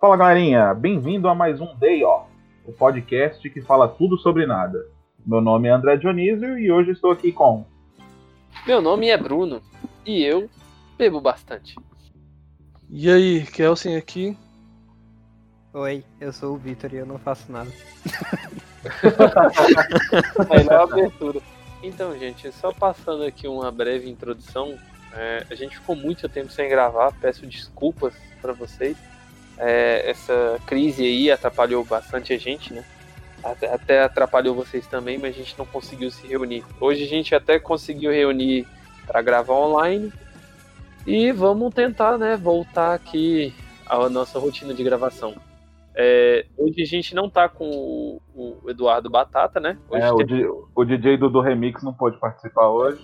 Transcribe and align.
Fala 0.00 0.16
galerinha, 0.16 0.72
bem-vindo 0.74 1.28
a 1.28 1.34
mais 1.34 1.60
um 1.60 1.76
Day 1.76 2.02
Off, 2.04 2.30
o 2.64 2.72
podcast 2.72 3.48
que 3.50 3.60
fala 3.60 3.86
tudo 3.86 4.16
sobre 4.16 4.46
nada. 4.46 4.86
Meu 5.26 5.40
nome 5.40 5.68
é 5.68 5.72
André 5.72 5.96
Dionísio 5.96 6.58
e 6.58 6.72
hoje 6.72 6.92
estou 6.92 7.10
aqui 7.10 7.30
com. 7.30 7.66
Meu 8.66 8.80
nome 8.80 9.08
é 9.08 9.16
Bruno 9.16 9.60
e 10.06 10.24
eu 10.24 10.48
bebo 10.96 11.20
bastante. 11.20 11.76
E 12.88 13.10
aí, 13.10 13.46
Kelsen 13.46 13.96
aqui. 13.96 14.36
Oi, 15.72 16.02
eu 16.20 16.32
sou 16.32 16.54
o 16.54 16.58
Vitor 16.58 16.92
e 16.92 16.96
eu 16.96 17.06
não 17.06 17.18
faço 17.18 17.52
nada. 17.52 17.70
Melhor 20.50 20.82
abertura. 20.82 21.40
Então, 21.82 22.18
gente, 22.18 22.50
só 22.52 22.72
passando 22.72 23.22
aqui 23.22 23.46
uma 23.46 23.70
breve 23.70 24.10
introdução. 24.10 24.76
É, 25.12 25.44
a 25.50 25.54
gente 25.54 25.76
ficou 25.78 25.96
muito 25.96 26.28
tempo 26.28 26.50
sem 26.52 26.68
gravar, 26.68 27.12
peço 27.20 27.46
desculpas 27.46 28.14
para 28.40 28.52
vocês. 28.52 28.96
É, 29.58 30.08
essa 30.10 30.58
crise 30.66 31.04
aí 31.04 31.30
atrapalhou 31.30 31.84
bastante 31.84 32.32
a 32.32 32.38
gente, 32.38 32.72
né? 32.72 32.84
Até, 33.42 33.72
até 33.72 34.02
atrapalhou 34.02 34.54
vocês 34.54 34.86
também, 34.86 35.18
mas 35.18 35.34
a 35.34 35.38
gente 35.38 35.58
não 35.58 35.66
conseguiu 35.66 36.10
se 36.10 36.26
reunir. 36.26 36.64
Hoje 36.80 37.04
a 37.04 37.06
gente 37.06 37.34
até 37.34 37.58
conseguiu 37.58 38.10
reunir 38.12 38.66
para 39.06 39.22
gravar 39.22 39.54
online 39.54 40.12
e 41.06 41.32
vamos 41.32 41.74
tentar, 41.74 42.18
né, 42.18 42.36
voltar 42.36 42.94
aqui 42.94 43.52
à 43.86 44.08
nossa 44.08 44.38
rotina 44.38 44.74
de 44.74 44.84
gravação. 44.84 45.34
É, 45.94 46.46
hoje 46.56 46.82
a 46.82 46.86
gente 46.86 47.14
não 47.14 47.28
tá 47.28 47.48
com 47.48 48.20
o, 48.34 48.58
o 48.62 48.70
Eduardo 48.70 49.10
Batata, 49.10 49.58
né? 49.58 49.76
Hoje 49.88 50.02
É, 50.04 50.12
o, 50.12 50.16
tem- 50.18 50.46
o 50.74 50.84
DJ 50.84 51.16
do, 51.16 51.28
do 51.28 51.40
Remix 51.40 51.82
não 51.82 51.92
pôde 51.92 52.16
participar 52.18 52.68
hoje. 52.68 53.00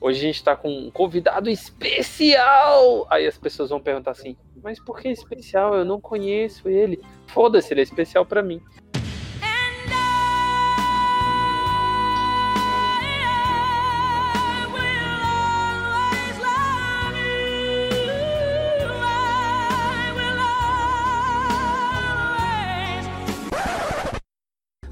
Hoje 0.00 0.18
a 0.18 0.22
gente 0.22 0.44
tá 0.44 0.54
com 0.54 0.68
um 0.68 0.90
convidado 0.90 1.48
especial! 1.48 3.06
Aí 3.10 3.26
as 3.26 3.38
pessoas 3.38 3.70
vão 3.70 3.80
perguntar 3.80 4.10
assim: 4.10 4.36
mas 4.62 4.78
por 4.78 5.00
que 5.00 5.08
especial? 5.08 5.74
Eu 5.74 5.84
não 5.84 6.00
conheço 6.00 6.68
ele. 6.68 7.00
Foda-se, 7.28 7.72
ele 7.72 7.80
é 7.80 7.84
especial 7.84 8.26
pra 8.26 8.42
mim. 8.42 8.60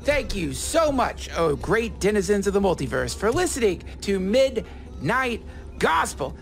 Thank 0.04 0.36
you 0.36 0.52
so 0.52 0.92
much, 0.92 1.28
oh 1.36 1.56
great 1.56 1.98
denizens 1.98 2.46
of 2.46 2.52
the 2.52 2.60
multiverse, 2.60 3.14
for 3.14 3.32
listening 3.32 3.82
to 4.02 4.20
Midnight 5.04 5.44
Gospel. 5.78 6.32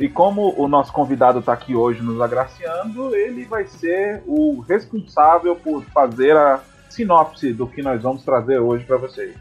E 0.00 0.08
como 0.08 0.54
o 0.58 0.66
nosso 0.66 0.92
convidado 0.92 1.40
está 1.40 1.52
aqui 1.52 1.74
hoje 1.74 2.02
nos 2.02 2.20
agraciando, 2.20 3.14
ele 3.14 3.44
vai 3.44 3.66
ser 3.66 4.22
o 4.26 4.60
responsável 4.60 5.54
por 5.56 5.84
fazer 5.84 6.34
a 6.36 6.62
sinopse 6.88 7.52
do 7.52 7.66
que 7.66 7.82
nós 7.82 8.02
vamos 8.02 8.24
trazer 8.24 8.58
hoje 8.58 8.84
para 8.84 8.96
vocês. 8.96 9.34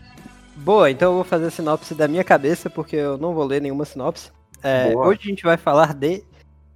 Boa, 0.57 0.91
então 0.91 1.11
eu 1.11 1.15
vou 1.15 1.23
fazer 1.23 1.47
a 1.47 1.51
sinopse 1.51 1.95
da 1.95 2.07
minha 2.07 2.23
cabeça, 2.23 2.69
porque 2.69 2.95
eu 2.97 3.17
não 3.17 3.33
vou 3.33 3.45
ler 3.45 3.61
nenhuma 3.61 3.85
sinopse. 3.85 4.31
É, 4.61 4.93
hoje 4.95 5.21
a 5.23 5.27
gente 5.27 5.43
vai 5.43 5.57
falar 5.57 5.93
de 5.93 6.23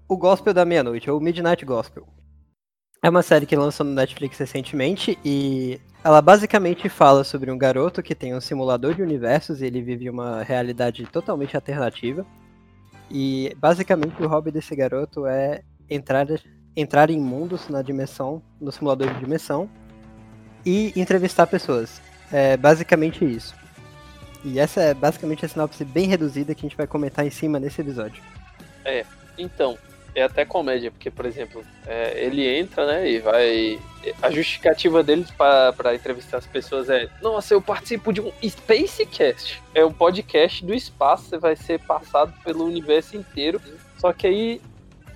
O 0.07 0.17
Gospel 0.17 0.53
da 0.53 0.65
Meia-Noite, 0.65 1.09
ou 1.09 1.19
Midnight 1.19 1.65
Gospel. 1.65 2.07
É 3.03 3.09
uma 3.09 3.21
série 3.21 3.45
que 3.45 3.55
lançou 3.55 3.85
no 3.85 3.93
Netflix 3.93 4.37
recentemente 4.37 5.17
e 5.23 5.79
ela 6.03 6.21
basicamente 6.21 6.87
fala 6.87 7.23
sobre 7.23 7.51
um 7.51 7.57
garoto 7.57 8.01
que 8.01 8.15
tem 8.15 8.33
um 8.33 8.41
simulador 8.41 8.93
de 8.93 9.01
universos 9.01 9.61
e 9.61 9.65
ele 9.65 9.81
vive 9.81 10.09
uma 10.09 10.43
realidade 10.43 11.05
totalmente 11.07 11.55
alternativa. 11.55 12.25
E 13.11 13.55
basicamente 13.57 14.21
o 14.21 14.27
hobby 14.27 14.51
desse 14.51 14.75
garoto 14.75 15.25
é 15.25 15.61
entrar, 15.89 16.25
entrar 16.75 17.09
em 17.09 17.19
mundos 17.19 17.67
na 17.67 17.81
dimensão, 17.81 18.41
no 18.61 18.71
simulador 18.71 19.13
de 19.13 19.19
dimensão, 19.19 19.69
e 20.65 20.93
entrevistar 20.95 21.47
pessoas. 21.47 22.01
É 22.31 22.55
basicamente 22.55 23.25
isso. 23.25 23.55
E 24.45 24.59
essa 24.59 24.81
é 24.81 24.93
basicamente 24.93 25.45
a 25.45 25.49
sinopse 25.49 25.83
bem 25.83 26.07
reduzida 26.07 26.55
que 26.55 26.61
a 26.61 26.69
gente 26.69 26.77
vai 26.77 26.87
comentar 26.87 27.25
em 27.25 27.29
cima 27.29 27.59
nesse 27.59 27.81
episódio. 27.81 28.23
Então, 29.37 29.77
é 30.15 30.23
até 30.23 30.45
comédia, 30.45 30.91
porque, 30.91 31.11
por 31.11 31.25
exemplo, 31.25 31.63
é, 31.85 32.23
ele 32.23 32.47
entra, 32.47 32.85
né, 32.85 33.09
e 33.09 33.19
vai. 33.19 33.79
A 34.21 34.31
justificativa 34.31 35.03
dele 35.03 35.25
pra 35.37 35.93
entrevistar 35.93 36.37
as 36.37 36.47
pessoas 36.47 36.89
é: 36.89 37.09
Nossa, 37.21 37.53
eu 37.53 37.61
participo 37.61 38.13
de 38.13 38.21
um 38.21 38.31
Spacecast. 38.41 39.61
É 39.75 39.83
um 39.83 39.91
podcast 39.91 40.65
do 40.65 40.73
espaço, 40.73 41.25
você 41.25 41.37
vai 41.37 41.55
ser 41.55 41.79
passado 41.81 42.33
pelo 42.43 42.65
universo 42.65 43.17
inteiro. 43.17 43.61
Só 43.97 44.13
que 44.13 44.25
aí, 44.25 44.61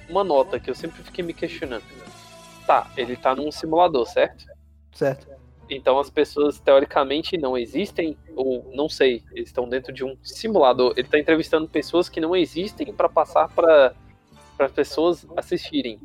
uma 0.09 0.23
nota 0.23 0.59
que 0.59 0.69
eu 0.69 0.75
sempre 0.75 1.01
fiquei 1.01 1.23
me 1.23 1.33
questionando: 1.33 1.83
Tá, 2.67 2.91
ele 2.97 3.15
tá 3.15 3.33
num 3.33 3.51
simulador, 3.51 4.05
certo? 4.05 4.45
Certo? 4.93 5.27
Então 5.69 5.97
as 5.97 6.09
pessoas 6.09 6.59
teoricamente 6.59 7.37
não 7.37 7.57
existem, 7.57 8.17
ou 8.35 8.69
não 8.75 8.89
sei, 8.89 9.23
eles 9.31 9.47
estão 9.47 9.67
dentro 9.67 9.93
de 9.93 10.03
um 10.03 10.17
simulador. 10.21 10.93
Ele 10.95 11.07
está 11.07 11.17
entrevistando 11.17 11.67
pessoas 11.67 12.09
que 12.09 12.19
não 12.19 12.35
existem 12.35 12.93
para 12.93 13.09
passar 13.09 13.47
para 13.49 13.93
as 14.59 14.71
pessoas 14.71 15.25
assistirem. 15.37 15.99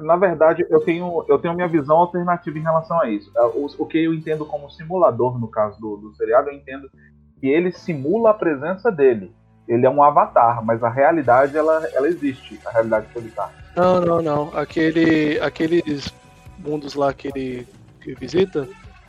Na 0.00 0.16
verdade, 0.16 0.66
eu 0.70 0.80
tenho, 0.80 1.24
eu 1.28 1.38
tenho 1.38 1.54
minha 1.54 1.68
visão 1.68 1.96
alternativa 1.98 2.58
em 2.58 2.62
relação 2.62 3.00
a 3.00 3.08
isso. 3.10 3.30
É, 3.36 3.42
O, 3.42 3.66
o 3.78 3.86
que 3.86 3.98
eu 3.98 4.14
entendo 4.14 4.44
como 4.44 4.70
simulador, 4.70 5.38
no 5.38 5.48
caso 5.48 5.78
do, 5.80 5.96
do 5.96 6.14
seriado, 6.14 6.48
eu 6.48 6.54
entendo 6.54 6.90
que 7.38 7.46
ele 7.48 7.70
simula 7.72 8.30
a 8.30 8.34
presença 8.34 8.90
dele. 8.90 9.32
Ele 9.68 9.86
é 9.86 9.90
um 9.90 10.02
avatar, 10.02 10.64
mas 10.64 10.82
a 10.82 10.88
realidade, 10.88 11.56
ela, 11.56 11.86
ela 11.94 12.08
existe, 12.08 12.58
a 12.66 12.70
realidade 12.70 13.06
que 13.12 13.18
ele 13.18 13.30
tá. 13.30 13.50
Não, 13.76 14.00
não, 14.00 14.22
não. 14.22 14.50
Aquele, 14.56 15.38
aqueles 15.40 16.12
mundos 16.58 16.94
lá 16.94 17.12
que 17.12 17.28
ele 17.28 17.66
que 18.00 18.14
visita 18.14 18.66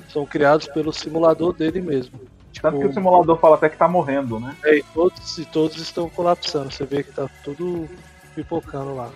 são 0.09 0.25
criados 0.25 0.68
pelo 0.68 0.91
simulador 0.91 1.53
dele 1.53 1.81
mesmo. 1.81 2.19
Tanto 2.62 2.78
que 2.78 2.84
o 2.84 2.90
Tipo, 2.90 2.94
simulador 2.94 3.38
fala 3.40 3.56
até 3.56 3.69
que 3.69 3.78
tá 3.78 3.88
morrendo, 3.88 4.40
né? 4.40 4.56
é, 4.66 4.78
e 4.78 4.84
todos, 4.94 5.38
e 5.38 5.46
todos 5.46 5.78
estão 5.78 6.09
colapsando. 6.09 6.69
Você 6.72 6.85
vê 6.85 7.02
que 7.02 7.12
tá 7.13 7.28
tudo 7.44 7.90
pipocando 8.36 8.96
lá. 8.96 9.12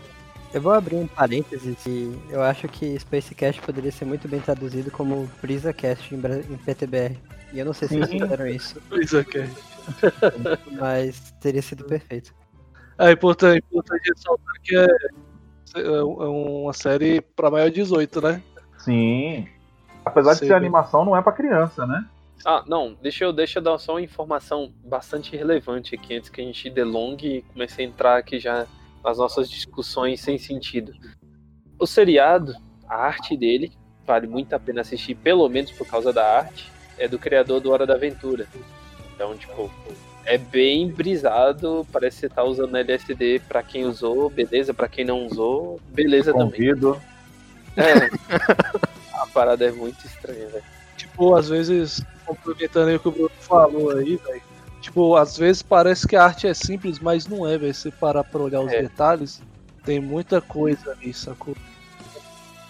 Eu 0.54 0.62
vou 0.62 0.72
abrir 0.72 0.96
um 0.96 1.08
parênteses 1.08 1.86
e 1.86 2.18
eu 2.30 2.42
acho 2.42 2.68
que 2.68 2.98
Spacecast 2.98 3.62
poderia 3.62 3.92
ser 3.92 4.06
muito 4.06 4.28
bem 4.28 4.40
traduzido 4.40 4.90
como 4.90 5.30
BrisaCast 5.42 6.16
em, 6.16 6.18
em 6.18 6.58
PTBR. 6.58 7.18
E 7.52 7.60
eu 7.60 7.66
não 7.66 7.74
sei 7.74 7.88
se 7.88 7.98
vocês 7.98 8.10
Sim. 8.10 8.20
fizeram 8.20 8.48
isso, 8.48 8.80
aqui. 9.18 9.44
mas 10.80 11.32
teria 11.42 11.62
sido 11.62 11.84
perfeito. 11.84 12.34
É 12.98 13.12
importante, 13.12 13.64
importante 13.70 14.10
ressaltar 14.10 14.56
que 14.64 14.76
é, 14.76 14.88
é 15.82 16.02
uma 16.02 16.74
série 16.74 17.20
pra 17.22 17.52
maior 17.52 17.70
de 17.70 17.76
18, 17.82 18.22
né? 18.22 18.42
Sim. 18.78 19.48
Apesar 20.06 20.34
de 20.34 20.40
Sei 20.40 20.48
ser 20.48 20.54
animação, 20.54 21.04
não 21.04 21.18
é 21.18 21.22
pra 21.22 21.34
criança, 21.34 21.86
né? 21.86 22.06
Ah, 22.46 22.64
não, 22.68 22.96
deixa 23.02 23.26
eu, 23.26 23.34
deixa 23.34 23.60
eu 23.60 23.64
dar 23.64 23.78
só 23.78 23.94
uma 23.94 24.02
informação 24.02 24.72
bastante 24.84 25.36
relevante 25.36 25.96
aqui 25.96 26.16
antes 26.16 26.30
que 26.30 26.40
a 26.40 26.44
gente 26.44 26.70
delongue 26.70 27.38
e 27.38 27.42
comece 27.42 27.82
a 27.82 27.86
entrar 27.86 28.18
aqui 28.18 28.40
já 28.40 28.68
nas 29.06 29.20
nossas 29.20 29.48
discussões 29.48 30.20
sem 30.20 30.38
sentido. 30.40 30.92
O 31.80 31.86
seriado, 31.86 32.56
a 32.90 32.96
arte 32.96 33.38
dele, 33.38 33.72
vale 34.06 34.26
muito 34.26 34.54
a 34.54 34.60
pena 34.60 34.82
assistir, 34.82 35.14
pelo 35.16 35.48
menos 35.48 35.72
por 35.72 35.86
causa 35.86 36.12
da 36.12 36.38
arte, 36.38 36.72
é 36.98 37.08
do 37.08 37.20
criador 37.20 37.62
do 37.62 37.72
Hora 37.72 37.86
da 37.86 37.94
Aventura. 37.94 38.48
Então, 39.14 39.38
tipo, 39.38 39.72
é 40.26 40.40
bem 40.40 40.90
brisado, 40.90 41.86
parece 41.92 42.16
que 42.16 42.22
você 42.22 42.30
tá 42.30 42.44
usando 42.44 42.76
LSD 42.76 43.42
pra 43.48 43.62
quem 43.62 43.86
usou, 43.86 44.30
beleza, 44.30 44.74
pra 44.74 44.88
quem 44.88 45.06
não 45.06 45.28
usou, 45.28 45.80
beleza 45.90 46.34
também. 46.34 46.50
Convido. 46.50 47.00
É, 47.78 48.10
a 49.22 49.28
parada 49.28 49.66
é 49.66 49.72
muito 49.72 50.04
estranha, 50.06 50.48
velho. 50.48 50.64
Tipo, 50.98 51.36
às 51.36 51.50
vezes, 51.50 52.04
complementando 52.26 52.90
aí 52.90 52.96
o 52.96 53.00
que 53.00 53.08
o 53.08 53.12
Bruno 53.12 53.32
falou 53.40 53.92
aí, 53.92 54.16
velho. 54.16 54.55
Tipo, 54.86 55.16
às 55.16 55.36
vezes 55.36 55.64
parece 55.64 56.08
que 56.08 56.16
a 56.16 56.24
arte 56.24 56.46
é 56.46 56.54
simples, 56.54 57.00
mas 57.00 57.26
não 57.26 57.48
é, 57.50 57.58
velho. 57.58 57.74
Se 57.74 57.90
parar 57.90 58.24
pra 58.24 58.40
olhar 58.40 58.62
os 58.62 58.72
É. 58.72 58.84
detalhes, 58.84 59.42
tem 59.84 60.00
muita 60.00 60.40
coisa 60.40 60.92
ali, 60.92 61.12
sacou? 61.12 61.56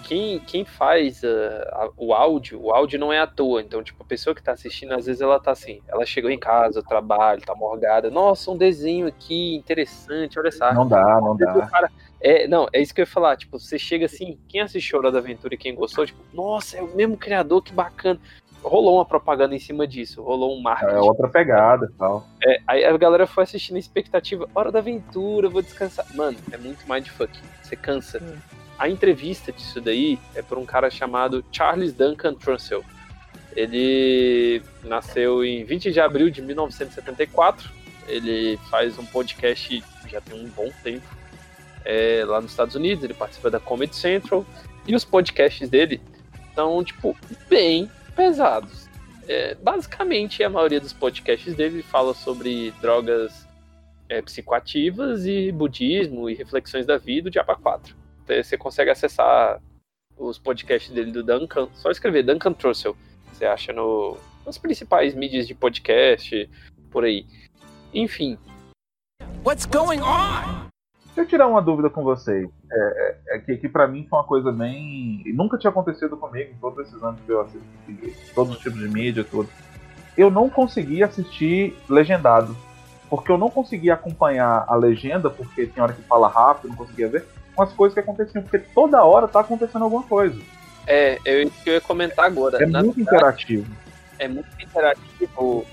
quem, 0.08 0.40
quem 0.40 0.64
faz 0.64 1.24
ah, 1.24 1.68
a- 1.74 1.90
o 1.98 2.14
áudio, 2.14 2.62
o 2.62 2.72
áudio 2.72 3.00
não 3.00 3.12
é 3.12 3.20
à 3.20 3.26
toa. 3.28 3.60
Então, 3.62 3.82
tipo, 3.84 4.02
a 4.04 4.06
pessoa 4.06 4.34
que 4.36 4.42
tá 4.42 4.52
assistindo, 4.54 4.94
às 4.94 5.08
vezes 5.08 5.20
ela 5.20 5.40
tá 5.40 5.52
assim, 5.52 5.82
ela 5.90 6.06
chegou 6.06 6.30
em 6.30 6.38
casa, 6.40 6.82
trabalho, 6.84 7.42
tá 7.42 7.54
morgada. 7.56 8.10
Nossa, 8.12 8.50
um 8.52 8.56
desenho 8.58 9.08
aqui 9.08 9.56
interessante, 9.56 10.40
olha 10.40 10.52
só. 10.52 10.72
Não 10.74 10.88
dá, 10.88 11.20
não 11.20 11.36
dá. 11.36 11.68
cara- 11.68 11.92
é, 12.22 12.48
não, 12.48 12.68
é 12.72 12.82
isso 12.82 12.94
que 12.94 13.02
eu 13.02 13.04
ia 13.04 13.08
falar. 13.12 13.36
Tipo, 13.36 13.60
você 13.60 13.78
chega 13.80 14.06
assim, 14.06 14.38
quem 14.48 14.62
assistiu 14.62 15.00
Hora 15.00 15.12
da 15.12 15.18
Aventura 15.20 15.54
e 15.56 15.58
quem 15.58 15.74
gostou, 15.76 16.06
tipo, 16.06 16.20
nossa, 16.34 16.78
é 16.78 16.82
o 16.84 16.96
mesmo 16.96 17.18
criador, 17.18 17.62
que 17.64 17.74
bacana. 17.74 18.20
Rolou 18.66 18.96
uma 18.96 19.06
propaganda 19.06 19.56
em 19.56 19.60
cima 19.60 19.88
disso, 19.88 20.24
rolou 20.24 20.58
um 20.58 20.62
marketing. 20.62 20.96
É 20.96 21.00
outra 21.00 21.28
pegada 21.28 21.86
e 21.86 21.98
tal. 21.98 22.26
É, 22.44 22.60
aí 22.68 22.84
a 22.84 22.98
galera 22.98 23.28
foi 23.28 23.44
assistindo 23.44 23.76
a 23.76 23.80
expectativa, 23.80 24.50
hora 24.56 24.72
da 24.72 24.80
aventura, 24.80 25.48
vou 25.48 25.62
descansar. 25.62 26.06
Mano, 26.16 26.38
é 26.52 26.58
muito 26.58 26.80
mindfuck. 26.92 27.32
Você 27.62 27.76
cansa. 27.76 28.22
A 28.78 28.90
entrevista 28.90 29.52
disso 29.52 29.80
daí 29.80 30.20
é 30.34 30.42
por 30.42 30.58
um 30.58 30.66
cara 30.66 30.90
chamado 30.90 31.46
Charles 31.52 31.94
Duncan 31.94 32.34
Trussell. 32.34 32.84
Ele 33.56 34.62
nasceu 34.84 35.46
em 35.46 35.64
20 35.64 35.92
de 35.92 36.00
abril 36.00 36.30
de 36.30 36.42
1974. 36.42 37.70
Ele 38.08 38.58
faz 38.70 38.98
um 39.00 39.06
podcast 39.06 39.82
já 40.10 40.22
tem 40.22 40.40
um 40.40 40.50
bom 40.50 40.70
tempo. 40.84 41.06
é, 41.84 42.24
lá 42.26 42.42
nos 42.42 42.52
Estados 42.52 42.74
Unidos, 42.76 43.04
ele 43.04 43.14
participa 43.14 43.50
da 43.50 43.60
Comedy 43.60 43.96
Central, 43.96 44.44
e 44.88 44.96
os 44.96 45.06
podcasts 45.06 45.70
dele 45.70 46.02
são, 46.56 46.84
tipo, 46.84 47.16
bem 47.48 47.90
pesados. 48.16 48.90
É, 49.28 49.56
basicamente, 49.56 50.44
a 50.44 50.50
maioria 50.50 50.80
dos 50.80 50.94
podcasts 50.94 51.54
dele 51.56 51.82
fala 51.82 52.14
sobre 52.14 52.72
drogas 52.82 53.48
é, 54.08 54.22
psicoativas 54.22 55.26
e 55.26 55.52
budismo 55.52 56.30
e 56.30 56.36
reflexões 56.36 56.86
da 56.86 56.98
vida, 56.98 57.28
o 57.28 57.32
Diaba 57.32 57.56
4. 57.56 57.96
Você 58.28 58.58
consegue 58.58 58.92
acessar 58.92 59.62
os 60.18 60.38
podcasts 60.38 60.92
dele 60.92 61.12
do 61.12 61.24
Duncan, 61.24 61.70
só 61.74 61.92
escrever 61.92 62.24
Duncan 62.24 62.54
Trussell, 62.54 62.96
você 63.32 63.46
acha 63.46 63.74
no, 63.74 64.18
nas 64.46 64.58
principais 64.58 65.14
mídias 65.14 65.48
de 65.48 65.54
podcast, 65.54 66.50
por 66.90 67.04
aí. 67.04 67.26
Enfim. 67.94 68.38
What's 69.44 69.66
going 69.66 70.02
on? 70.02 70.70
Deixa 71.16 71.22
eu 71.22 71.26
tirar 71.28 71.48
uma 71.48 71.62
dúvida 71.62 71.90
com 71.90 72.04
vocês. 72.04 72.50
É, 72.70 72.78
é, 72.78 73.38
é 73.38 73.40
que, 73.40 73.56
que 73.56 73.70
para 73.70 73.88
mim 73.88 74.06
foi 74.10 74.20
uma 74.20 74.26
coisa 74.26 74.52
bem. 74.52 75.24
Nunca 75.28 75.58
tinha 75.58 75.72
acontecido 75.72 76.18
comigo 76.18 76.52
em 76.52 76.60
todos 76.60 76.86
esses 76.86 77.02
anos 77.02 77.20
que 77.26 77.32
eu 77.32 77.40
assisti 77.40 78.34
todos 78.36 78.54
os 78.54 78.62
tipos 78.62 78.78
de 78.80 78.90
mídia, 78.90 79.24
tudo. 79.24 79.50
Eu 80.18 80.30
não 80.30 80.50
consegui 80.50 81.02
assistir 81.02 81.74
legendado. 81.90 82.56
Porque 83.10 83.32
eu 83.32 83.38
não 83.38 83.50
conseguia 83.50 83.94
acompanhar 83.94 84.66
a 84.68 84.76
legenda, 84.76 85.30
porque 85.30 85.68
tinha 85.68 85.84
hora 85.84 85.94
que 85.94 86.02
fala 86.02 86.28
rápido, 86.28 86.70
não 86.70 86.76
conseguia 86.76 87.08
ver, 87.08 87.26
com 87.56 87.62
as 87.62 87.72
coisas 87.72 87.94
que 87.94 88.00
aconteciam, 88.00 88.44
porque 88.44 88.58
toda 88.58 89.04
hora 89.04 89.28
tá 89.28 89.42
acontecendo 89.42 89.84
alguma 89.84 90.04
coisa. 90.04 90.42
É, 90.88 91.20
eu, 91.24 91.50
eu 91.66 91.74
ia 91.74 91.82
comentar 91.82 92.26
agora. 92.26 92.58
É 92.58 92.66
muito 92.66 92.96
verdade, 92.96 93.02
interativo. 93.02 93.72
É 94.20 94.28
muito 94.28 94.50
interativo. 94.60 95.66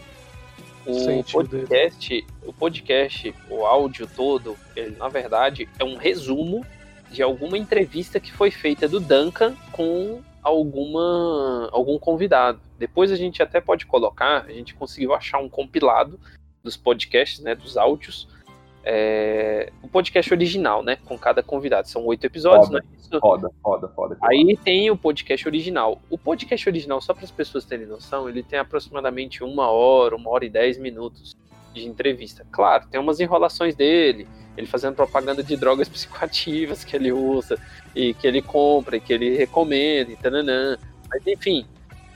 O 0.87 1.23
podcast, 1.25 2.27
o 2.45 2.53
podcast, 2.53 3.35
o 3.49 3.65
áudio 3.65 4.07
todo, 4.07 4.57
ele, 4.75 4.97
na 4.97 5.09
verdade, 5.09 5.69
é 5.79 5.85
um 5.85 5.97
resumo 5.97 6.65
de 7.11 7.23
alguma 7.23 7.57
entrevista 7.57 8.19
que 8.19 8.33
foi 8.33 8.51
feita 8.51 8.89
do 8.89 8.99
Duncan 8.99 9.55
com 9.71 10.21
alguma 10.43 11.69
algum 11.71 11.99
convidado. 11.99 12.61
Depois 12.79 13.13
a 13.13 13.17
gente 13.17 13.43
até 13.43 13.61
pode 13.61 13.87
colocar, 13.87 14.45
a 14.47 14.53
gente 14.53 14.75
conseguiu 14.75 15.15
achar 15.15 15.39
um 15.39 15.49
compilado 15.49 16.19
dos 16.63 16.77
podcasts, 16.77 17.41
né, 17.41 17.55
dos 17.55 17.77
áudios, 17.77 18.29
é, 18.85 19.73
o 19.83 19.89
podcast 19.89 20.33
original, 20.33 20.83
né? 20.83 20.97
Com 21.05 21.19
cada 21.19 21.43
convidado. 21.43 21.89
São 21.89 22.05
oito 22.07 22.25
episódios, 22.25 22.67
foda, 22.67 22.79
né? 22.79 22.85
Isso... 22.99 23.21
Foda, 23.21 23.51
foda, 23.63 23.89
foda. 23.89 24.17
Aí 24.23 24.59
tem 24.65 24.91
o 24.91 24.97
podcast 24.97 25.47
original. 25.47 26.01
O 26.11 26.19
podcast 26.19 26.69
original, 26.69 27.01
só 27.01 27.15
para 27.15 27.25
as 27.25 27.31
pessoas 27.31 27.65
terem 27.65 27.87
noção, 27.87 28.29
ele 28.29 28.43
tem 28.43 28.59
aproximadamente 28.59 29.45
uma 29.45 29.71
hora, 29.71 30.17
uma 30.17 30.31
hora 30.31 30.45
e 30.45 30.51
dez 30.51 30.79
minutos 30.79 31.37
de 31.73 31.87
entrevista. 31.87 32.47
Claro, 32.51 32.87
tem 32.91 33.01
umas 33.01 33.21
enrolações 33.21 33.75
dele, 33.75 34.27
ele 34.57 34.67
fazendo 34.67 34.95
propaganda 34.95 35.43
de 35.43 35.57
drogas 35.57 35.89
psicoativas 35.91 36.85
que 36.85 36.97
ele 36.97 37.13
usa, 37.13 37.59
e 37.95 38.15
que 38.15 38.27
ele 38.27 38.43
compra, 38.43 38.97
e 38.97 39.01
que 39.01 39.13
ele 39.13 39.37
recomenda, 39.37 40.13
e 40.13 40.17
tananã. 40.17 40.77
Mas 41.09 41.27
enfim, 41.27 41.67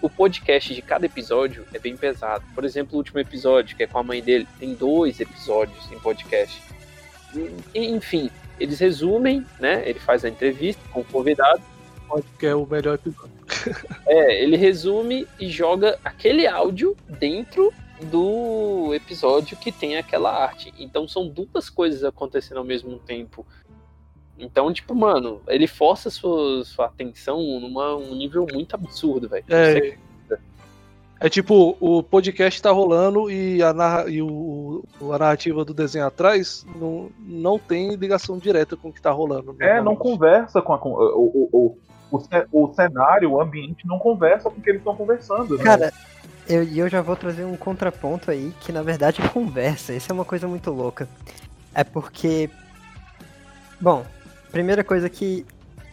o 0.07 0.11
podcast 0.11 0.73
de 0.73 0.81
cada 0.81 1.05
episódio 1.05 1.67
é 1.75 1.81
bem 1.81 1.97
pesado. 1.97 2.45
Por 2.55 2.65
exemplo, 2.65 2.95
o 2.95 2.99
último 2.99 3.19
episódio, 3.19 3.77
que 3.77 3.83
é 3.83 3.87
com 3.89 3.99
a 3.99 4.05
mãe 4.05 4.23
dele, 4.23 4.47
tem 4.59 4.73
dois 4.73 5.19
episódios 5.19 5.91
em 5.91 5.99
podcast. 5.99 6.63
E, 7.75 7.87
enfim, 7.87 8.31
eles 8.59 8.79
resumem, 8.79 9.45
né? 9.59 9.83
Ele 9.85 9.99
faz 9.99 10.25
a 10.25 10.29
entrevista 10.29 10.81
com 10.93 11.01
o 11.01 11.05
convidado. 11.05 11.61
Que 12.39 12.47
é 12.47 12.55
o 12.55 12.65
melhor 12.65 12.95
episódio. 12.95 13.35
é, 14.07 14.43
ele 14.45 14.57
resume 14.57 15.27
e 15.41 15.51
joga 15.51 15.99
aquele 16.05 16.47
áudio 16.47 16.97
dentro 17.19 17.75
do 18.03 18.95
episódio 18.95 19.57
que 19.57 19.73
tem 19.73 19.97
aquela 19.97 20.31
arte. 20.31 20.73
Então 20.79 21.09
são 21.09 21.27
duas 21.29 21.69
coisas 21.69 22.05
acontecendo 22.05 22.59
ao 22.59 22.65
mesmo 22.65 22.97
tempo 23.01 23.45
então, 24.39 24.73
tipo, 24.73 24.95
mano, 24.95 25.41
ele 25.49 25.67
força 25.67 26.11
sua, 26.11 26.65
sua 26.65 26.87
atenção 26.87 27.41
numa 27.61 27.97
um 27.97 28.15
nível 28.15 28.47
muito 28.53 28.75
absurdo, 28.75 29.29
velho. 29.29 29.45
É, 29.49 29.97
é 31.19 31.31
tipo, 31.31 31.77
o 31.81 32.03
podcast 32.03 32.61
tá 32.61 32.71
rolando 32.71 33.31
e 33.31 33.63
a, 33.63 33.73
narra, 33.73 34.11
e 34.11 34.21
o, 34.21 34.85
a 35.01 35.19
narrativa 35.19 35.65
do 35.65 35.73
desenho 35.73 36.07
atrás 36.07 36.67
não, 36.77 37.09
não 37.19 37.59
tem 37.59 37.95
ligação 37.95 38.37
direta 38.37 38.77
com 38.77 38.89
o 38.89 38.93
que 38.93 39.01
tá 39.01 39.11
rolando. 39.11 39.57
É, 39.59 39.81
não 39.81 39.97
conversa 39.97 40.61
com 40.61 40.75
a, 40.75 40.77
o, 40.77 41.49
o, 41.53 41.79
o, 42.11 42.23
o, 42.53 42.75
cenário, 42.75 43.33
o 43.33 43.41
ambiente 43.41 43.87
não 43.87 43.99
conversa 43.99 44.51
com 44.51 44.59
o 44.59 44.63
que 44.63 44.69
eles 44.69 44.81
estão 44.81 44.95
conversando. 44.95 45.57
Né? 45.57 45.65
Cara, 45.65 45.93
eu, 46.47 46.63
eu 46.63 46.89
já 46.91 47.01
vou 47.01 47.17
trazer 47.17 47.47
um 47.47 47.57
contraponto 47.57 48.31
aí 48.31 48.53
que 48.61 48.71
na 48.71 48.83
verdade 48.83 49.27
conversa. 49.31 49.95
Isso 49.95 50.13
é 50.13 50.15
uma 50.15 50.25
coisa 50.25 50.47
muito 50.47 50.71
louca. 50.71 51.09
É 51.75 51.83
porque. 51.83 52.51
Bom, 53.81 54.05
primeira 54.57 54.83
coisa 54.83 55.11
que 55.11 55.45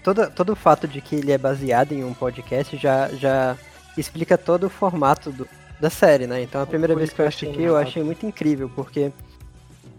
todo, 0.01 0.31
todo 0.31 0.53
o 0.53 0.55
fato 0.55 0.87
de 0.87 1.01
que 1.01 1.17
ele 1.17 1.33
é 1.33 1.37
baseado 1.37 1.91
em 1.91 2.01
um 2.01 2.13
podcast 2.13 2.77
já, 2.77 3.09
já 3.09 3.57
explica 3.97 4.37
todo 4.37 4.67
o 4.67 4.69
formato 4.69 5.33
do, 5.33 5.45
da 5.81 5.89
série, 5.89 6.25
né? 6.25 6.41
Então 6.41 6.61
a 6.61 6.65
primeira 6.65 6.95
vez 6.95 7.11
que 7.11 7.21
eu 7.21 7.27
assisti 7.27 7.61
eu 7.61 7.75
achei 7.75 8.01
muito 8.01 8.25
incrível, 8.25 8.71
porque 8.73 9.11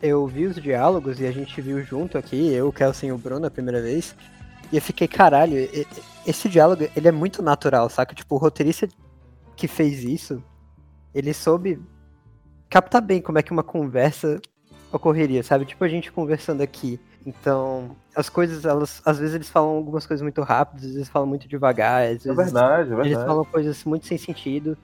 eu 0.00 0.26
vi 0.26 0.46
os 0.46 0.56
diálogos 0.56 1.20
e 1.20 1.26
a 1.26 1.30
gente 1.30 1.60
viu 1.60 1.82
junto 1.82 2.16
aqui, 2.16 2.54
eu, 2.54 2.68
o 2.68 2.72
Kelsen 2.72 3.10
e 3.10 3.12
o 3.12 3.18
Bruno 3.18 3.46
a 3.46 3.50
primeira 3.50 3.82
vez, 3.82 4.16
e 4.72 4.76
eu 4.76 4.82
fiquei, 4.82 5.06
caralho, 5.06 5.56
esse 6.26 6.48
diálogo, 6.48 6.88
ele 6.96 7.06
é 7.06 7.12
muito 7.12 7.42
natural, 7.42 7.90
saca? 7.90 8.14
Tipo, 8.14 8.36
o 8.36 8.38
roteirista 8.38 8.88
que 9.54 9.68
fez 9.68 10.02
isso, 10.02 10.42
ele 11.14 11.34
soube 11.34 11.78
captar 12.70 13.02
bem 13.02 13.20
como 13.20 13.38
é 13.38 13.42
que 13.42 13.52
uma 13.52 13.62
conversa 13.62 14.40
ocorreria, 14.90 15.42
sabe? 15.42 15.66
Tipo 15.66 15.84
a 15.84 15.88
gente 15.88 16.10
conversando 16.10 16.62
aqui. 16.62 16.98
Então, 17.26 17.96
as 18.14 18.28
coisas, 18.28 18.64
elas, 18.64 19.00
às 19.04 19.18
vezes 19.18 19.34
eles 19.34 19.48
falam 19.48 19.70
algumas 19.70 20.06
coisas 20.06 20.22
muito 20.22 20.42
rápidas, 20.42 20.84
às 20.84 20.92
vezes 20.92 21.08
falam 21.08 21.26
muito 21.26 21.48
devagar, 21.48 22.02
às 22.02 22.08
é 22.08 22.12
vezes 22.12 22.26
é 22.26 22.34
verdade, 22.34 22.82
é 22.82 22.84
verdade. 22.84 23.08
eles 23.08 23.24
falam 23.24 23.44
coisas 23.44 23.84
muito 23.84 24.06
sem 24.06 24.18
sentido. 24.18 24.76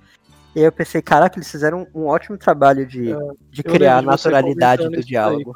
E 0.55 0.61
aí 0.61 0.65
eu 0.65 0.73
pensei, 0.73 1.01
caraca, 1.01 1.39
eles 1.39 1.51
fizeram 1.51 1.87
um, 1.95 2.07
ótimo 2.07 2.37
trabalho 2.37 2.85
de, 2.87 3.13
é, 3.13 3.17
de 3.51 3.63
criar 3.63 3.99
a 3.99 4.03
naturalidade 4.03 4.89
do 4.89 5.03
diálogo. 5.05 5.55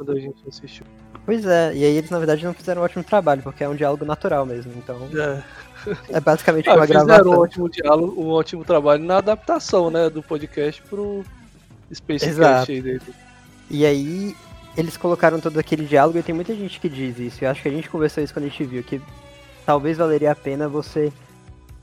Pois 1.26 1.46
é, 1.46 1.74
e 1.74 1.84
aí 1.84 1.96
eles 1.96 2.10
na 2.10 2.18
verdade 2.18 2.44
não 2.44 2.52
fizeram 2.52 2.82
um 2.82 2.84
ótimo 2.84 3.02
trabalho, 3.02 3.42
porque 3.42 3.64
é 3.64 3.68
um 3.68 3.74
diálogo 3.74 4.04
natural 4.04 4.44
mesmo, 4.44 4.72
então. 4.76 5.08
É. 5.18 5.42
É 6.10 6.20
basicamente 6.20 6.68
ah, 6.68 6.74
uma 6.76 6.86
gravação. 6.86 7.16
Fizeram 7.16 7.30
um 7.30 7.42
ótimo 7.42 7.68
diálogo, 7.68 8.22
um 8.22 8.30
ótimo 8.30 8.64
trabalho 8.64 9.02
na 9.04 9.18
adaptação, 9.18 9.90
né, 9.90 10.08
do 10.08 10.22
podcast 10.22 10.82
pro 10.82 11.24
Space 11.92 12.28
Exato. 12.28 12.66
dele. 12.66 13.00
E 13.70 13.84
aí 13.84 14.36
eles 14.76 14.96
colocaram 14.96 15.40
todo 15.40 15.58
aquele 15.58 15.84
diálogo 15.84 16.18
e 16.18 16.22
tem 16.22 16.34
muita 16.34 16.54
gente 16.54 16.80
que 16.80 16.88
diz 16.88 17.18
isso. 17.18 17.44
Eu 17.44 17.50
acho 17.50 17.62
que 17.62 17.68
a 17.68 17.72
gente 17.72 17.88
conversou 17.88 18.22
isso 18.22 18.32
quando 18.32 18.46
a 18.46 18.48
gente 18.48 18.64
viu, 18.64 18.82
que 18.82 19.00
talvez 19.64 19.98
valeria 19.98 20.32
a 20.32 20.34
pena 20.34 20.68
você 20.68 21.12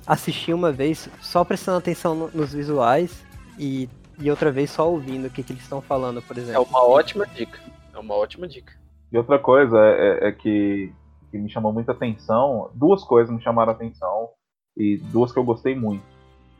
assistir 0.05 0.53
uma 0.53 0.71
vez 0.71 1.09
só 1.21 1.43
prestando 1.43 1.77
atenção 1.77 2.15
no, 2.15 2.31
nos 2.33 2.53
visuais 2.53 3.23
e, 3.57 3.89
e 4.19 4.29
outra 4.29 4.51
vez 4.51 4.71
só 4.71 4.89
ouvindo 4.89 5.27
o 5.27 5.29
que, 5.29 5.43
que 5.43 5.53
eles 5.53 5.63
estão 5.63 5.81
falando, 5.81 6.21
por 6.21 6.37
exemplo. 6.37 6.61
É 6.61 6.67
uma 6.67 6.85
ótima 6.85 7.25
dica. 7.27 7.59
É 7.93 7.99
uma 7.99 8.15
ótima 8.15 8.47
dica. 8.47 8.73
E 9.11 9.17
outra 9.17 9.37
coisa 9.39 9.77
é, 9.77 10.25
é, 10.25 10.27
é 10.29 10.31
que, 10.31 10.91
que 11.29 11.37
me 11.37 11.49
chamou 11.49 11.71
muita 11.71 11.91
atenção, 11.91 12.71
duas 12.73 13.03
coisas 13.03 13.33
me 13.33 13.41
chamaram 13.41 13.71
a 13.71 13.75
atenção 13.75 14.29
e 14.75 14.97
duas 14.97 15.31
que 15.31 15.39
eu 15.39 15.43
gostei 15.43 15.75
muito. 15.75 16.03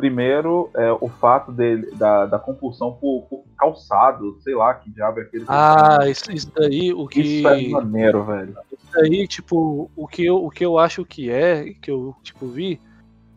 Primeiro, 0.01 0.71
é 0.75 0.91
o 0.91 1.07
fato 1.07 1.51
dele, 1.51 1.91
da, 1.91 2.25
da 2.25 2.39
compulsão 2.39 2.91
por, 2.93 3.27
por, 3.29 3.43
calçado, 3.55 4.35
sei 4.41 4.55
lá, 4.55 4.73
que 4.73 4.89
diabo 4.89 5.19
é 5.19 5.21
aquele. 5.21 5.45
Ah, 5.47 5.99
isso, 6.09 6.31
isso 6.31 6.51
daí, 6.55 6.91
o 6.91 7.07
que. 7.07 7.21
Isso 7.21 7.47
é 7.47 7.67
maneiro, 7.67 8.25
velho. 8.25 8.57
Isso 8.71 8.91
daí, 8.91 9.27
tipo, 9.27 9.91
o 9.95 10.07
que, 10.07 10.25
eu, 10.25 10.43
o 10.43 10.49
que 10.49 10.65
eu 10.65 10.79
acho 10.79 11.05
que 11.05 11.29
é, 11.29 11.75
que 11.79 11.91
eu, 11.91 12.15
tipo, 12.23 12.47
vi, 12.47 12.81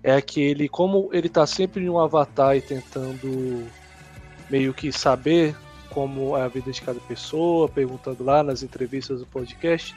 é 0.03 0.23
que 0.23 0.41
ele, 0.41 0.67
como 0.67 1.11
ele 1.13 1.29
tá 1.29 1.47
sempre 1.47 1.85
em 1.85 1.91
um 1.91 1.99
avatar 1.99 2.57
e 2.57 2.63
tentando 2.63 3.67
meio 4.49 4.73
que 4.73 4.91
saber 4.91 5.55
como 5.91 6.35
é 6.35 6.43
a 6.43 6.49
vida 6.49 6.73
de 6.73 6.81
cada 6.81 7.01
pessoa, 7.01 7.69
perguntando 7.69 8.25
lá 8.25 8.43
nas 8.43 8.63
entrevistas 8.63 9.21
do 9.21 9.27
podcast, 9.27 9.95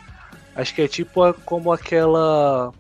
acho 0.53 0.75
que 0.75 0.81
é 0.81 0.87
tipo 0.89 1.33
como 1.45 1.71
aquela 1.71 2.73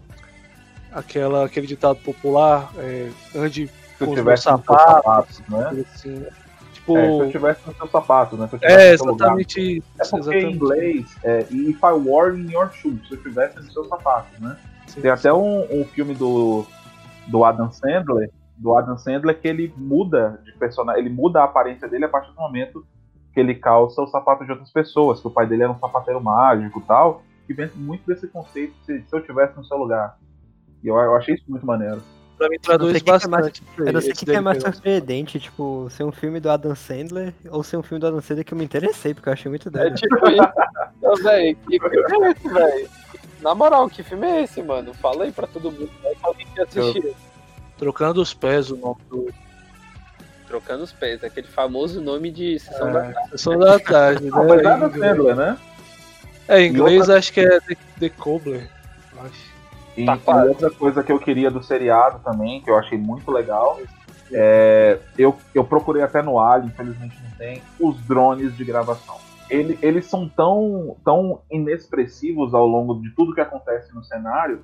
aquela, 0.97 1.45
aquele 1.45 1.67
ditado 1.67 1.99
popular, 1.99 2.71
é, 2.77 3.09
ande 3.35 3.67
se 3.67 4.05
com 4.05 4.11
os 4.11 4.41
sapatos, 4.41 5.41
né? 5.47 5.85
Assim, 5.93 6.25
tipo... 6.73 6.97
É, 6.97 7.05
se 7.05 7.19
eu 7.19 7.31
tivesse 7.31 7.67
no 7.67 7.75
seu 7.75 7.87
sapato, 7.87 8.35
né? 8.35 8.49
é, 8.61 8.93
exatamente 8.93 9.77
isso. 9.77 9.87
É 9.99 10.03
porque 10.03 10.15
exatamente. 10.17 10.45
em 10.45 10.51
inglês, 10.51 11.17
é, 11.23 11.39
if 11.51 11.79
I 11.83 11.93
were 11.93 12.39
in 12.39 12.51
your 12.51 12.71
shoes, 12.71 13.07
se 13.07 13.13
eu 13.13 13.21
tivesse 13.21 13.57
no 13.57 13.71
seu 13.71 13.85
sapato, 13.85 14.41
né? 14.41 14.57
Sim, 14.87 15.01
Tem 15.01 15.03
sim. 15.03 15.09
até 15.09 15.33
um, 15.33 15.81
um 15.81 15.85
filme 15.85 16.15
do, 16.15 16.65
do 17.27 17.45
Adam 17.45 17.71
Sandler, 17.71 18.31
do 18.57 18.75
Adam 18.75 18.97
Sandler 18.97 19.39
que 19.39 19.47
ele 19.47 19.71
muda 19.77 20.41
de 20.43 20.51
personagem, 20.53 21.01
ele 21.01 21.13
muda 21.13 21.41
a 21.41 21.45
aparência 21.45 21.87
dele 21.87 22.05
a 22.05 22.09
partir 22.09 22.31
do 22.31 22.41
momento 22.41 22.85
que 23.33 23.39
ele 23.39 23.53
calça 23.53 24.01
os 24.01 24.09
sapatos 24.09 24.47
de 24.47 24.51
outras 24.51 24.71
pessoas, 24.71 25.21
que 25.21 25.27
o 25.27 25.31
pai 25.31 25.45
dele 25.45 25.63
era 25.63 25.71
um 25.71 25.77
sapateiro 25.77 26.19
mágico 26.19 26.79
e 26.79 26.83
tal, 26.83 27.21
que 27.45 27.53
vem 27.53 27.69
muito 27.75 28.07
desse 28.07 28.27
conceito 28.27 28.73
se, 28.83 28.99
se 29.01 29.15
eu 29.15 29.21
tivesse 29.21 29.55
no 29.55 29.63
seu 29.63 29.77
lugar. 29.77 30.17
E 30.83 30.87
eu, 30.87 30.95
eu 30.95 31.15
achei 31.15 31.35
isso 31.35 31.43
muito 31.47 31.65
maneiro. 31.65 32.01
Pra 32.37 32.49
mim 32.49 32.59
traduz 32.59 33.01
bastante. 33.01 33.63
eu 33.79 33.91
não 33.91 33.99
sei 33.99 34.11
o 34.11 34.15
que, 34.15 34.25
que 34.25 34.31
é 34.31 34.39
mais 34.39 34.61
surpreendente, 34.61 35.39
tipo, 35.39 35.87
ser 35.89 36.03
um 36.03 36.11
filme 36.11 36.39
do 36.39 36.51
Adam 36.51 36.75
Sandler 36.75 37.33
ou 37.49 37.63
ser 37.63 37.77
um 37.77 37.83
filme 37.83 37.99
do 37.99 38.05
Adam 38.07 38.21
Sandler 38.21 38.45
que 38.45 38.53
eu 38.53 38.57
me 38.57 38.63
interessei, 38.63 39.13
porque 39.15 39.27
eu 39.27 39.33
achei 39.33 39.49
muito 39.49 39.71
doido. 39.71 39.87
É 39.87 39.95
tipo 39.95 40.15
isso. 40.29 41.23
velho, 41.23 41.57
que 41.67 41.79
filme 41.79 42.27
é 42.27 42.31
esse, 42.31 42.47
velho? 42.47 42.89
Na 43.41 43.55
moral, 43.55 43.89
que 43.89 44.03
filme 44.03 44.27
é 44.27 44.43
esse, 44.43 44.61
mano? 44.61 44.93
Fala 44.93 45.23
aí 45.23 45.31
pra 45.31 45.47
todo 45.47 45.71
mundo. 45.71 45.89
Vai 46.03 46.13
que 46.13 46.25
alguém 46.25 46.47
que 46.53 46.61
assistiu. 46.61 47.15
Trocando 47.77 48.21
os 48.21 48.33
pés, 48.35 48.69
o 48.69 48.77
nome 48.77 48.97
do. 49.09 49.33
Trocando 50.47 50.83
os 50.83 50.93
pés, 50.93 51.23
aquele 51.23 51.47
famoso 51.47 51.99
nome 52.01 52.31
de 52.31 52.59
sessão 52.59 52.91
da 52.93 53.01
tarde. 53.01 53.29
Sessão 53.31 53.59
da 53.59 53.79
tarde, 53.79 54.23
né? 54.25 54.29
Não, 54.31 54.47
mas 54.47 54.61
Em 54.61 54.63
inglês- 54.65 54.93
Sandler, 55.17 55.35
né? 55.35 55.57
É, 56.47 56.61
em 56.61 56.69
inglês 56.69 56.99
outra- 57.01 57.17
acho 57.17 57.33
que 57.33 57.39
é 57.41 57.59
The, 57.61 57.77
The 57.99 58.09
Cobbler. 58.09 58.69
eu 59.15 59.21
acho. 59.23 59.56
E, 59.97 60.05
Tá 60.05 60.43
outra 60.45 60.69
coisa 60.69 61.03
que 61.03 61.11
eu 61.11 61.19
queria 61.19 61.49
do 61.49 61.61
seriado 61.63 62.19
também, 62.23 62.61
que 62.61 62.69
eu 62.69 62.77
achei 62.77 62.97
muito 62.97 63.31
legal, 63.31 63.79
é, 64.31 64.99
eu, 65.17 65.35
eu 65.55 65.63
procurei 65.63 66.03
até 66.03 66.21
no 66.21 66.39
Ali, 66.39 66.67
infelizmente 66.67 67.15
não 67.23 67.31
tem, 67.37 67.61
os 67.79 67.99
drones 68.07 68.55
de 68.55 68.63
gravação. 68.63 69.15
Ele- 69.49 69.79
eles 69.81 70.05
são 70.05 70.29
tão, 70.29 70.95
tão 71.03 71.41
inexpressivos 71.49 72.53
ao 72.53 72.67
longo 72.67 73.01
de 73.01 73.09
tudo 73.15 73.33
que 73.33 73.41
acontece 73.41 73.93
no 73.95 74.03
cenário 74.03 74.61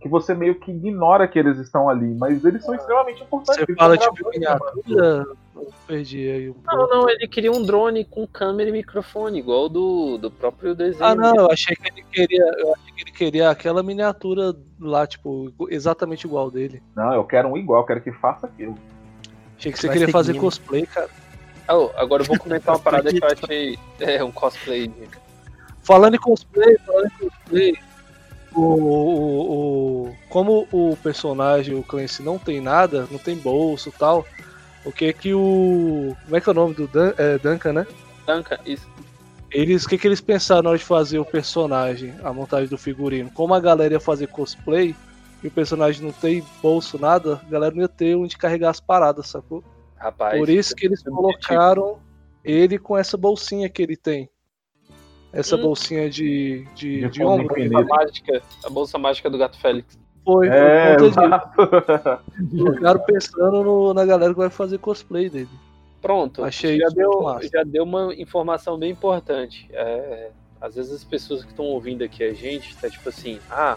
que 0.00 0.08
você 0.08 0.34
meio 0.34 0.54
que 0.58 0.70
ignora 0.70 1.28
que 1.28 1.38
eles 1.38 1.58
estão 1.58 1.88
ali, 1.88 2.14
mas 2.18 2.42
eles 2.44 2.64
são 2.64 2.74
extremamente 2.74 3.22
importantes. 3.22 3.64
Você 3.66 3.74
fala 3.74 3.96
tipo 3.98 4.30
miniatura. 4.30 5.26
Eu 5.54 5.68
perdi 5.86 6.30
aí 6.30 6.48
um 6.50 6.54
Não, 6.64 6.78
pouco. 6.78 6.94
não, 6.94 7.10
ele 7.10 7.28
queria 7.28 7.52
um 7.52 7.62
drone 7.62 8.04
com 8.04 8.26
câmera 8.26 8.70
e 8.70 8.72
microfone, 8.72 9.38
igual 9.38 9.68
do, 9.68 10.16
do 10.16 10.30
próprio 10.30 10.74
desenho. 10.74 11.04
Ah, 11.04 11.14
não, 11.14 11.36
eu 11.36 11.50
achei 11.50 11.76
que 11.76 11.86
ele 11.88 12.02
queria. 12.10 12.44
Eu 12.58 12.72
achei 12.72 12.94
que 12.94 13.02
ele 13.02 13.12
queria 13.12 13.50
aquela 13.50 13.82
miniatura 13.82 14.56
lá, 14.80 15.06
tipo, 15.06 15.52
exatamente 15.68 16.26
igual 16.26 16.50
dele. 16.50 16.82
Não, 16.96 17.12
eu 17.12 17.24
quero 17.24 17.48
um 17.48 17.56
igual, 17.58 17.82
eu 17.82 17.86
quero 17.86 18.00
que 18.00 18.10
faça 18.12 18.46
aquilo. 18.46 18.74
Achei 19.58 19.70
que 19.70 19.78
você 19.78 19.88
Vai 19.88 19.96
queria 19.98 20.10
fazer 20.10 20.28
seguindo. 20.32 20.42
cosplay, 20.42 20.86
cara. 20.86 21.10
Ah, 21.68 21.76
ô, 21.76 21.90
agora 21.94 22.22
eu 22.22 22.26
vou 22.26 22.38
comentar 22.38 22.74
uma 22.74 22.80
parada 22.82 23.12
que 23.12 23.22
eu 23.22 23.28
achei. 23.28 23.78
É, 24.00 24.24
um 24.24 24.32
cosplay. 24.32 24.90
Falando 25.82 26.14
em 26.14 26.18
cosplay, 26.18 26.78
falando 26.86 27.06
em 27.06 27.28
cosplay, 27.28 27.74
o, 28.54 28.60
o, 28.60 30.06
o- 30.08 30.16
como 30.28 30.66
o 30.72 30.96
personagem, 31.02 31.74
o 31.74 31.82
Clancy, 31.82 32.22
não 32.22 32.38
tem 32.38 32.60
nada, 32.60 33.06
não 33.10 33.18
tem 33.18 33.36
bolso 33.36 33.88
e 33.88 33.92
tal, 33.92 34.26
o 34.84 34.92
que 34.92 35.12
que 35.12 35.34
o. 35.34 36.16
Como 36.24 36.36
é 36.36 36.40
que 36.40 36.48
é 36.48 36.52
o 36.52 36.54
nome 36.54 36.74
do 36.74 36.86
Dan, 36.86 37.12
é, 37.18 37.38
Duncan, 37.38 37.72
né? 37.72 37.86
Duncan, 38.26 38.58
isso. 38.64 38.86
Eles, 39.50 39.84
o 39.84 39.88
que, 39.88 39.98
que 39.98 40.06
eles 40.06 40.20
pensaram 40.20 40.62
na 40.62 40.70
hora 40.70 40.78
de 40.78 40.84
fazer 40.84 41.18
o 41.18 41.24
personagem, 41.24 42.14
a 42.22 42.32
montagem 42.32 42.68
do 42.68 42.78
figurino? 42.78 43.30
Como 43.32 43.52
a 43.52 43.58
galera 43.60 43.94
ia 43.94 44.00
fazer 44.00 44.28
cosplay 44.28 44.94
e 45.42 45.48
o 45.48 45.50
personagem 45.50 46.04
não 46.04 46.12
tem 46.12 46.44
bolso, 46.62 46.98
nada, 46.98 47.40
a 47.44 47.50
galera 47.50 47.74
não 47.74 47.82
ia 47.82 47.88
ter 47.88 48.14
onde 48.14 48.36
carregar 48.38 48.70
as 48.70 48.78
paradas, 48.80 49.26
sacou? 49.26 49.64
Rapaz. 49.96 50.38
Por 50.38 50.48
isso 50.48 50.74
que 50.76 50.86
eles 50.86 51.02
colocaram 51.02 51.98
ele 52.44 52.78
com 52.78 52.96
essa 52.96 53.16
bolsinha 53.16 53.68
que 53.68 53.82
ele 53.82 53.96
tem. 53.96 54.30
Essa 55.32 55.56
Hum. 55.56 55.62
bolsinha 55.62 56.10
de, 56.10 56.66
de, 56.74 57.02
De 57.02 57.08
de 57.10 57.24
ombro. 57.24 57.54
A 57.54 57.60
infinito. 57.60 57.86
mágica, 57.88 58.42
a 58.64 58.70
bolsa 58.70 58.98
mágica 58.98 59.30
do 59.30 59.38
gato 59.38 59.58
Félix. 59.60 59.98
Foi 60.24 60.48
É, 60.48 60.96
por 60.96 61.10
conta 61.14 61.24
exato. 61.24 62.22
disso. 62.40 62.64
Colocaram 62.64 63.00
pensando 63.00 63.62
no- 63.64 63.94
na 63.94 64.04
galera 64.04 64.32
que 64.32 64.38
vai 64.38 64.50
fazer 64.50 64.78
cosplay 64.78 65.30
dele. 65.30 65.48
Pronto. 66.02 66.42
Achei 66.44 66.78
já 66.78 66.88
deu, 66.88 67.22
massa. 67.22 67.48
já 67.52 67.62
deu 67.62 67.84
uma 67.84 68.14
informação 68.14 68.78
bem 68.78 68.90
importante. 68.90 69.68
É, 69.72 70.30
às 70.60 70.74
vezes 70.74 70.92
as 70.92 71.04
pessoas 71.04 71.42
que 71.44 71.50
estão 71.50 71.64
ouvindo 71.66 72.02
aqui 72.04 72.22
a 72.24 72.32
gente, 72.34 72.76
tá 72.76 72.88
tipo 72.90 73.08
assim, 73.08 73.38
ah, 73.50 73.76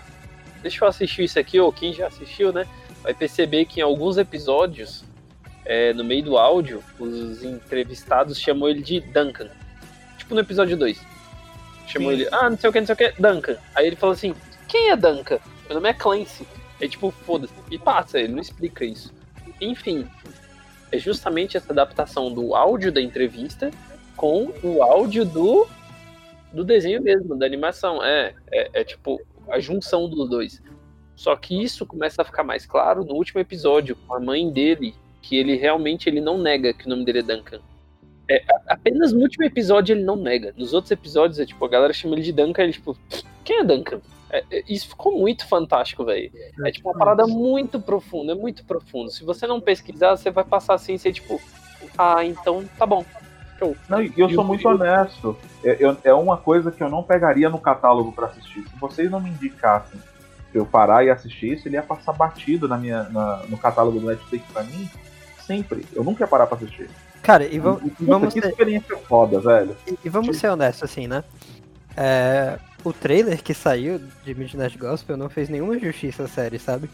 deixa 0.62 0.84
eu 0.84 0.88
assistir 0.90 1.24
isso 1.24 1.38
aqui, 1.40 1.60
ou 1.60 1.72
quem 1.72 1.94
já 1.94 2.08
assistiu, 2.08 2.52
né? 2.52 2.66
Vai 3.02 3.14
perceber 3.14 3.66
que 3.66 3.80
em 3.80 3.84
alguns 3.84 4.18
episódios, 4.18 5.04
é, 5.66 5.94
no 5.94 6.04
meio 6.04 6.24
do 6.24 6.38
áudio, 6.38 6.82
os 7.00 7.44
entrevistados 7.44 8.40
chamam 8.40 8.68
ele 8.70 8.82
de 8.82 9.00
Duncan. 9.02 9.50
Tipo 10.18 10.34
no 10.36 10.42
episódio 10.42 10.76
2. 10.78 11.02
Chamou 11.88 12.12
Sim. 12.12 12.22
ele, 12.22 12.30
ah, 12.32 12.50
não 12.50 12.58
sei 12.58 12.70
o 12.70 12.74
que, 12.74 12.80
não 12.80 12.88
sei 12.88 12.94
o 12.94 12.98
que, 12.98 13.22
Duncan. 13.22 13.58
Aí 13.76 13.88
ele 13.88 13.96
fala 13.96 14.14
assim, 14.14 14.34
quem 14.68 14.90
é 14.90 14.96
Duncan? 14.96 15.40
Meu 15.68 15.76
nome 15.76 15.90
é 15.90 15.94
Clancy. 15.94 16.48
É 16.80 16.88
tipo, 16.88 17.12
foda-se. 17.12 17.54
E 17.70 17.78
passa, 17.78 18.20
ele 18.20 18.34
não 18.34 18.42
explica 18.42 18.84
isso. 18.84 19.14
Enfim, 19.62 20.08
é 20.92 20.98
justamente 20.98 21.58
essa 21.58 21.72
adaptação 21.72 22.32
do 22.32 22.56
áudio 22.56 22.92
da 22.92 23.02
entrevista 23.02 23.72
com 24.16 24.52
o 24.64 24.84
áudio 24.84 25.26
do, 25.26 25.68
do 26.52 26.64
desenho 26.64 27.02
mesmo, 27.02 27.36
da 27.36 27.46
animação. 27.46 28.04
É, 28.04 28.34
é, 28.52 28.82
é 28.82 28.84
tipo 28.84 29.22
a 29.50 29.60
junção 29.60 30.10
dos 30.10 30.30
dois. 30.30 30.62
Só 31.16 31.36
que 31.36 31.62
isso 31.62 31.86
começa 31.86 32.22
a 32.22 32.26
ficar 32.26 32.44
mais 32.44 32.66
claro 32.66 33.04
no 33.04 33.14
último 33.14 33.40
episódio, 33.40 33.96
com 33.96 34.16
a 34.16 34.20
mãe 34.20 34.52
dele, 34.52 34.96
que 35.22 35.38
ele 35.38 35.56
realmente 35.56 36.10
ele 36.10 36.20
não 36.20 36.38
nega 36.38 36.74
que 36.74 36.86
o 36.86 36.90
nome 36.90 37.06
dele 37.06 37.20
é 37.20 37.24
Duncan. 37.24 37.60
É, 38.36 38.44
apenas 38.68 39.12
no 39.14 39.22
último 39.22 39.44
episódio 39.46 39.94
ele 39.94 40.04
não 40.04 40.16
nega. 40.16 40.54
Nos 40.58 40.74
outros 40.74 40.92
episódios 40.92 41.40
é 41.40 41.46
tipo, 41.46 41.64
a 41.66 41.70
galera 41.70 41.94
chama 41.94 42.16
ele 42.16 42.24
de 42.24 42.32
Duncan, 42.32 42.64
ele 42.64 42.74
tipo, 42.74 42.98
quem 43.44 43.60
é 43.60 43.64
Duncan? 43.64 44.00
É, 44.30 44.44
é, 44.52 44.64
isso 44.68 44.88
ficou 44.90 45.18
muito 45.20 45.48
fantástico, 45.48 46.04
velho. 46.04 46.32
É 46.66 46.72
tipo 46.72 46.90
uma 46.90 46.98
parada 46.98 47.28
muito 47.28 47.80
profunda, 47.80 48.32
é 48.32 48.36
muito 48.36 48.64
profundo. 48.66 49.12
Se 49.12 49.24
você 49.24 49.46
não 49.46 49.62
pesquisar, 49.62 50.16
você 50.16 50.32
vai 50.32 50.44
passar 50.44 50.74
assim, 50.74 50.98
você 50.98 51.12
tipo, 51.14 51.40
ah, 51.98 52.24
então 52.26 52.64
tá 52.78 52.86
bom. 52.86 53.06
Show. 53.60 53.76
Não, 53.88 54.02
e 54.02 54.12
eu 54.18 54.28
E 54.30 54.34
sou 54.34 54.44
muito 54.44 54.68
honesto. 54.68 55.38
É, 55.64 55.78
eu- 55.80 55.96
é 56.04 56.14
uma 56.14 56.38
coisa 56.38 56.72
que 56.72 56.82
eu 56.82 56.90
não 56.90 57.04
pegaria 57.04 57.50
no 57.50 57.60
catálogo 57.60 58.12
pra 58.12 58.26
assistir. 58.28 58.64
Se 58.68 58.76
vocês 58.80 59.12
não 59.12 59.20
me 59.22 59.30
indicassem 59.30 60.00
pra 60.52 60.60
eu 60.60 60.66
parar 60.66 61.06
e 61.06 61.12
assistir 61.12 61.54
isso, 61.54 61.68
ele 61.68 61.76
ia 61.76 61.84
passar 61.84 62.14
batido 62.14 62.68
na 62.68 62.78
minha, 62.78 63.04
na- 63.10 63.44
no 63.48 63.58
catálogo 63.58 64.00
do 64.00 64.08
Netflix 64.08 64.44
pra 64.52 64.64
mim. 64.64 64.90
Sempre. 65.46 65.86
Eu 65.94 66.04
nunca 66.04 66.24
ia 66.24 66.28
parar 66.28 66.48
pra 66.48 66.56
assistir. 66.58 66.90
Cara, 67.24 67.46
e, 67.46 67.58
va- 67.58 67.80
E, 67.84 67.90
puta, 67.90 68.12
vamos 68.12 68.34
que 68.34 68.42
ser, 68.42 68.50
experiência 68.50 68.98
foda, 68.98 69.40
velho. 69.40 69.76
e- 69.88 69.98
e 70.06 70.10
vamos 70.10 70.38
ser 70.38 70.50
honestos 70.50 70.84
assim, 70.84 71.08
né? 71.08 71.24
É, 71.98 72.60
o 72.84 72.92
trailer 72.94 73.42
que 73.42 73.54
saiu 73.54 74.00
de 74.24 74.36
Midnight 74.36 74.78
Gospel 74.78 75.16
não 75.18 75.30
fez 75.30 75.48
nenhuma 75.50 75.80
justiça 75.80 76.24
à 76.24 76.28
série, 76.28 76.60
sabe? 76.60 76.90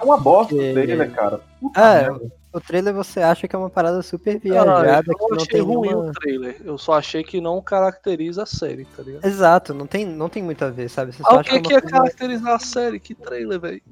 É 0.00 0.04
uma 0.04 0.18
bosta 0.18 0.54
Que- 0.54 0.70
o 0.70 0.72
trailer, 0.74 1.10
cara. 1.12 1.40
Puta 1.60 1.80
É, 1.80 2.02
merda. 2.10 2.32
O 2.52 2.60
trailer 2.60 2.92
você 2.92 3.20
acha 3.20 3.48
que 3.48 3.56
é 3.56 3.58
uma 3.58 3.70
parada 3.70 4.02
super 4.02 4.38
viajada, 4.38 5.04
eu 5.10 5.16
que 5.16 5.30
não 5.30 5.36
achei 5.36 5.46
tem 5.46 5.60
ruim 5.62 5.88
nenhuma... 5.88 6.10
o 6.10 6.12
trailer. 6.12 6.56
Eu 6.62 6.76
só 6.76 6.92
achei 6.94 7.24
que 7.24 7.40
não 7.40 7.62
caracteriza 7.62 8.42
a 8.42 8.46
série, 8.46 8.84
tá 8.84 9.02
ligado? 9.02 9.24
Exato, 9.24 9.72
não 9.72 9.86
tem, 9.86 10.04
não 10.04 10.28
tem 10.28 10.42
muito 10.42 10.62
a 10.62 10.68
ver, 10.68 10.90
sabe? 10.90 11.12
Você 11.14 11.22
só 11.22 11.30
Ah, 11.30 11.36
o 11.36 11.38
acha 11.38 11.48
que, 11.48 11.56
uma 11.56 11.62
que 11.62 11.72
é 11.74 11.80
caracterizar 11.80 12.52
a 12.54 12.58
série? 12.58 13.00
Que 13.00 13.14
trailer, 13.14 13.58
velho? 13.58 13.82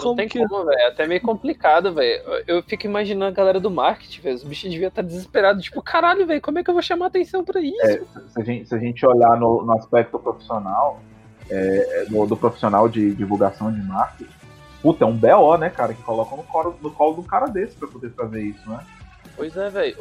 Não 0.00 0.04
Como 0.04 0.16
tem 0.16 0.28
que. 0.28 0.46
como, 0.48 0.64
velho. 0.64 0.78
É 0.78 0.86
até 0.88 1.06
meio 1.06 1.20
complicado, 1.20 1.92
velho. 1.92 2.22
Eu 2.46 2.62
fico 2.62 2.86
imaginando 2.86 3.26
a 3.26 3.30
galera 3.30 3.60
do 3.60 3.70
marketing, 3.70 4.20
velho. 4.22 4.36
Os 4.36 4.44
bichos 4.44 4.70
deviam 4.70 4.88
estar 4.88 5.02
desesperados. 5.02 5.62
Tipo, 5.62 5.82
caralho, 5.82 6.26
velho, 6.26 6.40
como 6.40 6.58
é 6.58 6.64
que 6.64 6.70
eu 6.70 6.74
vou 6.74 6.82
chamar 6.82 7.06
atenção 7.06 7.44
pra 7.44 7.60
isso? 7.60 8.06
Se 8.28 8.40
a 8.40 8.44
gente, 8.44 8.68
se 8.68 8.74
a 8.74 8.78
gente 8.78 9.06
olhar 9.06 9.38
no, 9.38 9.64
no 9.64 9.72
aspecto 9.72 10.18
profissional, 10.18 11.00
é, 11.50 12.06
do, 12.08 12.26
do 12.26 12.36
profissional 12.36 12.88
de 12.88 13.14
divulgação 13.14 13.72
de 13.72 13.80
marketing, 13.82 14.30
puta, 14.80 15.04
é 15.04 15.06
um 15.06 15.16
BO, 15.16 15.56
né, 15.58 15.68
cara, 15.68 15.92
que 15.92 16.02
colocam 16.02 16.38
no 16.38 16.44
colo, 16.44 16.78
no 16.80 16.90
colo 16.90 17.14
de 17.14 17.20
um 17.20 17.24
cara 17.24 17.46
desse 17.46 17.76
pra 17.76 17.88
poder 17.88 18.10
fazer 18.10 18.42
isso, 18.42 18.68
né? 18.68 18.80
Pois 19.36 19.56
é, 19.56 19.68
velho. 19.68 19.96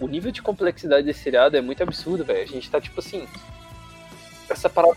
O 0.00 0.06
nível 0.06 0.30
de 0.30 0.42
complexidade 0.42 1.06
desse 1.06 1.20
seriado 1.20 1.56
é 1.56 1.60
muito 1.60 1.82
absurdo, 1.82 2.24
velho. 2.24 2.42
A 2.42 2.46
gente 2.46 2.70
tá, 2.70 2.80
tipo 2.80 3.00
assim. 3.00 3.26
Essa 4.48 4.68
parada 4.70 4.96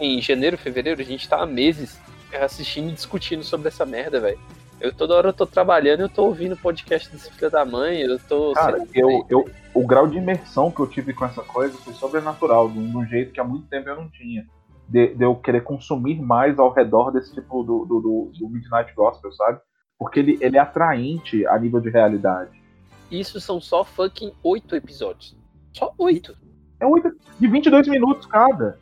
em 0.00 0.20
janeiro, 0.20 0.56
fevereiro, 0.56 1.00
a 1.00 1.04
gente 1.04 1.28
tá 1.28 1.40
há 1.40 1.46
meses 1.46 1.98
assistindo 2.42 2.90
e 2.90 2.92
discutindo 2.92 3.42
sobre 3.42 3.68
essa 3.68 3.84
merda, 3.84 4.20
velho. 4.20 4.38
Eu 4.80 4.92
toda 4.92 5.14
hora 5.14 5.28
eu 5.28 5.32
tô 5.32 5.46
trabalhando, 5.46 6.00
eu 6.00 6.08
tô 6.08 6.24
ouvindo 6.24 6.56
podcast 6.56 7.10
desse 7.10 7.30
filho 7.32 7.50
da 7.50 7.64
mãe, 7.64 8.00
eu 8.00 8.18
tô. 8.18 8.52
Cara, 8.52 8.78
lá, 8.78 8.84
eu, 8.92 9.26
eu, 9.28 9.44
o 9.72 9.86
grau 9.86 10.06
de 10.06 10.18
imersão 10.18 10.70
que 10.70 10.80
eu 10.80 10.86
tive 10.86 11.14
com 11.14 11.24
essa 11.24 11.42
coisa 11.42 11.76
foi 11.78 11.94
sobrenatural, 11.94 12.68
de 12.68 12.78
um, 12.78 12.90
de 12.90 12.96
um 12.96 13.06
jeito 13.06 13.32
que 13.32 13.40
há 13.40 13.44
muito 13.44 13.66
tempo 13.68 13.88
eu 13.88 13.96
não 13.96 14.08
tinha. 14.08 14.46
De, 14.86 15.14
de 15.14 15.24
eu 15.24 15.34
querer 15.36 15.62
consumir 15.62 16.20
mais 16.20 16.58
ao 16.58 16.70
redor 16.70 17.10
desse 17.10 17.32
tipo 17.32 17.62
do, 17.62 17.86
do, 17.86 18.00
do, 18.00 18.32
do 18.38 18.48
Midnight 18.48 18.92
Gospel, 18.94 19.32
sabe? 19.32 19.60
Porque 19.98 20.18
ele, 20.18 20.38
ele 20.40 20.58
é 20.58 20.60
atraente 20.60 21.46
a 21.46 21.58
nível 21.58 21.80
de 21.80 21.88
realidade. 21.88 22.50
Isso 23.10 23.40
são 23.40 23.60
só 23.60 23.84
fucking 23.84 24.32
oito 24.42 24.76
episódios. 24.76 25.36
Só 25.72 25.94
oito. 25.96 26.36
É 26.78 26.86
oito, 26.86 27.10
de 27.38 27.46
22 27.46 27.88
minutos 27.88 28.26
cada. 28.26 28.78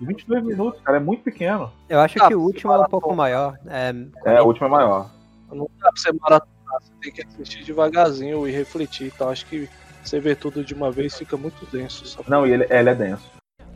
De 0.00 0.06
22 0.06 0.42
minutos, 0.44 0.80
cara, 0.82 0.96
é 0.96 1.00
muito 1.00 1.22
pequeno. 1.22 1.70
Eu 1.88 2.00
acho 2.00 2.22
Ah, 2.22 2.28
que 2.28 2.34
o 2.34 2.40
último 2.40 2.72
é 2.72 2.78
um 2.78 2.84
pouco 2.84 3.14
maior. 3.14 3.58
É, 3.66 3.94
É, 4.24 4.40
o 4.40 4.46
último 4.46 4.66
é 4.66 4.70
maior. 4.70 5.10
Não 5.52 5.68
dá 5.78 5.90
pra 5.92 6.00
você 6.00 6.12
maratonar, 6.12 6.80
você 6.80 6.92
tem 7.02 7.12
que 7.12 7.22
assistir 7.22 7.64
devagarzinho 7.64 8.48
e 8.48 8.50
refletir. 8.50 9.12
Então 9.14 9.28
acho 9.28 9.44
que 9.46 9.68
você 10.02 10.18
vê 10.18 10.34
tudo 10.34 10.64
de 10.64 10.72
uma 10.72 10.90
vez 10.90 11.18
fica 11.18 11.36
muito 11.36 11.66
denso. 11.70 12.06
Sabe? 12.06 12.30
Não, 12.30 12.46
e 12.46 12.52
ele, 12.52 12.66
ele 12.70 12.88
é 12.88 12.94
denso. 12.94 13.24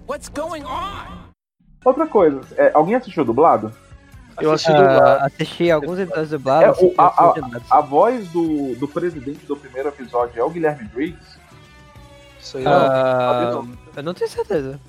What's 0.09 0.31
going 0.31 0.65
on? 0.65 1.25
Outra 1.85 2.07
coisa, 2.07 2.41
é, 2.57 2.71
alguém 2.73 2.95
assistiu 2.95 3.25
dublado? 3.27 3.71
Eu 4.41 4.51
assisti 4.53 4.73
ah, 4.73 4.77
dublado. 4.77 5.25
assisti 5.27 5.71
alguns 5.71 5.99
episódios 5.99 6.31
dublados, 6.31 6.79
É, 6.81 6.85
o- 6.87 6.95
a- 6.97 7.07
a-. 7.71 7.79
A 7.79 7.81
voz 7.83 8.27
do, 8.29 8.75
do 8.77 8.89
presidente 8.89 9.45
do 9.45 9.55
primeiro 9.57 9.91
episódio 9.91 10.41
é 10.41 10.43
o 10.43 10.49
Guilherme 10.49 10.85
Briggs? 10.89 11.39
Isso 12.41 12.57
aí, 12.59 12.67
ó. 12.67 12.71
Ah, 12.71 13.51
não. 13.53 13.69
eu 13.97 14.03
não 14.03 14.15
tenho 14.15 14.29
certeza. 14.31 14.81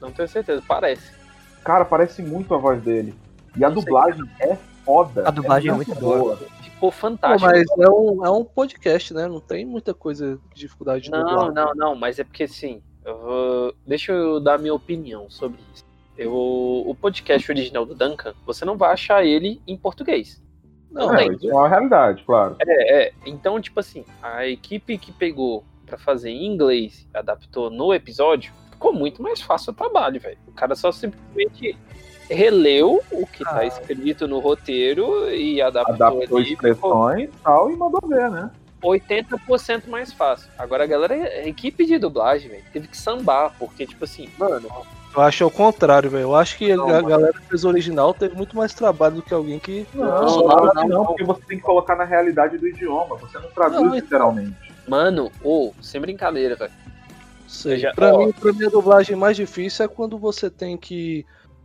Não 0.00 0.10
tenho 0.12 0.28
certeza, 0.28 0.62
parece. 0.66 1.12
Cara, 1.64 1.84
parece 1.84 2.22
muito 2.22 2.54
a 2.54 2.58
voz 2.58 2.82
dele. 2.82 3.14
E 3.56 3.64
a 3.64 3.68
dublagem 3.68 4.24
é 4.40 4.56
foda. 4.84 5.28
A 5.28 5.30
dublagem 5.30 5.70
é 5.70 5.74
muito 5.74 5.94
boa. 5.94 6.36
Ficou 6.62 6.90
fantástico. 6.90 7.50
mas 7.50 7.66
é 7.78 7.90
um, 7.90 8.24
é 8.24 8.30
um 8.30 8.44
podcast, 8.44 9.12
né? 9.12 9.26
Não 9.26 9.40
tem 9.40 9.66
muita 9.66 9.92
coisa 9.92 10.38
de 10.54 10.60
dificuldade 10.60 11.04
de 11.04 11.10
Não, 11.10 11.24
dublar. 11.24 11.52
não, 11.52 11.74
não, 11.74 11.94
mas 11.96 12.18
é 12.18 12.24
porque 12.24 12.44
assim, 12.44 12.80
eu 13.04 13.18
vou... 13.18 13.74
deixa 13.86 14.12
eu 14.12 14.38
dar 14.38 14.58
minha 14.58 14.72
opinião 14.72 15.28
sobre 15.28 15.58
isso. 15.74 15.84
eu, 16.16 16.32
o 16.32 16.96
podcast 17.00 17.50
original 17.50 17.84
do 17.84 17.94
Duncan, 17.94 18.32
você 18.46 18.64
não 18.64 18.76
vai 18.76 18.92
achar 18.92 19.24
ele 19.24 19.60
em 19.66 19.76
português. 19.76 20.40
Não, 20.90 21.14
é, 21.14 21.28
tem. 21.28 21.50
é 21.50 21.52
uma 21.52 21.68
realidade, 21.68 22.22
claro. 22.24 22.56
É, 22.60 23.02
é. 23.02 23.12
Então, 23.26 23.60
tipo 23.60 23.78
assim, 23.80 24.04
a 24.22 24.46
equipe 24.46 24.96
que 24.96 25.12
pegou 25.12 25.64
pra 25.84 25.98
fazer 25.98 26.30
em 26.30 26.46
inglês, 26.46 27.06
adaptou 27.12 27.70
no 27.70 27.92
episódio, 27.92 28.52
ficou 28.78 28.92
muito 28.92 29.20
mais 29.20 29.42
fácil 29.42 29.72
o 29.72 29.74
trabalho, 29.74 30.20
velho. 30.20 30.38
O 30.46 30.52
cara 30.52 30.76
só 30.76 30.92
simplesmente 30.92 31.76
releu 32.30 33.02
o 33.10 33.26
que 33.26 33.42
tá 33.42 33.58
Ah. 33.58 33.66
escrito 33.66 34.28
no 34.28 34.38
roteiro 34.38 35.28
e 35.30 35.60
adaptou, 35.60 35.94
Adaptou 35.94 36.38
ali, 36.38 36.52
expressões 36.52 37.24
e 37.24 37.32
tal 37.42 37.70
e 37.70 37.76
mandou 37.76 38.00
ver, 38.06 38.30
né? 38.30 38.50
80% 38.80 39.88
mais 39.88 40.12
fácil. 40.12 40.48
Agora 40.56 40.84
a 40.84 40.86
galera, 40.86 41.14
a 41.14 41.48
equipe 41.48 41.84
de 41.84 41.98
dublagem, 41.98 42.48
velho, 42.48 42.62
teve 42.72 42.86
que 42.86 42.96
sambar, 42.96 43.52
porque, 43.58 43.84
tipo 43.86 44.04
assim, 44.04 44.28
mano, 44.38 44.68
Eu 45.16 45.22
acho 45.22 45.44
o 45.46 45.50
contrário, 45.50 46.08
velho. 46.10 46.22
Eu 46.24 46.34
acho 46.36 46.56
que 46.58 46.76
Não, 46.76 46.84
a 46.84 46.92
mano. 46.92 47.08
galera 47.08 47.32
que 47.32 47.40
fez 47.48 47.64
o 47.64 47.68
original 47.68 48.14
teve 48.14 48.36
muito 48.36 48.54
mais 48.56 48.72
trabalho 48.74 49.16
do 49.16 49.22
que 49.22 49.34
alguém 49.34 49.58
que. 49.58 49.84
Não, 49.94 50.04
Não, 50.04 50.46
não, 50.46 50.74
não, 50.74 50.88
não. 50.88 51.06
porque 51.06 51.24
você 51.24 51.40
tem 51.48 51.56
que 51.58 51.64
colocar 51.64 51.96
na 51.96 52.04
realidade 52.04 52.56
do 52.58 52.68
idioma. 52.68 53.16
Você 53.16 53.38
não 53.38 53.48
traduz 53.50 53.80
Não, 53.80 53.86
então. 53.86 53.94
literalmente. 53.98 54.54
mano, 54.86 55.32
ou, 55.42 55.74
sem 55.80 56.00
brincadeira, 56.00 56.54
velho. 56.54 56.70
Sei. 57.48 57.78
Já- 57.78 57.92
Pra, 57.94 58.14
ó. 58.14 58.18
mim, 58.26 58.32
pra 58.32 58.52
mim, 58.52 58.66
a 58.66 58.68
dublagem 58.70 59.16
mais 59.16 59.36
difícil 59.36 59.84
é 59.84 59.88
quando 59.88 60.18
você 60.18 60.48
tem 60.50 60.76
que 60.76 61.24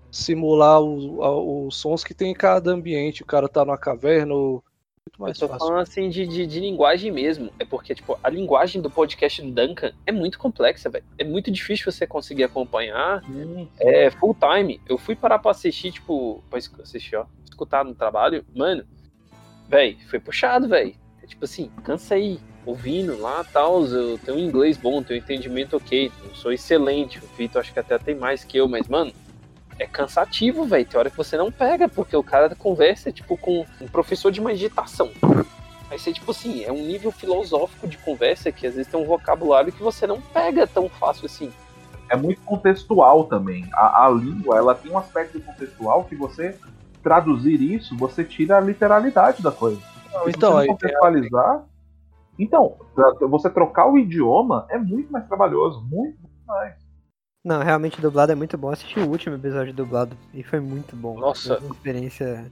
simular 0.10 0.82
o- 0.82 1.22
a- 1.24 1.66
os 1.68 1.75
sons 1.75 2.04
que 2.04 2.13
tem 2.13 2.32
em 2.32 2.36
cada 2.36 2.72
ambiente. 2.72 3.22
O 3.22 3.25
cara 3.25 3.48
tá 3.50 3.63
numa 3.66 3.78
caverna 3.78 4.34
ou. 4.34 4.63
Muito 5.06 5.22
mais 5.22 5.36
Eu 5.42 5.48
tô 5.48 5.54
fácil. 5.54 5.68
falando 5.68 5.82
assim 5.84 6.10
de, 6.10 6.25
de, 6.25 6.48
de 6.48 6.60
linguagem 6.62 7.12
mesmo. 7.12 7.52
É 7.60 7.66
porque, 7.66 7.94
tipo, 7.94 8.18
a 8.24 8.30
linguagem 8.30 8.82
do 8.82 8.90
podcast 8.90 9.42
do 9.42 9.52
Duncan 9.52 9.92
é 10.08 10.12
muito 10.13 10.40
complexa, 10.40 10.90
velho. 10.90 11.04
É 11.18 11.24
muito 11.25 11.52
difícil 11.52 11.92
você 11.92 12.08
conseguir 12.08 12.46
acompanhar. 12.46 13.22
É 13.80 14.10
full 14.12 14.36
time. 14.40 14.80
Eu 14.88 14.98
fui 14.98 15.13
parar 15.16 15.40
pra 15.40 15.52
assistir, 15.52 15.92
tipo, 15.92 16.42
pra 16.50 16.58
assistir, 16.82 17.18
ó, 17.18 17.25
escutar 17.44 17.84
no 17.84 17.94
trabalho. 17.94 18.46
Mano, 18.56 18.86
velho, 19.68 19.98
foi 20.10 20.20
puxado, 20.20 20.70
velho. 20.70 20.96
É 21.22 21.28
tipo 21.28 21.44
assim, 21.44 21.70
cansei. 21.84 22.40
Ouvindo 22.65 23.20
lá 23.20 23.43
tal, 23.51 23.84
eu 23.86 24.17
tenho 24.20 24.38
um 24.38 24.39
inglês 24.39 24.77
bom, 24.77 25.03
tenho 25.03 25.20
um 25.20 25.24
entendimento 25.24 25.75
ok, 25.75 26.12
não 26.25 26.34
sou 26.34 26.51
excelente. 26.51 27.20
O 27.20 27.27
Vitor 27.38 27.60
acho 27.62 27.74
que 27.74 27.79
até 27.79 27.98
tem 27.98 28.15
mais 28.15 28.43
que 28.43 28.58
eu, 28.58 28.67
mas, 28.70 28.88
mano, 28.88 29.12
é 29.77 29.86
cansativo, 29.86 30.63
velho. 30.65 30.86
Tem 30.86 30.98
hora 30.98 31.10
que 31.10 31.17
você 31.17 31.36
não 31.36 31.51
pega, 31.51 31.89
porque 31.89 32.15
o 32.15 32.24
cara 32.24 32.55
conversa, 32.55 33.12
tipo, 33.12 33.36
com 33.38 33.65
um 33.82 33.88
professor 33.88 34.32
de 34.32 34.39
meditação. 34.39 35.12
Aí 35.91 36.00
você, 36.00 36.13
tipo 36.13 36.32
assim, 36.32 36.63
é 36.63 36.72
um 36.72 36.82
nível 36.86 37.12
filosófico 37.12 37.86
de 37.88 37.98
conversa 37.98 38.51
que 38.51 38.65
às 38.65 38.75
vezes 38.75 38.89
tem 38.89 39.00
um 39.00 39.05
vocabulário 39.05 39.72
que 39.74 39.84
você 39.84 40.08
não 40.08 40.22
pega 40.22 40.65
tão 40.65 40.88
fácil 40.88 41.25
assim. 41.25 41.51
É 42.10 42.15
muito 42.15 42.41
contextual 42.41 43.25
também. 43.25 43.67
A, 43.74 44.05
a 44.05 44.10
língua, 44.10 44.58
ela 44.58 44.74
tem 44.74 44.91
um 44.91 44.98
aspecto 44.98 45.39
contextual 45.41 46.05
que 46.05 46.15
você 46.15 46.58
traduzir 47.03 47.62
isso, 47.62 47.96
você 47.98 48.24
tira 48.24 48.58
a 48.58 48.62
literalidade 48.62 49.43
da 49.43 49.51
coisa. 49.51 49.82
Não, 50.13 50.24
Se 50.24 50.29
então, 50.29 50.51
você 50.53 50.62
aí 50.62 50.67
não 50.67 50.75
tem- 50.77 50.89
contextualizar. 50.89 51.63
Então, 52.38 52.78
você 53.30 53.50
trocar 53.50 53.88
o 53.88 53.98
idioma 53.98 54.66
é 54.70 54.78
muito 54.78 55.12
mais 55.12 55.28
trabalhoso. 55.28 55.82
Muito, 55.82 56.20
muito 56.22 56.46
mais. 56.48 56.75
Não, 57.46 57.62
realmente 57.62 58.02
dublado 58.02 58.32
é 58.32 58.36
muito 58.36 58.58
bom. 58.58 58.70
Eu 58.70 58.74
assisti 58.74 59.00
o 59.00 59.08
último 59.10 59.36
episódio 59.36 59.74
dublado 59.74 60.16
e 60.34 60.44
foi 60.44 60.60
muito 60.60 60.96
bom. 60.96 61.20
Nossa. 61.20 61.58
Foi 61.58 61.68
uma 61.68 61.75
experiência. 61.75 62.52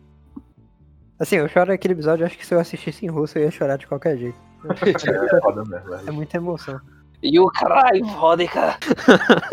Assim, 1.18 1.38
eu 1.38 1.48
choro 1.48 1.70
naquele 1.72 1.94
episódio, 1.94 2.26
acho 2.26 2.38
que 2.38 2.46
se 2.46 2.54
eu 2.54 2.60
assistisse 2.60 3.06
em 3.06 3.10
russo 3.10 3.38
eu 3.38 3.44
ia 3.44 3.52
chorar 3.52 3.78
de 3.78 3.88
qualquer 3.88 4.18
jeito. 4.18 4.38
É 5.34 5.42
foda 5.42 5.64
mesmo, 5.66 5.94
É 5.94 5.98
velho. 5.98 6.14
muita 6.14 6.38
emoção. 6.38 6.80
E 7.24 7.40
o 7.40 7.48
caralho, 7.48 8.04
cara. 8.52 8.78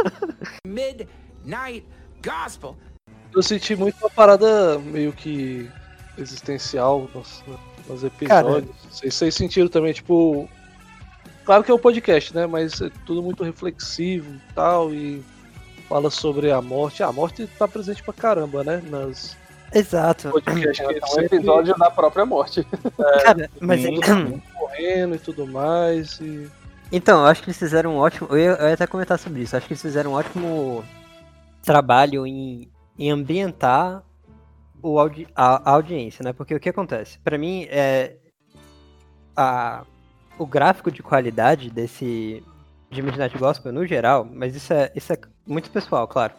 Midnight 0.67 1.87
Gospel. 2.25 2.77
Eu 3.35 3.43
senti 3.43 3.77
muito 3.77 3.97
uma 4.01 4.11
parada 4.11 4.79
meio 4.79 5.13
que 5.13 5.71
existencial 6.17 7.09
nos, 7.15 7.43
nos 7.89 8.05
episódios. 8.05 8.75
Vocês, 8.91 9.15
vocês 9.15 9.35
sentiram 9.35 9.69
também, 9.69 9.93
tipo. 9.93 10.49
Claro 11.45 11.65
que 11.65 11.71
é 11.71 11.75
um 11.75 11.79
podcast, 11.79 12.35
né? 12.35 12.47
Mas 12.47 12.81
é 12.81 12.91
tudo 13.07 13.23
muito 13.23 13.43
reflexivo 13.43 14.31
e 14.31 14.53
tal. 14.55 14.93
E 14.93 15.25
fala 15.89 16.11
sobre 16.11 16.51
a 16.51 16.61
morte. 16.61 17.03
Ah, 17.03 17.09
a 17.09 17.13
morte 17.13 17.47
tá 17.59 17.67
presente 17.67 18.03
pra 18.03 18.13
caramba, 18.13 18.63
né? 18.63 18.83
Nas 18.89 19.37
Exato. 19.73 20.31
podcasts 20.31 20.87
que 20.87 20.95
É 20.95 21.21
um 21.21 21.21
episódio 21.21 21.77
da 21.77 21.91
própria 21.91 22.25
morte. 22.25 22.67
Cara, 23.25 23.51
mas 23.61 23.83
Sim. 23.83 24.01
correndo 24.55 25.15
e 25.15 25.19
tudo 25.19 25.47
mais. 25.47 26.21
E... 26.21 26.51
Então, 26.93 27.21
eu 27.21 27.27
acho 27.27 27.43
que 27.43 27.49
eles 27.49 27.59
fizeram 27.59 27.95
um 27.95 27.99
ótimo. 27.99 28.29
Eu 28.31 28.39
ia, 28.39 28.51
eu 28.51 28.69
ia 28.69 28.75
até 28.75 28.87
comentar 28.87 29.19
sobre 29.19 29.43
isso. 29.43 29.57
Acho 29.57 29.67
que 29.67 29.73
eles 29.73 29.83
fizeram 29.83 30.13
um 30.13 30.15
ótimo 30.15 30.85
trabalho 31.63 32.27
em, 32.27 32.69
em 32.99 33.11
ambientar 33.11 34.03
o 34.83 34.99
audi 34.99 35.27
a, 35.35 35.71
a 35.71 35.75
audiência, 35.75 36.23
né? 36.23 36.33
Porque 36.33 36.55
o 36.55 36.61
que 36.61 36.69
acontece? 36.69 37.19
Pra 37.21 37.39
mim, 37.39 37.67
é. 37.71 38.17
A, 39.37 39.85
o 40.39 40.47
gráfico 40.47 40.91
de 40.91 41.03
qualidade 41.03 41.71
desse. 41.71 42.43
de 42.91 43.03
Midnight 43.03 43.37
Gospel 43.39 43.73
no 43.73 43.87
geral, 43.87 44.29
mas 44.31 44.55
isso 44.55 44.73
é, 44.73 44.91
isso 44.95 45.13
é 45.13 45.19
muito 45.47 45.71
pessoal, 45.71 46.07
claro. 46.07 46.35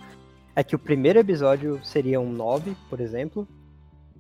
É 0.56 0.64
que 0.64 0.76
o 0.76 0.80
primeiro 0.80 1.20
episódio 1.20 1.80
seria 1.84 2.20
um 2.20 2.32
9, 2.32 2.76
por 2.90 3.00
exemplo. 3.00 3.48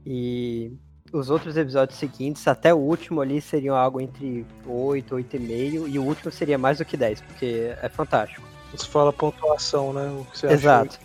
E 0.06 0.72
os 1.12 1.30
outros 1.30 1.58
episódios 1.58 1.98
seguintes, 1.98 2.48
até 2.48 2.74
o 2.74 2.78
último 2.78 3.22
ali, 3.22 3.42
seriam 3.42 3.76
algo 3.76 4.00
entre 4.00 4.46
8, 4.66 5.16
8,5. 5.16 5.90
E 5.90 6.00
o 6.00 6.04
último 6.04 6.32
seria 6.32 6.58
mais 6.58 6.78
do 6.78 6.86
que 6.86 6.96
10, 6.96 7.22
porque 7.22 7.76
é 7.82 7.90
fantástico. 7.90 8.48
Você 8.72 8.86
fala 8.86 9.12
pontuação, 9.12 9.92
né? 9.92 10.08
O 10.20 10.26
que 10.26 10.38
você 10.38 10.46
achou. 10.46 10.58
Exato. 10.58 11.00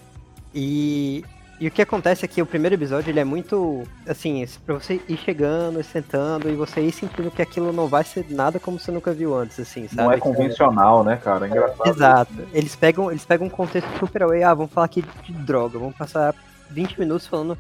E, 0.55 1.25
e 1.61 1.69
o 1.69 1.71
que 1.71 1.81
acontece 1.81 2.25
é 2.25 2.29
que 2.29 2.43
o 2.43 2.47
primeiro 2.47 2.75
episódio 2.75 3.11
ele 3.11 3.21
é 3.21 3.25
muito 3.25 3.85
assim, 4.09 4.45
pra 4.67 4.75
você 4.75 5.01
ir 5.09 5.17
chegando 5.17 5.81
e 5.81 5.85
sentando 5.85 6.51
e 6.51 6.57
você 6.57 6.81
ir 6.81 6.93
sentindo 6.93 7.31
que 7.31 7.41
aquilo 7.41 7.73
não 7.73 7.87
vai 7.87 8.03
ser 8.03 8.27
nada 8.31 8.59
como 8.59 8.79
você 8.79 8.91
nunca 8.91 9.13
viu 9.13 9.35
antes, 9.35 9.61
assim, 9.61 9.87
sabe? 9.87 10.03
Não 10.03 10.13
é 10.13 10.19
convencional, 10.19 11.05
né, 11.05 11.17
cara? 11.17 11.47
É 11.47 11.49
engraçado. 11.49 11.89
Exato. 11.89 12.33
Eles 12.53 12.75
pegam, 12.75 13.11
eles 13.11 13.25
pegam 13.25 13.47
um 13.47 13.51
contexto 13.51 13.89
super 13.99 14.25
away, 14.25 14.43
ah, 14.43 14.55
vamos 14.55 14.73
falar 14.73 14.87
aqui 14.87 15.03
de 15.03 15.33
droga, 15.33 15.79
vamos 15.79 15.97
passar 15.97 16.35
20 16.71 16.99
minutos 16.99 17.27
falando 17.27 17.57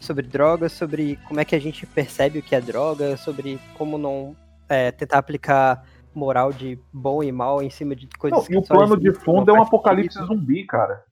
sobre 0.00 0.26
drogas, 0.26 0.72
sobre 0.72 1.18
como 1.26 1.40
é 1.40 1.44
que 1.44 1.54
a 1.54 1.60
gente 1.60 1.86
percebe 1.86 2.38
o 2.40 2.42
que 2.42 2.54
é 2.54 2.60
droga, 2.60 3.16
sobre 3.16 3.60
como 3.76 3.98
não 3.98 4.36
é, 4.68 4.90
tentar 4.90 5.18
aplicar 5.18 5.84
moral 6.14 6.52
de 6.52 6.78
bom 6.92 7.22
e 7.22 7.30
mal 7.30 7.62
em 7.62 7.70
cima 7.70 7.94
de 7.94 8.08
coisas 8.18 8.38
Não, 8.38 8.46
que 8.46 8.54
e 8.54 8.56
o 8.56 8.62
plano 8.62 8.96
de 8.96 9.12
fundo 9.12 9.50
é 9.50 9.54
um 9.54 9.62
apocalipse 9.62 10.18
sentido. 10.18 10.34
zumbi, 10.34 10.64
cara. 10.64 11.04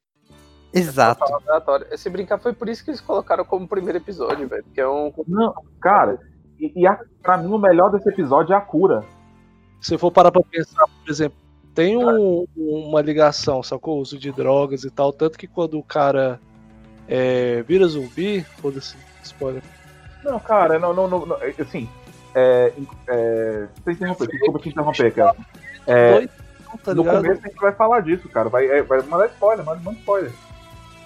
Exato. 0.79 1.25
Aleatório. 1.49 1.87
Esse 1.91 2.11
brincar 2.11 2.39
foi 2.39 2.53
por 2.53 2.69
isso 2.69 2.85
que 2.85 2.91
eles 2.91 3.01
colocaram 3.01 3.45
como 3.45 3.67
primeiro 3.67 3.99
episódio, 3.99 4.47
velho. 4.49 4.65
Que 4.75 4.81
é 4.81 4.89
um. 4.89 5.13
Não, 5.27 5.55
cara, 5.81 6.19
e, 6.61 6.73
e 6.83 6.87
a, 6.87 6.99
pra 7.23 7.37
mim 7.39 7.49
o 7.53 7.59
melhor 7.59 7.91
desse 7.91 8.09
episódio 8.09 8.53
é 8.53 8.57
a 8.57 8.61
cura. 8.61 9.05
Se 9.81 9.95
eu 9.95 9.99
for 9.99 10.11
parar 10.11 10.31
pra 10.31 10.43
pensar, 10.43 10.85
por 10.87 11.11
exemplo, 11.11 11.39
tem 11.75 11.97
um- 11.97 12.47
uma 12.57 13.01
ligação, 13.01 13.63
sacou? 13.63 13.99
O 13.99 14.01
uso 14.01 14.19
de 14.19 14.33
drogas 14.33 14.85
e 14.85 14.91
tal. 14.91 15.13
Tanto 15.13 15.39
que 15.39 15.47
quando 15.47 15.79
o 15.79 15.83
cara 15.83 16.41
é, 17.09 17.63
vira 17.63 17.87
zumbi, 17.87 18.43
foda-se, 18.61 18.97
spoiler. 19.23 19.63
Não, 20.25 20.41
cara, 20.41 20.79
não, 20.79 20.93
não, 20.93 21.07
não, 21.07 21.25
não, 21.27 21.37
assim, 21.61 21.89
é, 22.35 22.73
é, 23.07 23.69
você 23.85 23.93
interromper, 23.93 24.27
desculpa 24.27 24.59
te 24.59 24.69
interromper, 24.71 25.15
cara. 25.15 25.37
É, 25.87 26.27
tá 26.83 26.95
no 26.95 27.05
começo 27.05 27.41
a 27.45 27.49
gente 27.49 27.61
vai 27.61 27.73
falar 27.73 28.01
disso, 28.01 28.29
cara, 28.29 28.49
vai, 28.49 28.67
é, 28.67 28.83
vai 28.83 29.01
mandar 29.03 29.27
spoiler, 29.29 29.65
manda, 29.65 29.81
manda 29.83 29.99
spoiler. 30.01 30.33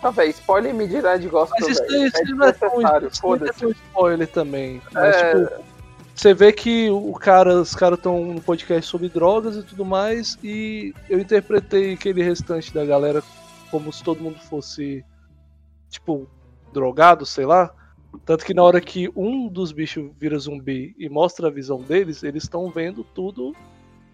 Tá, 0.01 0.11
velho, 0.11 0.31
spoiler 0.31 0.75
me 0.75 0.87
dirá 0.87 1.17
de 1.17 1.29
gosto, 1.29 1.53
Mas 1.61 1.69
isso, 1.69 1.81
velho. 1.83 1.93
daí- 1.93 2.07
isso 2.09 2.35
não 2.37 2.47
é 2.47 2.57
não 2.61 2.97
é 3.07 3.11
foda-se. 3.11 3.61
tão 3.61 3.71
spoiler 3.71 4.29
também. 4.29 4.81
Mas, 4.93 5.17
É. 5.17 5.35
tipo, 5.47 5.63
você 6.15 6.35
vê 6.35 6.53
que 6.53 6.89
o 6.91 7.13
cara, 7.15 7.61
os 7.61 7.75
caras 7.75 7.99
estão 7.99 8.25
no 8.25 8.41
podcast 8.41 8.89
sobre 8.91 9.09
drogas 9.09 9.57
e 9.57 9.63
tudo 9.63 9.85
mais, 9.85 10.39
e 10.43 10.95
eu 11.09 11.19
interpretei 11.19 11.93
aquele 11.95 12.23
restante 12.23 12.73
da 12.73 12.85
galera 12.85 13.23
como 13.71 13.93
se 13.93 14.03
todo 14.03 14.23
mundo 14.23 14.39
fosse, 14.39 15.05
tipo, 15.91 16.27
drogado, 16.73 17.27
sei 17.27 17.45
lá. 17.47 17.71
Tanto 18.25 18.45
que 18.45 18.53
na 18.55 18.63
hora 18.63 18.81
que 18.81 19.09
um 19.15 19.47
dos 19.49 19.71
bichos 19.71 20.11
vira 20.19 20.37
zumbi 20.39 20.95
e 20.99 21.09
mostra 21.09 21.47
a 21.47 21.51
visão 21.51 21.81
deles, 21.81 22.23
eles 22.25 22.43
estão 22.43 22.69
vendo 22.71 23.05
tudo 23.05 23.55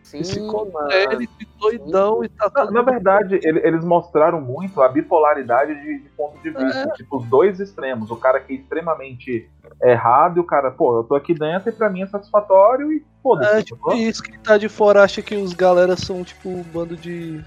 Sim, 0.07 0.47
contélio 0.47 1.29
doidão 1.59 2.23
e 2.23 2.29
tá 2.29 2.51
Na, 2.55 2.71
na 2.71 2.83
verdade, 2.83 3.41
ele- 3.43 3.61
eles 3.67 3.85
mostraram 3.85 4.41
muito 4.41 4.81
a 4.81 4.89
bipolaridade 4.89 5.75
de, 5.75 5.99
de 6.01 6.09
ponto 6.11 6.39
de 6.43 6.51
vista, 6.51 6.89
tipo, 6.97 7.17
os 7.17 7.25
dois 7.27 7.59
extremos, 7.61 8.11
o 8.11 8.17
cara 8.17 8.41
que 8.41 8.53
é 8.53 8.57
extremamente 8.57 9.51
errado 9.83 10.37
e 10.37 10.41
o 10.41 10.45
cara, 10.45 10.71
pô, 10.71 10.99
eu 10.99 11.05
tô 11.05 11.15
aqui 11.15 11.35
dentro 11.35 11.71
e 11.71 11.73
pra 11.73 11.91
mim 11.91 12.03
é 12.03 12.07
satisfatório 12.07 12.93
e 12.93 13.05
foda-se. 13.23 13.53
É, 13.53 13.63
tipo, 13.63 13.77
sacou? 13.77 13.95
isso 13.95 14.23
que 14.23 14.39
tá 14.39 14.57
de 14.57 14.69
fora 14.69 15.03
acha 15.03 15.21
que 15.23 15.35
os 15.35 15.53
galera 15.55 15.97
são, 15.97 16.23
tipo, 16.23 16.49
um 16.49 16.63
bando 16.63 16.97
de. 16.97 17.43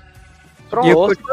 E 0.84 0.92
o 0.92 0.94
Bosta, 0.94 1.24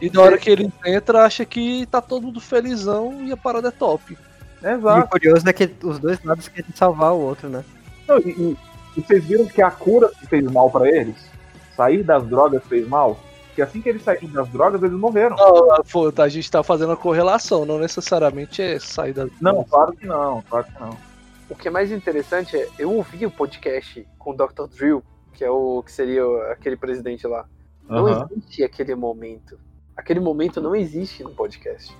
e 0.00 0.10
na 0.10 0.20
hora 0.20 0.36
que 0.36 0.50
eles 0.50 0.70
entram, 0.84 1.20
acha 1.20 1.44
que 1.46 1.86
tá 1.86 2.02
todo 2.02 2.24
mundo 2.24 2.38
felizão 2.40 3.22
e 3.22 3.32
a 3.32 3.36
parada 3.36 3.68
é 3.68 3.70
top. 3.70 4.18
E 4.62 4.66
o 4.66 4.70
Exato. 4.70 5.08
curioso 5.08 5.48
é 5.48 5.52
que 5.54 5.70
os 5.82 5.98
dois 5.98 6.22
lados 6.22 6.48
querem 6.48 6.70
salvar 6.74 7.12
o 7.12 7.20
outro, 7.20 7.48
né? 7.48 7.64
Não, 8.06 8.18
e, 8.18 8.56
e- 8.96 9.00
vocês 9.00 9.24
viram 9.24 9.46
que 9.46 9.62
a 9.62 9.70
cura 9.70 10.10
fez 10.28 10.44
mal 10.50 10.70
pra 10.70 10.88
eles? 10.88 11.16
Sair 11.76 12.02
das 12.02 12.24
drogas 12.26 12.62
fez 12.66 12.86
mal? 12.88 13.18
que 13.54 13.62
assim 13.62 13.80
que 13.80 13.88
eles 13.88 14.02
saíram 14.02 14.28
das 14.32 14.48
drogas, 14.48 14.82
eles 14.82 14.98
morreram. 14.98 15.36
Não, 15.36 15.68
a 16.20 16.28
gente 16.28 16.50
tá 16.50 16.62
fazendo 16.64 16.92
a 16.92 16.96
correlação, 16.96 17.64
não 17.64 17.78
necessariamente 17.78 18.60
é 18.60 18.80
sair 18.80 19.12
das 19.12 19.30
Não, 19.40 19.62
claro 19.62 19.92
que 19.92 20.04
não, 20.06 20.42
claro 20.42 20.66
que 20.66 20.80
não. 20.80 20.96
O 21.48 21.54
que 21.54 21.68
é 21.68 21.70
mais 21.70 21.92
interessante 21.92 22.56
é, 22.56 22.68
eu 22.78 22.92
ouvi 22.92 23.24
o 23.24 23.30
podcast 23.30 24.04
com 24.18 24.30
o 24.30 24.36
Dr. 24.36 24.66
Drill, 24.76 25.04
que 25.32 25.44
é 25.44 25.50
o 25.50 25.82
que 25.84 25.92
seria 25.92 26.24
aquele 26.50 26.76
presidente 26.76 27.26
lá. 27.26 27.46
Não 27.88 28.06
Aham. 28.08 28.26
existe 28.32 28.64
aquele 28.64 28.94
momento. 28.96 29.58
Aquele 29.96 30.18
momento 30.18 30.60
não 30.60 30.74
existe 30.74 31.22
no 31.22 31.30
podcast. 31.30 31.96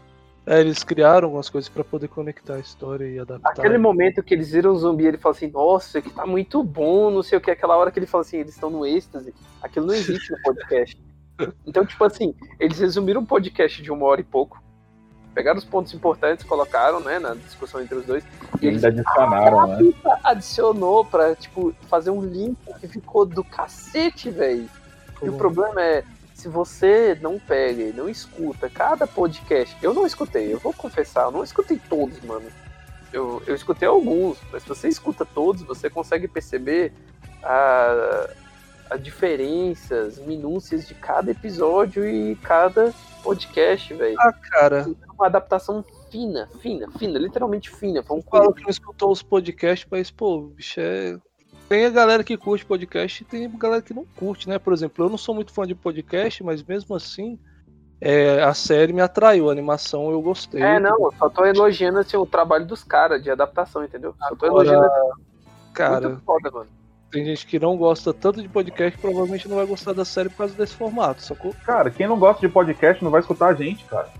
É, 0.47 0.61
eles 0.61 0.85
criaram 0.85 1.27
algumas 1.27 1.49
coisas 1.49 1.71
pra 1.71 1.83
poder 1.83 2.09
conectar 2.09 2.55
a 2.55 2.59
história 2.59 3.07
e 3.07 3.19
adaptar. 3.19 3.51
Aquele 3.51 3.79
momento 3.79 4.23
que 4.23 4.35
eles 4.35 4.51
viram 4.51 4.73
o 4.73 4.79
zumbi, 4.79 5.07
ele 5.07 5.17
fala 5.17 5.35
assim, 5.35 5.49
nossa, 5.49 6.03
que 6.03 6.11
tá 6.11 6.27
muito 6.27 6.63
bom, 6.63 7.11
não 7.11 7.23
sei 7.23 7.39
o 7.39 7.41
que, 7.41 7.51
aquela 7.51 7.77
hora 7.77 7.91
que 7.91 7.99
ele 7.99 8.07
fala 8.07 8.23
assim, 8.23 8.39
eles 8.39 8.53
estão 8.55 8.69
no 8.69 8.85
êxtase, 8.85 9.35
aquilo 9.63 9.87
não 9.87 9.95
existe 9.95 10.31
no 10.33 10.43
podcast. 10.43 10.97
Então, 11.67 11.85
tipo 11.85 12.05
assim, 12.05 12.33
eles 12.61 12.79
resumiram 12.79 13.21
o 13.21 13.27
podcast 13.27 13.83
de 13.83 13.91
uma 13.91 14.07
hora 14.07 14.21
e 14.21 14.25
pouco, 14.25 14.63
pegaram 15.35 15.59
os 15.59 15.65
pontos 15.65 15.93
importantes, 15.93 16.47
colocaram, 16.47 17.01
né, 17.01 17.19
na 17.19 17.35
discussão 17.35 17.83
entre 17.83 17.97
os 17.97 18.07
dois, 18.07 18.23
e 18.63 18.65
E 18.65 18.69
eles 18.69 18.85
adicionaram, 18.85 19.67
né? 19.67 19.93
adicionou 20.23 21.05
pra, 21.05 21.35
tipo, 21.35 21.75
fazer 21.89 22.11
um 22.11 22.23
link 22.23 22.57
que 22.79 22.87
ficou 22.87 23.27
do 23.27 23.43
cacete, 23.43 24.31
velho. 24.31 24.71
E 25.21 25.29
o 25.29 25.33
problema 25.37 25.83
é, 25.83 26.05
se 26.45 26.49
você 26.51 27.19
não 27.23 27.39
pega 27.39 27.85
e 27.85 27.93
não 27.95 28.07
escuta 28.07 28.69
cada 28.69 29.07
podcast, 29.07 29.75
eu 29.81 29.95
não 29.95 30.07
escutei, 30.07 30.53
eu 30.53 30.59
vou 30.59 30.75
confessar, 30.75 31.25
eu 31.25 31.31
não 31.31 31.43
escutei 31.43 31.81
todos, 31.89 32.21
mano. 32.21 32.47
Eu, 33.11 33.43
eu 33.47 33.55
escutei 33.55 33.89
alguns, 33.89 34.37
mas 34.53 34.63
se 34.63 34.69
você 34.69 34.89
escuta 34.89 35.25
todos, 35.25 35.63
você 35.63 35.89
consegue 35.89 36.29
perceber 36.29 36.93
a, 37.43 38.29
a 38.91 38.97
diferenças, 38.99 40.19
minúcias 40.19 40.87
de 40.87 40.93
cada 40.93 41.31
episódio 41.31 42.07
e 42.07 42.37
cada 42.37 42.93
podcast, 43.23 43.95
velho. 43.95 44.17
Ah, 44.21 44.33
cara, 44.35 44.87
Uma 45.15 45.29
adaptação 45.29 45.83
fina, 46.11 46.47
fina, 46.61 46.91
fina, 46.99 47.19
literalmente 47.19 47.71
fina. 47.71 48.03
Foi 48.03 48.19
um 48.19 48.23
fala 48.23 48.53
que 48.53 48.61
não 48.61 48.69
escutou 48.69 49.11
os 49.11 49.23
podcasts, 49.23 49.89
mas, 49.91 50.11
pô, 50.11 50.43
bicho, 50.43 50.79
é. 50.79 51.19
Tem 51.75 51.87
a 51.87 51.91
galera 51.91 52.23
que 52.23 52.37
curte 52.37 52.65
podcast 52.65 53.21
e 53.21 53.27
tem 53.27 53.47
a 53.47 53.49
galera 53.49 53.83
que 53.83 53.93
não 53.93 54.05
curte, 54.15 54.49
né? 54.49 54.61
Por 54.61 54.73
exemplo, 54.73 55.05
eu 55.05 55.11
não 55.11 55.19
sou 55.19 55.35
muito 55.35 55.53
fã 55.53 55.67
de 55.67 55.75
podcast, 55.75 56.41
mas 56.45 56.63
mesmo 56.63 56.95
assim, 56.95 57.37
é, 58.01 58.41
a 58.45 58.55
série 58.55 58.93
me 58.93 59.01
atraiu, 59.01 59.49
a 59.49 59.53
animação 59.53 60.09
eu 60.09 60.23
gostei. 60.23 60.63
É, 60.63 60.79
não, 60.79 60.97
eu 61.07 61.13
só 61.19 61.29
tô 61.29 61.45
elogiando 61.45 61.99
assim, 61.99 62.17
o 62.17 62.25
trabalho 62.25 62.65
dos 62.65 62.85
caras 62.85 63.21
de 63.21 63.29
adaptação, 63.29 63.83
entendeu? 63.83 64.15
Só 64.21 64.37
tô 64.37 64.47
Agora, 64.47 64.69
elogiando 64.69 64.89
Cara, 65.73 66.09
muito 66.11 66.23
foda, 66.23 66.49
mano. 66.53 66.71
tem 67.11 67.25
gente 67.25 67.45
que 67.45 67.59
não 67.59 67.77
gosta 67.77 68.15
tanto 68.15 68.41
de 68.41 68.49
podcast, 68.49 68.97
provavelmente 68.97 69.49
não 69.49 69.57
vai 69.57 69.67
gostar 69.67 69.95
da 69.95 70.05
série 70.05 70.29
por 70.29 70.37
causa 70.37 70.55
desse 70.55 70.77
formato, 70.77 71.23
sacou? 71.23 71.53
Cara, 71.67 71.91
quem 71.91 72.07
não 72.07 72.17
gosta 72.17 72.47
de 72.47 72.53
podcast 72.53 73.03
não 73.03 73.11
vai 73.11 73.21
escutar 73.21 73.49
a 73.49 73.55
gente, 73.55 73.85
cara. 73.87 74.13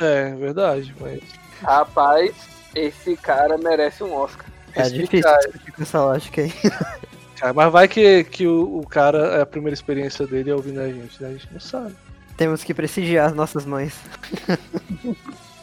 É, 0.00 0.34
verdade, 0.34 0.94
mas. 1.00 1.22
Rapaz, 1.62 2.34
esse 2.74 3.16
cara 3.16 3.56
merece 3.56 4.02
um 4.04 4.14
Oscar. 4.14 4.46
É 4.74 4.88
difícil 4.88 5.30
discutir 5.38 5.72
com 5.72 5.82
essa 5.82 6.04
lógica 6.04 6.42
aí. 6.42 6.52
Cara, 7.36 7.52
mas 7.52 7.70
vai 7.70 7.86
que, 7.86 8.24
que 8.24 8.46
o, 8.46 8.78
o 8.78 8.86
cara, 8.86 9.42
a 9.42 9.46
primeira 9.46 9.74
experiência 9.74 10.26
dele 10.26 10.50
é 10.50 10.54
ouvindo 10.54 10.80
a 10.80 10.88
gente, 10.88 11.22
né? 11.22 11.28
A 11.28 11.32
gente 11.32 11.52
não 11.52 11.60
sabe. 11.60 11.94
Temos 12.34 12.64
que 12.64 12.72
prestigiar 12.72 13.26
as 13.26 13.34
nossas 13.34 13.66
mães. 13.66 14.00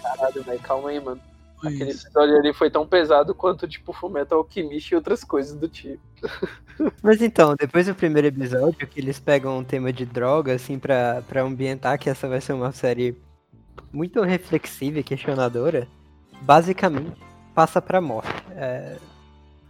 Caralho, 0.04 0.43
velho, 0.43 0.60
calma 0.60 0.89
aí, 0.89 1.00
mano. 1.00 1.19
Aquele 1.60 1.91
Isso. 1.91 2.08
episódio 2.08 2.38
ali 2.38 2.54
foi 2.54 2.69
tão 2.69 2.86
pesado 2.86 3.34
quanto, 3.34 3.67
tipo, 3.67 3.93
Fullmetal 3.93 4.39
Alchemist 4.39 4.91
e 4.91 4.96
outras 4.96 5.24
coisas 5.24 5.56
do 5.56 5.67
tipo. 5.67 6.02
Mas 7.02 7.22
então, 7.22 7.56
depois 7.58 7.88
do 7.88 7.96
primeiro 7.96 8.28
episódio, 8.28 8.88
que 8.88 9.00
eles 9.00 9.19
pegam 9.19 9.58
um 9.58 9.63
tema 9.63 9.93
de 9.93 10.06
droga, 10.06 10.54
assim, 10.54 10.78
pra, 10.78 11.24
pra 11.28 11.41
ambientar 11.41 11.98
que 11.98 12.10
essa 12.10 12.28
vai 12.28 12.41
ser 12.41 12.54
uma 12.54 12.72
série 12.72 13.17
muito 13.91 14.21
reflexiva 14.21 14.99
e 14.99 15.03
questionadora, 15.03 15.88
basicamente 16.41 17.21
passa 17.53 17.81
pra 17.81 18.01
morte. 18.01 18.29
É, 18.55 18.95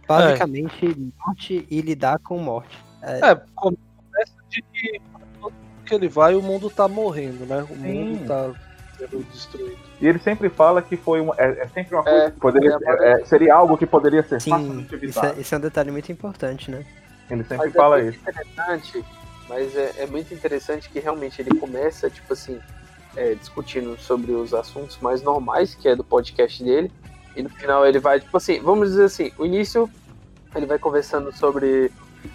basicamente, 0.08 0.96
morte 1.24 1.66
e 1.70 1.80
lidar 1.80 2.18
com 2.18 2.38
morte. 2.38 2.76
É, 3.02 3.34
começa 3.54 3.78
de 4.48 4.62
que 4.72 5.00
todo 5.40 5.52
que 5.84 5.94
ele 5.94 6.08
vai, 6.08 6.34
o 6.34 6.42
mundo 6.42 6.70
tá 6.70 6.88
morrendo, 6.88 7.44
né? 7.44 7.62
O 7.62 7.66
Sim. 7.74 7.76
mundo 7.76 8.26
tá 8.26 8.52
sendo 8.96 9.22
destruído. 9.30 9.76
E 10.00 10.06
ele 10.06 10.18
sempre 10.18 10.48
fala 10.48 10.80
que 10.80 10.96
foi 10.96 11.20
uma, 11.20 11.34
é, 11.36 11.62
é 11.62 11.68
sempre 11.68 11.94
uma 11.94 12.02
coisa 12.02 12.24
É, 12.24 12.30
que 12.30 12.40
poderia, 12.40 12.78
é, 12.82 12.92
é, 12.92 13.20
é, 13.20 13.24
seria 13.26 13.54
algo 13.54 13.76
que 13.76 13.86
poderia 13.86 14.22
ser 14.22 14.40
Sim, 14.40 14.50
facilmente 14.50 14.86
isso 14.86 14.94
evitado. 14.94 15.38
é, 15.38 15.40
isso 15.40 15.54
é 15.54 15.58
um 15.58 15.60
detalhe 15.60 15.90
muito 15.90 16.10
importante, 16.10 16.70
né? 16.70 16.84
Ele 17.30 17.42
sempre 17.44 17.66
Mas 17.66 17.72
fala 17.74 17.98
é 17.98 18.02
muito 18.04 18.14
isso. 18.16 18.30
interessante, 18.30 19.04
mas 19.48 19.76
é, 19.76 19.94
é 19.98 20.06
muito 20.06 20.32
interessante 20.34 20.88
que 20.88 20.98
realmente 21.00 21.40
ele 21.40 21.58
começa, 21.58 22.08
tipo 22.08 22.32
assim, 22.32 22.58
é, 23.16 23.34
discutindo 23.34 23.98
sobre 23.98 24.32
os 24.32 24.52
assuntos 24.52 24.98
mais 24.98 25.22
normais, 25.22 25.74
que 25.74 25.88
é 25.88 25.96
do 25.96 26.04
podcast 26.04 26.62
dele, 26.62 26.90
e 27.36 27.42
no 27.42 27.48
final 27.48 27.86
ele 27.86 27.98
vai, 27.98 28.20
tipo 28.20 28.36
assim, 28.36 28.60
vamos 28.60 28.90
dizer 28.90 29.04
assim, 29.04 29.32
o 29.38 29.44
início 29.44 29.90
ele 30.54 30.66
vai 30.66 30.78
conversando 30.78 31.32
sobre 31.36 31.90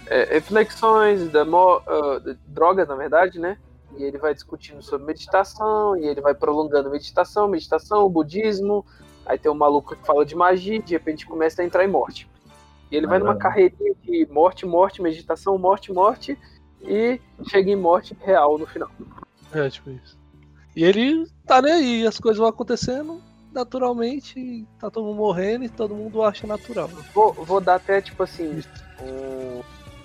é, 0.06 0.24
reflexões 0.34 1.30
da 1.30 1.42
ah, 1.42 2.20
de 2.22 2.34
drogas, 2.46 2.86
na 2.88 2.94
verdade, 2.94 3.38
né? 3.38 3.56
E 3.96 4.04
ele 4.04 4.18
vai 4.18 4.34
discutindo 4.34 4.82
sobre 4.82 5.06
meditação, 5.06 5.96
e 5.96 6.06
ele 6.06 6.20
vai 6.20 6.34
prolongando 6.34 6.90
meditação, 6.90 7.48
meditação, 7.48 8.08
budismo. 8.08 8.84
Aí 9.26 9.38
tem 9.38 9.50
um 9.50 9.54
maluco 9.54 9.96
que 9.96 10.06
fala 10.06 10.24
de 10.24 10.36
magia, 10.36 10.76
e 10.76 10.82
de 10.82 10.92
repente 10.92 11.26
começa 11.26 11.62
a 11.62 11.64
entrar 11.64 11.84
em 11.84 11.88
morte. 11.88 12.28
E 12.90 12.96
ele 12.96 13.06
vai 13.06 13.18
numa 13.18 13.36
carreirinha 13.36 13.94
de 14.02 14.26
morte, 14.30 14.66
morte, 14.66 15.02
meditação, 15.02 15.56
morte, 15.58 15.92
morte, 15.92 16.38
e 16.82 17.20
chega 17.48 17.70
em 17.70 17.76
morte 17.76 18.16
real 18.20 18.58
no 18.58 18.66
final. 18.66 18.90
É, 19.52 19.68
tipo 19.68 19.90
isso. 19.90 20.19
E 20.80 20.84
ele 20.84 21.26
tá 21.46 21.60
nem 21.60 21.72
aí, 21.72 22.06
as 22.06 22.18
coisas 22.18 22.38
vão 22.38 22.48
acontecendo 22.48 23.20
naturalmente, 23.52 24.64
tá 24.78 24.90
todo 24.90 25.04
mundo 25.06 25.16
morrendo 25.16 25.64
e 25.64 25.68
todo 25.68 25.94
mundo 25.94 26.22
acha 26.22 26.46
natural. 26.46 26.88
Vou, 27.12 27.32
vou 27.34 27.60
dar 27.60 27.74
até, 27.74 28.00
tipo 28.00 28.22
assim, 28.22 28.62
um- 29.02 29.60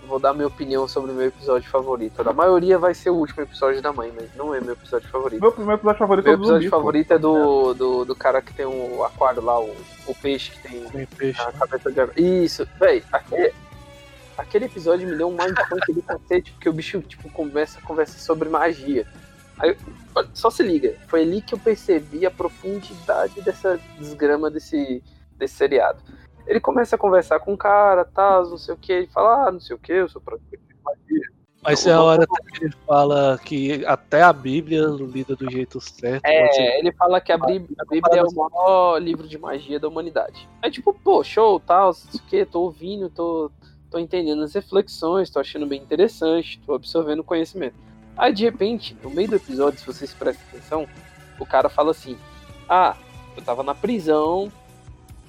vou 0.07 0.19
dar 0.19 0.33
minha 0.33 0.47
opinião 0.47 0.87
sobre 0.87 1.11
o 1.11 1.13
meu 1.13 1.27
episódio 1.27 1.69
favorito. 1.69 2.27
A 2.27 2.33
maioria 2.33 2.77
vai 2.77 2.93
ser 2.93 3.09
o 3.11 3.15
último 3.15 3.43
episódio 3.43 3.81
da 3.81 3.93
mãe, 3.93 4.11
mas 4.15 4.29
não 4.35 4.53
é 4.53 4.59
meu 4.59 4.73
episódio 4.73 5.07
favorito. 5.09 5.41
Meu 5.41 5.51
primeiro 5.51 5.77
episódio 5.79 5.99
favorito 5.99 6.25
Meu 6.25 6.33
é 6.33 6.37
do 6.37 6.41
episódio 6.41 6.59
zumbi, 6.63 6.69
favorito 6.69 7.11
é 7.13 7.17
do, 7.19 7.73
do, 7.73 8.05
do 8.05 8.15
cara 8.15 8.41
que 8.41 8.53
tem 8.53 8.65
o 8.65 9.03
aquário 9.03 9.41
lá, 9.43 9.59
o, 9.59 9.73
o 10.07 10.15
peixe 10.15 10.51
que 10.51 10.59
tem 10.67 10.81
Tem 10.89 11.05
peixe. 11.05 11.41
a 11.41 11.51
cabeça 11.53 11.91
de 11.91 12.01
água. 12.01 12.13
Isso, 12.17 12.67
véi, 12.79 13.03
aquele, 13.11 13.53
aquele 14.37 14.65
episódio 14.65 15.07
me 15.07 15.15
deu 15.15 15.27
um 15.29 15.31
mindfuck 15.37 15.93
do 15.93 16.01
cacete, 16.01 16.51
porque 16.51 16.67
o 16.67 16.73
bicho, 16.73 16.99
tipo, 17.01 17.29
começa 17.31 17.79
a 17.79 17.81
conversar 17.83 18.19
sobre 18.19 18.49
magia. 18.49 19.07
Aí, 19.59 19.75
só 20.33 20.49
se 20.49 20.63
liga, 20.63 20.95
foi 21.07 21.21
ali 21.21 21.41
que 21.41 21.53
eu 21.53 21.59
percebi 21.59 22.25
a 22.25 22.31
profundidade 22.31 23.41
dessa 23.41 23.79
desgrama 23.97 24.49
desse, 24.51 25.03
desse 25.37 25.55
seriado. 25.55 25.99
Ele 26.45 26.59
começa 26.59 26.95
a 26.95 26.99
conversar 26.99 27.39
com 27.39 27.53
o 27.53 27.57
cara, 27.57 28.05
tá, 28.05 28.41
não 28.43 28.57
sei 28.57 28.73
o 28.73 28.77
que, 28.77 28.91
ele 28.91 29.07
fala, 29.07 29.47
ah, 29.47 29.51
não 29.51 29.59
sei 29.59 29.75
o 29.75 29.79
que, 29.79 29.93
eu 29.93 30.09
sou 30.09 30.21
praticante 30.21 30.61
de 30.67 30.75
magia. 30.83 31.27
Mas 31.63 31.87
é 31.87 31.93
a 31.93 32.01
hora 32.03 32.27
que 32.27 32.63
ele 32.65 32.73
fala 32.85 33.39
que 33.43 33.85
até 33.85 34.21
a 34.21 34.31
Bíblia 34.31 34.85
lida 34.99 35.35
do 35.35 35.49
jeito 35.49 35.81
certo. 35.81 36.21
ser- 36.27 36.31
É, 36.31 36.79
ele 36.79 36.91
fala 36.91 37.19
que 37.19 37.31
a 37.31 37.37
Bíblia, 37.37 37.75
a 37.79 37.85
Bíblia 37.85 38.19
é 38.19 38.23
o 38.23 38.31
maior 38.35 38.99
livro 39.01 39.27
de 39.27 39.37
magia 39.39 39.79
da 39.79 39.87
humanidade. 39.87 40.47
É 40.61 40.69
tipo, 40.69 40.93
pô, 40.93 41.23
show, 41.23 41.59
tal, 41.59 41.87
não 41.87 41.93
sei 41.93 42.19
o 42.19 42.23
que, 42.23 42.45
tô 42.45 42.61
ouvindo, 42.61 43.09
tô, 43.09 43.49
tô 43.89 43.97
entendendo 43.97 44.43
as 44.43 44.53
reflexões, 44.53 45.31
tô 45.31 45.39
achando 45.39 45.65
bem 45.65 45.81
interessante, 45.81 46.59
tô 46.63 46.75
absorvendo 46.75 47.23
conhecimento. 47.23 47.75
Aí, 48.17 48.33
de 48.33 48.43
repente, 48.43 48.95
no 49.03 49.09
meio 49.09 49.29
do 49.29 49.35
episódio, 49.35 49.79
se 49.79 49.85
vocês 49.85 50.13
prestam 50.13 50.45
atenção, 50.49 50.87
o 51.39 51.45
cara 51.45 51.69
fala 51.69 51.91
assim, 51.91 52.17
ah, 52.69 52.95
eu 53.35 53.43
tava 53.43 53.61
na 53.61 53.75
prisão, 53.75 54.51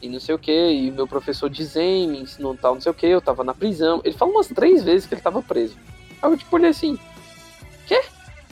e 0.00 0.08
não 0.08 0.20
sei 0.20 0.34
o 0.34 0.38
que, 0.38 0.52
e 0.52 0.90
meu 0.90 1.06
professor 1.06 1.48
de 1.48 1.64
Zen 1.64 2.08
me 2.08 2.20
ensinou 2.20 2.56
tal, 2.56 2.74
não 2.74 2.80
sei 2.80 2.90
o 2.90 2.94
que, 2.94 3.06
eu 3.06 3.20
tava 3.20 3.42
na 3.42 3.54
prisão. 3.54 4.00
Ele 4.04 4.16
fala 4.16 4.30
umas 4.30 4.46
três 4.48 4.82
vezes 4.82 5.06
que 5.06 5.14
ele 5.14 5.20
tava 5.20 5.42
preso. 5.42 5.76
Aí 6.22 6.30
eu, 6.30 6.36
tipo, 6.36 6.54
olhei 6.54 6.70
assim, 6.70 6.98
quê? 7.86 8.02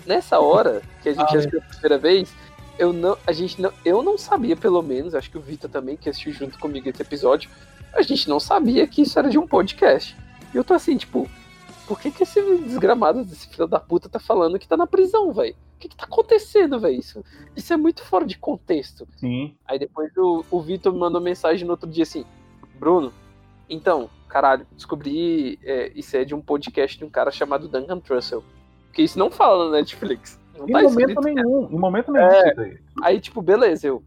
Nessa 0.07 0.39
hora 0.39 0.83
que 1.03 1.09
a 1.09 1.13
gente 1.13 1.35
Ah, 1.35 1.39
assistiu 1.39 1.61
a 1.61 1.63
primeira 1.63 1.99
vez, 1.99 2.35
eu 2.79 2.93
não, 2.93 3.17
a 3.27 3.33
gente 3.33 3.61
não, 3.61 3.73
eu 3.85 4.03
não 4.03 4.19
sabia, 4.19 4.57
pelo 4.57 4.83
menos, 4.83 5.15
acho 5.15 5.31
que 5.31 5.39
o 5.39 5.41
Vitor 5.41 5.71
também, 5.71 5.97
que 5.97 6.09
assistiu 6.09 6.33
junto 6.33 6.59
comigo 6.59 6.89
esse 6.89 7.01
episódio, 7.01 7.51
a 7.93 8.03
gente 8.03 8.29
não 8.29 8.41
sabia 8.41 8.87
que 8.87 9.03
isso 9.03 9.19
era 9.19 9.29
de 9.29 9.39
um 9.39 9.47
podcast. 9.47 10.17
E 10.53 10.57
eu 10.57 10.65
tô 10.65 10.75
assim, 10.75 10.97
tipo, 10.97 11.29
por 11.87 12.01
que 12.01 12.11
que 12.11 12.23
esse 12.23 12.41
desgramado 12.59 13.25
desse 13.25 13.49
filho 13.49 13.67
da 13.67 13.79
puta 13.81 14.09
tá 14.09 14.19
falando 14.19 14.59
que 14.59 14.69
tá 14.69 14.77
na 14.77 14.87
prisão, 14.87 15.33
velho? 15.33 15.55
O 15.77 15.79
que 15.79 15.89
que 15.89 15.97
tá 15.97 16.05
acontecendo, 16.05 16.79
velho? 16.81 16.99
Isso, 16.99 17.25
isso 17.55 17.73
é 17.73 17.77
muito 17.77 18.03
fora 18.05 18.25
de 18.25 18.39
contexto. 18.39 19.07
Sim. 19.17 19.55
Aí 19.67 19.79
depois 19.79 20.11
o, 20.17 20.45
o 20.51 20.61
Vitor 20.61 20.93
me 20.93 20.99
mandou 20.99 21.21
mensagem 21.21 21.65
no 21.67 21.73
outro 21.73 21.89
dia 21.89 22.05
assim, 22.05 22.25
Bruno, 22.79 23.13
então, 23.69 24.09
caralho, 24.29 24.67
descobri 24.73 25.59
é, 25.63 25.93
isso 25.95 26.17
é 26.17 26.25
de 26.25 26.35
um 26.35 26.41
podcast 26.41 26.99
de 26.99 27.05
um 27.05 27.11
cara 27.11 27.31
chamado 27.31 27.69
Duncan 27.69 28.01
Trussell. 28.01 28.43
Porque 28.87 29.03
isso 29.03 29.19
não 29.19 29.31
fala 29.31 29.67
na 29.67 29.79
Netflix. 29.79 30.39
Não 30.57 30.69
Em 30.69 30.73
tá 30.73 30.83
momento 30.83 31.09
escrito. 31.11 31.21
nenhum. 31.23 31.69
Em 31.71 31.79
momento 31.79 32.13
nenhum. 32.13 32.27
É. 32.27 32.79
Aí, 33.03 33.21
tipo, 33.21 33.43
beleza, 33.43 33.89
eu. 33.89 34.03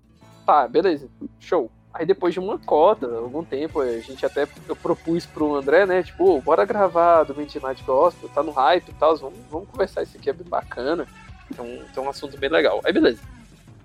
Tá, 0.45 0.65
beleza, 0.67 1.09
show. 1.39 1.69
Aí 1.97 2.05
depois 2.05 2.31
de 2.31 2.39
uma 2.39 2.59
cota, 2.59 3.07
algum 3.07 3.43
tempo, 3.43 3.81
a 3.81 3.99
gente 3.99 4.23
até 4.23 4.47
eu 4.69 4.75
propus 4.75 5.25
pro 5.25 5.55
André, 5.55 5.83
né? 5.87 6.03
Tipo, 6.03 6.37
oh, 6.37 6.41
bora 6.41 6.63
gravar 6.63 7.23
do 7.23 7.33
Midnight 7.33 7.83
Gospel, 7.83 8.29
tá 8.29 8.43
no 8.43 8.51
hype 8.51 8.89
e 8.89 8.93
tal, 8.93 9.17
vamos, 9.17 9.39
vamos 9.49 9.67
conversar, 9.67 10.03
isso 10.03 10.15
aqui 10.15 10.29
é 10.29 10.33
bem 10.33 10.47
bacana. 10.47 11.07
Então, 11.49 11.65
tem 11.91 12.03
um 12.03 12.07
assunto 12.07 12.37
bem 12.37 12.51
legal. 12.51 12.81
Aí 12.85 12.93
beleza. 12.93 13.19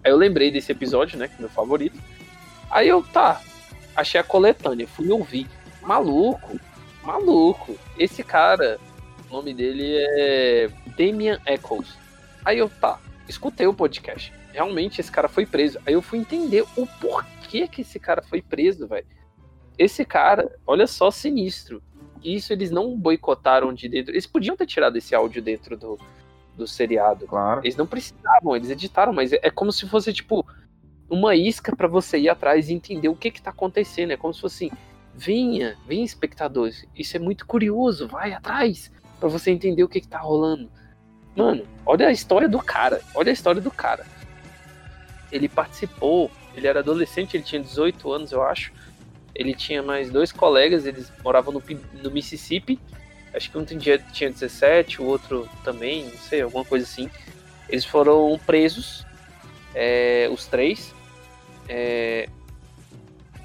Aí 0.05 0.11
eu 0.11 0.17
lembrei 0.19 0.51
desse 0.51 0.71
episódio, 0.71 1.19
né? 1.19 1.27
Que 1.27 1.37
é 1.37 1.39
meu 1.39 1.49
favorito. 1.49 1.99
Aí 2.71 2.87
eu, 2.87 3.03
tá, 3.03 3.41
achei 3.97 4.21
a 4.21 4.25
coletânea, 4.25 4.87
fui 4.87 5.11
ouvir. 5.11 5.49
Maluco, 5.81 6.61
maluco. 7.03 7.79
Esse 7.99 8.23
cara, 8.23 8.79
o 9.31 9.33
nome 9.33 9.55
dele 9.55 9.97
é 9.97 10.69
Damian 10.99 11.41
Eccles. 11.47 11.97
Aí 12.45 12.59
eu, 12.59 12.69
tá, 12.69 12.99
escutei 13.27 13.67
o 13.67 13.73
podcast. 13.73 14.31
Realmente 14.53 15.01
esse 15.01 15.11
cara 15.11 15.29
foi 15.31 15.47
preso. 15.47 15.79
Aí 15.87 15.95
eu 15.95 16.03
fui 16.03 16.19
entender 16.19 16.63
o 16.77 16.87
porquê 17.01 17.42
que 17.69 17.83
esse 17.83 17.99
cara 17.99 18.23
foi 18.23 18.41
preso, 18.41 18.87
velho. 18.87 19.07
Esse 19.79 20.05
cara, 20.05 20.55
olha 20.67 20.87
só, 20.87 21.11
sinistro. 21.11 21.83
Isso 22.23 22.53
eles 22.53 22.71
não 22.71 22.97
boicotaram 22.97 23.73
de 23.73 23.89
dentro. 23.89 24.13
Eles 24.13 24.27
podiam 24.27 24.57
ter 24.57 24.67
tirado 24.67 24.97
esse 24.97 25.15
áudio 25.15 25.43
dentro 25.43 25.77
do, 25.77 25.99
do 26.57 26.67
seriado. 26.67 27.27
Claro. 27.27 27.61
Eles 27.63 27.77
não 27.77 27.87
precisavam, 27.87 28.55
eles 28.55 28.71
editaram, 28.71 29.13
mas 29.13 29.33
é, 29.33 29.41
é 29.43 29.51
como 29.51 29.73
se 29.73 29.89
fosse, 29.89 30.13
tipo, 30.13 30.47
uma 31.11 31.35
isca 31.35 31.75
para 31.75 31.89
você 31.89 32.19
ir 32.19 32.29
atrás 32.29 32.69
e 32.69 32.75
entender 32.75 33.09
o 33.09 33.17
que 33.17 33.31
que 33.31 33.43
tá 33.43 33.51
acontecendo. 33.51 34.13
É 34.13 34.17
como 34.17 34.33
se 34.33 34.41
fosse 34.41 34.67
assim, 34.67 34.77
venha, 35.15 35.77
venha 35.87 36.05
espectadores. 36.05 36.87
Isso 36.97 37.17
é 37.17 37.21
muito 37.21 37.47
curioso, 37.47 38.09
vai 38.09 38.33
atrás 38.33 38.91
para 39.19 39.29
você 39.29 39.51
entender 39.51 39.85
o 39.85 39.89
que 39.89 40.01
que 40.01 40.09
tá 40.09 40.19
rolando. 40.19 40.71
Mano, 41.37 41.65
olha 41.87 42.09
a 42.09 42.13
história 42.13 42.49
do 42.49 42.59
cara, 42.59 43.01
olha 43.15 43.31
a 43.31 43.33
história 43.33 43.61
do 43.61 43.71
cara. 43.71 44.07
Ele 45.31 45.49
participou, 45.49 46.31
ele 46.55 46.67
era 46.67 46.81
adolescente, 46.81 47.37
ele 47.37 47.45
tinha 47.45 47.63
18 47.63 48.13
anos, 48.13 48.33
eu 48.33 48.43
acho. 48.43 48.73
Ele 49.35 49.55
tinha 49.55 49.83
mais 49.83 50.11
dois 50.11 50.31
colegas, 50.31 50.85
eles 50.85 51.11
moravam 51.25 51.53
no, 51.53 51.63
no 52.03 52.11
Mississippi. 52.11 52.79
Acho 53.35 53.51
que 53.51 53.57
um 53.57 53.65
tinha, 53.65 53.99
tinha 53.99 54.31
17, 54.31 55.01
o 55.01 55.07
outro 55.07 55.49
também, 55.65 56.05
não 56.05 56.19
sei, 56.19 56.43
alguma 56.43 56.65
coisa 56.65 56.85
assim. 56.85 57.11
Eles 57.69 57.85
foram 57.85 58.39
presos, 58.45 59.07
é, 59.75 60.29
os 60.31 60.47
três. 60.47 60.95
É, 61.69 62.29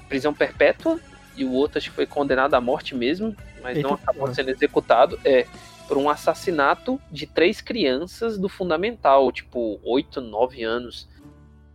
prisão 0.08 0.34
perpétua, 0.34 1.00
e 1.36 1.44
o 1.44 1.52
outro 1.52 1.78
acho 1.78 1.90
que 1.90 1.96
foi 1.96 2.06
condenado 2.06 2.54
à 2.54 2.60
morte 2.60 2.94
mesmo, 2.94 3.34
mas 3.62 3.76
Eita, 3.76 3.88
não 3.88 3.94
acabou 3.94 4.22
porra. 4.22 4.34
sendo 4.34 4.50
executado. 4.50 5.18
É, 5.24 5.46
por 5.88 5.96
um 5.96 6.10
assassinato 6.10 7.00
de 7.10 7.26
três 7.26 7.62
crianças 7.62 8.38
do 8.38 8.46
fundamental, 8.46 9.32
tipo, 9.32 9.80
8, 9.82 10.20
9 10.20 10.62
anos. 10.62 11.08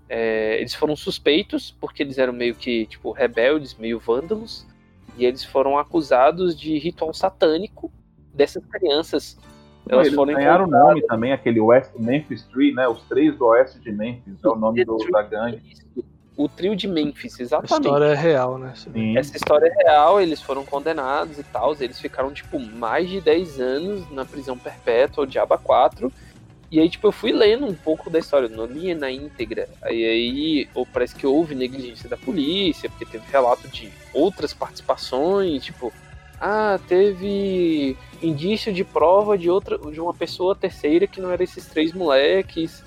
É, 0.10 0.58
eles 0.60 0.74
foram 0.74 0.96
suspeitos 0.96 1.76
porque 1.80 2.04
eles 2.04 2.18
eram 2.18 2.34
meio 2.34 2.56
que 2.56 2.86
tipo 2.86 3.12
rebeldes, 3.12 3.76
meio 3.76 4.00
vândalos, 4.00 4.68
e 5.18 5.26
eles 5.26 5.44
foram 5.44 5.78
acusados 5.78 6.58
de 6.58 6.78
ritual 6.78 7.14
satânico 7.14 7.92
dessas 8.34 8.66
crianças. 8.66 9.38
Elas 9.88 10.08
Eles 10.08 10.16
foram 10.16 10.34
ganharam 10.34 10.66
o 10.66 10.68
nome 10.68 11.02
também, 11.08 11.34
aquele 11.34 11.60
West 11.60 11.92
Memphis 11.98 12.44
Tree, 12.44 12.74
né? 12.74 12.88
Os 12.88 13.02
três 13.04 13.36
do 13.38 13.46
oeste 13.48 13.80
de 13.80 13.92
Memphis, 13.92 14.36
é 14.44 14.48
o 14.48 14.56
nome 14.56 14.84
do, 14.86 14.98
da 15.12 15.22
gangue. 15.24 15.62
O 16.36 16.48
trio 16.48 16.76
de 16.76 16.88
Memphis, 16.88 17.40
A 17.40 17.44
exatamente. 17.44 17.86
história 17.86 18.06
é 18.06 18.16
real, 18.16 18.58
né? 18.58 18.74
Sim. 18.76 19.18
Essa 19.18 19.36
história 19.36 19.68
é 19.68 19.84
real, 19.84 20.20
eles 20.20 20.42
foram 20.42 20.66
condenados 20.66 21.38
e 21.38 21.44
tal. 21.44 21.76
Eles 21.80 22.00
ficaram, 22.00 22.34
tipo, 22.34 22.60
mais 22.60 23.08
de 23.08 23.22
10 23.22 23.60
anos 23.60 24.10
na 24.12 24.26
prisão 24.26 24.58
perpétua, 24.58 25.26
o 25.26 25.28
Diaba 25.28 25.58
4. 25.58 26.12
E 26.74 26.80
aí, 26.80 26.90
tipo, 26.90 27.06
eu 27.06 27.12
fui 27.12 27.32
lendo 27.32 27.68
um 27.68 27.74
pouco 27.76 28.10
da 28.10 28.18
história, 28.18 28.50
não 28.50 28.66
li 28.66 28.96
na 28.96 29.12
íntegra. 29.12 29.70
Aí, 29.80 30.04
aí 30.04 30.70
ou 30.74 30.88
parece 30.88 31.14
que 31.14 31.28
houve 31.28 31.54
negligência 31.54 32.10
da 32.10 32.18
polícia, 32.18 32.90
porque 32.90 33.06
teve 33.06 33.24
relato 33.32 33.68
de 33.68 33.92
outras 34.12 34.56
participações, 34.56 35.64
tipo, 35.64 35.94
ah, 36.42 36.80
teve 36.88 37.96
indício 38.24 38.74
de 38.74 38.84
prova 38.84 39.38
de 39.38 39.52
outra, 39.52 39.78
de 39.78 40.02
uma 40.02 40.16
pessoa 40.16 40.56
terceira 40.56 41.06
que 41.06 41.22
não 41.22 41.30
era 41.30 41.44
esses 41.44 41.68
três 41.68 41.94
moleques, 41.94 42.84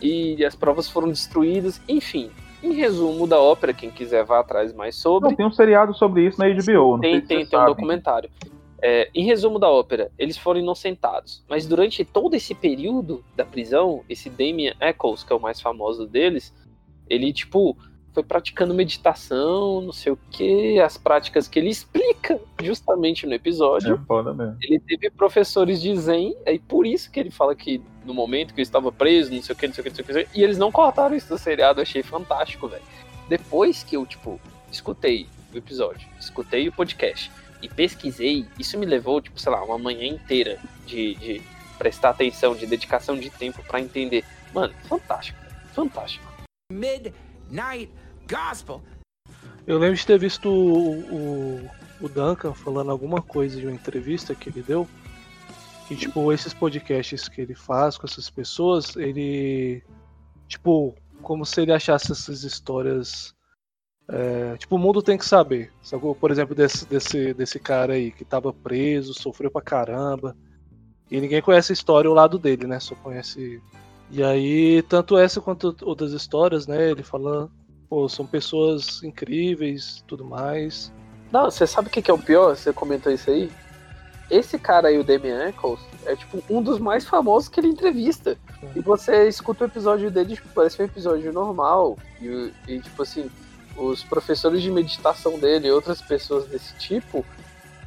e 0.00 0.44
as 0.44 0.56
provas 0.56 0.88
foram 0.88 1.08
destruídas, 1.08 1.80
enfim. 1.88 2.28
Em 2.60 2.72
resumo 2.72 3.24
da 3.28 3.38
ópera, 3.38 3.72
quem 3.72 3.92
quiser 3.92 4.24
vá 4.24 4.40
atrás 4.40 4.72
mais 4.72 4.96
sobre. 4.96 5.28
Não, 5.28 5.36
tem 5.36 5.46
um 5.46 5.52
seriado 5.52 5.94
sobre 5.94 6.26
isso 6.26 6.40
na 6.40 6.48
HBO. 6.48 6.94
Não 6.94 6.98
Tem, 6.98 7.20
tem, 7.20 7.46
tem 7.46 7.56
um 7.56 7.66
documentário. 7.66 8.28
É, 8.84 9.08
em 9.14 9.24
resumo 9.24 9.60
da 9.60 9.70
ópera, 9.70 10.10
eles 10.18 10.36
foram 10.36 10.58
inocentados. 10.58 11.44
Mas 11.48 11.66
durante 11.66 12.04
todo 12.04 12.34
esse 12.34 12.52
período 12.52 13.24
da 13.36 13.44
prisão, 13.44 14.02
esse 14.08 14.28
Damien 14.28 14.74
Eccles, 14.80 15.22
que 15.22 15.32
é 15.32 15.36
o 15.36 15.40
mais 15.40 15.60
famoso 15.60 16.04
deles, 16.04 16.52
ele, 17.08 17.32
tipo, 17.32 17.76
foi 18.12 18.24
praticando 18.24 18.74
meditação, 18.74 19.80
não 19.80 19.92
sei 19.92 20.12
o 20.12 20.18
que, 20.30 20.80
as 20.80 20.98
práticas 20.98 21.46
que 21.46 21.60
ele 21.60 21.70
explica 21.70 22.40
justamente 22.60 23.24
no 23.24 23.32
episódio. 23.34 23.94
É 23.94 24.06
foda 24.06 24.34
mesmo. 24.34 24.56
Ele 24.60 24.80
teve 24.80 25.10
professores 25.10 25.80
de 25.80 25.96
Zen, 25.96 26.36
é 26.44 26.58
por 26.58 26.84
isso 26.84 27.08
que 27.08 27.20
ele 27.20 27.30
fala 27.30 27.54
que 27.54 27.80
no 28.04 28.12
momento 28.12 28.52
que 28.52 28.60
eu 28.60 28.64
estava 28.64 28.90
preso, 28.90 29.32
não 29.32 29.42
sei 29.42 29.54
o 29.54 29.56
que, 29.56 29.66
não 29.68 29.74
sei 29.74 29.80
o 29.80 29.84
que, 29.84 29.90
não 29.90 29.94
sei 29.96 30.02
o 30.02 30.06
que, 30.06 30.12
não 30.12 30.14
sei 30.14 30.24
o 30.24 30.28
que, 30.28 30.38
e 30.40 30.42
eles 30.42 30.58
não 30.58 30.72
cortaram 30.72 31.14
isso 31.14 31.28
do 31.28 31.38
seriado, 31.38 31.78
eu 31.78 31.82
achei 31.82 32.02
fantástico, 32.02 32.66
velho. 32.66 32.82
Depois 33.28 33.84
que 33.84 33.96
eu, 33.96 34.04
tipo, 34.04 34.40
escutei 34.72 35.28
o 35.54 35.56
episódio, 35.56 36.08
escutei 36.18 36.66
o 36.66 36.72
podcast 36.72 37.30
e 37.62 37.68
pesquisei, 37.68 38.44
isso 38.58 38.76
me 38.76 38.84
levou, 38.84 39.20
tipo, 39.20 39.40
sei 39.40 39.52
lá, 39.52 39.64
uma 39.64 39.78
manhã 39.78 40.04
inteira 40.04 40.58
de, 40.84 41.14
de 41.14 41.42
prestar 41.78 42.10
atenção, 42.10 42.54
de 42.54 42.66
dedicação 42.66 43.16
de 43.16 43.30
tempo 43.30 43.62
pra 43.62 43.80
entender. 43.80 44.24
Mano, 44.52 44.74
fantástico, 44.88 45.38
fantástico. 45.72 46.24
Midnight 46.70 47.90
Gospel. 48.28 48.82
Eu 49.66 49.78
lembro 49.78 49.96
de 49.96 50.04
ter 50.04 50.18
visto 50.18 50.48
o, 50.48 50.98
o, 51.14 51.70
o 52.00 52.08
Duncan 52.08 52.52
falando 52.52 52.90
alguma 52.90 53.22
coisa 53.22 53.58
de 53.58 53.66
uma 53.66 53.74
entrevista 53.74 54.34
que 54.34 54.48
ele 54.48 54.62
deu. 54.62 54.88
Que, 55.86 55.96
tipo, 55.96 56.32
esses 56.32 56.52
podcasts 56.52 57.28
que 57.28 57.40
ele 57.40 57.54
faz 57.54 57.96
com 57.96 58.06
essas 58.06 58.28
pessoas, 58.28 58.96
ele. 58.96 59.82
Tipo, 60.48 60.94
como 61.22 61.46
se 61.46 61.60
ele 61.60 61.72
achasse 61.72 62.10
essas 62.12 62.42
histórias. 62.42 63.34
É, 64.08 64.56
tipo, 64.56 64.76
o 64.76 64.78
mundo 64.78 65.02
tem 65.02 65.16
que 65.16 65.26
saber. 65.26 65.72
Sacou? 65.82 66.14
Por 66.14 66.30
exemplo, 66.30 66.54
desse, 66.54 66.86
desse, 66.86 67.34
desse 67.34 67.58
cara 67.58 67.94
aí 67.94 68.10
que 68.10 68.24
tava 68.24 68.52
preso, 68.52 69.14
sofreu 69.14 69.50
pra 69.50 69.62
caramba. 69.62 70.36
E 71.10 71.20
ninguém 71.20 71.42
conhece 71.42 71.72
a 71.72 71.74
história 71.74 72.10
o 72.10 72.14
lado 72.14 72.38
dele, 72.38 72.66
né? 72.66 72.80
Só 72.80 72.94
conhece. 72.94 73.62
E 74.10 74.22
aí, 74.22 74.82
tanto 74.82 75.16
essa 75.16 75.40
quanto 75.40 75.76
outras 75.82 76.12
histórias, 76.12 76.66
né? 76.66 76.90
Ele 76.90 77.02
fala 77.02 77.50
pô, 77.92 78.08
são 78.08 78.26
pessoas 78.26 79.02
incríveis, 79.02 80.02
tudo 80.06 80.24
mais. 80.24 80.90
Não, 81.30 81.50
você 81.50 81.66
sabe 81.66 81.88
o 81.88 81.90
que 81.90 82.00
que 82.00 82.10
é 82.10 82.14
o 82.14 82.18
pior? 82.18 82.56
Você 82.56 82.72
comentou 82.72 83.12
isso 83.12 83.30
aí? 83.30 83.52
Esse 84.30 84.58
cara 84.58 84.88
aí, 84.88 84.98
o 84.98 85.04
Damien 85.04 85.48
Eccles, 85.48 85.78
é 86.06 86.16
tipo 86.16 86.42
um 86.48 86.62
dos 86.62 86.78
mais 86.78 87.04
famosos 87.04 87.50
que 87.50 87.60
ele 87.60 87.68
entrevista. 87.68 88.38
E 88.74 88.80
você 88.80 89.28
escuta 89.28 89.64
o 89.64 89.66
episódio 89.66 90.10
dele, 90.10 90.36
tipo, 90.36 90.48
parece 90.54 90.80
um 90.80 90.86
episódio 90.86 91.30
normal. 91.34 91.98
E, 92.18 92.50
e, 92.66 92.80
tipo 92.80 93.02
assim, 93.02 93.30
os 93.76 94.02
professores 94.02 94.62
de 94.62 94.70
meditação 94.70 95.38
dele 95.38 95.68
e 95.68 95.72
outras 95.72 96.00
pessoas 96.00 96.46
desse 96.46 96.74
tipo, 96.78 97.24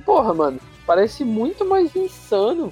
porra, 0.06 0.34
mano, 0.34 0.60
parece 0.86 1.24
muito 1.24 1.66
mais 1.66 1.96
insano. 1.96 2.72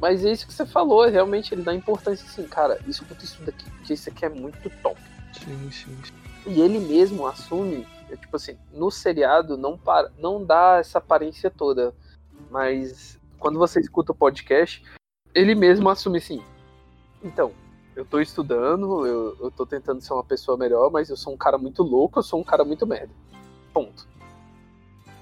Mas 0.00 0.24
é 0.24 0.32
isso 0.32 0.46
que 0.46 0.54
você 0.54 0.64
falou, 0.64 1.08
realmente 1.08 1.52
ele 1.52 1.62
dá 1.62 1.74
importância 1.74 2.24
assim, 2.24 2.46
cara, 2.46 2.78
escuta 2.86 3.24
isso 3.24 3.42
daqui, 3.42 3.68
porque 3.70 3.94
isso 3.94 4.08
aqui 4.08 4.24
é 4.24 4.28
muito 4.28 4.70
top. 4.80 5.00
Sim, 5.32 5.70
sim. 5.70 5.96
E 6.46 6.60
ele 6.60 6.78
mesmo 6.78 7.26
assume, 7.26 7.86
é, 8.08 8.16
tipo 8.16 8.36
assim, 8.36 8.56
no 8.72 8.90
seriado 8.90 9.56
não, 9.56 9.76
para, 9.76 10.10
não 10.18 10.44
dá 10.44 10.78
essa 10.78 10.98
aparência 10.98 11.50
toda. 11.50 11.92
Mas 12.50 13.18
quando 13.38 13.58
você 13.58 13.80
escuta 13.80 14.12
o 14.12 14.14
podcast, 14.14 14.82
ele 15.34 15.54
mesmo 15.54 15.88
assume 15.88 16.18
assim. 16.18 16.42
Então, 17.22 17.52
eu 17.98 18.04
tô 18.04 18.20
estudando, 18.20 19.04
eu, 19.04 19.36
eu 19.40 19.50
tô 19.50 19.66
tentando 19.66 20.00
ser 20.00 20.12
uma 20.12 20.22
pessoa 20.22 20.56
melhor, 20.56 20.88
mas 20.88 21.10
eu 21.10 21.16
sou 21.16 21.32
um 21.34 21.36
cara 21.36 21.58
muito 21.58 21.82
louco, 21.82 22.20
eu 22.20 22.22
sou 22.22 22.38
um 22.38 22.44
cara 22.44 22.64
muito 22.64 22.86
merda. 22.86 23.10
Ponto. 23.74 24.06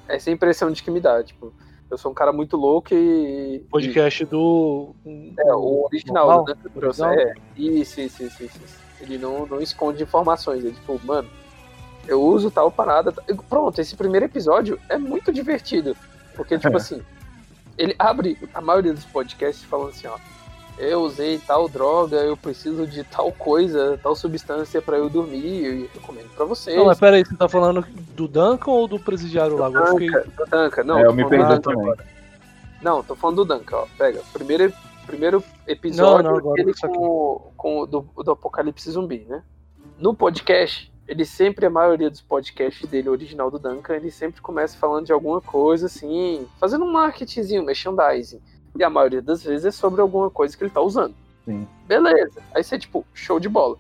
Essa 0.06 0.28
é 0.28 0.32
a 0.32 0.34
impressão 0.34 0.70
de 0.70 0.82
que 0.82 0.90
me 0.90 1.00
dá, 1.00 1.24
tipo, 1.24 1.54
eu 1.90 1.96
sou 1.96 2.10
um 2.10 2.14
cara 2.14 2.34
muito 2.34 2.54
louco 2.54 2.88
e. 2.92 3.64
Podcast 3.70 4.26
do. 4.26 4.94
É, 5.38 5.54
o 5.54 5.86
original, 5.86 6.26
normal? 6.28 6.44
né? 6.44 6.70
Original? 6.76 7.12
É, 7.14 7.34
isso, 7.56 7.98
isso, 8.00 8.22
isso, 8.24 8.42
isso. 8.42 8.58
Ele 9.00 9.16
não, 9.16 9.46
não 9.46 9.60
esconde 9.62 10.02
informações. 10.02 10.62
Ele, 10.62 10.74
tipo, 10.74 11.00
mano, 11.04 11.28
eu 12.06 12.22
uso 12.22 12.50
tal 12.50 12.70
parada. 12.70 13.14
e 13.26 13.34
Pronto, 13.34 13.80
esse 13.80 13.96
primeiro 13.96 14.26
episódio 14.26 14.78
é 14.90 14.98
muito 14.98 15.32
divertido. 15.32 15.96
Porque, 16.34 16.58
tipo 16.58 16.74
É. 16.74 16.76
assim, 16.76 17.02
ele 17.78 17.94
abre 17.98 18.38
a 18.52 18.60
maioria 18.60 18.92
dos 18.92 19.04
podcasts 19.06 19.64
falando 19.64 19.88
assim, 19.88 20.06
ó. 20.08 20.18
Eu 20.78 21.00
usei 21.00 21.38
tal 21.38 21.68
droga, 21.68 22.16
eu 22.16 22.36
preciso 22.36 22.86
de 22.86 23.02
tal 23.04 23.32
coisa, 23.32 23.98
tal 24.02 24.14
substância 24.14 24.82
pra 24.82 24.98
eu 24.98 25.08
dormir, 25.08 25.64
eu 25.64 25.88
recomendo 25.94 26.28
pra 26.36 26.44
vocês. 26.44 26.76
Não, 26.76 26.84
mas 26.84 26.98
peraí, 26.98 27.24
você 27.24 27.34
tá 27.34 27.48
falando 27.48 27.82
do 28.14 28.28
Duncan 28.28 28.70
ou 28.70 28.86
do 28.86 28.98
presidiário 28.98 29.56
lá? 29.56 29.66
Agora 29.66 29.88
eu 29.88 29.92
fiquei- 29.98 30.10
Danca, 30.10 30.30
do 30.44 30.50
Danca, 30.50 30.84
não. 30.84 30.98
É, 30.98 31.06
eu 31.06 31.14
me 31.14 31.26
perdi 31.26 31.54
do 31.54 31.60
também. 31.60 31.80
agora. 31.82 32.04
Não, 32.82 33.02
tô 33.02 33.14
falando 33.16 33.36
do 33.36 33.44
Danca, 33.46 33.76
ó. 33.76 33.86
Pega. 33.96 34.20
Primeiro, 34.34 34.70
primeiro 35.06 35.42
episódio 35.66 36.24
Não, 36.24 36.30
não, 36.32 36.38
agora 36.38 36.62
com, 36.82 37.52
com 37.56 37.80
o 37.80 37.86
do, 37.86 38.06
do 38.22 38.30
Apocalipse 38.32 38.90
Zumbi, 38.90 39.24
né? 39.26 39.42
No 39.98 40.14
podcast, 40.14 40.92
ele 41.08 41.24
sempre, 41.24 41.64
a 41.64 41.70
maioria 41.70 42.10
dos 42.10 42.20
podcasts 42.20 42.86
dele, 42.86 43.08
original 43.08 43.50
do 43.50 43.58
Duncan, 43.58 43.94
ele 43.94 44.10
sempre 44.10 44.42
começa 44.42 44.76
falando 44.76 45.06
de 45.06 45.12
alguma 45.12 45.40
coisa 45.40 45.86
assim, 45.86 46.46
fazendo 46.60 46.84
um 46.84 46.92
marketingzinho, 46.92 47.64
merchandising. 47.64 48.42
E 48.78 48.84
a 48.84 48.90
maioria 48.90 49.22
das 49.22 49.42
vezes 49.42 49.66
é 49.66 49.70
sobre 49.70 50.00
alguma 50.00 50.30
coisa 50.30 50.56
que 50.56 50.62
ele 50.62 50.70
tá 50.70 50.80
usando. 50.80 51.14
Sim. 51.44 51.66
Beleza. 51.86 52.42
Aí 52.54 52.62
você, 52.62 52.78
tipo, 52.78 53.06
show 53.14 53.38
de 53.38 53.48
bola. 53.48 53.76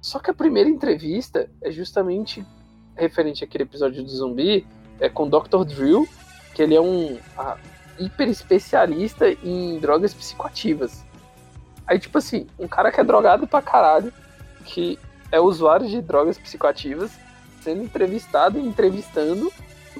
Só 0.00 0.18
que 0.18 0.30
a 0.30 0.34
primeira 0.34 0.68
entrevista 0.68 1.48
é 1.62 1.70
justamente 1.70 2.44
referente 2.96 3.44
àquele 3.44 3.64
episódio 3.64 4.02
do 4.02 4.08
zumbi, 4.08 4.66
é 4.98 5.08
com 5.08 5.24
o 5.24 5.28
Dr. 5.28 5.64
Drill, 5.64 6.08
que 6.54 6.62
ele 6.62 6.74
é 6.74 6.80
um 6.80 7.18
ah, 7.36 7.58
hiper 7.98 8.28
especialista 8.28 9.28
em 9.30 9.78
drogas 9.78 10.14
psicoativas. 10.14 11.04
Aí, 11.86 11.98
tipo 11.98 12.18
assim, 12.18 12.46
um 12.58 12.66
cara 12.66 12.90
que 12.90 13.00
é 13.00 13.04
drogado 13.04 13.46
pra 13.46 13.62
caralho, 13.62 14.12
que 14.64 14.98
é 15.30 15.38
usuário 15.38 15.88
de 15.88 16.00
drogas 16.00 16.38
psicoativas, 16.38 17.12
sendo 17.60 17.82
entrevistado 17.82 18.58
e 18.58 18.66
entrevistando 18.66 19.52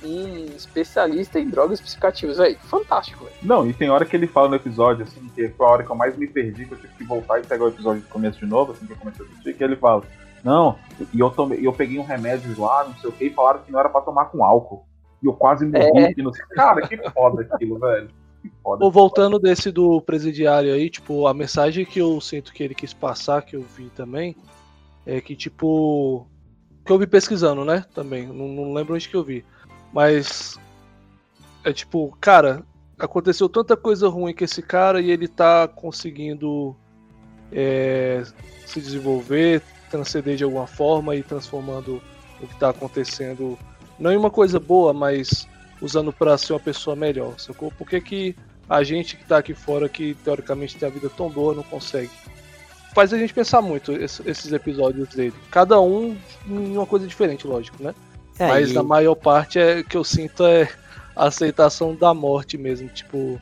um 0.07 0.47
especialista 0.57 1.39
em 1.41 1.49
drogas 1.49 1.81
psicoativas. 1.81 2.39
Véi, 2.39 2.57
fantástico, 2.63 3.25
velho. 3.25 3.37
Não, 3.43 3.69
e 3.69 3.73
tem 3.73 3.91
hora 3.91 4.05
que 4.05 4.17
ele 4.17 4.27
fala 4.27 4.49
no 4.49 4.55
episódio, 4.55 5.05
assim, 5.05 5.29
que 5.35 5.49
foi 5.49 5.67
a 5.67 5.71
hora 5.71 5.85
que 5.85 5.91
eu 5.91 5.97
mais 5.97 6.17
me 6.17 6.27
perdi, 6.27 6.67
que 6.67 6.73
eu 6.73 6.79
tive 6.79 6.95
que 6.95 7.05
voltar 7.05 7.41
e 7.41 7.47
pegar 7.47 7.65
o 7.65 7.69
episódio 7.69 8.03
do 8.03 8.09
começo 8.09 8.39
de 8.39 8.47
novo, 8.47 8.73
assim, 8.73 8.87
que 8.87 8.93
eu 8.93 8.97
comecei 8.97 9.25
a 9.25 9.29
assistir, 9.29 9.55
que 9.55 9.65
ele 9.65 9.77
fala, 9.77 10.03
não, 10.45 10.77
e 11.13 11.19
eu, 11.19 11.31
tomei, 11.31 11.67
eu 11.67 11.73
peguei 11.73 11.99
um 11.99 12.05
remédio 12.05 12.59
lá, 12.61 12.85
não 12.85 12.95
sei 12.97 13.11
o 13.11 13.13
que, 13.13 13.25
e 13.25 13.31
falaram 13.31 13.61
que 13.61 13.73
não 13.73 13.81
era 13.81 13.89
pra 13.89 14.01
tomar 14.01 14.27
com 14.27 14.45
álcool. 14.45 14.85
E 15.23 15.27
eu 15.27 15.33
quase 15.33 15.67
morri 15.67 16.05
É. 16.05 16.09
aqui 16.11 16.23
no... 16.23 16.31
Cara, 16.51 16.87
que 16.87 16.97
foda 17.11 17.47
aquilo, 17.51 17.79
velho. 17.79 18.09
Que 18.43 18.53
foda. 18.63 18.81
Pô, 18.81 18.91
voltando 18.91 19.39
desse 19.39 19.73
do 19.73 20.01
presidiário 20.01 20.73
aí, 20.73 20.91
tipo, 20.91 21.27
a 21.27 21.35
mensagem 21.35 21.85
que 21.85 21.99
eu 21.99 22.21
sinto 22.21 22.53
que 22.53 22.63
ele 22.63 22.75
quis 22.75 22.93
passar, 22.93 23.43
que 23.43 23.57
eu 23.57 23.63
vi 23.63 23.89
também, 23.91 24.37
é 25.07 25.21
que, 25.21 25.35
tipo. 25.35 26.27
Que 26.85 26.93
eu 26.93 26.99
vi 26.99 27.07
pesquisando, 27.07 27.65
né? 27.65 27.85
Também. 27.95 28.27
Não, 28.27 28.47
não 28.47 28.73
lembro 28.75 28.95
onde 28.95 29.09
que 29.09 29.17
eu 29.17 29.25
vi. 29.25 29.45
Mas. 29.93 30.59
É 31.65 31.73
tipo, 31.73 32.17
cara, 32.21 32.63
aconteceu 32.99 33.49
tanta 33.49 33.77
coisa 33.77 34.09
ruim 34.09 34.33
com 34.33 34.45
esse 34.45 34.63
cara 34.63 35.01
e 35.01 35.11
ele 35.11 35.27
tá 35.27 35.67
conseguindo 35.67 36.77
é, 37.51 38.23
se 38.65 38.81
desenvolver, 38.81 39.63
transcender 39.91 40.37
de 40.37 40.45
alguma 40.45 40.67
forma 40.67 41.17
e 41.17 41.25
transformando 41.25 42.01
o 42.41 42.47
que 42.47 42.57
tá 42.59 42.71
acontecendo 42.71 43.59
não 43.99 44.13
em 44.13 44.17
uma 44.17 44.31
coisa 44.31 44.61
boa, 44.61 44.93
mas 44.93 45.49
usando 45.81 46.13
pra 46.13 46.37
ser 46.39 46.53
uma 46.53 46.61
pessoa 46.61 46.95
melhor, 46.95 47.39
sacou? 47.39 47.73
Por 47.73 47.89
que, 47.89 48.01
que 48.01 48.37
a 48.69 48.83
gente 48.83 49.17
que 49.17 49.25
tá 49.25 49.39
aqui 49.39 49.55
fora, 49.55 49.89
que 49.89 50.15
teoricamente 50.23 50.77
tem 50.77 50.89
a 50.89 50.93
vida 50.93 51.11
tão 51.11 51.29
boa, 51.31 51.55
não 51.55 51.63
consegue? 51.63 52.11
Faz 52.95 53.13
a 53.13 53.19
gente 53.19 53.35
pensar 53.35 53.61
muito 53.61 53.93
esse- 53.93 54.23
esses 54.29 54.53
episódios 54.53 55.09
dele. 55.09 55.35
Cada 55.51 55.81
um 55.81 56.17
em 56.47 56.77
uma 56.77 56.87
coisa 56.87 57.07
diferente, 57.07 57.47
lógico, 57.47 57.83
né? 57.83 57.95
É, 58.39 58.47
Mas 58.49 58.71
e- 58.71 58.75
na 58.75 58.83
maior 58.83 59.15
parte 59.15 59.59
é 59.59 59.83
que 59.83 59.97
eu 59.97 60.05
sinto 60.05 60.45
é 60.45 60.69
a 61.15 61.27
aceitação 61.27 61.95
da 61.95 62.13
morte 62.13 62.59
mesmo, 62.59 62.89
tipo, 62.89 63.41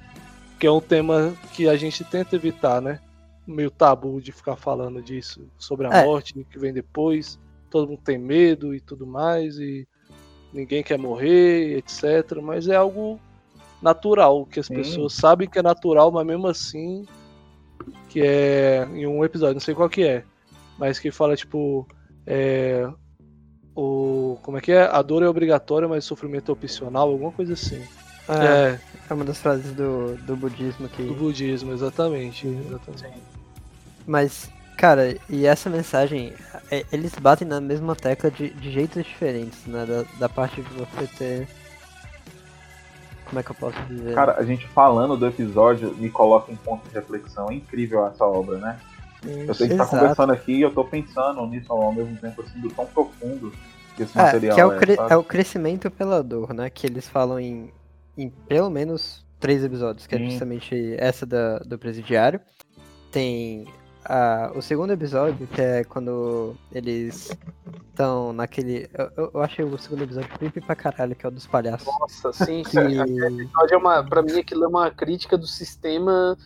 que 0.59 0.67
é 0.67 0.71
um 0.71 0.81
tema 0.81 1.35
que 1.53 1.69
a 1.69 1.77
gente 1.77 2.05
tenta 2.05 2.37
evitar, 2.37 2.81
né? 2.81 3.01
Meio 3.47 3.71
tabu 3.71 4.21
de 4.21 4.33
ficar 4.33 4.57
falando 4.57 5.03
disso, 5.03 5.47
sobre 5.59 5.87
a 5.87 5.91
É. 5.93 6.05
morte 6.05 6.33
que 6.51 6.59
vem 6.59 6.73
depois. 6.73 7.39
Todo 7.71 7.89
mundo 7.89 8.01
tem 8.05 8.17
medo 8.19 8.75
e 8.75 8.81
tudo 8.81 9.07
mais, 9.07 9.59
e 9.59 9.87
ninguém 10.53 10.83
quer 10.83 10.99
morrer, 10.99 11.77
etc. 11.79 12.41
Mas 12.41 12.69
é 12.69 12.77
algo 12.77 13.19
natural, 13.83 14.47
que 14.47 14.61
as 14.61 14.69
Sim. 14.69 14.75
pessoas 14.77 15.13
sabem 15.15 15.49
que 15.49 15.59
é 15.59 15.63
natural, 15.63 16.11
mas 16.13 16.25
mesmo 16.25 16.47
assim, 16.47 17.05
que 18.09 18.23
é 18.23 18.85
em 18.95 19.07
um 19.07 19.25
episódio, 19.25 19.55
não 19.55 19.61
sei 19.61 19.75
qual 19.75 19.89
que 19.91 20.05
é, 20.05 20.25
mas 20.79 20.99
que 20.99 21.11
fala 21.11 21.37
tipo, 21.37 21.87
é, 22.27 22.89
o 23.77 24.39
como 24.43 24.59
é 24.59 24.61
que 24.61 24.73
é? 24.73 24.83
A 24.85 25.03
dor 25.03 25.23
é 25.23 25.29
obrigatória, 25.29 25.89
mas 25.89 26.05
o 26.05 26.09
sofrimento 26.09 26.51
é 26.51 26.53
opcional, 26.53 27.09
alguma 27.09 27.33
coisa 27.33 27.55
assim. 27.55 27.83
é, 28.29 28.33
É, 28.33 28.79
é 29.11 29.15
uma 29.15 29.25
das 29.25 29.39
frases 29.39 29.73
do, 29.73 30.17
do 30.19 30.37
budismo 30.37 30.89
que. 30.89 31.03
do 31.03 31.15
budismo, 31.15 31.73
exatamente, 31.73 32.47
exatamente. 32.47 33.23
Mas, 34.07 34.51
cara, 34.77 35.17
e 35.29 35.47
essa 35.47 35.69
mensagem, 35.69 36.33
é, 36.71 36.85
eles 36.93 37.15
batem 37.15 37.47
na 37.47 37.61
mesma 37.61 37.97
tecla 37.97 38.31
de, 38.31 38.51
de 38.51 38.71
jeitos 38.71 39.05
diferentes, 39.05 39.65
né? 39.67 39.85
Da, 39.87 40.05
da 40.19 40.29
parte 40.29 40.63
de 40.63 40.69
você 40.75 41.07
ter. 41.19 41.49
Como 43.27 43.41
é 43.41 43.43
que 43.43 43.51
eu 43.51 43.55
posso 43.57 43.81
dizer? 43.89 44.15
Cara, 44.15 44.37
a 44.39 44.45
gente 44.45 44.69
falando 44.69 45.17
do 45.17 45.27
episódio 45.27 45.95
me 45.97 46.11
coloca 46.11 46.53
em 46.53 46.57
ponto 46.57 46.87
de 46.89 46.95
reflexão. 46.95 47.51
É 47.51 47.55
incrível 47.55 48.07
essa 48.07 48.25
obra, 48.25 48.59
né? 48.59 48.79
Eu 49.27 49.55
sei 49.55 49.69
que 49.69 49.75
tá 49.77 49.85
Exato. 49.85 49.91
conversando 50.01 50.33
aqui 50.33 50.53
e 50.53 50.63
eu 50.63 50.73
tô 50.73 50.85
pensando 50.85 51.47
nisso 51.47 51.73
ao 51.73 51.93
mesmo 51.93 52.17
tempo, 52.17 52.43
assim, 52.43 52.61
do 52.61 52.69
tão 52.71 52.87
profundo 52.87 53.53
que 53.97 54.03
esse 54.03 54.19
É, 54.19 54.23
material 54.23 54.55
que 54.55 54.61
é 54.61 54.67
o, 54.67 54.73
é, 54.73 54.79
cre- 54.79 54.97
é 55.11 55.17
o 55.17 55.25
crescimento 55.25 55.91
pela 55.91 56.23
dor, 56.23 56.53
né? 56.53 56.69
Que 56.71 56.87
eles 56.87 57.09
falam 57.09 57.39
em, 57.41 57.73
em 58.19 58.29
pelo 58.31 58.71
menos 58.71 59.25
três 59.41 59.63
episódios, 59.65 60.07
que 60.07 60.15
é 60.15 60.19
Sim. 60.19 60.31
justamente 60.31 60.95
essa 60.99 61.25
da, 61.27 61.59
do 61.61 61.79
presidiário. 61.79 62.41
Tem 63.11 63.67
a, 64.05 64.51
o 64.55 64.61
segundo 64.61 64.93
episódio, 64.93 65.47
que 65.47 65.61
é 65.61 65.85
quando 65.85 66.55
eles 66.73 67.31
estão 67.91 68.33
naquele. 68.33 68.89
Eu, 68.93 69.11
eu- 69.17 69.31
eu 69.35 69.43
achei 69.43 69.65
o 69.65 69.79
segundo 69.79 70.03
episódio 70.03 70.29
creepy 70.31 70.61
pra 70.61 70.75
caralho, 70.75 71.15
que 71.15 71.25
é 71.25 71.29
o 71.29 71.33
dos 71.33 71.47
palhaços. 71.47 71.87
Nossa, 72.01 72.33
sim, 72.33 72.63
Que, 72.65 72.71
sim. 72.71 73.01
episódio 73.01 73.75
é 73.75 73.77
uma, 73.77 74.03
pra 74.03 74.23
mim 74.23 74.39
aquilo 74.39 74.65
é 74.65 74.69
uma 74.69 74.91
crítica 74.91 75.39
do 75.39 75.47
sistema 75.47 76.37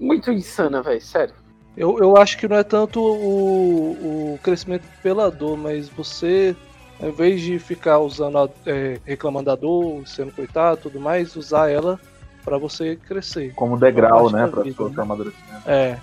muito 0.00 0.30
insana, 0.32 0.82
velho, 0.82 1.00
sério. 1.00 1.34
Eu, 1.76 1.98
eu 1.98 2.16
acho 2.16 2.38
que 2.38 2.48
não 2.48 2.56
é 2.56 2.62
tanto 2.62 3.00
o, 3.00 4.34
o 4.34 4.38
crescimento 4.42 4.84
pela 5.02 5.30
dor, 5.30 5.58
mas 5.58 5.88
você, 5.88 6.56
ao 7.00 7.10
invés 7.10 7.40
de 7.40 7.58
ficar 7.58 7.98
usando, 7.98 8.38
a, 8.38 8.48
é, 8.66 8.98
reclamando 9.04 9.46
da 9.46 9.54
dor, 9.54 10.06
sendo 10.06 10.32
coitado 10.32 10.78
e 10.78 10.82
tudo 10.84 10.98
mais, 10.98 11.36
usar 11.36 11.70
ela 11.70 12.00
pra 12.44 12.56
você 12.56 12.96
crescer. 12.96 13.52
Como 13.54 13.78
degrau, 13.78 14.30
né, 14.30 14.46
pra 14.46 14.62
vida, 14.62 14.76
sua 14.76 14.88
né? 14.88 14.94
seu 14.94 15.02
amadurecimento. 15.02 15.62
É, 15.68 15.98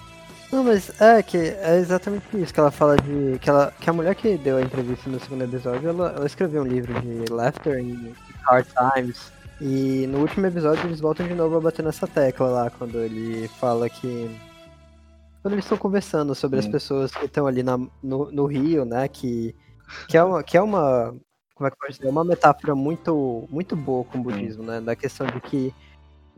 Não, 0.52 0.64
mas 0.64 1.02
é 1.02 1.24
que 1.24 1.38
é 1.38 1.78
exatamente 1.78 2.26
isso 2.36 2.54
que 2.54 2.60
ela 2.60 2.70
fala 2.70 2.96
de. 2.98 3.40
Que, 3.40 3.50
ela, 3.50 3.74
que 3.80 3.90
a 3.90 3.94
mulher 3.94 4.14
que 4.14 4.38
deu 4.38 4.58
a 4.58 4.62
entrevista 4.62 5.10
no 5.10 5.20
segundo 5.20 5.44
episódio, 5.46 5.90
ela, 5.90 6.14
ela 6.16 6.26
escreveu 6.28 6.62
um 6.62 6.68
livro 6.68 6.94
de 7.02 7.32
Laughter 7.32 7.80
in 7.80 8.14
Hard 8.44 8.68
Times. 8.94 9.32
E 9.60 10.06
no 10.08 10.20
último 10.20 10.46
episódio 10.46 10.86
eles 10.86 11.00
voltam 11.00 11.28
de 11.28 11.34
novo 11.34 11.58
a 11.58 11.62
bater 11.62 11.84
nessa 11.84 12.06
tecla 12.06 12.48
lá, 12.48 12.70
quando 12.70 13.00
ele 13.00 13.48
fala 13.60 13.90
que. 13.90 14.30
Quando 15.44 15.54
eles 15.54 15.66
estão 15.66 15.78
conversando 15.78 16.34
sobre 16.34 16.58
as 16.58 16.68
pessoas 16.68 17.12
que 17.12 17.26
estão 17.26 17.46
ali 17.46 17.62
na, 17.62 17.78
no, 18.02 18.32
no 18.32 18.46
Rio, 18.46 18.86
né? 18.86 19.08
Que, 19.10 19.54
que, 20.08 20.18
é 20.18 20.24
uma, 20.24 20.42
que 20.42 20.58
é 20.58 20.62
uma. 20.62 21.14
Como 21.54 21.68
é 21.68 21.72
que 21.72 21.78
pode 21.78 21.94
dizer? 21.94 22.08
É 22.08 22.10
uma 22.10 22.24
metáfora 22.24 22.74
muito, 22.74 23.46
muito 23.52 23.76
boa 23.76 24.06
com 24.06 24.20
o 24.20 24.24
budismo, 24.24 24.64
né? 24.64 24.80
Da 24.80 24.96
questão 24.96 25.28
de 25.28 25.42
que 25.42 25.74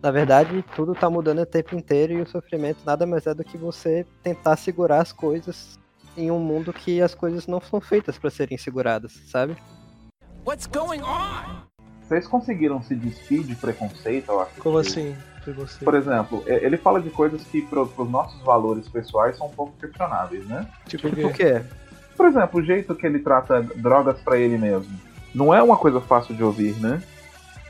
na 0.01 0.11
verdade, 0.11 0.63
tudo 0.75 0.93
tá 0.93 1.09
mudando 1.09 1.39
o 1.39 1.45
tempo 1.45 1.75
inteiro 1.75 2.13
e 2.13 2.21
o 2.21 2.27
sofrimento 2.27 2.79
nada 2.85 3.05
mais 3.05 3.25
é 3.25 3.33
do 3.33 3.43
que 3.43 3.57
você 3.57 4.05
tentar 4.21 4.55
segurar 4.55 5.01
as 5.01 5.11
coisas 5.11 5.79
em 6.17 6.29
um 6.29 6.39
mundo 6.39 6.73
que 6.73 7.01
as 7.01 7.15
coisas 7.15 7.47
não 7.47 7.59
são 7.61 7.81
feitas 7.81 8.17
para 8.17 8.29
serem 8.29 8.57
seguradas, 8.57 9.13
sabe? 9.27 9.55
What's 10.45 10.67
going 10.67 11.01
on? 11.01 11.63
Vocês 12.01 12.27
conseguiram 12.27 12.81
se 12.83 12.95
despir 12.95 13.43
de 13.43 13.55
preconceito, 13.55 14.31
eu 14.31 14.41
acho? 14.41 14.61
como 14.61 14.77
assim? 14.77 15.15
Você? 15.53 15.85
Por 15.85 15.95
exemplo, 15.95 16.43
e- 16.47 16.65
ele 16.65 16.77
fala 16.77 17.01
de 17.01 17.09
coisas 17.09 17.45
que, 17.45 17.61
pro, 17.61 17.87
pros 17.87 18.09
nossos 18.09 18.41
valores 18.43 18.87
pessoais, 18.89 19.37
são 19.37 19.47
um 19.47 19.53
pouco 19.53 19.73
questionáveis, 19.79 20.45
né? 20.47 20.67
Tipo, 20.87 21.07
Tipo 21.09 21.27
o 21.27 21.31
que 21.31 21.37
quê? 21.43 21.65
Por 22.17 22.27
exemplo, 22.27 22.59
o 22.59 22.63
jeito 22.63 22.95
que 22.95 23.05
ele 23.05 23.19
trata 23.19 23.61
drogas 23.75 24.21
pra 24.21 24.37
ele 24.37 24.57
mesmo. 24.57 24.99
Não 25.33 25.53
é 25.53 25.61
uma 25.61 25.77
coisa 25.77 25.99
fácil 26.01 26.35
de 26.35 26.43
ouvir, 26.43 26.79
né? 26.79 27.03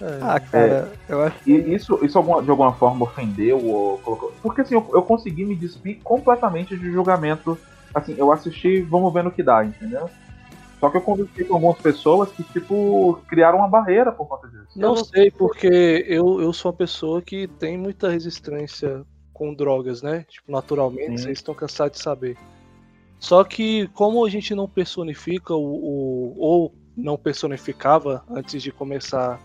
é, 0.02 0.20
Ah, 0.22 0.40
cara, 0.40 0.94
eu 1.10 1.22
acho 1.24 1.50
E 1.50 1.74
isso, 1.74 2.00
isso 2.04 2.22
de 2.44 2.50
alguma 2.52 2.74
forma 2.74 3.06
ofendeu 3.06 3.64
ou 3.66 3.98
colocou. 4.00 4.32
Porque 4.44 4.62
assim, 4.62 4.76
eu, 4.76 4.88
eu 4.94 5.02
consegui 5.04 5.46
me 5.46 5.56
despir 5.56 6.00
completamente 6.04 6.78
de 6.78 6.92
julgamento. 6.92 7.58
Assim, 7.94 8.16
eu 8.18 8.32
assisti, 8.32 8.82
vamos 8.84 9.12
ver 9.14 9.24
no 9.24 9.32
que 9.32 9.42
dá, 9.42 9.64
entendeu? 9.66 10.10
Só 10.86 10.92
que 10.92 10.98
eu 10.98 11.02
conversei 11.02 11.46
com 11.46 11.56
algumas 11.56 11.78
pessoas 11.80 12.32
que, 12.32 12.44
tipo, 12.44 13.20
criaram 13.28 13.58
uma 13.58 13.68
barreira 13.68 14.12
por 14.12 14.28
conta 14.28 14.48
disso. 14.48 14.68
Não 14.76 14.96
sei, 14.96 15.32
porque 15.32 16.06
eu, 16.08 16.40
eu 16.40 16.54
sou 16.54 16.70
uma 16.72 16.78
pessoa 16.78 17.24
que 17.24 17.48
tem 17.48 17.76
muita 17.76 18.08
resistência 18.10 19.04
com 19.34 19.52
drogas, 19.52 20.04
né? 20.04 20.26
Tipo, 20.30 20.52
naturalmente, 20.52 21.08
Sim. 21.18 21.18
vocês 21.18 21.40
estão 21.40 21.56
cansados 21.56 21.98
de 21.98 22.04
saber. 22.04 22.38
Só 23.20 23.44
que 23.44 23.88
como 23.96 24.24
a 24.24 24.30
gente 24.30 24.54
não 24.54 24.68
personifica 24.70 25.56
o, 25.56 25.64
o- 25.64 26.36
ou 26.38 26.76
não 26.96 27.18
personificava 27.18 28.24
antes 28.30 28.62
de 28.62 28.72
começar 28.72 29.40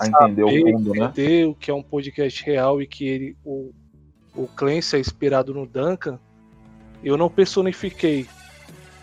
A 0.00 0.08
entender 0.08 0.42
o 0.42 0.48
saber, 0.48 0.64
mundo, 0.72 0.90
né? 0.94 1.04
entender 1.06 1.46
o 1.46 1.54
que 1.54 1.70
é 1.70 1.74
um 1.74 1.82
podcast 1.82 2.44
real 2.44 2.82
e 2.82 2.86
que 2.88 3.06
ele, 3.06 3.36
o, 3.44 3.70
o 4.34 4.48
Clancy 4.48 4.96
é 4.96 4.98
inspirado 4.98 5.54
no 5.54 5.64
Duncan, 5.64 6.18
eu 7.04 7.16
não 7.16 7.30
personifiquei. 7.30 8.26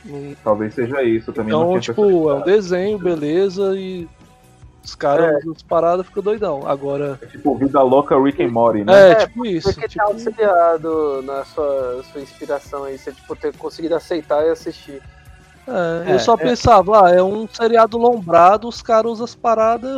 Não- 0.04 0.36
Talvez 0.43 0.74
seja 0.74 1.01
isso 1.04 1.32
também. 1.32 1.54
não 1.54 1.70
então, 1.70 1.80
tipo, 1.80 2.30
é 2.30 2.34
um 2.36 2.41
desenho, 2.41 2.99
beleza, 2.99 3.74
e 3.78 4.08
os 4.84 4.95
caras, 4.95 5.45
as 5.47 5.64
paradas 5.64 6.06
ficam 6.06 6.22
doidão. 6.22 6.68
Agora, 6.68 7.18
É 7.22 7.26
tipo 7.26 7.58
vida 7.58 7.82
louca 7.82 8.22
Rick 8.22 8.43
and 8.43 8.49
Morty, 8.51 8.84
né? 8.84 8.93
é, 8.93 9.12
É, 9.12 9.16
tipo 9.16 9.45
isso. 9.45 9.74
Porque 9.74 9.88
tipo, 9.88 10.04
tá 10.04 10.12
auxiliado 10.12 11.22
na 11.24 11.45
sua, 11.45 12.04
sua 12.04 12.22
inspiração 12.22 12.84
aí, 12.84 12.97
você 12.97 13.14
tipo, 13.14 13.36
ter 13.36 13.56
conseguido 13.56 13.95
aceitar 13.95 14.45
e 14.45 14.49
assistir. 14.49 15.01
É, 15.66 16.12
É, 16.12 16.14
eu 16.16 16.20
só 16.20 16.34
é. 16.34 16.38
pensava, 16.38 17.06
ah, 17.06 17.10
é 17.12 17.24
um 17.24 17.47
seriado 17.47 17.97
lombrado, 17.97 18.68
os 18.68 18.82
caras 18.82 19.14
usam 19.14 19.24
as 19.24 19.36
paradas. 19.36 19.97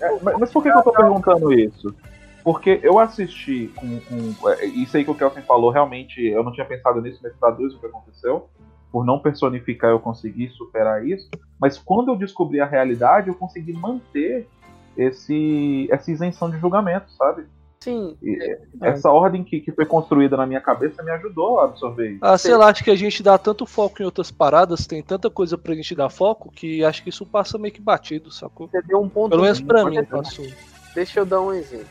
É, 0.00 0.18
mas, 0.22 0.38
mas 0.40 0.52
por 0.52 0.62
que, 0.62 0.72
que 0.72 0.78
eu 0.78 0.82
tô 0.82 0.92
perguntando 0.92 1.52
isso? 1.52 1.94
Porque 2.42 2.80
eu 2.82 2.98
assisti 2.98 3.72
com, 3.76 4.00
com- 4.00 4.48
é, 4.48 4.64
Isso 4.66 4.96
aí 4.96 5.04
que 5.04 5.10
o 5.10 5.14
Kelsen 5.14 5.42
falou, 5.42 5.70
realmente, 5.70 6.20
eu 6.24 6.42
não 6.42 6.50
tinha 6.52 6.66
pensado 6.66 7.00
nisso, 7.00 7.20
mas 7.22 7.32
traduz 7.38 7.74
o 7.74 7.78
que 7.78 7.86
aconteceu. 7.86 8.48
Por 8.90 9.04
não 9.04 9.18
personificar, 9.18 9.90
eu 9.90 10.00
consegui 10.00 10.48
superar 10.50 11.06
isso. 11.06 11.28
Mas 11.60 11.78
quando 11.78 12.08
eu 12.08 12.16
descobri 12.16 12.60
a 12.60 12.66
realidade, 12.66 13.28
eu 13.28 13.34
consegui 13.34 13.72
manter 13.72 14.48
esse, 14.96 15.88
essa 15.90 16.10
isenção 16.10 16.50
de 16.50 16.58
julgamento, 16.58 17.10
sabe? 17.12 17.44
Sim, 17.80 18.16
E 18.20 18.58
essa 18.82 19.08
ordem 19.08 19.44
que, 19.44 19.60
que 19.60 19.70
foi 19.70 19.86
construída 19.86 20.36
na 20.36 20.44
minha 20.44 20.60
cabeça 20.60 21.00
me 21.02 21.12
ajudou 21.12 21.60
a 21.60 21.64
absorver 21.66 22.10
isso. 22.10 22.18
Ah, 22.24 22.36
sei 22.36 22.56
lá, 22.56 22.68
acho 22.68 22.82
que 22.82 22.90
a 22.90 22.96
gente 22.96 23.22
dá 23.22 23.38
tanto 23.38 23.64
foco 23.64 24.02
em 24.02 24.04
outras 24.04 24.32
paradas, 24.32 24.84
tem 24.84 25.00
tanta 25.00 25.30
coisa 25.30 25.56
pra 25.56 25.74
gente 25.74 25.94
dar 25.94 26.08
foco, 26.08 26.50
que 26.50 26.84
acho 26.84 27.02
que 27.04 27.10
isso 27.10 27.24
passa 27.24 27.56
meio 27.56 27.72
que 27.72 27.80
batido, 27.80 28.32
sacou? 28.32 28.68
você 28.68 28.82
deu 28.82 29.00
um 29.00 29.08
ponto 29.08 29.30
Pelo 29.30 29.42
menos 29.42 29.60
pra 29.60 29.84
mim, 29.84 30.02
passou. 30.04 30.44
Deixa 30.92 31.20
eu 31.20 31.24
dar 31.24 31.40
um 31.40 31.52
exemplo. 31.52 31.86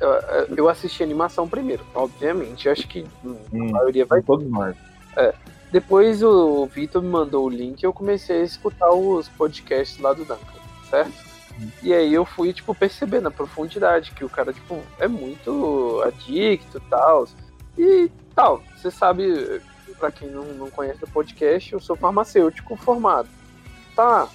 Eu, 0.00 0.56
eu 0.56 0.68
assisti 0.68 1.02
animação 1.02 1.48
primeiro, 1.48 1.84
obviamente. 1.94 2.66
Eu 2.66 2.72
acho 2.72 2.88
que 2.88 3.06
hum, 3.24 3.36
a 3.52 3.72
maioria 3.72 4.04
vai. 4.04 4.20
todos 4.20 4.50
nós. 4.50 4.76
Depois 5.74 6.22
o 6.22 6.66
Vitor 6.66 7.02
me 7.02 7.08
mandou 7.08 7.46
o 7.46 7.50
link 7.50 7.82
e 7.82 7.84
eu 7.84 7.92
comecei 7.92 8.42
a 8.42 8.44
escutar 8.44 8.92
os 8.92 9.28
podcasts 9.30 9.98
lá 9.98 10.12
do 10.12 10.24
Duncan, 10.24 10.60
certo? 10.88 11.12
E 11.82 11.92
aí 11.92 12.14
eu 12.14 12.24
fui, 12.24 12.52
tipo, 12.52 12.72
percebendo 12.72 13.26
a 13.26 13.32
profundidade 13.32 14.12
que 14.12 14.24
o 14.24 14.28
cara, 14.28 14.52
tipo, 14.52 14.80
é 15.00 15.08
muito 15.08 16.00
adicto 16.06 16.78
e 16.78 16.80
tal. 16.82 17.26
E 17.76 18.08
tal, 18.36 18.62
você 18.76 18.88
sabe, 18.88 19.60
pra 19.98 20.12
quem 20.12 20.30
não, 20.30 20.44
não 20.44 20.70
conhece 20.70 21.02
o 21.02 21.10
podcast, 21.10 21.72
eu 21.72 21.80
sou 21.80 21.96
farmacêutico 21.96 22.76
formado. 22.76 23.28
Tá, 23.96 24.28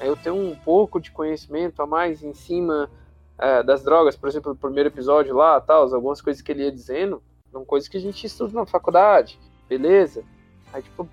eu 0.00 0.16
tenho 0.16 0.36
um 0.36 0.56
pouco 0.56 0.98
de 0.98 1.10
conhecimento 1.10 1.82
a 1.82 1.86
mais 1.86 2.22
em 2.22 2.32
cima 2.32 2.90
é, 3.36 3.62
das 3.62 3.84
drogas, 3.84 4.16
por 4.16 4.30
exemplo, 4.30 4.54
no 4.54 4.58
primeiro 4.58 4.88
episódio 4.88 5.36
lá, 5.36 5.60
tal, 5.60 5.82
algumas 5.94 6.22
coisas 6.22 6.40
que 6.40 6.50
ele 6.50 6.62
ia 6.62 6.72
dizendo, 6.72 7.22
são 7.52 7.62
coisas 7.62 7.90
que 7.90 7.98
a 7.98 8.00
gente 8.00 8.26
estuda 8.26 8.54
na 8.54 8.64
faculdade, 8.64 9.38
beleza? 9.68 10.24
Aí, 10.72 10.82
tipo, 10.82 11.08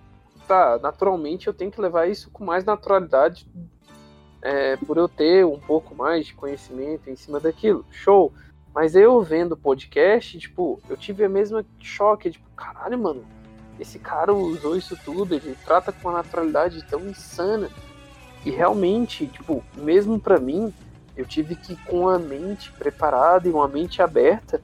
tá, 0.48 0.80
naturalmente 0.82 1.48
eu 1.48 1.54
tenho 1.54 1.72
que 1.72 1.82
levar 1.82 2.08
isso 2.08 2.30
com 2.32 2.44
mais 2.44 2.64
naturalidade, 2.64 3.48
é, 4.42 4.78
por 4.78 4.98
eu 4.98 5.08
ter 5.08 5.46
um 5.46 5.60
pouco 5.60 5.96
mais 5.96 6.28
de 6.28 6.34
conhecimento 6.34 7.10
em 7.10 7.16
cima 7.16 7.40
daquilo, 7.40 7.86
show. 7.90 8.32
Mas 8.74 8.96
eu 8.96 9.22
vendo 9.22 9.54
o 9.54 9.58
podcast, 9.58 10.38
tipo, 10.38 10.82
eu 10.90 10.98
tive 10.98 11.24
a 11.24 11.30
mesma 11.30 11.66
choque, 11.80 12.32
tipo, 12.32 12.50
caralho, 12.56 13.00
mano, 13.00 13.26
esse 13.80 13.98
cara 13.98 14.34
usou 14.34 14.76
isso 14.76 14.98
tudo, 15.04 15.34
ele 15.34 15.58
trata 15.66 15.92
com 15.92 16.10
uma 16.10 16.18
naturalidade 16.18 16.86
tão 16.86 17.00
insana. 17.08 17.70
E 18.46 18.52
realmente, 18.52 19.28
tipo, 19.28 19.64
mesmo 19.76 20.20
pra 20.20 20.40
mim, 20.40 20.74
eu 21.16 21.26
tive 21.26 21.56
que 21.56 21.74
ir 21.74 21.78
com 21.86 22.08
a 22.08 22.20
mente 22.20 22.72
preparada 22.74 23.48
e 23.48 23.52
uma 23.52 23.68
mente 23.68 24.02
aberta 24.02 24.62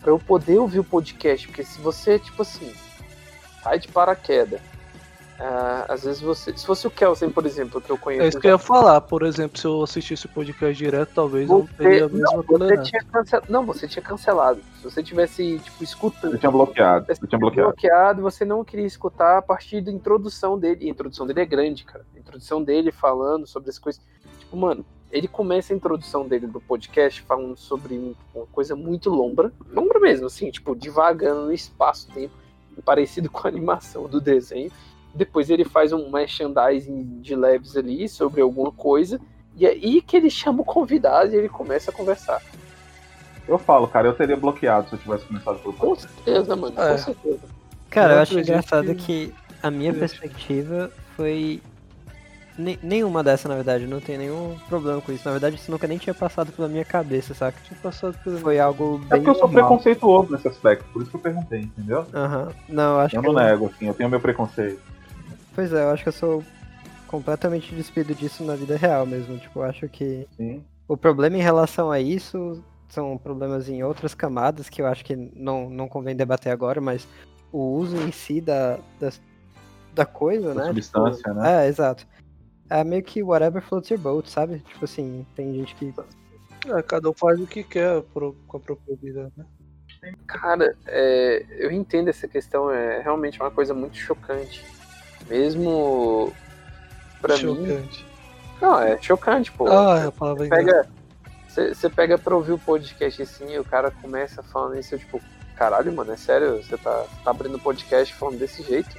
pra 0.00 0.10
eu 0.10 0.18
poder 0.18 0.58
ouvir 0.58 0.78
o 0.78 0.84
podcast, 0.84 1.48
porque 1.48 1.64
se 1.64 1.80
você, 1.80 2.18
tipo 2.18 2.42
assim, 2.42 2.72
sai 3.66 3.78
de 3.80 3.88
paraquedas, 3.88 4.60
ah, 5.38 5.84
às 5.88 6.04
vezes 6.04 6.20
você, 6.22 6.56
se 6.56 6.64
fosse 6.64 6.86
o 6.86 6.90
Kelsen, 6.90 7.28
por 7.30 7.44
exemplo, 7.44 7.78
que 7.80 7.90
eu 7.90 7.98
conheço, 7.98 8.22
É 8.24 8.28
isso 8.28 8.40
que 8.40 8.46
eu 8.46 8.52
ia 8.52 8.58
falar, 8.58 9.00
por 9.02 9.22
exemplo, 9.22 9.58
se 9.58 9.66
eu 9.66 9.82
assistisse 9.82 10.24
o 10.24 10.28
podcast 10.30 10.74
direto, 10.78 11.12
talvez 11.14 11.50
eu 11.50 11.58
não 11.58 11.66
teria 11.66 12.06
a 12.06 12.08
mesma 12.08 12.36
não, 12.36 12.42
você 12.58 12.78
tinha 12.82 13.02
cancelado, 13.04 13.46
não, 13.52 13.66
você 13.66 13.88
tinha 13.88 14.02
cancelado. 14.02 14.60
Se 14.78 14.84
você 14.84 15.02
tivesse, 15.02 15.58
tipo, 15.58 15.84
escutando, 15.84 16.32
Eu 16.34 16.38
tinha 16.38 16.50
bloqueado. 16.50 17.02
tivesse 17.02 17.22
Eu 17.22 17.28
tinha 17.28 17.38
bloqueado. 17.38 17.68
bloqueado, 17.70 18.22
você 18.22 18.44
não 18.46 18.64
queria 18.64 18.86
escutar 18.86 19.36
a 19.36 19.42
partir 19.42 19.82
da 19.82 19.90
introdução 19.90 20.58
dele. 20.58 20.84
E 20.84 20.88
a 20.88 20.90
introdução 20.90 21.26
dele 21.26 21.40
é 21.40 21.44
grande, 21.44 21.84
cara. 21.84 22.06
A 22.14 22.18
introdução 22.18 22.62
dele 22.62 22.90
falando 22.90 23.46
sobre 23.46 23.68
as 23.68 23.78
coisas. 23.78 24.00
Tipo, 24.38 24.56
mano, 24.56 24.86
ele 25.12 25.28
começa 25.28 25.74
a 25.74 25.76
introdução 25.76 26.26
dele 26.26 26.46
do 26.46 26.60
podcast 26.62 27.20
falando 27.22 27.56
sobre 27.58 27.94
um- 27.98 28.14
uma 28.34 28.46
coisa 28.46 28.74
muito 28.74 29.10
lombra. 29.10 29.52
Lombra 29.70 30.00
mesmo, 30.00 30.26
assim, 30.28 30.50
tipo, 30.50 30.74
divagando 30.74 31.42
no 31.42 31.52
espaço-tempo, 31.52 32.32
parecido 32.82 33.28
com 33.30 33.46
a 33.46 33.50
animação 33.50 34.08
do 34.08 34.20
desenho. 34.20 34.70
Depois 35.14 35.48
ele 35.50 35.64
faz 35.64 35.92
um 35.92 36.10
merchandising 36.10 37.20
de 37.20 37.34
leves 37.34 37.76
ali 37.76 38.08
sobre 38.08 38.40
alguma 38.42 38.70
coisa. 38.70 39.20
E 39.56 39.64
é 39.64 39.70
aí 39.70 40.02
que 40.02 40.16
ele 40.16 40.28
chama 40.28 40.60
o 40.60 40.64
convidado 40.64 41.32
e 41.32 41.36
ele 41.36 41.48
começa 41.48 41.90
a 41.90 41.94
conversar. 41.94 42.42
Eu 43.48 43.56
falo, 43.58 43.86
cara, 43.88 44.08
eu 44.08 44.12
teria 44.12 44.36
bloqueado 44.36 44.88
se 44.88 44.94
eu 44.96 44.98
tivesse 44.98 45.24
começado 45.24 45.58
pelo 45.60 45.72
Com 45.72 45.94
certeza, 45.94 46.54
mano, 46.56 46.78
É. 46.80 46.92
com 46.92 46.98
certeza. 46.98 47.40
Cara, 47.88 48.12
Eu 48.12 48.16
eu 48.16 48.22
acho 48.22 48.38
engraçado 48.38 48.94
que- 48.94 49.28
que 49.28 49.34
a 49.62 49.70
minha 49.70 49.94
perspectiva 49.94 50.90
foi. 51.16 51.62
Ne- 52.58 52.78
Nenhuma 52.82 53.22
dessa, 53.22 53.48
na 53.48 53.54
verdade, 53.54 53.86
não 53.86 54.00
tem 54.00 54.18
nenhum 54.18 54.56
problema 54.68 55.00
com 55.00 55.12
isso. 55.12 55.24
Na 55.24 55.32
verdade, 55.32 55.56
isso 55.56 55.70
nunca 55.70 55.86
nem 55.86 55.98
tinha 55.98 56.14
passado 56.14 56.52
pela 56.52 56.68
minha 56.68 56.84
cabeça, 56.84 57.34
saca? 57.34 57.58
Tinha 57.62 57.78
passado 57.80 58.16
por 58.22 58.38
Foi 58.38 58.58
algo 58.58 58.96
É 58.96 58.98
bem 58.98 59.08
porque 59.08 59.30
eu 59.30 59.34
sou 59.34 59.48
normal. 59.48 59.68
preconceituoso 59.68 60.32
nesse 60.32 60.48
aspecto, 60.48 60.84
por 60.92 61.02
isso 61.02 61.10
que 61.10 61.16
eu 61.16 61.20
perguntei, 61.20 61.60
entendeu? 61.60 62.06
Aham. 62.14 62.52
Não, 62.68 62.94
eu 62.94 63.00
acho 63.00 63.16
Eu 63.16 63.22
que 63.22 63.26
não 63.28 63.34
nego, 63.34 63.66
assim, 63.66 63.86
eu 63.88 63.94
tenho 63.94 64.08
meu 64.10 64.20
preconceito. 64.20 64.80
Pois 65.54 65.72
é, 65.72 65.82
eu 65.84 65.90
acho 65.90 66.02
que 66.02 66.08
eu 66.08 66.12
sou 66.12 66.44
completamente 67.06 67.74
despido 67.74 68.14
disso 68.14 68.44
na 68.44 68.54
vida 68.56 68.76
real 68.76 69.06
mesmo. 69.06 69.38
Tipo, 69.38 69.60
eu 69.60 69.64
acho 69.64 69.88
que 69.88 70.26
Sim. 70.36 70.64
o 70.88 70.96
problema 70.96 71.36
em 71.36 71.42
relação 71.42 71.90
a 71.90 72.00
isso 72.00 72.62
são 72.88 73.16
problemas 73.18 73.68
em 73.68 73.82
outras 73.82 74.14
camadas 74.14 74.68
que 74.68 74.80
eu 74.82 74.86
acho 74.86 75.04
que 75.04 75.16
não, 75.34 75.68
não 75.70 75.88
convém 75.88 76.14
debater 76.14 76.52
agora, 76.52 76.80
mas 76.80 77.06
o 77.52 77.58
uso 77.58 77.96
em 77.96 78.12
si 78.12 78.40
da, 78.40 78.78
da, 79.00 79.10
da 79.94 80.04
coisa, 80.06 80.54
Da 80.54 80.60
né? 80.62 80.66
substância, 80.68 81.18
tipo, 81.22 81.34
né? 81.34 81.64
É, 81.64 81.68
exato. 81.68 82.06
É 82.68 82.82
meio 82.82 83.02
que 83.02 83.22
whatever 83.22 83.62
floats 83.62 83.90
your 83.90 84.00
boat, 84.00 84.30
sabe? 84.30 84.58
Tipo 84.60 84.84
assim, 84.84 85.24
tem 85.34 85.54
gente 85.54 85.74
que. 85.76 85.94
É, 86.66 86.82
cada 86.82 87.08
um 87.08 87.12
faz 87.14 87.40
o 87.40 87.46
que 87.46 87.62
quer 87.62 88.02
pro- 88.02 88.36
com 88.48 88.56
a 88.56 88.60
própria 88.60 88.96
vida, 88.96 89.32
né? 89.36 89.44
Cara, 90.26 90.76
é, 90.86 91.44
eu 91.50 91.70
entendo 91.70 92.08
essa 92.08 92.26
questão, 92.28 92.70
é 92.70 93.00
realmente 93.00 93.40
uma 93.40 93.50
coisa 93.50 93.72
muito 93.72 93.96
chocante. 93.96 94.64
Mesmo 95.28 96.32
pra 97.20 97.34
mim. 97.36 97.40
Chocante. 97.66 98.06
Não, 98.60 98.80
é 98.80 99.00
chocante, 99.00 99.52
pô. 99.52 99.68
Ah, 99.68 100.00
é 100.04 100.06
a 100.06 100.12
palavra 100.12 100.44
Você 100.44 100.48
pega, 100.48 100.88
você, 101.48 101.74
você 101.74 101.90
pega 101.90 102.18
pra 102.18 102.34
ouvir 102.36 102.52
o 102.52 102.58
podcast 102.58 103.22
assim 103.22 103.52
e 103.52 103.58
o 103.58 103.64
cara 103.64 103.90
começa 103.90 104.42
falando 104.42 104.78
isso, 104.78 104.94
eu, 104.94 104.98
tipo, 104.98 105.20
caralho, 105.56 105.92
mano, 105.92 106.12
é 106.12 106.16
sério, 106.16 106.62
você 106.62 106.76
tá, 106.78 107.02
você 107.02 107.24
tá 107.24 107.30
abrindo 107.30 107.58
podcast 107.58 108.14
falando 108.14 108.38
desse 108.38 108.62
jeito? 108.62 108.96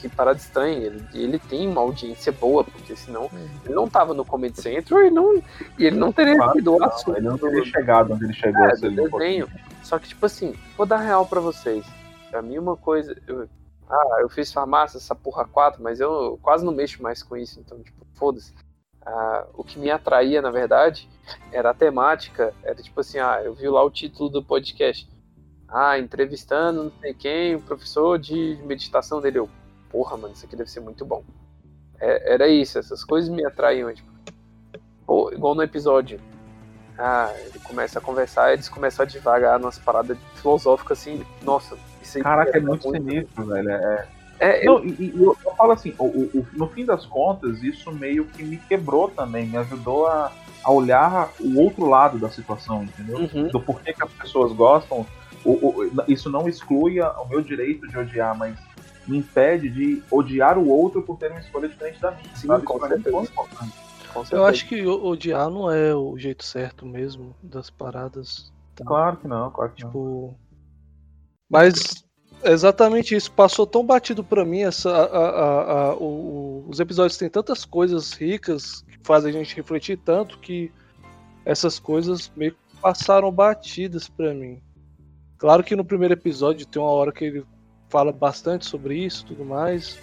Que 0.00 0.08
parada 0.08 0.38
estranha. 0.38 0.76
Ele, 0.78 1.02
ele 1.14 1.38
tem 1.38 1.66
uma 1.68 1.80
audiência 1.80 2.30
boa, 2.32 2.62
porque 2.64 2.94
senão 2.94 3.30
ele 3.64 3.74
não 3.74 3.88
tava 3.88 4.12
no 4.12 4.24
Comedy 4.24 4.60
Central 4.60 5.02
e, 5.04 5.10
não, 5.10 5.36
e 5.78 5.84
ele 5.86 5.96
não 5.96 6.12
teria 6.12 6.36
Claro, 6.36 6.52
sido 6.52 6.74
o 6.74 6.78
não, 6.78 6.86
assunto. 6.86 7.16
ele 7.16 7.26
não 7.28 7.38
teria 7.38 7.64
chegado 7.64 8.12
onde 8.12 8.24
ele 8.24 8.34
chegou 8.34 8.64
É, 8.64 8.72
ele 8.82 9.08
desenho. 9.10 9.48
Só 9.82 9.98
que, 9.98 10.08
tipo 10.08 10.26
assim, 10.26 10.54
vou 10.76 10.84
dar 10.86 10.98
real 10.98 11.24
pra 11.26 11.40
vocês. 11.40 11.84
Pra 12.30 12.42
mim, 12.42 12.58
uma 12.58 12.76
coisa. 12.76 13.16
eu- 13.26 13.48
ah, 13.88 14.18
eu 14.20 14.28
fiz 14.28 14.52
farmácia, 14.52 14.96
essa 14.98 15.14
porra 15.14 15.44
4, 15.46 15.82
mas 15.82 16.00
eu 16.00 16.38
quase 16.42 16.64
não 16.64 16.72
mexo 16.72 17.02
mais 17.02 17.22
com 17.22 17.36
isso, 17.36 17.60
então, 17.60 17.78
tipo, 17.82 18.04
foda-se. 18.14 18.52
Ah, 19.06 19.46
o 19.54 19.62
que 19.62 19.78
me 19.78 19.90
atraía, 19.90 20.40
na 20.40 20.50
verdade, 20.50 21.08
era 21.52 21.70
a 21.70 21.74
temática. 21.74 22.52
Era 22.62 22.76
tipo 22.82 23.00
assim, 23.00 23.18
ah, 23.18 23.40
eu 23.44 23.54
vi 23.54 23.68
lá 23.68 23.82
o 23.84 23.90
título 23.90 24.28
do 24.30 24.42
podcast. 24.42 25.06
Ah, 25.68 25.98
entrevistando 25.98 26.84
não 26.84 26.92
sei 27.00 27.12
quem, 27.14 27.54
o 27.56 27.60
professor 27.60 28.18
de 28.18 28.58
meditação 28.64 29.20
dele. 29.20 29.38
Eu, 29.40 29.48
porra, 29.94 30.16
mano, 30.16 30.34
isso 30.34 30.44
aqui 30.44 30.56
deve 30.56 30.68
ser 30.68 30.80
muito 30.80 31.04
bom. 31.04 31.22
É- 32.00 32.34
era 32.34 32.48
isso, 32.48 32.76
essas 32.80 33.04
coisas 33.04 33.30
me 33.30 33.46
atraíam, 33.46 33.94
tipo. 33.94 34.12
Igual 35.32 35.54
no 35.54 35.62
episódio. 35.62 36.18
Ah, 36.98 37.32
ele 37.46 37.60
começa 37.60 38.00
a 38.00 38.02
conversar, 38.02 38.52
eles 38.52 38.68
começam 38.68 39.04
a 39.04 39.06
devagar 39.06 39.58
nas 39.60 39.78
paradas 39.78 40.18
filosóficas 40.34 40.98
assim. 40.98 41.24
Nossa, 41.42 41.76
isso 42.02 42.18
aí 42.18 42.24
Caraca, 42.24 42.56
é 42.58 42.60
muito 42.60 42.90
sinistro, 42.90 43.46
velho. 43.46 43.70
É, 43.70 44.08
É, 44.40 44.66
eu, 44.66 44.80
Não, 44.80 44.84
e, 44.84 44.90
e 44.98 45.12
eu, 45.16 45.36
eu 45.44 45.54
falo 45.54 45.70
assim, 45.70 45.94
o- 45.96 46.04
o- 46.06 46.46
no 46.54 46.68
fim 46.68 46.84
das 46.84 47.06
contas, 47.06 47.62
isso 47.62 47.92
meio 47.92 48.24
que 48.26 48.42
me 48.42 48.56
quebrou 48.56 49.08
também, 49.08 49.46
me 49.46 49.56
ajudou 49.58 50.08
a, 50.08 50.32
a 50.64 50.72
olhar 50.72 51.30
o 51.38 51.60
outro 51.60 51.86
lado 51.86 52.18
da 52.18 52.28
situação, 52.28 52.82
entendeu? 52.82 53.18
Uhum. 53.18 53.46
Do 53.48 53.60
porquê 53.60 53.92
que 53.92 54.02
as 54.02 54.10
pessoas 54.10 54.52
gostam. 54.52 55.06
O- 55.44 55.88
isso 56.08 56.28
não 56.30 56.48
exclui 56.48 57.00
o 57.00 57.24
meu 57.26 57.40
direito 57.42 57.86
de 57.86 57.96
odiar, 57.96 58.36
mas 58.36 58.56
me 59.06 59.18
impede 59.18 59.68
de 59.68 60.02
odiar 60.10 60.58
o 60.58 60.68
outro 60.68 61.02
por 61.02 61.16
ter 61.18 61.30
uma 61.30 61.40
escolha 61.40 61.68
diferente 61.68 62.00
da 62.00 62.10
minha. 62.12 62.36
Sim, 62.36 62.46
sabe? 62.46 62.64
com 62.64 62.78
certeza. 64.24 64.36
Eu 64.36 64.46
acho 64.46 64.68
que 64.68 64.86
odiar 64.86 65.50
não 65.50 65.70
é 65.70 65.94
o 65.94 66.16
jeito 66.16 66.44
certo 66.44 66.86
mesmo 66.86 67.34
das 67.42 67.68
paradas. 67.70 68.52
tá? 68.76 68.84
Claro 68.84 69.16
que 69.16 69.26
não, 69.28 69.50
claro 69.50 69.72
que 69.72 69.82
não. 69.82 69.90
Tipo. 69.90 70.34
Mas 71.50 72.04
é 72.42 72.52
exatamente 72.52 73.14
isso. 73.14 73.30
Passou 73.32 73.66
tão 73.66 73.84
batido 73.84 74.22
pra 74.24 74.44
mim 74.44 74.60
essa, 74.60 74.90
a- 74.90 75.04
a- 75.04 75.72
a- 75.90 75.94
o- 75.96 76.64
os 76.68 76.80
episódios 76.80 77.16
têm 77.18 77.28
tantas 77.28 77.64
coisas 77.64 78.12
ricas 78.12 78.82
que 78.82 78.98
fazem 79.02 79.30
a 79.30 79.38
gente 79.38 79.54
refletir 79.56 79.98
tanto 79.98 80.38
que 80.38 80.72
essas 81.44 81.78
coisas 81.78 82.30
meio 82.36 82.52
que 82.52 82.58
passaram 82.80 83.30
batidas 83.30 84.08
pra 84.08 84.32
mim. 84.32 84.60
Claro 85.38 85.62
que 85.62 85.76
no 85.76 85.84
primeiro 85.84 86.14
episódio 86.14 86.66
tem 86.66 86.80
uma 86.80 86.90
hora 86.90 87.12
que 87.12 87.24
ele 87.24 87.44
fala 87.94 88.10
bastante 88.10 88.66
sobre 88.66 88.96
isso 88.98 89.22
e 89.22 89.26
tudo 89.28 89.44
mais. 89.44 89.96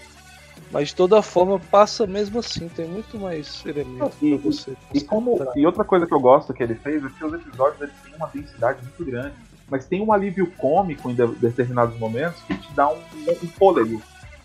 Mas 0.72 0.88
de 0.90 0.96
toda 0.96 1.22
forma 1.22 1.60
passa 1.60 2.08
mesmo 2.08 2.40
assim, 2.40 2.70
tem 2.70 2.88
muito 2.88 3.20
mais 3.20 3.62
elementos 3.66 4.16
E, 4.22 4.30
pra 4.30 4.38
você. 4.38 4.78
e, 4.94 5.02
como, 5.02 5.38
e 5.54 5.66
outra 5.66 5.84
coisa 5.84 6.08
que 6.08 6.14
eu 6.14 6.20
gosto 6.22 6.54
que 6.54 6.64
ele 6.64 6.76
fez 6.76 7.04
é 7.04 7.10
que 7.10 7.26
os 7.26 7.34
episódios 7.34 7.82
eles 7.82 7.94
têm 8.02 8.16
uma 8.16 8.28
densidade 8.28 8.80
muito 8.82 9.04
grande, 9.04 9.36
mas 9.70 9.86
tem 9.86 10.02
um 10.02 10.14
alívio 10.14 10.50
cômico 10.56 11.10
em 11.10 11.16
de- 11.16 11.36
determinados 11.36 12.00
momentos 12.00 12.42
que 12.44 12.54
te 12.58 12.72
dá 12.74 12.88
um, 12.88 12.96
um 12.96 13.48
fôlego. 13.60 14.02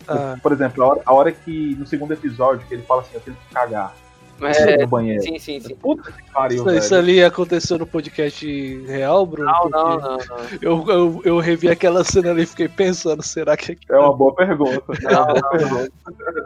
Ah, 0.08 0.36
Por 0.42 0.50
exemplo, 0.52 0.82
a 0.82 0.86
hora, 0.88 1.02
a 1.06 1.14
hora 1.14 1.32
que 1.32 1.76
no 1.76 1.86
segundo 1.86 2.12
episódio 2.12 2.66
que 2.66 2.74
ele 2.74 2.82
fala 2.82 3.02
assim, 3.02 3.14
eu 3.14 3.20
tenho 3.20 3.36
que 3.36 3.54
cagar 3.54 3.94
É, 4.40 4.78
no 4.78 4.86
banheiro. 4.86 5.22
sim, 5.22 5.38
sim, 5.38 5.60
sim. 5.60 5.74
Puta 5.76 6.12
que 6.12 6.30
pariu, 6.30 6.58
isso, 6.58 6.70
isso 6.70 6.94
ali 6.94 7.24
aconteceu 7.24 7.78
no 7.78 7.86
podcast 7.86 8.46
real, 8.86 9.24
Bruno? 9.24 9.50
Não, 9.50 9.70
não, 9.70 9.98
não, 9.98 10.16
não. 10.16 10.36
Eu, 10.60 10.84
eu, 10.88 11.22
eu 11.24 11.38
revi 11.38 11.68
aquela 11.68 12.04
cena 12.04 12.30
ali 12.30 12.42
e 12.42 12.46
fiquei 12.46 12.68
pensando, 12.68 13.22
será 13.22 13.56
que 13.56 13.78
É 13.88 13.96
uma 13.96 14.14
boa 14.14 14.34
pergunta. 14.34 14.82
É 15.02 15.16
uma 15.16 15.26
boa 15.26 15.48
pergunta. 15.50 15.92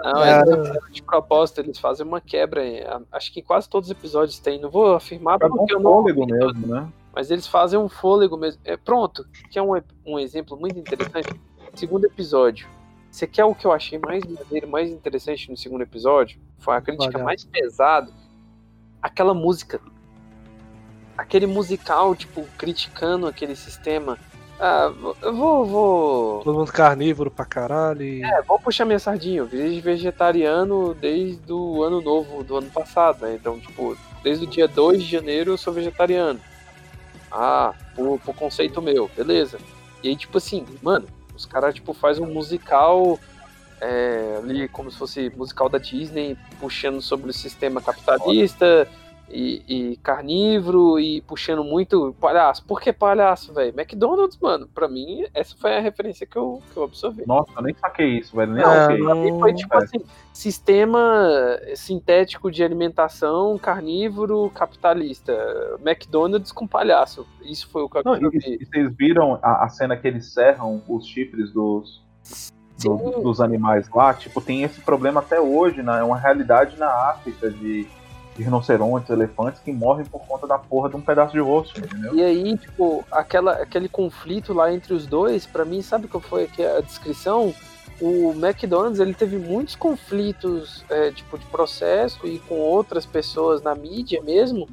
Não, 0.04 0.24
é, 0.24 0.42
de 0.90 1.02
propósito, 1.02 1.60
eles 1.60 1.78
fazem 1.78 2.06
uma 2.06 2.20
quebra. 2.20 2.62
Acho 3.10 3.32
que 3.32 3.40
em 3.40 3.42
quase 3.42 3.68
todos 3.68 3.90
os 3.90 3.96
episódios 3.96 4.38
tem. 4.38 4.60
Não 4.60 4.70
vou 4.70 4.94
afirmar 4.94 5.36
um 5.36 5.50
porque 5.50 5.74
eu 5.74 5.80
não. 5.80 5.90
fôlego 5.90 6.26
mesmo, 6.26 6.66
né? 6.66 6.88
Mas 7.12 7.30
eles 7.30 7.46
fazem 7.46 7.78
um 7.78 7.88
fôlego 7.88 8.36
mesmo. 8.36 8.60
É, 8.64 8.76
pronto, 8.76 9.26
que 9.50 9.58
é 9.58 9.62
um, 9.62 9.80
um 10.06 10.18
exemplo 10.18 10.56
muito 10.56 10.78
interessante. 10.78 11.28
Segundo 11.74 12.04
episódio. 12.04 12.68
Você 13.10 13.26
quer 13.26 13.44
o 13.44 13.54
que 13.54 13.66
eu 13.66 13.72
achei 13.72 13.98
mais 13.98 14.24
verdadeiro, 14.24 14.68
mais 14.68 14.90
interessante 14.90 15.50
no 15.50 15.56
segundo 15.56 15.82
episódio? 15.82 16.40
Foi 16.58 16.76
a 16.76 16.80
crítica 16.80 17.16
Olha. 17.16 17.24
mais 17.24 17.44
pesada. 17.44 18.12
Aquela 19.02 19.34
música. 19.34 19.80
Aquele 21.18 21.46
musical, 21.46 22.14
tipo, 22.14 22.46
criticando 22.56 23.26
aquele 23.26 23.56
sistema. 23.56 24.16
Ah, 24.60 24.92
eu 25.22 25.34
vou. 25.34 25.66
vou... 25.66 26.42
todo 26.44 26.58
mundo 26.58 26.70
carnívoro 26.70 27.30
pra 27.30 27.44
caralho? 27.44 28.02
E... 28.02 28.22
É, 28.22 28.42
vou 28.42 28.60
puxar 28.60 28.84
minha 28.84 28.98
sardinha. 28.98 29.38
Eu 29.38 29.46
virei 29.46 29.80
vegetariano 29.80 30.94
desde 30.94 31.52
o 31.52 31.82
ano 31.82 32.00
novo 32.00 32.44
do 32.44 32.56
ano 32.56 32.70
passado, 32.70 33.22
né? 33.22 33.34
Então, 33.34 33.58
tipo, 33.58 33.96
desde 34.22 34.44
o 34.44 34.48
dia 34.48 34.68
2 34.68 35.02
de 35.02 35.10
janeiro 35.10 35.52
eu 35.52 35.58
sou 35.58 35.72
vegetariano. 35.72 36.38
Ah, 37.32 37.74
por, 37.94 38.20
por 38.20 38.34
conceito 38.36 38.80
meu, 38.80 39.10
beleza. 39.16 39.58
E 40.02 40.08
aí, 40.08 40.16
tipo 40.16 40.38
assim, 40.38 40.64
mano, 40.82 41.06
os 41.34 41.46
caras, 41.46 41.74
tipo, 41.74 41.92
fazem 41.92 42.24
um 42.24 42.32
musical 42.32 43.18
é, 43.80 44.36
ali, 44.38 44.68
como 44.68 44.90
se 44.90 44.98
fosse 44.98 45.30
musical 45.36 45.68
da 45.68 45.78
Disney, 45.78 46.36
puxando 46.58 47.00
sobre 47.00 47.30
o 47.30 47.32
sistema 47.32 47.80
capitalista 47.80 48.86
e, 49.30 49.62
e 49.92 49.96
carnívoro 49.98 50.98
e 50.98 51.20
puxando 51.22 51.62
muito 51.64 52.14
palhaço. 52.20 52.64
Por 52.64 52.80
que 52.80 52.92
palhaço, 52.92 53.52
velho? 53.54 53.72
McDonald's, 53.78 54.38
mano, 54.40 54.68
pra 54.74 54.88
mim, 54.88 55.24
essa 55.32 55.56
foi 55.56 55.76
a 55.76 55.80
referência 55.80 56.26
que 56.26 56.36
eu, 56.36 56.60
que 56.72 56.76
eu 56.76 56.84
absorvi. 56.84 57.24
Nossa, 57.26 57.50
eu 57.56 57.62
nem 57.62 57.74
saquei 57.74 58.18
isso, 58.18 58.36
velho. 58.36 58.52
Nem 58.52 58.64
Não, 58.64 59.24
E 59.26 59.38
foi 59.40 59.54
tipo 59.54 59.74
é. 59.74 59.78
assim, 59.78 59.98
sistema 60.32 61.58
sintético 61.74 62.50
de 62.50 62.62
alimentação 62.64 63.56
carnívoro 63.58 64.50
capitalista. 64.54 65.32
McDonald's 65.84 66.52
com 66.52 66.66
palhaço. 66.66 67.26
Isso 67.42 67.68
foi 67.68 67.82
o 67.82 67.88
que 67.88 67.98
eu 67.98 68.02
Não, 68.04 68.14
e, 68.14 68.16
absorvi. 68.26 68.58
e 68.60 68.64
vocês 68.66 68.94
viram 68.96 69.38
a, 69.42 69.64
a 69.64 69.68
cena 69.68 69.96
que 69.96 70.06
eles 70.08 70.32
serram 70.32 70.82
os 70.88 71.06
chifres 71.06 71.52
dos, 71.52 72.02
do- 72.82 73.22
dos 73.22 73.40
animais 73.40 73.88
lá? 73.90 74.12
Tipo, 74.14 74.40
tem 74.40 74.62
esse 74.62 74.80
problema 74.80 75.20
até 75.20 75.40
hoje, 75.40 75.82
né? 75.82 76.00
É 76.00 76.02
uma 76.02 76.18
realidade 76.18 76.76
na 76.78 76.88
África 77.10 77.50
de, 77.50 77.86
de 78.36 78.42
rinocerontes, 78.42 79.10
elefantes 79.10 79.60
que 79.60 79.72
morrem 79.72 80.06
por 80.06 80.20
conta 80.26 80.46
da 80.46 80.58
porra 80.58 80.88
de 80.88 80.96
um 80.96 81.00
pedaço 81.00 81.32
de 81.32 81.40
osso, 81.40 81.78
entendeu? 81.78 82.14
E 82.14 82.22
aí, 82.22 82.56
tipo, 82.56 83.04
aquela, 83.10 83.52
aquele 83.52 83.88
conflito 83.88 84.52
lá 84.52 84.72
entre 84.72 84.94
os 84.94 85.06
dois, 85.06 85.46
pra 85.46 85.64
mim, 85.64 85.82
sabe 85.82 86.08
qual 86.08 86.20
foi 86.20 86.44
aqui 86.44 86.64
a 86.64 86.80
descrição? 86.80 87.54
O 88.00 88.32
McDonald's 88.32 88.98
ele 88.98 89.12
teve 89.12 89.36
muitos 89.36 89.76
conflitos 89.76 90.84
é, 90.88 91.10
tipo 91.10 91.36
de 91.36 91.44
processo 91.46 92.26
e 92.26 92.38
com 92.38 92.54
outras 92.54 93.04
pessoas 93.04 93.60
na 93.62 93.74
mídia 93.74 94.22
mesmo, 94.22 94.66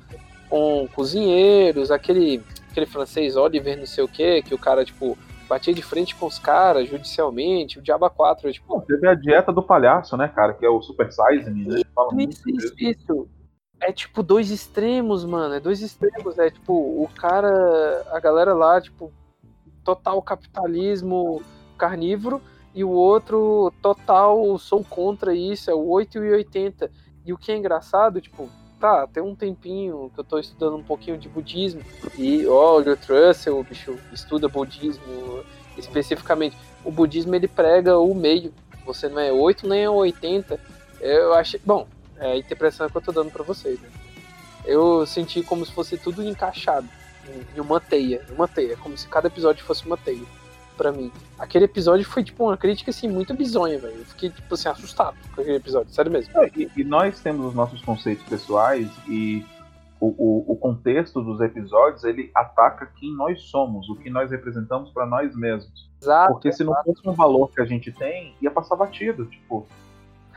com 0.49 0.88
cozinheiros, 0.95 1.91
aquele 1.91 2.41
aquele 2.72 2.86
francês 2.86 3.36
Oliver 3.36 3.78
não 3.78 3.86
sei 3.86 4.03
o 4.03 4.08
que, 4.08 4.43
que 4.43 4.53
o 4.53 4.58
cara 4.58 4.86
tipo 4.86 5.18
batia 5.49 5.74
de 5.74 5.82
frente 5.82 6.16
com 6.16 6.26
os 6.26 6.38
caras 6.38 6.88
judicialmente, 6.89 7.80
o 7.80 7.82
Diaba 7.82 8.10
4, 8.10 8.51
tipo, 8.51 8.82
teve 8.82 9.08
a 9.08 9.14
dieta 9.14 9.51
do 9.51 9.64
palhaço, 9.64 10.18
né, 10.18 10.28
cara? 10.28 10.53
Que 10.53 10.66
é 10.66 10.70
o 10.70 10.82
Super 10.82 11.10
Size 11.12 11.49
né? 11.49 11.82
Isso, 12.18 12.49
isso, 12.49 12.74
isso. 12.78 13.28
É 13.80 13.91
tipo 13.91 14.23
dois 14.23 14.49
extremos, 14.51 15.23
mano. 15.23 15.55
É 15.55 15.59
dois 15.59 15.82
extremos. 15.82 16.38
É 16.39 16.49
tipo, 16.49 16.73
o 16.73 17.09
cara, 17.15 18.05
a 18.11 18.19
galera 18.19 18.53
lá, 18.53 18.80
tipo, 18.82 19.11
total 19.84 20.21
capitalismo 20.21 21.41
carnívoro, 21.78 22.41
e 22.73 22.84
o 22.84 22.89
outro 22.89 23.71
total 23.82 24.57
sou 24.57 24.84
contra 24.84 25.34
isso, 25.34 25.71
é 25.71 25.73
o 25.73 25.88
8 25.88 26.23
e 26.23 26.32
80. 26.32 26.91
E 27.25 27.34
o 27.34 27.38
que 27.38 27.51
é 27.51 27.57
engraçado, 27.57 28.19
tipo, 28.19 28.49
tá, 28.80 29.07
tem 29.07 29.23
um 29.23 29.36
tempinho 29.36 30.11
que 30.13 30.19
eu 30.19 30.23
tô 30.23 30.38
estudando 30.39 30.75
um 30.75 30.84
pouquinho 30.84 31.17
de 31.17 31.30
budismo, 31.30 31.82
e 32.17 32.45
olha, 32.47 32.93
o 32.93 32.97
Trussell, 32.97 33.63
bicho, 33.63 33.97
estuda 34.11 34.47
budismo 34.47 35.43
especificamente. 35.78 36.57
O 36.84 36.91
budismo 36.91 37.36
ele 37.36 37.47
prega 37.47 37.97
o 37.97 38.13
meio. 38.13 38.53
Você 38.86 39.07
não 39.07 39.19
é 39.19 39.32
8 39.32 39.67
nem 39.67 39.84
é 39.84 39.89
80. 39.89 40.59
Eu 40.99 41.34
achei. 41.34 41.59
Bom, 41.65 41.88
é 42.20 42.32
a 42.34 42.38
interpretação 42.38 42.89
que 42.89 42.97
eu 42.97 43.01
tô 43.01 43.11
dando 43.11 43.32
pra 43.32 43.43
vocês, 43.43 43.80
né? 43.80 43.89
Eu 44.65 45.05
senti 45.05 45.41
como 45.43 45.65
se 45.65 45.72
fosse 45.72 45.97
tudo 45.97 46.24
encaixado 46.24 46.88
em- 47.28 47.57
em 47.57 47.61
uma 47.61 47.80
teia, 47.80 48.22
uma 48.32 48.47
teia, 48.47 48.76
como 48.78 48.97
se 48.97 49.07
cada 49.07 49.28
episódio 49.28 49.63
fosse 49.65 49.86
uma 49.86 49.97
teia 49.97 50.26
pra 50.76 50.91
mim. 50.91 51.11
Aquele 51.39 51.65
episódio 51.65 52.05
foi 52.05 52.24
tipo 52.24 52.43
uma 52.45 52.57
crítica 52.57 52.91
assim 52.91 53.07
muito 53.07 53.34
bizonha, 53.34 53.80
velho. 53.80 53.97
Eu 53.99 54.05
fiquei 54.05 54.30
tipo 54.30 54.53
assim 54.53 54.70
assustado 54.70 55.15
com 55.34 55.41
aquele 55.41 55.57
episódio, 55.57 55.91
sério 55.93 56.11
mesmo. 56.11 56.32
E, 56.55 56.70
e 56.76 56.84
nós 56.84 57.20
temos 57.20 57.45
os 57.47 57.53
nossos 57.55 57.82
conceitos 57.82 58.24
pessoais 58.26 58.88
e 59.07 59.43
o, 59.99 60.07
o, 60.07 60.51
o 60.51 60.55
contexto 60.57 61.22
dos 61.24 61.41
episódios 61.41 62.03
ele 62.03 62.30
ataca 62.36 62.86
quem 62.99 63.15
nós 63.15 63.41
somos, 63.43 63.89
o 63.89 63.95
que 63.95 64.09
nós 64.11 64.30
representamos 64.30 64.91
para 64.91 65.05
nós 65.07 65.36
mesmos. 65.36 65.89
Exato. 65.99 66.34
Porque 66.34 66.51
se 66.51 66.63
não 66.63 66.76
fosse 66.84 67.01
um 67.09 67.13
valor 67.13 67.49
que 67.51 67.59
a 67.59 67.65
gente 67.65 67.91
tem, 67.91 68.36
ia 68.39 68.51
passar 68.51 68.76
batido, 68.76 69.26
tipo, 69.26 69.65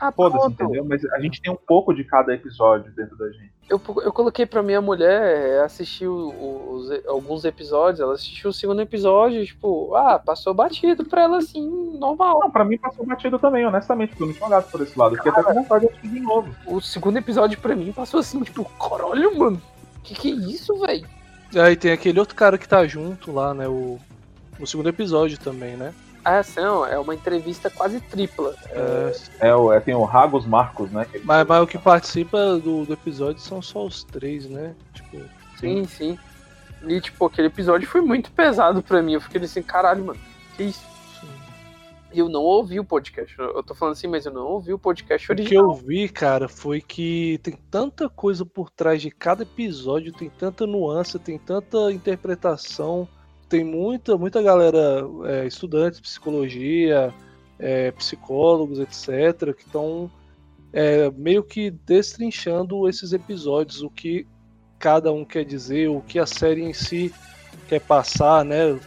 Ah, 0.03 0.11
foda-se, 0.11 0.47
entendeu? 0.47 0.83
Mas 0.83 1.05
a 1.05 1.19
gente 1.19 1.39
tem 1.39 1.53
um 1.53 1.55
pouco 1.55 1.93
de 1.93 2.03
cada 2.03 2.33
episódio 2.33 2.91
dentro 2.91 3.15
da 3.15 3.29
gente. 3.29 3.51
Eu, 3.69 3.79
eu 4.03 4.11
coloquei 4.11 4.47
pra 4.47 4.63
minha 4.63 4.81
mulher 4.81 5.61
assistir 5.63 6.07
o- 6.07 6.29
o- 6.29 6.73
os, 6.73 7.05
alguns 7.05 7.45
episódios, 7.45 7.99
ela 7.99 8.13
assistiu 8.15 8.49
o 8.49 8.53
segundo 8.53 8.81
episódio, 8.81 9.45
tipo, 9.45 9.93
ah, 9.95 10.17
passou 10.17 10.55
batido 10.55 11.05
pra 11.05 11.21
ela 11.21 11.37
assim, 11.37 11.69
normal. 11.99 12.39
Não, 12.39 12.49
pra 12.49 12.65
mim 12.65 12.79
passou 12.79 13.05
batido 13.05 13.37
também, 13.37 13.63
honestamente, 13.63 14.09
porque 14.09 14.23
eu 14.23 14.27
não 14.27 14.33
tinha 14.33 14.47
olhado 14.47 14.71
por 14.71 14.81
esse 14.81 14.97
lado. 14.97 15.15
Fiquei 15.17 15.31
até 15.31 15.43
com 15.43 15.53
vontade 15.53 15.85
de 15.85 15.91
assistir 15.91 16.09
de 16.09 16.19
novo. 16.19 16.49
O 16.65 16.81
segundo 16.81 17.17
episódio 17.17 17.59
pra 17.59 17.75
mim 17.75 17.91
passou 17.91 18.19
assim, 18.19 18.41
tipo, 18.41 18.65
caralho, 18.65 19.37
mano. 19.37 19.61
Que 20.03 20.15
que 20.15 20.31
é 20.31 20.33
isso, 20.33 20.75
velho? 20.79 21.07
E 21.53 21.59
aí 21.59 21.75
tem 21.75 21.91
aquele 21.91 22.19
outro 22.19 22.35
cara 22.35 22.57
que 22.57 22.67
tá 22.67 22.87
junto 22.87 23.31
lá, 23.31 23.53
né? 23.53 23.67
O, 23.67 23.99
no 24.59 24.65
segundo 24.65 24.89
episódio 24.89 25.37
também, 25.37 25.77
né? 25.77 25.93
A 26.23 26.39
ação 26.39 26.85
é 26.85 26.99
uma 26.99 27.15
entrevista 27.15 27.69
quase 27.69 27.99
tripla. 27.99 28.53
É, 28.69 29.47
É, 29.49 29.55
o- 29.55 29.73
é, 29.73 29.79
tem 29.79 29.95
o 29.95 30.03
Ragos 30.03 30.45
Marcos, 30.45 30.91
né? 30.91 31.07
mas, 31.23 31.47
mas 31.47 31.63
o 31.63 31.67
que 31.67 31.77
participa 31.77 32.57
do, 32.59 32.85
do 32.85 32.93
episódio 32.93 33.41
são 33.41 33.61
só 33.61 33.85
os 33.85 34.03
três, 34.03 34.45
né? 34.47 34.75
Tipo, 34.93 35.19
Sim, 35.59 35.85
sim. 35.85 36.17
E, 36.87 36.99
tipo, 37.01 37.25
aquele 37.25 37.47
episódio 37.47 37.87
foi 37.87 38.01
muito 38.01 38.31
pesado 38.31 38.81
pra 38.81 39.01
mim. 39.01 39.13
Eu 39.13 39.21
fiquei 39.21 39.41
assim, 39.41 39.61
caralho, 39.61 40.05
mano, 40.05 40.19
que 40.57 40.63
isso? 40.63 40.79
sim. 41.19 41.27
E 42.13 42.19
eu 42.19 42.27
não 42.27 42.41
ouvi 42.41 42.79
o 42.79 42.83
podcast. 42.83 43.35
Eu 43.37 43.61
tô 43.63 43.73
falando 43.75 43.93
assim, 43.93 44.07
mas 44.07 44.25
eu 44.25 44.33
não 44.33 44.45
ouvi 44.47 44.73
o 44.73 44.79
podcast 44.79 45.31
O 45.31 45.35
que 45.35 45.41
original. 45.43 45.65
eu 45.65 45.73
vi, 45.75 46.09
cara, 46.09 46.47
foi 46.49 46.81
que 46.81 47.39
tem 47.43 47.55
tanta 47.69 48.09
coisa 48.09 48.43
por 48.45 48.69
trás 48.69 49.01
de 49.01 49.09
cada 49.11 49.43
episódio, 49.43 50.11
tem 50.11 50.29
tanta 50.29 50.65
nuance, 50.67 51.17
tem 51.19 51.37
tanta 51.37 51.91
interpretação, 51.91 53.07
tem 53.51 53.65
muita, 53.65 54.17
muita 54.17 54.41
galera, 54.41 55.05
é, 55.25 55.45
estudantes 55.45 55.99
de 55.99 56.03
psicologia, 56.03 57.13
é, 57.59 57.91
psicólogos, 57.91 58.79
etc., 58.79 59.53
que 59.53 59.65
estão 59.65 60.09
meio 61.17 61.43
que 61.43 61.69
destrinchando 61.69 62.87
esses 62.87 63.11
episódios, 63.11 63.81
o 63.81 63.89
que 63.89 64.25
cada 64.79 65.11
um 65.11 65.25
quer 65.25 65.43
dizer, 65.43 65.89
o 65.89 65.99
que 65.99 66.17
a 66.17 66.25
série 66.25 66.63
em 66.63 66.71
si 66.71 67.13
quer 67.67 67.81
passar, 67.81 68.45
né? 68.45 68.79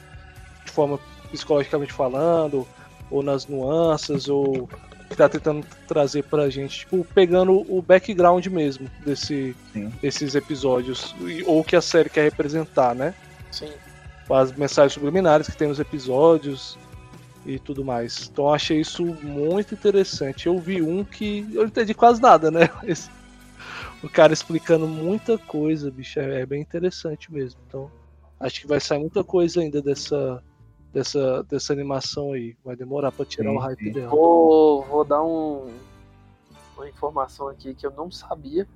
De 0.65 0.71
forma 0.71 0.99
psicologicamente 1.31 1.93
falando, 1.93 2.67
ou 3.11 3.23
nas 3.23 3.47
nuances, 3.47 4.31
ou 4.31 4.67
que 5.11 5.15
tá 5.15 5.29
tentando 5.29 5.67
trazer 5.87 6.25
pra 6.25 6.49
gente, 6.49 6.81
tipo, 6.81 7.07
pegando 7.15 7.71
o 7.71 7.83
background 7.83 8.47
mesmo 8.47 8.91
desse, 9.05 9.55
Sim. 9.75 9.93
desses 10.01 10.35
episódios, 10.35 11.15
ou 11.45 11.63
que 11.63 11.77
a 11.77 11.83
série 11.83 12.09
quer 12.09 12.23
representar, 12.23 12.95
né? 12.95 13.15
Sim. 13.51 13.71
As 14.31 14.53
mensagens 14.53 14.95
subliminares 14.95 15.49
que 15.49 15.57
tem 15.57 15.69
nos 15.69 15.79
episódios 15.79 16.79
e 17.45 17.59
tudo 17.59 17.85
mais. 17.85 18.29
Então 18.31 18.47
eu 18.47 18.55
achei 18.55 18.81
isso 18.81 19.05
muito 19.05 19.75
interessante. 19.75 20.47
Eu 20.47 20.59
vi 20.59 20.83
um 20.83 21.05
que 21.05 21.47
eu 21.53 21.63
não 21.63 21.69
entendi 21.69 21.95
quase 21.95 22.21
nada, 22.21 22.51
né? 22.51 22.71
Mas 22.83 23.11
o 24.03 24.09
cara 24.09 24.33
explicando 24.33 24.87
muita 24.87 25.39
coisa, 25.39 25.91
bicho, 25.91 26.19
é, 26.19 26.43
é 26.43 26.47
bem 26.47 26.61
interessante 26.61 27.33
mesmo. 27.33 27.61
Então 27.69 27.91
acho 28.41 28.61
que 28.61 28.67
vai 28.67 28.81
sair 28.81 28.99
muita 28.99 29.23
coisa 29.23 29.61
ainda 29.61 29.83
dessa, 29.83 30.43
dessa, 30.93 31.43
dessa 31.45 31.73
animação 31.73 32.33
aí. 32.33 32.57
Vai 32.65 32.77
demorar 32.77 33.13
pra 33.13 33.25
tirar 33.25 33.51
Sim, 33.51 33.57
o 33.57 33.61
hype 33.61 33.85
sim. 33.85 33.93
dela. 33.93 34.09
Vou, 34.09 34.83
vou 34.85 35.05
dar 35.05 35.23
um, 35.23 35.71
uma 36.77 36.89
informação 36.89 37.49
aqui 37.49 37.75
que 37.75 37.87
eu 37.87 37.91
não 37.91 38.11
sabia. 38.11 38.67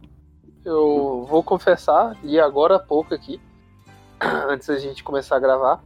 Eu 0.65 1.25
vou 1.29 1.43
confessar, 1.43 2.17
e 2.23 2.39
agora 2.39 2.77
há 2.77 2.79
pouco 2.79 3.15
aqui, 3.15 3.41
antes 4.49 4.69
da 4.69 4.79
gente 4.79 5.03
começar 5.03 5.37
a 5.37 5.41
gravar, 5.41 5.83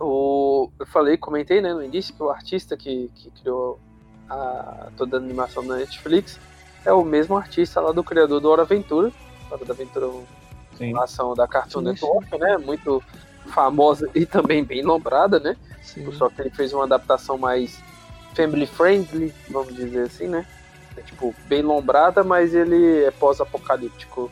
o, 0.00 0.70
eu 0.78 0.86
falei, 0.86 1.16
comentei 1.16 1.60
né, 1.60 1.72
no 1.72 1.82
início 1.82 2.14
que 2.14 2.22
o 2.22 2.30
artista 2.30 2.76
que, 2.76 3.10
que 3.14 3.30
criou 3.30 3.80
a, 4.28 4.88
toda 4.96 5.16
a 5.16 5.20
animação 5.20 5.66
da 5.66 5.76
Netflix 5.76 6.38
é 6.84 6.92
o 6.92 7.04
mesmo 7.04 7.36
artista 7.36 7.80
lá 7.80 7.92
do 7.92 8.04
criador 8.04 8.40
do 8.40 8.48
Hora 8.48 8.62
Aventura. 8.62 9.12
Hora 9.50 9.64
da 9.64 9.72
Aventura 9.72 10.06
é 10.06 10.08
uma 10.08 10.22
Sim. 10.76 10.84
animação 10.84 11.34
da 11.34 11.46
Cartoon 11.48 11.80
Sim, 11.80 11.86
Network, 11.86 12.38
né? 12.38 12.56
Muito 12.58 13.02
famosa 13.46 14.08
e 14.14 14.24
também 14.26 14.62
bem 14.62 14.86
lembrada, 14.86 15.40
né? 15.40 15.56
Sim. 15.82 16.10
Só 16.12 16.28
que 16.28 16.42
ele 16.42 16.50
fez 16.50 16.72
uma 16.72 16.84
adaptação 16.84 17.38
mais 17.38 17.82
family 18.34 18.66
friendly, 18.66 19.34
vamos 19.50 19.74
dizer 19.74 20.02
assim, 20.02 20.28
né? 20.28 20.46
É, 20.96 21.00
tipo, 21.00 21.34
bem 21.46 21.62
lombrada, 21.62 22.22
mas 22.22 22.54
ele 22.54 23.04
é 23.04 23.10
pós-apocalíptico, 23.10 24.30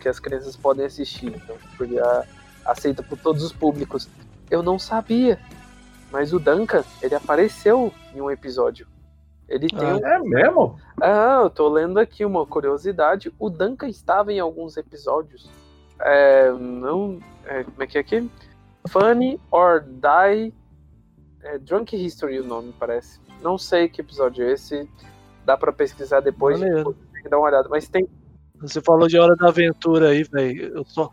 que 0.00 0.08
as 0.08 0.18
crianças 0.18 0.56
podem 0.56 0.84
assistir. 0.84 1.28
Então, 1.28 1.56
tipo, 1.56 1.84
ele 1.84 1.98
é 1.98 2.24
aceita 2.70 3.02
por 3.02 3.18
todos 3.18 3.42
os 3.42 3.52
públicos. 3.52 4.08
Eu 4.50 4.62
não 4.62 4.78
sabia, 4.78 5.38
mas 6.10 6.32
o 6.32 6.38
Duncan, 6.38 6.84
ele 7.02 7.14
apareceu 7.14 7.92
em 8.14 8.20
um 8.20 8.30
episódio. 8.30 8.86
Ele 9.48 9.68
tem 9.68 9.88
Ah, 9.88 9.96
um... 9.96 10.06
É 10.06 10.18
mesmo? 10.20 10.78
Ah, 11.00 11.40
eu 11.42 11.50
tô 11.50 11.68
lendo 11.68 11.98
aqui 11.98 12.24
uma 12.24 12.46
curiosidade. 12.46 13.32
O 13.38 13.50
Duncan 13.50 13.88
estava 13.88 14.32
em 14.32 14.38
alguns 14.38 14.76
episódios. 14.76 15.50
É, 16.00 16.50
não. 16.52 17.18
é, 17.44 17.64
como 17.64 17.82
é 17.82 17.86
que 17.86 17.98
é 17.98 18.00
aqui? 18.00 18.30
Funny 18.88 19.40
or 19.50 19.82
Die. 19.82 20.54
É, 21.42 21.58
Drunk 21.58 21.96
History 21.96 22.38
o 22.38 22.44
nome, 22.44 22.72
parece. 22.78 23.18
Não 23.42 23.58
sei 23.58 23.88
que 23.88 24.00
episódio 24.00 24.44
é 24.44 24.52
esse. 24.52 24.88
Dá 25.44 25.56
pra 25.56 25.72
pesquisar 25.72 26.20
depois. 26.20 26.60
Tem 26.60 27.22
que 27.22 27.28
dar 27.28 27.38
uma 27.38 27.48
olhada. 27.48 27.68
Mas 27.68 27.88
tem. 27.88 28.08
Você 28.60 28.80
falou 28.80 29.08
de 29.08 29.18
Hora 29.18 29.34
da 29.34 29.48
Aventura 29.48 30.10
aí, 30.10 30.22
velho. 30.22 30.76
Eu 30.76 30.84
só, 30.84 31.10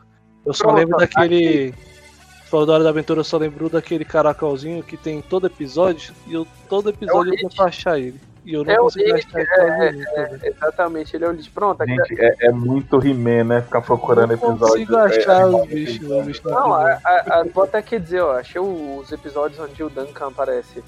eu 0.48 0.54
só 0.54 0.64
Pronto, 0.64 0.78
lembro 0.78 0.98
daquele. 0.98 1.72
Você 1.72 2.50
falou 2.50 2.66
da 2.66 2.74
Hora 2.74 2.84
da 2.86 2.89
Aventura, 2.89 3.20
eu 3.20 3.24
só 3.26 3.38
lembro 3.38 3.70
daquele 3.70 4.06
caracolzinho 4.06 4.82
que 4.82 4.95
tem 4.95 5.18
em 5.18 5.22
todo 5.22 5.45
episódio. 5.48 6.14
E 6.26 6.34
eu, 6.34 6.48
todo 6.70 6.89
episódio 6.89 7.32
eu 7.32 7.36
Lich. 7.36 7.41
tento 7.50 7.62
achar 7.62 8.00
ele. 8.00 8.20
E 8.45 8.54
eu 8.54 8.64
não 8.64 8.72
É 8.74 8.80
o 8.80 8.84
consigo 8.84 9.14
achar 9.14 9.39
ele 9.41 9.48
quase 9.50 9.91
nunca, 9.98 10.12
velho. 10.16 10.39
Exatamente, 10.43 11.16
ele 11.18 11.26
é 11.26 11.28
o 11.28 11.32
lixo. 11.34 11.52
Pronto, 11.54 11.82
aqui. 11.82 11.93
Gente, 11.93 12.22
é, 12.22 12.36
é 12.48 12.52
muito 12.52 13.06
He-Man, 13.06 13.43
né? 13.43 13.62
Ficar 13.62 13.82
procurando 13.82 14.30
não 14.30 14.36
episódios. 14.36 14.70
consigo 14.70 14.95
é, 14.95 15.06
achar 15.06 15.41
animal, 15.43 15.62
os 15.64 15.68
bichos, 15.68 15.95
episódio. 15.98 16.20
os 16.22 16.26
bichos 16.28 16.43
na 16.45 16.52
Não, 16.52 16.74
a, 16.74 16.78
primeira. 16.78 17.02
a, 17.04 17.39
a, 17.39 17.43
vou 17.43 17.64
até 17.66 17.78
aqui 17.80 18.00
dizer, 18.00 18.22
ó, 18.22 18.38
achei 18.39 18.62
os 18.62 19.12
episódios 19.12 19.60
onde 19.60 19.84
o 19.84 19.89
Duncan 19.89 20.28
aparece. 20.28 20.82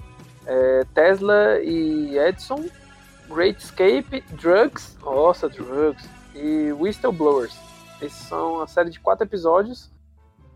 É, 0.47 0.86
Tesla 0.95 1.60
e 1.62 2.18
Edison, 2.18 2.64
Great 3.30 3.62
Escape, 3.62 4.24
Drugs, 4.32 4.97
nossa, 5.03 5.49
Drugs, 5.49 6.07
e 6.34 6.72
Whistleblowers. 6.72 7.53
Esses 8.01 8.27
são 8.27 8.61
a 8.61 8.67
série 8.67 8.89
de 8.89 8.99
quatro 8.99 9.25
episódios 9.25 9.91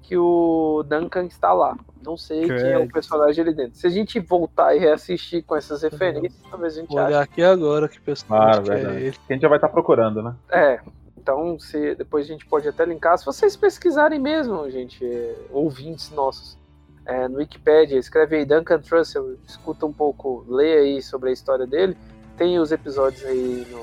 que 0.02 0.18
o 0.18 0.84
Duncan 0.88 1.26
está 1.26 1.54
lá. 1.54 1.78
Não 2.06 2.18
sei 2.18 2.46
quem 2.46 2.72
é 2.72 2.78
o 2.78 2.88
personagem 2.90 3.42
ali 3.44 3.54
dentro. 3.56 3.78
Se 3.78 3.88
a 3.88 3.90
gente 3.90 4.20
voltar 4.20 4.76
e 4.76 4.80
reassistir 4.80 5.44
com 5.46 5.56
essas 5.56 5.82
referências, 5.82 6.42
talvez 6.50 6.78
a 6.78 6.82
gente 6.82 6.90
Vou 6.90 7.00
ache. 7.00 7.08
olhar 7.08 7.22
aqui 7.22 7.42
agora 7.42 7.88
que 7.88 7.98
Ah, 7.98 8.02
personagem 8.04 8.64
que 8.64 8.72
é 8.72 8.76
verdade. 8.76 8.98
ele. 8.98 9.12
Que 9.12 9.20
a 9.30 9.34
gente 9.34 9.42
já 9.42 9.48
vai 9.48 9.58
estar 9.58 9.70
procurando, 9.70 10.22
né? 10.22 10.36
É, 10.52 10.80
então 11.18 11.58
se, 11.58 11.96
depois 11.96 12.26
a 12.26 12.28
gente 12.28 12.46
pode 12.46 12.68
até 12.68 12.86
linkar. 12.86 13.18
Se 13.18 13.26
vocês 13.26 13.56
pesquisarem 13.56 14.20
mesmo, 14.20 14.70
gente, 14.70 15.06
é, 15.06 15.36
ouvintes 15.52 16.12
nossos, 16.12 16.58
é, 17.06 17.28
no 17.30 17.38
Wikipedia, 17.38 17.98
escreve 17.98 18.36
aí 18.38 18.46
Duncan 18.46 18.80
Trussell, 18.80 19.38
escuta 19.48 19.86
um 19.86 19.94
pouco, 19.94 20.46
lê 20.50 20.80
aí 20.80 21.02
sobre 21.02 21.30
a 21.30 21.34
história 21.34 21.66
dele. 21.66 21.98
Tem 22.38 22.60
os 22.60 22.74
episódios 22.74 23.24
aí 23.26 23.66
no, 23.72 23.82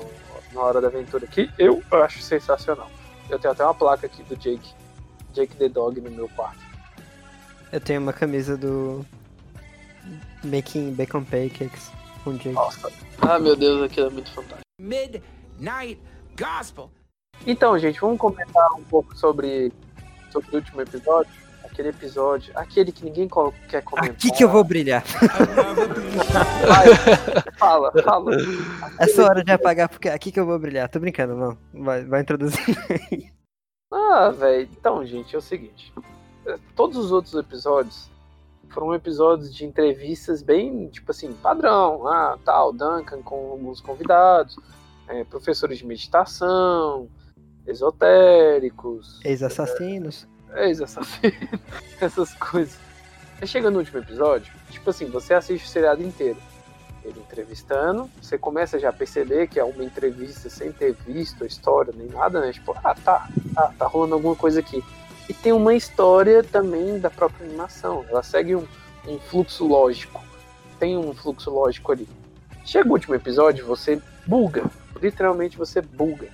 na 0.53 0.61
Hora 0.61 0.79
da 0.79 0.87
Aventura 0.87 1.25
que 1.25 1.49
eu 1.57 1.81
acho 1.91 2.21
sensacional. 2.21 2.89
Eu 3.31 3.39
tenho 3.39 3.53
até 3.53 3.63
uma 3.63 3.73
placa 3.73 4.05
aqui 4.05 4.21
do 4.23 4.35
Jake, 4.35 4.73
Jake 5.33 5.55
the 5.55 5.69
Dog 5.69 5.99
no 6.01 6.11
meu 6.11 6.27
quarto. 6.29 6.59
Eu 7.71 7.79
tenho 7.79 8.01
uma 8.01 8.11
camisa 8.11 8.57
do 8.57 9.05
Making 10.43 10.93
Bacon 10.93 11.23
Pancakes 11.23 11.89
com 12.25 12.33
Jake. 12.33 12.51
Nossa. 12.51 12.91
Ah, 13.21 13.39
meu 13.39 13.55
Deus, 13.55 13.81
aquilo 13.83 14.07
é 14.07 14.09
muito 14.09 14.29
fantástico. 14.31 14.67
Midnight 14.77 16.01
Gospel. 16.37 16.91
Então, 17.47 17.79
gente, 17.79 18.01
vamos 18.01 18.19
comentar 18.19 18.73
um 18.73 18.83
pouco 18.83 19.17
sobre, 19.17 19.71
sobre 20.29 20.51
o 20.51 20.55
último 20.55 20.81
episódio. 20.81 21.31
Aquele 21.71 21.89
episódio, 21.89 22.51
aquele 22.53 22.91
que 22.91 23.05
ninguém 23.05 23.29
quer 23.69 23.81
comentar. 23.81 24.11
Aqui 24.11 24.29
que 24.31 24.43
eu 24.43 24.49
vou 24.49 24.63
brilhar. 24.63 25.03
Vai, 26.67 26.85
fala, 27.57 27.91
fala. 28.03 28.31
É 28.99 29.07
só 29.07 29.23
hora 29.23 29.41
de 29.41 29.53
apagar, 29.53 29.87
porque 29.87 30.09
é 30.09 30.13
aqui 30.13 30.33
que 30.33 30.39
eu 30.39 30.45
vou 30.45 30.59
brilhar. 30.59 30.89
Tô 30.89 30.99
brincando, 30.99 31.35
não. 31.35 31.57
Vai, 31.73 32.03
vai 32.03 32.21
introduzir. 32.21 32.59
Ah, 33.93 34.29
velho. 34.29 34.69
Então, 34.71 35.05
gente, 35.05 35.35
é 35.35 35.37
o 35.39 35.41
seguinte. 35.41 35.93
Todos 36.75 36.97
os 36.97 37.11
outros 37.11 37.33
episódios 37.35 38.09
foram 38.69 38.93
episódios 38.93 39.53
de 39.53 39.65
entrevistas 39.65 40.41
bem, 40.41 40.87
tipo 40.87 41.11
assim, 41.11 41.33
padrão. 41.33 42.07
Ah, 42.07 42.37
tal, 42.43 42.71
Duncan 42.71 43.21
com 43.21 43.51
alguns 43.51 43.81
convidados, 43.81 44.57
eh, 45.07 45.23
professores 45.25 45.77
de 45.77 45.85
meditação, 45.85 47.09
esotéricos, 47.67 49.19
Ex-assassinos. 49.23 50.27
Ex-assassinos, 50.55 51.59
essas 51.99 52.33
coisas. 52.35 52.77
Aí 53.41 53.47
chega 53.47 53.71
no 53.71 53.79
último 53.79 53.99
episódio, 53.99 54.53
tipo 54.69 54.89
assim, 54.89 55.05
você 55.05 55.33
assiste 55.33 55.65
o 55.65 55.69
seriado 55.69 56.03
inteiro. 56.03 56.37
Ele 57.03 57.19
entrevistando, 57.19 58.07
você 58.21 58.37
começa 58.37 58.77
já 58.77 58.89
a 58.89 58.93
perceber 58.93 59.47
que 59.47 59.59
é 59.59 59.63
uma 59.63 59.83
entrevista 59.83 60.49
sem 60.49 60.71
ter 60.71 60.93
visto 60.93 61.43
a 61.43 61.47
história 61.47 61.91
nem 61.97 62.07
nada, 62.07 62.39
né? 62.39 62.53
Tipo, 62.53 62.75
ah, 62.83 62.93
tá, 62.93 63.27
tá, 63.55 63.73
tá 63.77 63.87
rolando 63.87 64.13
alguma 64.13 64.35
coisa 64.35 64.59
aqui. 64.59 64.83
E 65.27 65.33
tem 65.33 65.51
uma 65.51 65.73
história 65.73 66.43
também 66.43 66.99
da 66.99 67.09
própria 67.09 67.47
animação. 67.47 68.05
Ela 68.07 68.21
segue 68.21 68.55
um, 68.55 68.67
um 69.07 69.17
fluxo 69.17 69.65
lógico. 69.65 70.23
Tem 70.77 70.95
um 70.95 71.13
fluxo 71.13 71.49
lógico 71.49 71.91
ali. 71.91 72.07
Chega 72.63 72.87
o 72.87 72.91
último 72.91 73.15
episódio, 73.15 73.65
você 73.65 73.99
buga. 74.27 74.63
Literalmente 75.01 75.57
você 75.57 75.81
buga. 75.81 76.27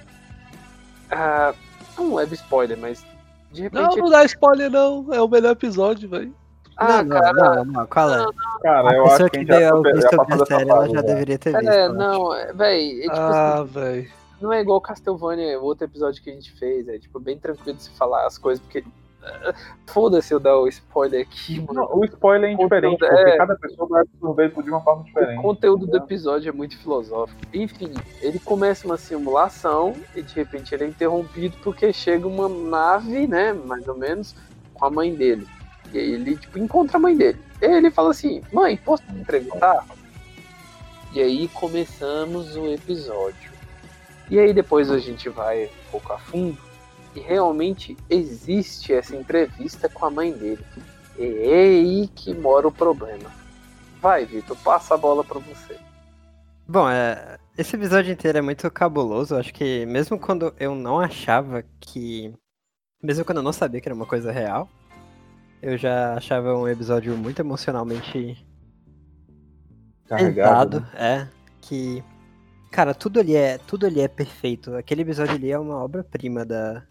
Ah, 1.09 1.53
é 1.97 2.01
um 2.01 2.15
leve 2.15 2.35
spoiler, 2.35 2.77
mas 2.77 3.05
de 3.51 3.69
Não, 3.71 3.81
repente. 3.83 3.99
não 4.01 4.09
dá 4.09 4.23
spoiler 4.25 4.69
não. 4.71 5.13
É 5.13 5.21
o 5.21 5.27
melhor 5.27 5.51
episódio, 5.51 6.09
velho. 6.09 6.33
ah, 6.77 7.03
não, 7.03 7.09
cara, 7.19 7.33
não, 7.33 7.55
não, 7.55 7.65
não, 7.65 7.87
qual 7.87 8.13
é? 8.13 8.25
Cara, 8.61 8.91
A 8.91 8.93
eu 8.93 9.05
acho 9.05 9.17
que 9.17 9.23
a 9.23 9.29
que 9.29 9.37
gente 9.39 9.47
já, 9.47 9.57
veio 9.57 9.75
super, 9.77 9.95
ouvir 9.95 10.01
já 10.01 10.09
sobre 10.09 10.25
passou 10.27 10.33
a 10.43 10.45
dessa 10.45 10.57
série, 10.57 10.69
ela 10.69 10.87
já 10.89 10.95
já. 10.95 11.01
deveria 11.01 11.39
ter 11.39 11.57
visto. 11.57 11.69
É, 11.71 11.87
eu 11.87 11.91
acho. 11.91 11.93
não, 11.95 12.33
é, 12.35 12.53
véi, 12.53 12.99
é 12.99 13.01
tipo 13.03 13.15
Ah, 13.15 13.61
assim, 13.61 13.71
velho. 13.73 14.11
não 14.41 14.53
é 14.53 14.61
igual 14.61 14.81
Castlevania, 14.81 15.59
o 15.59 15.63
outro 15.63 15.85
episódio 15.85 16.21
que 16.23 16.29
a 16.29 16.33
gente 16.33 16.51
fez, 16.53 16.87
é 16.87 16.99
tipo 16.99 17.19
bem 17.19 17.37
tranquilo 17.39 17.77
de 17.77 17.83
se 17.83 17.89
falar 17.91 18.25
as 18.27 18.37
coisas, 18.37 18.63
porque 18.63 18.83
foda-se 19.87 20.33
eu 20.33 20.39
dar 20.39 20.57
o 20.57 20.67
spoiler 20.67 21.21
aqui, 21.21 21.59
mano. 21.59 21.73
Não, 21.73 21.97
o 21.97 22.05
spoiler 22.05 22.49
é 22.49 22.53
indiferente, 22.53 22.99
Conteúdo, 22.99 23.15
porque 23.15 23.31
é. 23.31 23.37
cada 23.37 23.55
pessoa 23.55 23.87
vai 23.87 24.01
absorver 24.01 24.49
de 24.49 24.69
uma 24.69 24.81
forma 24.81 25.01
O 25.01 25.05
diferente. 25.05 25.41
conteúdo 25.41 25.87
do 25.87 25.97
episódio 25.97 26.49
é 26.49 26.51
muito 26.51 26.77
filosófico. 26.77 27.39
Enfim, 27.53 27.93
ele 28.21 28.39
começa 28.39 28.85
uma 28.85 28.97
simulação 28.97 29.93
e 30.15 30.21
de 30.21 30.33
repente 30.33 30.73
ele 30.73 30.85
é 30.85 30.87
interrompido 30.87 31.55
porque 31.63 31.91
chega 31.93 32.27
uma 32.27 32.49
nave, 32.49 33.27
né, 33.27 33.53
mais 33.53 33.87
ou 33.87 33.97
menos, 33.97 34.35
com 34.73 34.85
a 34.85 34.89
mãe 34.89 35.13
dele. 35.13 35.47
E 35.93 35.97
aí 35.97 36.13
ele, 36.13 36.35
tipo, 36.35 36.59
encontra 36.59 36.97
a 36.97 36.99
mãe 36.99 37.15
dele. 37.15 37.39
E 37.61 37.65
ele 37.65 37.89
fala 37.89 38.11
assim, 38.11 38.41
mãe, 38.51 38.77
posso 38.77 39.03
te 39.03 39.13
entrevistar? 39.13 39.85
E 41.13 41.21
aí 41.21 41.47
começamos 41.47 42.55
o 42.55 42.67
episódio. 42.67 43.51
E 44.29 44.37
aí 44.37 44.53
depois 44.53 44.91
a 44.91 44.99
gente 44.99 45.29
vai 45.29 45.65
um 45.65 45.91
pouco 45.91 46.11
a 46.11 46.17
fundo 46.17 46.66
e 47.17 47.19
realmente 47.19 47.97
existe 48.07 48.93
essa 48.93 49.15
entrevista 49.15 49.89
com 49.89 50.05
a 50.05 50.11
mãe 50.11 50.31
dele. 50.31 50.63
E 51.17 51.23
é 51.23 51.55
aí 51.55 52.07
que 52.09 52.31
mora 52.33 52.67
o 52.67 52.71
problema. 52.71 53.31
Vai, 53.99 54.23
Vitor, 54.23 54.55
passa 54.57 54.93
a 54.93 54.97
bola 54.97 55.23
pra 55.23 55.39
você. 55.39 55.79
Bom, 56.67 56.87
é, 56.87 57.39
esse 57.57 57.75
episódio 57.75 58.13
inteiro 58.13 58.37
é 58.37 58.41
muito 58.41 58.69
cabuloso. 58.69 59.35
Acho 59.35 59.51
que 59.51 59.83
mesmo 59.87 60.19
quando 60.19 60.53
eu 60.59 60.75
não 60.75 60.99
achava 60.99 61.63
que. 61.79 62.31
Mesmo 63.01 63.25
quando 63.25 63.37
eu 63.39 63.43
não 63.43 63.53
sabia 63.53 63.81
que 63.81 63.87
era 63.87 63.95
uma 63.95 64.05
coisa 64.05 64.31
real, 64.31 64.69
eu 65.59 65.75
já 65.75 66.13
achava 66.13 66.55
um 66.55 66.67
episódio 66.67 67.17
muito 67.17 67.39
emocionalmente 67.39 68.45
Carregado. 70.07 70.81
pesado. 70.81 70.97
É. 70.97 71.27
Que. 71.61 72.03
Cara, 72.71 72.93
tudo 72.93 73.19
ali 73.19 73.35
é. 73.35 73.57
Tudo 73.57 73.87
ali 73.87 74.01
é 74.01 74.07
perfeito. 74.07 74.75
Aquele 74.75 75.01
episódio 75.01 75.33
ali 75.33 75.51
é 75.51 75.57
uma 75.57 75.83
obra-prima 75.83 76.45
da. 76.45 76.85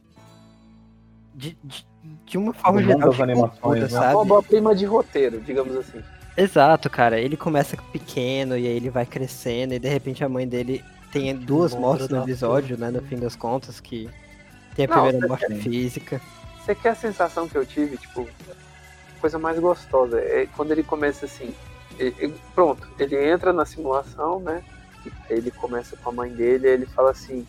De, 1.37 1.57
de, 1.63 1.87
de 2.25 2.39
uma 2.39 2.55
forma 2.55 2.83
geral. 2.83 3.11
das 3.11 3.21
animações, 3.21 3.61
cultura, 3.61 3.81
né? 3.83 3.89
sabe? 3.89 4.15
Uma 4.15 4.25
boa 4.25 4.43
prima 4.43 4.75
de 4.75 4.87
roteiro, 4.87 5.39
digamos 5.41 5.77
assim. 5.77 6.03
Exato, 6.35 6.89
cara. 6.89 7.21
Ele 7.21 7.37
começa 7.37 7.77
pequeno 7.93 8.57
e 8.57 8.67
aí 8.67 8.75
ele 8.77 8.89
vai 8.89 9.05
crescendo 9.05 9.75
e 9.75 9.79
de 9.79 9.89
repente 9.89 10.25
a 10.25 10.29
mãe 10.29 10.49
dele 10.49 10.83
tem 11.13 11.37
duas 11.37 11.73
Bom, 11.75 11.81
mortes 11.81 12.09
no 12.09 12.23
episódio, 12.23 12.79
né? 12.79 12.91
No 12.91 13.03
fim 13.03 13.17
das 13.19 13.37
contas, 13.37 13.81
que 13.81 14.09
tem 14.75 14.87
a 14.87 14.89
Não, 14.89 14.95
primeira 14.95 15.19
você 15.21 15.29
morte 15.29 15.47
tem. 15.47 15.61
física. 15.61 16.21
Você 16.65 16.75
quer 16.75 16.91
a 16.91 16.95
sensação 16.95 17.47
que 17.49 17.57
eu 17.57 17.65
tive, 17.67 17.97
tipo, 17.97 18.27
coisa 19.21 19.39
mais 19.39 19.59
gostosa. 19.59 20.19
É 20.21 20.47
quando 20.57 20.73
ele 20.73 20.83
começa 20.83 21.27
assim. 21.27 21.55
ele- 21.99 22.35
pronto, 22.55 22.87
ele 22.99 23.17
entra 23.31 23.53
na 23.53 23.65
simulação, 23.65 24.41
né? 24.41 24.63
Ele 25.31 25.51
começa 25.51 25.97
com 25.97 26.11
a 26.11 26.13
mãe 26.13 26.31
dele, 26.33 26.67
aí 26.67 26.75
ele 26.75 26.87
fala 26.87 27.11
assim: 27.11 27.47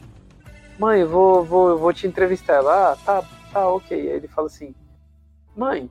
Mãe, 0.77 1.01
eu 1.01 1.09
vou, 1.09 1.43
vou, 1.43 1.69
eu 1.69 1.77
vou 1.77 1.91
te 1.91 2.05
entrevistar. 2.07 2.53
Ela, 2.55 2.91
ah, 2.91 2.95
tá, 3.03 3.23
tá, 3.58 3.68
ok. 3.70 3.99
Aí 3.99 4.08
ele 4.08 4.28
fala 4.28 4.47
assim: 4.47 4.76
Mãe, 5.55 5.89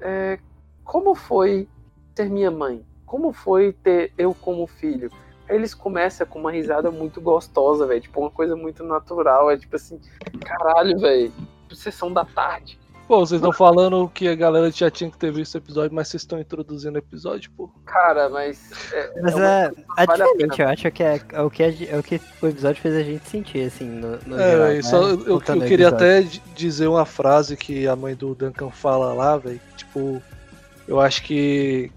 é, 0.00 0.38
como 0.84 1.14
foi 1.14 1.68
ter 2.14 2.30
minha 2.30 2.50
mãe? 2.50 2.84
Como 3.04 3.32
foi 3.32 3.72
ter 3.72 4.12
eu 4.16 4.34
como 4.34 4.66
filho? 4.66 5.10
Aí 5.48 5.56
eles 5.56 5.74
começam 5.74 6.26
com 6.26 6.38
uma 6.38 6.52
risada 6.52 6.90
muito 6.90 7.20
gostosa, 7.20 7.86
velho. 7.86 8.00
Tipo, 8.00 8.20
uma 8.20 8.30
coisa 8.30 8.54
muito 8.54 8.84
natural. 8.84 9.50
É 9.50 9.56
tipo 9.56 9.74
assim, 9.74 10.00
caralho, 10.40 10.98
velho. 10.98 11.32
Sessão 11.72 12.12
da 12.12 12.24
tarde. 12.24 12.78
Pô, 13.08 13.20
vocês 13.20 13.40
estão 13.40 13.54
falando 13.54 14.06
que 14.12 14.28
a 14.28 14.34
galera 14.34 14.70
já 14.70 14.90
tinha 14.90 15.10
que 15.10 15.16
ter 15.16 15.32
visto 15.32 15.54
o 15.54 15.58
episódio, 15.58 15.94
mas 15.94 16.08
vocês 16.08 16.22
estão 16.22 16.38
introduzindo 16.38 16.94
o 16.94 16.98
episódio, 16.98 17.50
pô. 17.56 17.70
Cara, 17.86 18.28
mas. 18.28 18.70
É, 18.92 19.20
Mas 19.22 19.34
é 19.34 19.72
é, 19.96 20.02
é 20.02 20.06
vale 20.06 20.24
diferente, 20.24 20.60
eu 20.60 20.68
acho 20.68 20.90
que 20.90 21.02
é, 21.02 21.20
é 21.32 21.40
o 21.40 21.48
que 21.48 21.62
a 21.62 21.68
é 21.68 21.98
o 21.98 22.02
que 22.02 22.20
o 22.42 22.46
episódio 22.46 22.82
fez 22.82 22.94
a 22.94 23.02
gente 23.02 23.26
sentir, 23.26 23.66
assim, 23.66 23.86
no, 23.86 24.18
no 24.26 24.38
É, 24.38 24.50
geral, 24.50 24.68
né? 24.68 24.82
só, 24.82 25.02
eu, 25.08 25.26
eu 25.26 25.36
o 25.36 25.40
queria 25.40 25.88
até 25.88 26.20
dizer 26.54 26.86
uma 26.86 27.06
frase 27.06 27.56
que 27.56 27.88
a 27.88 27.96
mãe 27.96 28.14
do 28.14 28.34
Duncan 28.34 28.70
fala 28.70 29.14
lá, 29.14 29.38
velho. 29.38 29.60
Tipo, 29.74 30.22
eu 30.86 31.00
acho 31.00 31.22
que 31.22 31.90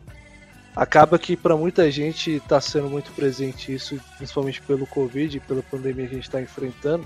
acaba 0.74 1.20
que 1.20 1.36
pra 1.36 1.58
muita 1.58 1.92
gente 1.92 2.42
tá 2.48 2.62
sendo 2.62 2.90
muito 2.90 3.12
presente 3.12 3.74
isso, 3.74 4.00
principalmente 4.18 4.62
pelo 4.62 4.88
Covid, 4.88 5.42
pela 5.42 5.62
pandemia 5.62 6.08
que 6.08 6.14
a 6.14 6.18
gente 6.18 6.32
tá 6.32 6.42
enfrentando. 6.42 7.06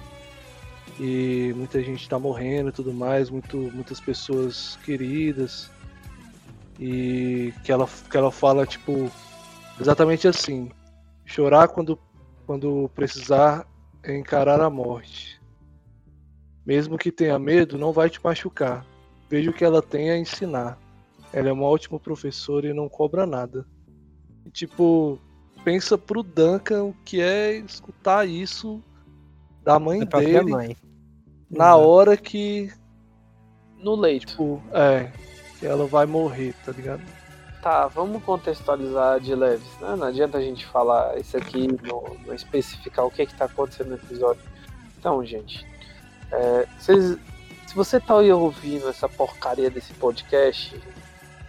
E 1.00 1.54
muita 1.56 1.82
gente 1.84 2.08
tá 2.08 2.18
morrendo 2.18 2.70
e 2.70 2.72
tudo 2.72 2.94
mais, 2.94 3.30
muito, 3.30 3.58
muitas 3.58 4.00
pessoas 4.00 4.78
queridas. 4.84 5.70
E 6.80 7.54
que 7.64 7.72
ela, 7.72 7.88
que 8.10 8.18
ela 8.18 8.32
fala, 8.32 8.66
tipo, 8.66 9.12
exatamente 9.80 10.28
assim: 10.28 10.72
chorar 11.26 11.68
quando, 11.68 12.00
quando 12.46 12.90
precisar 12.96 13.68
é 14.04 14.16
encarar 14.16 14.62
a 14.62 14.70
morte. 14.70 15.42
Mesmo 16.66 16.98
que 16.98 17.12
tenha 17.12 17.38
medo, 17.38 17.78
não 17.78 17.92
vai 17.92 18.10
te 18.10 18.24
machucar. 18.24 18.86
Veja 19.30 19.52
o 19.52 19.54
que 19.54 19.66
ela 19.66 19.82
tem 19.82 20.10
a 20.10 20.18
ensinar. 20.18 20.80
Ela 21.32 21.50
é 21.50 21.52
uma 21.52 21.66
ótima 21.66 22.00
professora 22.00 22.68
e 22.68 22.74
não 22.74 22.88
cobra 22.88 23.26
nada. 23.26 23.66
E, 24.46 24.50
tipo, 24.50 25.20
pensa 25.64 25.98
pro 25.98 26.24
Duncan 26.24 26.84
o 26.84 26.96
que 27.04 27.22
é 27.22 27.58
escutar 27.58 28.28
isso 28.28 28.82
da 29.66 29.80
mãe 29.80 30.00
Da 30.00 30.06
própria 30.06 30.40
dele 30.40 30.52
mãe. 30.52 30.78
na 31.50 31.66
Exato. 31.70 31.80
hora 31.88 32.16
que, 32.18 32.72
No 33.78 33.96
leito. 33.96 34.28
tipo, 34.28 34.62
é, 34.72 35.12
que 35.60 35.66
ela 35.66 35.86
vai 35.88 36.06
morrer, 36.06 36.54
tá 36.66 36.72
ligado? 36.72 37.02
Tá, 37.62 37.88
vamos 37.88 38.24
contextualizar 38.24 39.20
de 39.20 39.34
leves, 39.34 39.68
né? 39.82 39.96
Não 39.96 40.06
adianta 40.08 40.38
a 40.38 40.42
gente 40.42 40.64
falar 40.68 41.18
isso 41.18 41.36
aqui, 41.36 41.68
não, 41.82 42.04
não 42.26 42.34
especificar 42.36 43.06
o 43.06 43.10
que, 43.12 43.24
é 43.24 43.26
que 43.26 43.34
tá 43.36 43.46
acontecendo 43.46 43.90
no 43.90 43.96
episódio. 43.96 44.42
Então, 45.00 45.26
gente, 45.26 45.66
é, 46.32 46.68
vocês- 46.80 47.18
se 47.68 47.76
você 47.76 48.00
tá 48.00 48.20
aí 48.20 48.32
ouvindo 48.32 48.88
essa 48.88 49.10
porcaria 49.10 49.70
desse 49.72 49.94
podcast, 49.96 50.80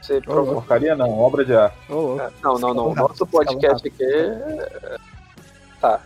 você 0.00 0.20
provavelmente. 0.22 0.54
porcaria 0.54 0.96
não, 0.96 1.18
obra 1.18 1.44
de 1.44 1.54
arte. 1.54 1.76
Ô, 1.92 1.94
louco. 2.16 2.32
Não, 2.42 2.58
não, 2.58 2.72
não. 2.74 2.94
Nosso 2.94 3.26
podcast 3.26 3.86
aqui 3.86 4.02
é. 4.02 4.96
Tá. 5.86 6.00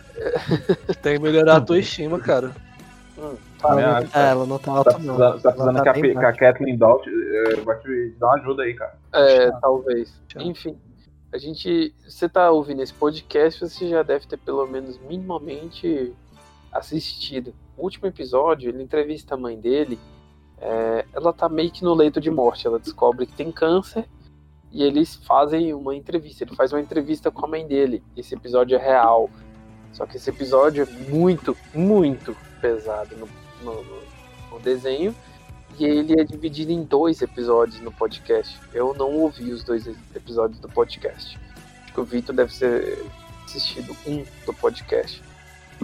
Tem 1.01 1.17
que 1.17 1.19
melhorar 1.23 1.57
a 1.57 1.61
tua 1.61 1.79
estima, 1.79 2.19
cara. 2.19 2.51
Hum, 3.17 3.35
Ela, 3.63 3.75
não- 3.75 4.07
cara. 4.07 4.09
é, 4.27 4.31
ela 4.31 4.45
não 4.45 4.57
tá 4.57 4.65
Tá 4.65 4.77
alta, 4.77 4.91
não. 4.91 4.97
precisando, 5.15 5.41
tá 5.41 5.51
precisando 5.51 5.75
tá 5.83 5.93
que, 5.93 6.17
a, 6.17 6.29
a. 6.29 6.33
Kathleen 6.33 6.77
Dalt 6.77 7.05
eh, 7.07 7.55
vai 7.63 7.77
te 7.79 8.15
dar 8.19 8.27
uma 8.27 8.35
ajuda 8.35 8.63
aí, 8.63 8.73
cara. 8.73 8.93
É, 9.13 9.51
talvez. 9.59 10.21
Tchau. 10.27 10.41
Enfim, 10.41 10.77
a 11.33 11.37
gente. 11.37 11.93
Você 12.07 12.27
tá 12.29 12.49
ouvindo 12.51 12.81
esse 12.81 12.93
podcast, 12.93 13.59
você 13.67 13.87
já 13.89 14.01
deve 14.03 14.25
ter 14.27 14.37
pelo 14.37 14.65
menos 14.67 14.99
minimamente 14.99 16.13
assistido. 16.71 17.53
O 17.77 17.83
último 17.83 18.07
episódio, 18.07 18.69
ele 18.69 18.81
entrevista 18.83 19.35
a 19.35 19.37
mãe 19.37 19.59
dele. 19.59 19.99
é, 20.59 21.05
ela 21.13 21.33
tá 21.33 21.49
meio 21.49 21.71
que 21.71 21.83
no 21.83 21.93
leito 21.93 22.19
de 22.21 22.29
morte. 22.31 22.65
Ela 22.67 22.79
descobre 22.79 23.25
que 23.25 23.33
tem 23.33 23.51
câncer 23.51 24.05
e 24.71 24.83
eles 24.83 25.15
fazem 25.27 25.73
uma 25.73 25.95
entrevista. 25.95 26.43
Ele 26.43 26.55
faz 26.55 26.71
uma 26.73 26.79
entrevista 26.81 27.29
com 27.31 27.45
a 27.45 27.49
mãe 27.49 27.67
dele. 27.67 28.03
Esse 28.15 28.33
episódio 28.35 28.77
é 28.77 28.81
real. 28.81 29.29
Só 29.93 30.05
que 30.05 30.17
esse 30.17 30.29
episódio 30.29 30.83
é 30.83 31.09
muito, 31.09 31.55
muito 31.73 32.35
pesado 32.61 33.15
no, 33.17 33.27
no- 33.63 33.83
no- 33.83 34.59
desenho. 34.59 35.15
E 35.79 35.85
ele 35.85 36.19
é 36.19 36.23
dividido 36.23 36.71
em 36.71 36.83
dois 36.83 37.21
episódios 37.21 37.79
no 37.81 37.91
podcast. 37.91 38.59
Eu 38.73 38.93
não 38.93 39.11
ouvi 39.13 39.51
os 39.51 39.63
dois 39.63 39.87
episódios 40.15 40.59
do 40.59 40.67
podcast. 40.69 41.39
Acho 41.83 41.93
que 41.93 41.99
o 41.99 42.03
Vitor 42.03 42.35
deve 42.35 42.53
ter 42.53 43.03
assistido 43.45 43.95
um 44.05 44.23
do 44.45 44.53
podcast. 44.53 45.23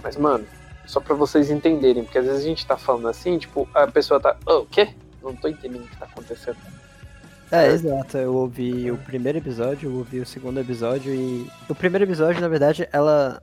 Mas, 0.02 0.16
mano, 0.16 0.46
só 0.86 1.00
pra 1.00 1.14
vocês 1.14 1.50
entenderem, 1.50 2.04
porque 2.04 2.18
às 2.18 2.26
vezes 2.26 2.40
a 2.44 2.46
gente 2.48 2.66
tá 2.66 2.76
falando 2.76 3.08
assim, 3.08 3.38
tipo, 3.38 3.68
a 3.74 3.86
pessoa 3.86 4.20
tá. 4.20 4.36
"Ah, 4.46 4.58
o 4.58 4.66
quê? 4.66 4.90
Não 5.22 5.34
tô 5.34 5.48
entendendo 5.48 5.84
o 5.84 5.88
que 5.88 5.96
tá 5.96 6.04
acontecendo. 6.06 6.56
É, 7.50 7.66
exato. 7.68 8.18
Eu 8.18 8.34
ouvi 8.34 8.90
o 8.90 8.96
primeiro 8.98 9.38
episódio, 9.38 9.90
eu 9.90 9.96
ouvi 9.96 10.20
o 10.20 10.26
segundo 10.26 10.60
episódio 10.60 11.12
e. 11.14 11.50
O 11.68 11.74
primeiro 11.74 12.04
episódio, 12.04 12.40
na 12.40 12.48
verdade, 12.48 12.86
ela. 12.92 13.42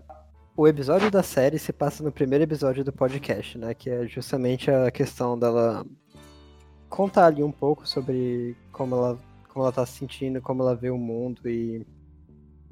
O 0.58 0.68
episódio 0.68 1.12
da 1.12 1.22
série 1.22 1.60
se 1.60 1.74
passa 1.74 2.03
no 2.03 2.12
primeiro 2.12 2.43
episódio 2.43 2.84
do 2.84 2.93
podcast, 2.93 3.58
né? 3.58 3.74
Que 3.74 3.89
é 3.89 4.08
justamente 4.08 4.72
a 4.72 4.89
questão 4.89 5.38
dela 5.38 5.86
contar 6.89 7.26
ali 7.26 7.43
um 7.43 7.51
pouco 7.51 7.88
sobre 7.88 8.56
como 8.72 8.95
ela, 8.95 9.20
como 9.49 9.66
ela 9.66 9.74
tá 9.74 9.86
se 9.86 9.97
sentindo, 9.97 10.41
como 10.41 10.62
ela 10.64 10.76
vê 10.76 10.89
o 10.89 10.97
mundo 10.97 11.47
e. 11.49 11.86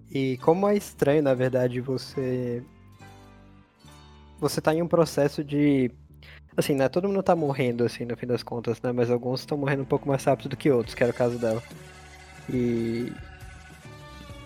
E 0.09 0.37
como 0.37 0.67
é 0.67 0.77
estranho, 0.77 1.23
na 1.23 1.33
verdade, 1.33 1.81
você. 1.81 2.63
Você 4.39 4.61
tá 4.61 4.73
em 4.73 4.81
um 4.81 4.87
processo 4.87 5.43
de 5.43 5.91
Assim, 6.55 6.75
né? 6.75 6.87
Todo 6.87 7.07
mundo 7.07 7.23
tá 7.23 7.35
morrendo, 7.35 7.83
assim, 7.83 8.05
no 8.05 8.15
fim 8.15 8.27
das 8.27 8.43
contas, 8.43 8.79
né? 8.81 8.91
Mas 8.91 9.09
alguns 9.09 9.39
estão 9.39 9.57
morrendo 9.57 9.81
um 9.81 9.85
pouco 9.85 10.07
mais 10.07 10.23
rápido 10.23 10.49
do 10.49 10.57
que 10.57 10.69
outros, 10.69 10.93
que 10.93 11.03
era 11.03 11.11
o 11.11 11.15
caso 11.15 11.39
dela. 11.39 11.61
E. 12.49 13.11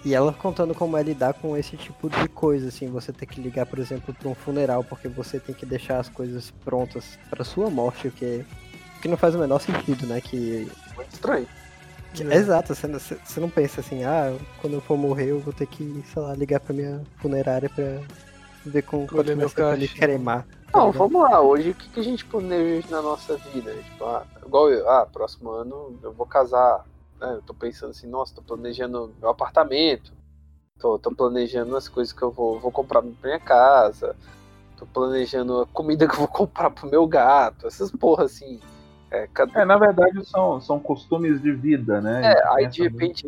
E 0.05 0.13
ela 0.13 0.31
contando 0.31 0.73
como 0.73 0.95
é 0.95 1.03
lidar 1.03 1.33
com 1.33 1.57
esse 1.57 1.75
tipo 1.75 2.09
de 2.09 2.27
coisa, 2.29 2.69
assim, 2.69 2.87
você 2.89 3.11
ter 3.11 3.25
que 3.25 3.41
ligar, 3.41 3.65
por 3.65 3.79
exemplo, 3.79 4.13
pra 4.13 4.29
um 4.29 4.35
funeral, 4.35 4.83
porque 4.83 5.07
você 5.07 5.39
tem 5.39 5.53
que 5.53 5.65
deixar 5.65 5.99
as 5.99 6.07
coisas 6.07 6.51
prontas 6.63 7.17
pra 7.29 7.43
sua 7.43 7.69
morte, 7.69 8.07
o 8.07 8.11
que, 8.11 8.45
o 8.97 9.01
que 9.01 9.07
não 9.07 9.17
faz 9.17 9.35
o 9.35 9.39
menor 9.39 9.59
sentido, 9.59 10.05
né? 10.07 10.21
Que. 10.21 10.69
Muito 10.95 11.11
estranho. 11.13 11.47
que- 12.13 12.23
Exato, 12.23 12.73
você 12.73 12.87
não, 12.87 12.99
você 12.99 13.39
não 13.39 13.49
pensa 13.49 13.81
assim, 13.81 14.03
ah, 14.05 14.33
quando 14.61 14.73
eu 14.73 14.81
for 14.81 14.97
morrer 14.97 15.31
eu 15.31 15.39
vou 15.39 15.53
ter 15.53 15.67
que, 15.67 16.03
sei 16.13 16.21
lá, 16.21 16.33
ligar 16.33 16.59
pra 16.61 16.73
minha 16.73 17.01
funerária 17.17 17.69
pra 17.69 17.99
ver 18.65 18.81
com 18.83 19.05
quanto 19.07 19.25
vai 19.27 19.35
meu 19.35 19.49
pra 19.49 19.71
me 19.75 19.87
caixão. 19.87 19.97
cremar. 19.99 20.43
tá 20.71 20.79
Não, 20.79 20.87
ligado? 20.91 20.97
vamos 21.09 21.21
lá. 21.29 21.41
Hoje, 21.41 21.71
o 21.71 21.75
que, 21.75 21.89
que 21.89 21.99
a 21.99 22.03
gente 22.03 22.23
planeja 22.25 22.87
na 22.89 23.01
nossa 23.01 23.35
vida? 23.37 23.73
Tipo, 23.73 24.05
ah, 24.05 24.23
igual 24.45 24.69
eu, 24.71 24.89
ah, 24.89 25.05
próximo 25.05 25.49
ano 25.51 25.99
eu 26.01 26.13
vou 26.13 26.25
casar. 26.25 26.85
Né? 27.19 27.33
Eu 27.35 27.41
tô 27.41 27.53
pensando 27.53 27.91
assim, 27.91 28.07
nossa, 28.07 28.35
tô 28.35 28.41
planejando 28.41 29.13
meu 29.19 29.29
apartamento. 29.29 30.11
Tô, 30.79 30.99
tô 30.99 31.11
planejando 31.13 31.75
as 31.75 31.87
coisas 31.87 32.13
que 32.13 32.21
eu 32.21 32.31
vou, 32.31 32.59
vou 32.59 32.71
comprar 32.71 33.01
pra 33.01 33.11
minha 33.23 33.39
casa. 33.39 34.15
Tô 34.77 34.85
planejando 34.85 35.61
a 35.61 35.65
comida 35.67 36.07
que 36.07 36.13
eu 36.13 36.19
vou 36.19 36.27
comprar 36.29 36.69
pro 36.69 36.89
meu 36.89 37.05
gato. 37.07 37.65
Essas 37.67 37.91
porra 37.91 38.25
assim. 38.25 38.59
É, 39.09 39.25
cada- 39.33 39.59
É, 39.61 39.65
na 39.65 39.77
verdade 39.77 40.23
são, 40.25 40.59
são 40.59 40.79
costumes 40.79 41.41
de 41.41 41.51
vida, 41.53 42.01
né? 42.01 42.33
É, 42.33 42.35
gente 42.35 42.47
aí 42.57 42.67
de 42.67 42.83
repente- 42.83 43.27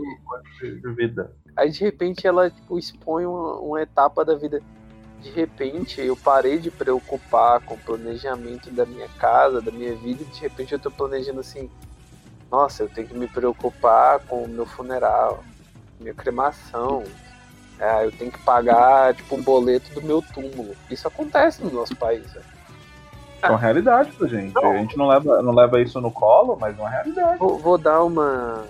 de 0.61 0.93
vida. 0.93 1.31
Aí 1.55 1.71
de 1.71 1.79
repente 1.83 2.27
ela 2.27 2.49
tipo, 2.49 2.77
expõe 2.77 3.25
uma, 3.25 3.55
uma 3.59 3.81
etapa 3.81 4.23
da 4.25 4.35
vida. 4.35 4.61
De 5.21 5.29
repente 5.31 5.99
eu 6.01 6.15
parei 6.15 6.59
de 6.59 6.69
preocupar 6.69 7.61
com 7.61 7.73
o 7.75 7.77
planejamento 7.79 8.69
da 8.71 8.85
minha 8.85 9.07
casa, 9.17 9.61
da 9.61 9.71
minha 9.71 9.95
vida, 9.95 10.21
e 10.21 10.25
de 10.25 10.39
repente 10.41 10.73
eu 10.73 10.79
tô 10.79 10.89
planejando 10.91 11.39
assim, 11.39 11.69
nossa, 12.51 12.83
eu 12.83 12.89
tenho 12.89 13.07
que 13.07 13.17
me 13.17 13.27
preocupar 13.27 14.19
com 14.21 14.43
o 14.43 14.47
meu 14.47 14.65
funeral, 14.65 15.43
minha 15.99 16.13
cremação. 16.13 17.03
É, 17.79 18.05
eu 18.05 18.11
tenho 18.11 18.31
que 18.31 18.39
pagar 18.39 19.13
tipo 19.13 19.35
o 19.35 19.41
boleto 19.41 19.93
do 19.93 20.01
meu 20.01 20.21
túmulo. 20.21 20.75
Isso 20.91 21.07
acontece 21.07 21.63
no 21.63 21.71
nosso 21.71 21.95
país. 21.95 22.29
velho. 22.33 22.45
É 23.41 23.49
uma 23.49 23.57
realidade 23.57 24.11
pra 24.11 24.27
gente. 24.27 24.57
A 24.57 24.77
gente 24.77 24.97
não 24.97 25.07
leva, 25.07 25.41
não 25.41 25.53
leva 25.53 25.81
isso 25.81 26.01
no 26.01 26.11
colo, 26.11 26.57
mas 26.59 26.77
é 26.77 26.81
uma 26.81 26.89
realidade. 26.89 27.39
Vou, 27.39 27.57
vou 27.57 27.77
dar 27.77 28.03
uma, 28.03 28.65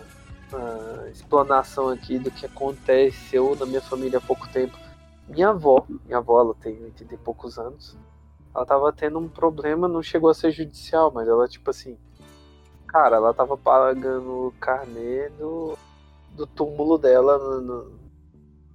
uma 0.51 1.09
explanação 1.09 1.89
aqui 1.89 2.19
do 2.19 2.29
que 2.29 2.45
aconteceu 2.45 3.55
na 3.59 3.65
minha 3.65 3.81
família 3.81 4.19
há 4.19 4.21
pouco 4.21 4.47
tempo. 4.49 4.77
Minha 5.27 5.49
avó, 5.49 5.85
minha 6.05 6.17
avó, 6.17 6.41
ela 6.41 6.55
tem 6.55 6.83
80 6.83 7.13
e 7.13 7.17
poucos 7.17 7.57
anos. 7.57 7.97
Ela 8.53 8.65
tava 8.65 8.91
tendo 8.91 9.17
um 9.17 9.27
problema, 9.27 9.87
não 9.87 10.03
chegou 10.03 10.29
a 10.29 10.33
ser 10.33 10.51
judicial, 10.51 11.11
mas 11.13 11.27
ela, 11.27 11.47
tipo 11.47 11.69
assim. 11.69 11.97
Cara, 12.91 13.17
ela 13.17 13.33
tava 13.35 13.55
pagando 13.55 14.47
o 14.47 14.53
carnê 14.59 15.29
do, 15.37 15.77
do 16.31 16.47
túmulo 16.47 16.97
dela 16.97 17.37
no- 17.37 17.61
no- 17.61 17.99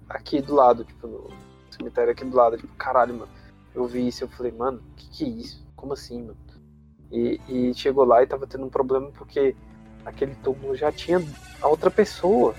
aqui 0.07 0.41
do 0.41 0.55
lado, 0.55 0.85
tipo, 0.85 1.05
no 1.05 1.29
cemitério 1.69 2.13
aqui 2.13 2.23
do 2.23 2.35
lado. 2.35 2.57
Tipo, 2.57 2.73
caralho, 2.75 3.13
mano. 3.13 3.31
Eu 3.73 3.85
vi 3.85 4.07
isso, 4.07 4.23
eu 4.23 4.29
falei, 4.29 4.53
mano, 4.53 4.81
que 4.95 5.09
que 5.09 5.23
é 5.25 5.27
isso? 5.27 5.61
Como 5.75 5.91
assim, 5.91 6.21
mano? 6.21 6.37
E, 7.11 7.41
e 7.49 7.73
chegou 7.73 8.05
lá 8.05 8.23
e 8.23 8.27
tava 8.27 8.47
tendo 8.47 8.65
um 8.65 8.69
problema 8.69 9.11
porque 9.17 9.53
aquele 10.05 10.33
túmulo 10.35 10.75
já 10.75 10.93
tinha 10.93 11.21
a 11.61 11.67
outra 11.67 11.91
pessoa. 11.91 12.55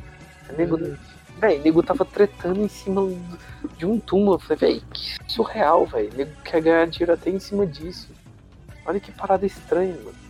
O 0.50 0.52
nego, 0.52 0.76
véi, 1.38 1.58
o 1.58 1.62
nego 1.62 1.82
tava 1.82 2.04
tretando 2.04 2.60
em 2.60 2.68
cima 2.68 3.00
de 3.78 3.86
um 3.86 3.98
túmulo. 3.98 4.34
Eu 4.34 4.38
falei, 4.40 4.58
véi, 4.58 4.82
que 4.92 5.16
surreal, 5.32 5.86
velho. 5.86 6.12
O 6.12 6.16
nego 6.16 6.32
quer 6.44 6.60
ganhar 6.60 6.86
dinheiro 6.86 7.14
até 7.14 7.30
em 7.30 7.38
cima 7.38 7.66
disso. 7.66 8.10
Olha 8.84 9.00
que 9.00 9.10
parada 9.10 9.46
estranha, 9.46 9.96
mano. 10.04 10.25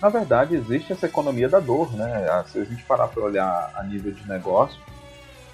Na 0.00 0.08
verdade, 0.08 0.54
existe 0.54 0.92
essa 0.92 1.06
economia 1.06 1.48
da 1.48 1.60
dor, 1.60 1.92
né? 1.92 2.08
Se 2.46 2.58
a 2.58 2.64
gente 2.64 2.82
parar 2.84 3.08
para 3.08 3.22
olhar 3.22 3.70
a 3.74 3.82
nível 3.82 4.12
de 4.12 4.26
negócio, 4.26 4.80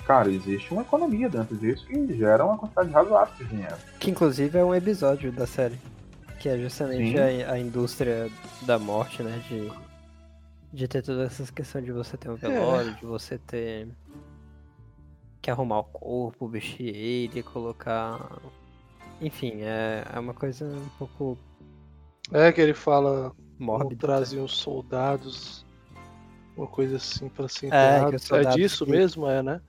cara, 0.06 0.30
existe 0.30 0.72
uma 0.72 0.82
economia 0.82 1.28
dentro 1.28 1.56
disso 1.56 1.84
que 1.86 2.16
gera 2.16 2.44
uma 2.44 2.56
quantidade 2.56 2.90
razoável 2.90 3.34
de 3.34 3.44
dinheiro. 3.44 3.76
Que 3.98 4.10
inclusive 4.10 4.56
é 4.56 4.64
um 4.64 4.74
episódio 4.74 5.32
da 5.32 5.46
série. 5.46 5.78
Que 6.38 6.48
é 6.48 6.58
justamente 6.58 7.18
a, 7.18 7.52
a 7.52 7.58
indústria 7.58 8.30
da 8.62 8.78
morte, 8.78 9.22
né? 9.22 9.42
De, 9.48 9.72
de 10.72 10.86
ter 10.86 11.02
toda 11.02 11.24
essa 11.24 11.52
questão 11.52 11.82
de 11.82 11.90
você 11.90 12.16
ter 12.16 12.30
um 12.30 12.36
velório, 12.36 12.94
de 12.94 13.04
você 13.04 13.38
ter 13.38 13.88
que 15.42 15.50
arrumar 15.50 15.80
o 15.80 15.84
corpo, 15.84 16.46
vestir 16.46 16.94
ele, 16.94 17.42
colocar. 17.42 18.20
Enfim, 19.20 19.62
é, 19.62 20.04
é 20.12 20.18
uma 20.20 20.34
coisa 20.34 20.64
um 20.66 20.88
pouco 20.98 21.38
É 22.32 22.52
que 22.52 22.60
ele 22.60 22.74
fala 22.74 23.32
mórbida. 23.58 24.06
traziam 24.06 24.44
os 24.44 24.56
soldados, 24.56 25.64
uma 26.56 26.66
coisa 26.66 26.96
assim 26.96 27.28
pra 27.28 27.48
ser 27.48 27.66
É, 27.66 27.68
enterrado. 27.68 28.14
É, 28.14 28.18
soldados 28.18 28.56
disso 28.56 28.84
que- 28.84 28.90
mesmo, 28.90 29.26
é, 29.28 29.42
né? 29.42 29.60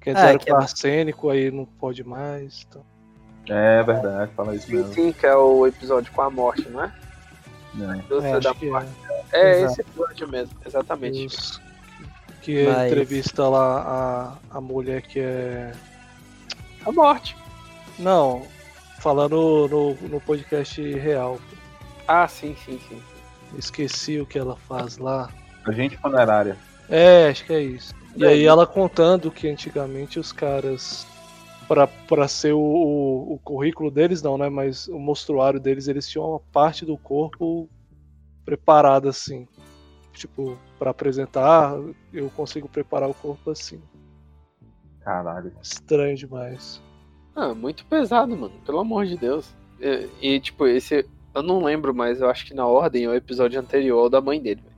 Quer 0.00 0.10
É, 0.10 0.14
dizer, 0.14 0.38
que 0.38 0.50
com 0.50 0.56
é- 0.58 0.62
arsênico, 0.62 1.30
aí 1.30 1.50
não 1.50 1.64
pode 1.64 2.04
mais. 2.04 2.64
Então. 2.68 2.84
É 3.48 3.82
verdade, 3.82 4.32
fala 4.34 4.54
isso 4.54 4.70
mesmo. 4.70 4.92
sim, 4.92 5.12
que 5.12 5.24
é 5.26 5.34
o 5.36 5.66
episódio 5.66 6.12
com 6.12 6.22
a 6.22 6.30
morte, 6.30 6.68
não 6.68 6.82
é? 6.84 6.92
É, 7.74 8.40
da 8.40 8.50
é. 8.50 8.86
É 9.32 9.62
esse 9.62 9.80
episódio 9.82 10.28
mesmo, 10.28 10.56
exatamente. 10.64 11.26
Os- 11.26 11.60
Que 12.42 12.64
Mas- 12.68 12.86
entrevista 12.92 13.48
lá 13.48 14.38
a, 14.52 14.56
a 14.58 14.60
mulher 14.60 15.02
que 15.02 15.18
é. 15.18 15.72
A 16.84 16.92
morte. 16.92 17.36
Não, 17.98 18.46
falando 19.00 19.66
no, 19.68 19.94
no 20.08 20.20
podcast 20.20 20.80
real. 20.80 21.40
Ah, 22.06 22.28
sim, 22.28 22.54
sim, 22.64 22.78
sim. 22.88 23.02
Esqueci 23.58 24.20
o 24.20 24.26
que 24.26 24.38
ela 24.38 24.56
faz 24.56 24.98
lá. 24.98 25.30
Agente 25.64 25.96
funerária. 25.96 26.56
É, 26.88 27.28
acho 27.28 27.44
que 27.44 27.52
é 27.52 27.60
isso. 27.60 27.94
E 28.16 28.24
É 28.24 28.28
aí 28.28 28.44
ela 28.44 28.66
contando 28.66 29.30
que 29.30 29.48
antigamente 29.48 30.18
os 30.18 30.32
caras, 30.32 31.06
pra, 31.68 31.86
pra 31.86 32.28
ser 32.28 32.52
o, 32.52 32.60
o, 32.60 33.34
o 33.34 33.38
currículo 33.38 33.90
deles, 33.90 34.22
não, 34.22 34.38
né? 34.38 34.48
Mas 34.48 34.88
o 34.88 34.98
mostruário 34.98 35.60
deles, 35.60 35.88
eles 35.88 36.08
tinham 36.08 36.30
uma 36.30 36.40
parte 36.40 36.84
do 36.84 36.96
corpo 36.96 37.68
preparada 38.44 39.10
assim. 39.10 39.46
Tipo, 40.12 40.56
pra 40.78 40.92
apresentar, 40.92 41.76
eu 42.12 42.30
consigo 42.30 42.68
preparar 42.68 43.10
o 43.10 43.14
corpo 43.14 43.50
assim. 43.50 43.80
Caralho. 45.00 45.52
Estranho 45.62 46.16
demais. 46.16 46.80
Ah, 47.34 47.54
muito 47.54 47.84
pesado, 47.84 48.34
mano. 48.34 48.54
Pelo 48.64 48.78
amor 48.80 49.04
de 49.04 49.16
Deus. 49.16 49.54
E, 49.78 50.08
e, 50.22 50.40
tipo, 50.40 50.66
esse. 50.66 51.06
Eu 51.36 51.42
não 51.42 51.62
lembro, 51.62 51.94
mas 51.94 52.18
eu 52.22 52.30
acho 52.30 52.46
que 52.46 52.54
na 52.54 52.66
ordem 52.66 53.04
é 53.04 53.08
o 53.10 53.14
episódio 53.14 53.60
anterior 53.60 53.98
ao 54.00 54.08
da 54.08 54.22
mãe 54.22 54.40
dele. 54.40 54.62
velho. 54.62 54.74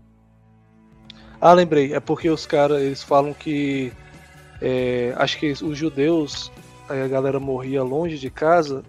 Ah, 1.41 1.53
lembrei. 1.53 1.95
É 1.95 2.01
porque 2.01 2.29
os 2.29 2.45
caras, 2.47 2.83
eles 2.83 3.01
falam 3.01 3.33
que. 3.33 3.93
é, 4.61 5.15
acho 5.17 5.39
que 5.39 5.53
os 5.53 5.79
judeus, 5.79 6.51
aí 6.89 7.01
a 7.01 7.07
galera 7.07 7.39
morria 7.39 7.81
longe 7.85 8.19
de 8.19 8.29
casa. 8.29 8.83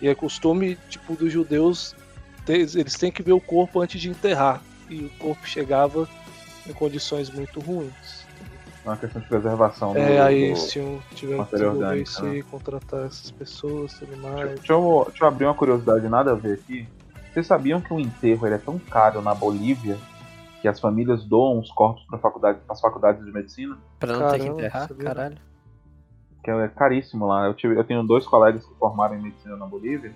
E 0.00 0.08
é 0.08 0.14
costume, 0.16 0.76
tipo, 0.88 1.14
dos 1.14 1.32
judeus, 1.32 1.94
eles 2.48 2.94
têm 2.98 3.12
que 3.12 3.22
ver 3.22 3.34
o 3.34 3.40
corpo 3.40 3.80
antes 3.80 4.00
de 4.00 4.10
enterrar. 4.10 4.60
E 4.90 5.04
o 5.04 5.10
corpo 5.10 5.46
chegava 5.46 6.08
em 6.68 6.72
condições 6.72 7.30
muito 7.30 7.60
ruins. 7.60 8.26
É 8.84 8.88
uma 8.88 8.96
questão 8.96 9.22
de 9.22 9.28
preservação. 9.28 9.96
É, 9.96 10.16
do- 10.16 10.22
aí 10.24 10.54
do- 10.54 10.66
tinham, 10.66 11.00
tiveram 11.14 11.44
que 11.44 11.52
desenvolver 11.52 11.84
orgânica, 11.84 12.10
isso 12.10 12.24
aí, 12.24 12.42
contratar 12.42 13.06
essas 13.06 13.30
pessoas 13.30 13.92
e 13.92 13.98
tudo 14.00 14.16
mais. 14.16 14.48
Deixa 14.58 14.72
eu, 14.72 15.04
deixa 15.06 15.22
eu 15.24 15.28
abrir 15.28 15.44
uma 15.44 15.54
curiosidade 15.54 16.08
nada 16.08 16.32
a 16.32 16.34
ver 16.34 16.54
aqui. 16.54 16.88
Vocês 17.32 17.46
sabiam 17.46 17.80
que 17.80 17.92
o 17.92 17.98
enterro 18.00 18.46
ele 18.46 18.54
é 18.56 18.58
tão 18.58 18.78
caro 18.78 19.22
na 19.22 19.34
Bolívia 19.34 19.96
que 20.60 20.68
as 20.68 20.78
famílias 20.78 21.24
doam 21.24 21.58
os 21.58 21.70
corpos 21.72 22.04
para 22.04 22.18
faculdade, 22.18 22.58
as 22.68 22.80
faculdades 22.80 23.24
de 23.24 23.32
medicina? 23.32 23.76
Pra 23.98 24.12
não 24.16 24.30
ter 24.30 24.38
que 24.38 24.44
Caramba, 24.44 24.60
enterrar, 24.60 24.88
caralho. 24.96 25.38
Que 26.44 26.50
é 26.50 26.68
caríssimo 26.68 27.26
lá. 27.26 27.46
Eu, 27.46 27.54
tive- 27.54 27.76
eu 27.76 27.84
tenho 27.84 28.02
dois 28.02 28.26
colegas 28.26 28.64
que 28.66 28.74
formaram 28.74 29.16
em 29.16 29.22
medicina 29.22 29.56
na 29.56 29.66
Bolívia. 29.66 30.12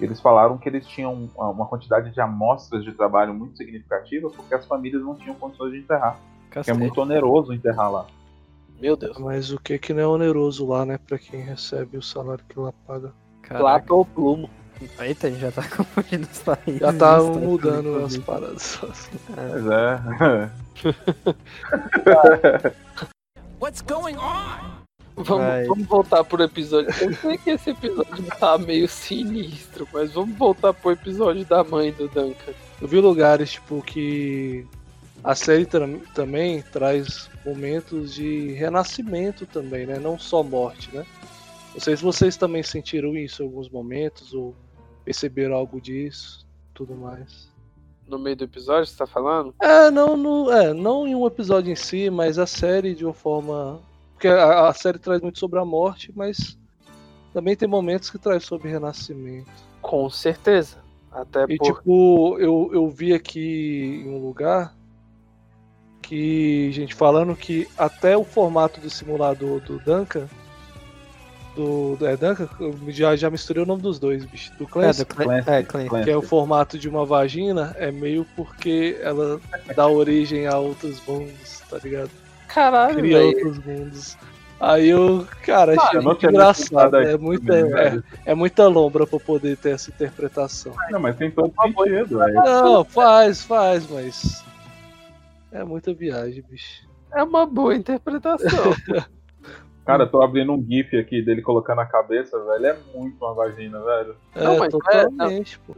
Eles 0.00 0.20
falaram 0.20 0.58
que 0.58 0.68
eles 0.68 0.86
tinham 0.86 1.28
uma 1.36 1.66
quantidade 1.66 2.10
de 2.10 2.20
amostras 2.20 2.84
de 2.84 2.92
trabalho 2.92 3.32
muito 3.34 3.56
significativa 3.56 4.28
porque 4.30 4.54
as 4.54 4.66
famílias 4.66 5.02
não 5.02 5.14
tinham 5.14 5.34
condições 5.36 5.72
de 5.72 5.78
enterrar. 5.78 6.18
Que 6.50 6.70
é 6.70 6.74
muito 6.74 7.00
oneroso 7.00 7.52
enterrar 7.52 7.90
lá. 7.90 8.06
Meu 8.80 8.94
Deus. 8.96 9.16
Mas 9.18 9.50
o 9.50 9.58
que 9.58 9.78
que 9.78 9.94
não 9.94 10.02
é 10.02 10.06
oneroso 10.06 10.66
lá, 10.66 10.84
né? 10.84 10.98
Pra 10.98 11.18
quem 11.18 11.40
recebe 11.40 11.96
o 11.96 12.02
salário 12.02 12.44
que 12.48 12.58
lá 12.58 12.72
paga. 12.86 13.12
Caraca. 13.42 13.64
Plata 13.64 13.94
ou 13.94 14.04
plumo. 14.04 14.50
Eita, 15.00 15.26
a 15.26 15.30
gente 15.30 15.40
já 15.40 15.50
tá 15.52 15.66
confundindo 15.68 16.28
os 16.30 16.38
países. 16.40 16.80
Já 16.80 16.86
tá 16.88 16.92
Estados 16.92 17.36
mudando 17.38 17.86
Unidos. 17.94 18.14
as 18.14 18.18
paradas. 18.22 18.78
Mas 19.30 19.66
é. 19.66 20.50
What's 23.60 23.80
going 23.82 24.16
on? 24.16 24.76
Vamos, 25.16 25.66
vamos 25.68 25.86
voltar 25.86 26.22
pro 26.24 26.42
episódio. 26.42 26.90
Eu 27.00 27.14
sei 27.14 27.38
que 27.38 27.50
esse 27.50 27.70
episódio 27.70 28.24
tá 28.38 28.58
meio 28.58 28.86
sinistro, 28.86 29.88
mas 29.92 30.12
vamos 30.12 30.36
voltar 30.36 30.74
pro 30.74 30.90
episódio 30.92 31.44
da 31.46 31.64
mãe 31.64 31.90
do 31.92 32.06
Duncan. 32.08 32.52
Eu 32.80 32.86
vi 32.86 33.00
lugares, 33.00 33.52
tipo, 33.52 33.80
que 33.80 34.66
a 35.24 35.34
série 35.34 35.64
tam- 35.64 36.00
também 36.14 36.60
traz 36.60 37.30
momentos 37.46 38.14
de 38.14 38.52
renascimento 38.52 39.46
também, 39.46 39.86
né? 39.86 39.98
Não 39.98 40.18
só 40.18 40.42
morte, 40.42 40.94
né? 40.94 41.06
Não 41.72 41.80
sei 41.80 41.96
se 41.96 42.02
vocês 42.02 42.36
também 42.36 42.62
sentiram 42.62 43.16
isso 43.16 43.42
em 43.42 43.46
alguns 43.46 43.70
momentos 43.70 44.34
ou 44.34 44.54
perceberam 45.06 45.54
algo 45.54 45.80
disso, 45.80 46.44
tudo 46.74 46.96
mais. 46.96 47.48
No 48.08 48.18
meio 48.18 48.34
do 48.34 48.44
episódio, 48.44 48.86
você 48.86 48.96
tá 48.96 49.06
falando? 49.06 49.54
É, 49.62 49.88
não, 49.88 50.16
no, 50.16 50.50
é, 50.50 50.74
não 50.74 51.06
em 51.06 51.14
um 51.14 51.26
episódio 51.26 51.72
em 51.72 51.76
si, 51.76 52.10
mas 52.10 52.38
a 52.38 52.46
série 52.46 52.94
de 52.94 53.04
uma 53.04 53.14
forma. 53.14 53.80
Porque 54.12 54.26
a, 54.26 54.68
a 54.68 54.74
série 54.74 54.98
traz 54.98 55.22
muito 55.22 55.38
sobre 55.38 55.60
a 55.60 55.64
morte, 55.64 56.12
mas 56.14 56.58
também 57.32 57.54
tem 57.54 57.68
momentos 57.68 58.10
que 58.10 58.18
traz 58.18 58.44
sobre 58.44 58.68
renascimento. 58.68 59.50
Com 59.80 60.10
certeza. 60.10 60.78
Até 61.12 61.44
E 61.48 61.56
por. 61.56 61.76
tipo, 61.76 62.38
eu, 62.40 62.70
eu 62.72 62.88
vi 62.90 63.14
aqui 63.14 64.02
em 64.04 64.08
um 64.08 64.18
lugar 64.18 64.74
que, 66.02 66.70
gente, 66.72 66.94
falando 66.94 67.34
que 67.36 67.68
até 67.78 68.16
o 68.16 68.24
formato 68.24 68.80
do 68.80 68.90
simulador 68.90 69.60
do 69.60 69.78
Duncan. 69.78 70.28
Do. 71.56 71.96
É 72.02 72.16
Duncan? 72.16 72.48
Eu 72.60 72.74
já, 72.88 73.16
já 73.16 73.30
misturei 73.30 73.62
o 73.62 73.66
nome 73.66 73.80
dos 73.82 73.98
dois, 73.98 74.24
bicho. 74.24 74.52
Do 74.58 74.64
É, 74.64 74.66
Clancy. 74.66 74.98
do 75.04 75.06
Clan- 75.06 75.24
Clancy, 75.24 75.50
é, 75.50 75.62
Clancy. 75.62 75.88
Clancy. 75.88 76.04
Que 76.04 76.10
é 76.10 76.16
o 76.16 76.22
formato 76.22 76.78
de 76.78 76.88
uma 76.88 77.04
vagina, 77.06 77.74
é 77.78 77.90
meio 77.90 78.26
porque 78.36 78.98
ela 79.00 79.40
dá 79.74 79.86
origem 79.88 80.46
a 80.46 80.58
outros 80.58 81.00
mundos, 81.06 81.62
tá 81.70 81.78
ligado? 81.82 82.10
Caralho, 82.46 82.98
Cria 82.98 83.18
velho. 83.18 83.26
outros 83.28 83.64
mundos. 83.64 84.16
Aí 84.58 84.88
eu, 84.88 85.26
cara, 85.44 85.74
achei 85.80 85.98
eu 85.98 86.02
não 86.02 86.10
muito 86.12 86.26
engraçado. 86.26 86.96
É 86.96 87.10
aí, 87.10 87.18
muita, 87.18 87.54
é, 87.58 88.02
é 88.24 88.34
muita 88.34 88.66
lombra 88.68 89.06
pra 89.06 89.18
poder 89.20 89.56
ter 89.58 89.70
essa 89.70 89.90
interpretação. 89.90 90.72
Não, 90.90 91.00
mas 91.00 91.16
tem 91.16 91.30
todo 91.30 91.52
sentido. 91.62 92.22
É. 92.22 92.32
Não, 92.32 92.84
faz, 92.84 93.42
faz, 93.42 93.86
mas. 93.90 94.42
É 95.52 95.62
muita 95.64 95.92
viagem, 95.92 96.42
bicho. 96.50 96.86
É 97.14 97.22
uma 97.22 97.46
boa 97.46 97.74
interpretação. 97.74 98.48
Cara, 99.86 100.02
eu 100.02 100.10
tô 100.10 100.20
abrindo 100.20 100.52
um 100.52 100.60
GIF 100.60 100.98
aqui 100.98 101.22
dele 101.22 101.40
colocando 101.40 101.80
a 101.80 101.86
cabeça, 101.86 102.36
velho. 102.44 102.66
É 102.66 102.76
muito 102.92 103.24
uma 103.24 103.32
vagina, 103.32 103.80
velho. 103.80 104.16
É, 104.34 104.42
Não, 104.42 104.58
mas 104.58 104.68
é- 104.68 104.70
totalmente, 104.70 105.58
pô. 105.60 105.76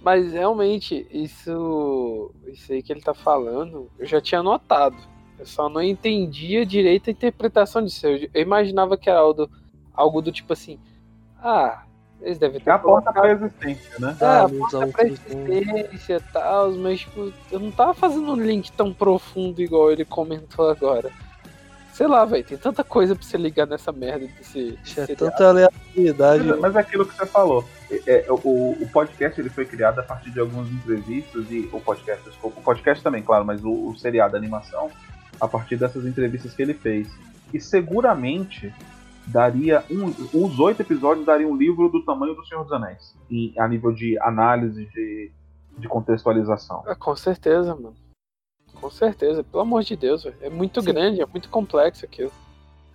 Mas 0.00 0.32
realmente, 0.32 1.06
isso, 1.10 2.30
isso 2.46 2.72
aí 2.72 2.80
que 2.82 2.92
ele 2.92 3.02
tá 3.02 3.12
falando, 3.12 3.90
eu 3.98 4.06
já 4.06 4.20
tinha 4.20 4.42
notado. 4.42 4.96
Eu 5.38 5.44
só 5.44 5.68
não 5.68 5.82
entendia 5.82 6.64
direito 6.64 7.10
a 7.10 7.12
interpretação 7.12 7.84
disso. 7.84 8.06
Eu, 8.06 8.28
eu 8.32 8.40
imaginava 8.42 8.96
que 8.96 9.10
era 9.10 9.18
algo 9.18 9.34
do, 9.46 9.50
algo 9.92 10.22
do 10.22 10.30
tipo 10.30 10.52
assim. 10.52 10.78
Ah, 11.42 11.82
eles 12.22 12.38
devem 12.38 12.60
ter 12.60 12.70
É 12.70 12.72
a 12.72 12.78
porta 12.78 13.12
pra 13.12 13.32
existência, 13.32 13.98
né? 13.98 14.16
Ah, 14.20 14.26
Ah, 14.26 14.44
a 14.44 14.48
porta 14.48 14.86
pra 14.86 15.04
existência 15.06 16.16
e 16.16 16.32
tal, 16.32 16.70
mas 16.76 17.00
tipo, 17.00 17.32
eu 17.50 17.58
não 17.58 17.70
tava 17.72 17.94
fazendo 17.94 18.30
um 18.32 18.36
link 18.40 18.70
tão 18.72 18.94
profundo 18.94 19.60
igual 19.60 19.90
ele 19.90 20.04
comentou 20.04 20.70
agora. 20.70 21.10
Sei 21.92 22.06
lá, 22.06 22.24
velho, 22.24 22.44
tem 22.44 22.56
tanta 22.56 22.82
coisa 22.82 23.14
pra 23.14 23.24
você 23.24 23.36
ligar 23.36 23.66
nessa 23.66 23.92
merda 23.92 24.26
desse. 24.26 24.78
É 24.82 24.88
seriado. 24.88 25.16
tanta 25.16 25.48
aleatoriedade. 25.48 26.44
Mas, 26.44 26.60
mas 26.60 26.76
é 26.76 26.78
aquilo 26.78 27.04
que 27.04 27.14
você 27.14 27.26
falou. 27.26 27.64
É, 27.90 28.26
é, 28.26 28.26
o, 28.30 28.36
o 28.80 28.88
podcast 28.92 29.40
ele 29.40 29.50
foi 29.50 29.66
criado 29.66 29.98
a 29.98 30.02
partir 30.02 30.30
de 30.30 30.40
algumas 30.40 30.68
entrevistas 30.70 31.50
e 31.50 31.68
o 31.72 31.80
podcast, 31.80 32.24
desculpa, 32.24 32.60
o 32.60 32.62
podcast 32.62 33.02
também, 33.02 33.22
claro, 33.22 33.44
mas 33.44 33.62
o, 33.64 33.88
o 33.88 33.98
seriado, 33.98 34.36
a 34.36 34.38
animação, 34.38 34.90
a 35.40 35.48
partir 35.48 35.76
dessas 35.76 36.06
entrevistas 36.06 36.54
que 36.54 36.62
ele 36.62 36.74
fez. 36.74 37.08
E 37.52 37.60
seguramente 37.60 38.72
daria 39.26 39.84
um, 39.90 40.06
os 40.32 40.58
oito 40.58 40.82
episódios 40.82 41.26
dariam 41.26 41.50
um 41.50 41.56
livro 41.56 41.88
do 41.88 42.04
tamanho 42.04 42.34
do 42.34 42.44
Senhor 42.46 42.62
dos 42.62 42.72
Anéis, 42.72 43.14
em, 43.30 43.52
a 43.58 43.66
nível 43.68 43.92
de 43.92 44.18
análise 44.20 44.86
de, 44.86 45.30
de 45.78 45.88
contextualização. 45.88 46.82
Ah, 46.86 46.94
com 46.94 47.14
certeza, 47.16 47.74
mano. 47.74 47.94
Com 48.80 48.90
certeza. 48.90 49.42
Pelo 49.44 49.62
amor 49.62 49.82
de 49.82 49.96
Deus, 49.96 50.24
velho. 50.24 50.36
É 50.40 50.48
muito 50.50 50.80
Sim. 50.80 50.86
grande, 50.92 51.20
é 51.20 51.26
muito 51.26 51.48
complexo 51.48 52.04
aquilo. 52.04 52.32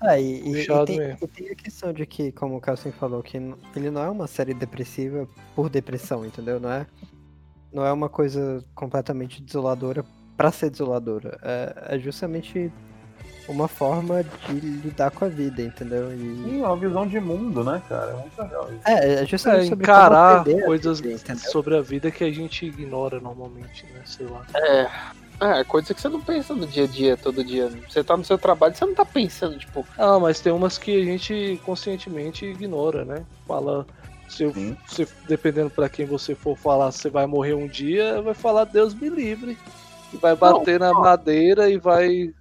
Ah, 0.02 0.20
e, 0.20 0.42
e- 0.42 0.62
e 0.62 0.86
tem, 0.86 1.18
e 1.22 1.28
tem 1.28 1.50
a 1.50 1.56
questão 1.56 1.94
de 1.94 2.06
que, 2.06 2.32
como 2.32 2.58
o 2.58 2.62
Carlson 2.62 2.92
falou, 2.92 3.24
que 3.24 3.38
ele 3.76 3.90
não 3.90 4.04
é 4.04 4.10
uma 4.10 4.28
série 4.28 4.54
depressiva 4.54 5.28
por 5.56 5.70
depressão, 5.70 6.26
entendeu? 6.26 6.60
Não 6.60 6.70
é, 6.72 6.86
não 7.74 7.86
é 7.86 7.92
uma 7.94 8.10
coisa 8.10 8.64
completamente 8.76 9.42
desoladora 9.42 10.06
pra 10.36 10.52
ser 10.52 10.70
desoladora. 10.70 11.40
É, 11.42 11.96
é 11.96 12.00
justamente 12.00 12.72
uma 13.48 13.68
forma 13.68 14.24
de 14.24 14.60
lidar 14.60 15.12
com 15.12 15.24
a 15.24 15.30
vida, 15.30 15.62
entendeu? 15.62 16.12
E, 16.14 16.18
Sim, 16.18 16.62
é 16.62 16.68
uma 16.68 16.76
visão 16.78 17.08
de 17.08 17.20
mundo, 17.20 17.64
né, 17.64 17.82
cara? 17.88 18.12
É 18.12 18.16
muito 18.16 18.42
legal 18.42 18.70
isso. 18.74 18.82
é, 18.88 18.94
é 18.94 19.14
É, 19.22 19.26
justamente 19.26 19.70
sobre 19.70 19.86
como 19.88 19.98
encarar 19.98 20.42
a 20.42 20.44
coisas 20.66 21.00
viver, 21.00 21.16
entendeu? 21.16 21.52
sobre 21.52 21.78
a 21.78 21.82
vida 21.82 22.12
que 22.12 22.24
a 22.24 22.32
gente 22.32 22.66
ignora 22.66 23.20
normalmente, 23.20 23.86
né? 23.94 24.02
Sei 24.06 24.26
lá. 24.28 24.46
É. 24.56 24.90
É, 25.40 25.64
coisa 25.64 25.94
que 25.94 26.02
você 26.02 26.08
não 26.08 26.22
pensa 26.22 26.54
no 26.54 26.66
dia 26.66 26.86
a 26.86 26.88
dia, 26.88 27.18
todo 27.18 27.44
dia. 27.44 27.70
Você 27.90 28.04
tá 28.04 28.16
no 28.16 28.24
seu 28.24 28.38
trabalho, 28.38 28.76
você 28.76 28.86
não 28.86 28.96
tá 28.96 29.06
pensando, 29.06 29.58
tipo, 29.58 29.86
Ah, 29.98 30.20
mas 30.20 30.40
tem 30.40 30.54
umas 30.54 30.78
que 30.78 31.02
a 31.02 31.04
gente 31.04 31.60
conscientemente 31.66 32.46
ignora, 32.46 33.04
né? 33.04 33.26
Fala. 33.48 33.86
Se, 34.28 34.52
se 34.88 35.08
dependendo 35.28 35.70
pra 35.70 35.88
quem 35.88 36.06
você 36.06 36.34
for 36.34 36.58
falar, 36.58 36.92
você 36.92 37.10
vai 37.10 37.28
morrer 37.28 37.54
um 37.54 37.68
dia, 37.68 38.22
vai 38.22 38.34
falar 38.34 38.64
Deus 38.64 38.94
me 38.94 39.10
livre. 39.10 39.58
E 40.14 40.18
vai 40.18 40.36
bater 40.36 40.80
na 40.80 40.94
madeira 40.94 41.70
e 41.70 41.78
vai. 41.78 42.34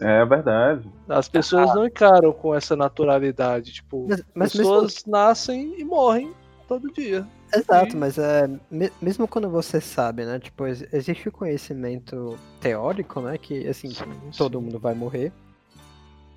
É 0.00 0.24
verdade. 0.24 0.88
As 1.08 1.28
pessoas 1.28 1.74
não 1.74 1.86
encaram 1.86 2.32
com 2.32 2.54
essa 2.54 2.74
naturalidade. 2.74 3.72
Tipo, 3.72 4.06
Mas, 4.08 4.24
mas 4.34 4.54
mesmo, 4.54 4.72
pessoas 4.72 5.04
nascem 5.06 5.78
e 5.78 5.84
morrem 5.84 6.32
todo 6.66 6.90
dia. 6.92 7.26
Exato, 7.54 7.94
e- 7.96 7.98
mas 7.98 8.18
é, 8.18 8.48
me- 8.70 8.92
mesmo 9.00 9.26
quando 9.28 9.48
você 9.50 9.80
sabe, 9.80 10.24
né? 10.24 10.38
Tipo, 10.38 10.66
ex- 10.66 10.86
existe 10.92 11.28
o 11.28 11.32
conhecimento 11.32 12.38
teórico, 12.60 13.20
né? 13.20 13.36
Que 13.38 13.66
assim, 13.68 13.90
todo 14.36 14.60
mundo 14.60 14.78
vai 14.78 14.94
morrer. 14.94 15.32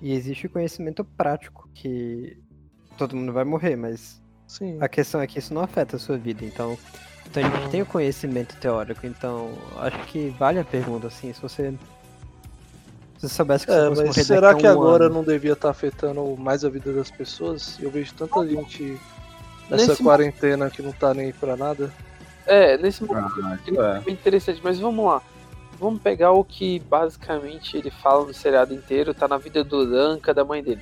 E 0.00 0.12
existe 0.12 0.46
o 0.46 0.50
conhecimento 0.50 1.02
prático, 1.04 1.68
que 1.74 2.38
todo 2.98 3.16
mundo 3.16 3.32
vai 3.32 3.44
morrer, 3.44 3.76
mas 3.76 4.20
Sim. 4.46 4.76
a 4.80 4.88
questão 4.88 5.20
é 5.20 5.26
que 5.26 5.38
isso 5.38 5.54
não 5.54 5.62
afeta 5.62 5.96
a 5.96 5.98
sua 5.98 6.18
vida. 6.18 6.44
Então, 6.44 6.76
então 7.26 7.42
a 7.44 7.48
gente 7.48 7.70
tem 7.70 7.82
o 7.82 7.86
conhecimento 7.86 8.54
teórico, 8.56 9.06
então 9.06 9.50
acho 9.78 9.98
que 10.06 10.28
vale 10.38 10.58
a 10.58 10.64
pergunta, 10.64 11.06
assim, 11.06 11.32
se 11.32 11.40
você. 11.40 11.72
Se 13.18 13.22
você 13.28 13.34
soubesse 13.34 13.64
que 13.64 13.72
É, 13.72 13.76
você 13.76 13.88
fosse 13.88 13.96
mas 14.00 14.08
morrer 14.08 14.24
será 14.24 14.48
daqui 14.48 14.60
que 14.60 14.66
um 14.66 14.70
agora 14.70 15.06
ano, 15.06 15.14
não 15.14 15.24
devia 15.24 15.54
estar 15.54 15.70
afetando 15.70 16.36
mais 16.36 16.62
a 16.64 16.68
vida 16.68 16.92
das 16.92 17.10
pessoas? 17.10 17.78
Eu 17.80 17.90
vejo 17.90 18.12
tanta 18.14 18.46
gente 18.46 19.00
nessa 19.70 19.88
Nesse 19.88 20.02
quarentena 20.02 20.70
que 20.70 20.82
não 20.82 20.92
tá 20.92 21.12
nem 21.14 21.26
aí 21.26 21.32
pra 21.32 21.56
nada. 21.56 21.92
É, 22.46 22.78
nesse 22.78 23.02
momento 23.04 23.32
Ah, 23.44 23.58
é. 23.94 23.96
é 23.98 24.00
bem 24.00 24.14
interessante, 24.14 24.60
mas 24.62 24.78
vamos 24.78 25.04
lá. 25.04 25.20
Vamos 25.78 26.00
pegar 26.00 26.32
o 26.32 26.42
que 26.44 26.78
basicamente 26.80 27.76
ele 27.76 27.90
fala 27.90 28.24
no 28.24 28.32
seriado 28.32 28.72
inteiro, 28.72 29.12
tá 29.12 29.26
na 29.28 29.36
vida 29.36 29.62
do 29.64 29.84
Duncan, 29.84 30.32
da 30.32 30.44
mãe 30.44 30.62
dele. 30.62 30.80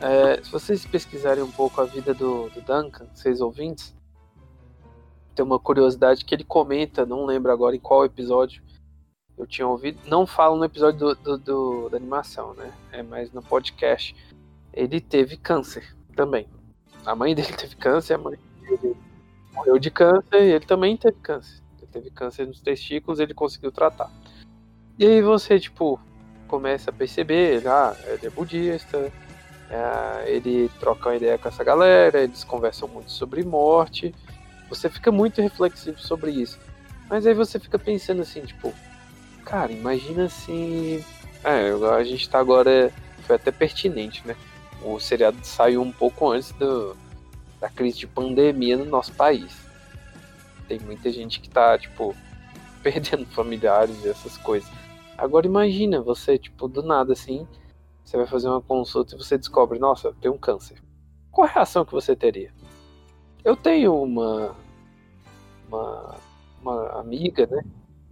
É, 0.00 0.42
se 0.42 0.50
vocês 0.50 0.84
pesquisarem 0.84 1.42
um 1.42 1.50
pouco 1.50 1.80
a 1.80 1.84
vida 1.84 2.12
do, 2.12 2.48
do 2.50 2.60
Duncan, 2.60 3.06
vocês 3.14 3.40
ouvintes, 3.40 3.94
tem 5.34 5.44
uma 5.44 5.58
curiosidade 5.58 6.24
que 6.24 6.34
ele 6.34 6.44
comenta, 6.44 7.06
não 7.06 7.24
lembro 7.24 7.50
agora 7.52 7.76
em 7.76 7.80
qual 7.80 8.04
episódio 8.04 8.62
eu 9.38 9.46
tinha 9.46 9.66
ouvido, 9.66 9.98
não 10.06 10.26
falo 10.26 10.56
no 10.56 10.64
episódio 10.64 10.98
do, 10.98 11.14
do- 11.14 11.38
do- 11.38 11.88
da 11.88 11.96
animação, 11.96 12.52
né? 12.54 12.70
É 12.92 13.02
mais 13.02 13.32
no 13.32 13.40
podcast. 13.42 14.14
Ele 14.72 15.00
teve 15.00 15.36
câncer 15.38 15.96
também. 16.14 16.46
A 17.04 17.14
mãe 17.14 17.34
dele 17.34 17.52
teve 17.56 17.76
câncer, 17.76 18.14
a 18.14 18.18
mãe 18.18 18.38
dele 18.60 18.96
morreu 19.52 19.78
de 19.78 19.90
câncer 19.90 20.42
e 20.42 20.52
ele 20.52 20.66
também 20.66 20.96
teve 20.96 21.18
câncer. 21.20 21.62
Ele 21.78 21.86
teve 21.86 22.10
câncer 22.10 22.46
nos 22.46 22.60
testículos 22.60 23.20
ele 23.20 23.34
conseguiu 23.34 23.72
tratar. 23.72 24.10
E 24.98 25.06
aí 25.06 25.22
você, 25.22 25.58
tipo, 25.58 25.98
começa 26.46 26.90
a 26.90 26.92
perceber, 26.92 27.56
ele, 27.56 27.68
ah, 27.68 27.96
ele 28.06 28.26
é 28.26 28.30
budista, 28.30 29.10
é, 29.70 30.30
ele 30.30 30.68
troca 30.80 31.08
uma 31.08 31.16
ideia 31.16 31.38
com 31.38 31.48
essa 31.48 31.62
galera, 31.62 32.22
eles 32.22 32.42
conversam 32.44 32.88
muito 32.88 33.10
sobre 33.10 33.44
morte. 33.44 34.14
Você 34.68 34.90
fica 34.90 35.12
muito 35.12 35.40
reflexivo 35.40 35.98
sobre 36.00 36.32
isso. 36.32 36.58
Mas 37.08 37.26
aí 37.26 37.34
você 37.34 37.58
fica 37.58 37.78
pensando 37.78 38.22
assim, 38.22 38.40
tipo, 38.42 38.72
cara, 39.44 39.72
imagina 39.72 40.28
se. 40.28 41.04
É, 41.44 41.70
a 41.96 42.04
gente 42.04 42.28
tá 42.28 42.38
agora. 42.38 42.92
Foi 43.22 43.36
até 43.36 43.52
pertinente, 43.52 44.26
né? 44.26 44.34
O 44.82 44.98
seriado 44.98 45.38
saiu 45.42 45.82
um 45.82 45.92
pouco 45.92 46.30
antes 46.30 46.52
do, 46.52 46.96
da 47.60 47.68
crise 47.68 47.98
de 47.98 48.06
pandemia 48.06 48.76
no 48.76 48.84
nosso 48.84 49.12
país. 49.12 49.54
Tem 50.66 50.78
muita 50.80 51.10
gente 51.12 51.40
que 51.40 51.50
tá, 51.50 51.78
tipo, 51.78 52.14
perdendo 52.82 53.26
familiares 53.26 54.04
e 54.04 54.08
essas 54.08 54.36
coisas. 54.38 54.70
Agora 55.18 55.46
imagina 55.46 56.00
você, 56.00 56.38
tipo, 56.38 56.66
do 56.66 56.82
nada 56.82 57.12
assim, 57.12 57.46
você 58.02 58.16
vai 58.16 58.26
fazer 58.26 58.48
uma 58.48 58.62
consulta 58.62 59.14
e 59.14 59.18
você 59.18 59.36
descobre, 59.36 59.78
nossa, 59.78 60.08
eu 60.08 60.14
tenho 60.14 60.34
um 60.34 60.38
câncer. 60.38 60.82
Qual 61.30 61.46
a 61.46 61.50
reação 61.50 61.84
que 61.84 61.92
você 61.92 62.16
teria? 62.16 62.52
Eu 63.44 63.54
tenho 63.54 63.94
uma, 64.02 64.56
uma, 65.68 66.16
uma 66.60 67.00
amiga, 67.00 67.46
né? 67.46 67.62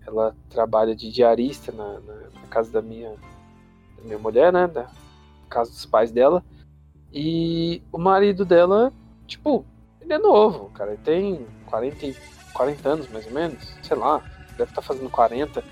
Ela 0.07 0.35
trabalha 0.49 0.95
de 0.95 1.11
diarista 1.11 1.73
na, 1.73 2.01
na, 2.01 2.15
na 2.15 2.47
casa 2.49 2.71
da 2.71 2.81
minha, 2.81 3.11
da 3.97 4.03
minha 4.05 4.19
mulher, 4.19 4.53
né? 4.53 4.67
Da 4.67 4.91
casa 5.49 5.71
dos 5.71 5.85
pais 5.85 6.13
dela. 6.13 6.45
E 7.13 7.83
o 7.91 7.99
marido 7.99 8.45
dela, 8.45 8.93
tipo, 9.27 9.65
ele 10.01 10.13
é 10.13 10.19
novo, 10.19 10.71
cara. 10.71 10.93
Ele 10.93 11.01
tem 11.05 11.47
40, 11.67 12.07
e- 12.07 12.17
40 12.53 12.89
anos 12.89 13.09
mais 13.11 13.27
ou 13.27 13.33
menos, 13.33 13.75
sei 13.83 13.97
lá, 13.97 14.23
deve 14.57 14.71
estar 14.71 14.83
fazendo 14.83 15.11
40. 15.11 15.63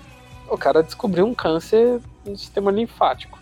O 0.49 0.57
cara 0.57 0.81
descobriu 0.81 1.25
um 1.25 1.33
câncer 1.33 2.01
no 2.25 2.37
sistema 2.37 2.71
linfático. 2.71 3.37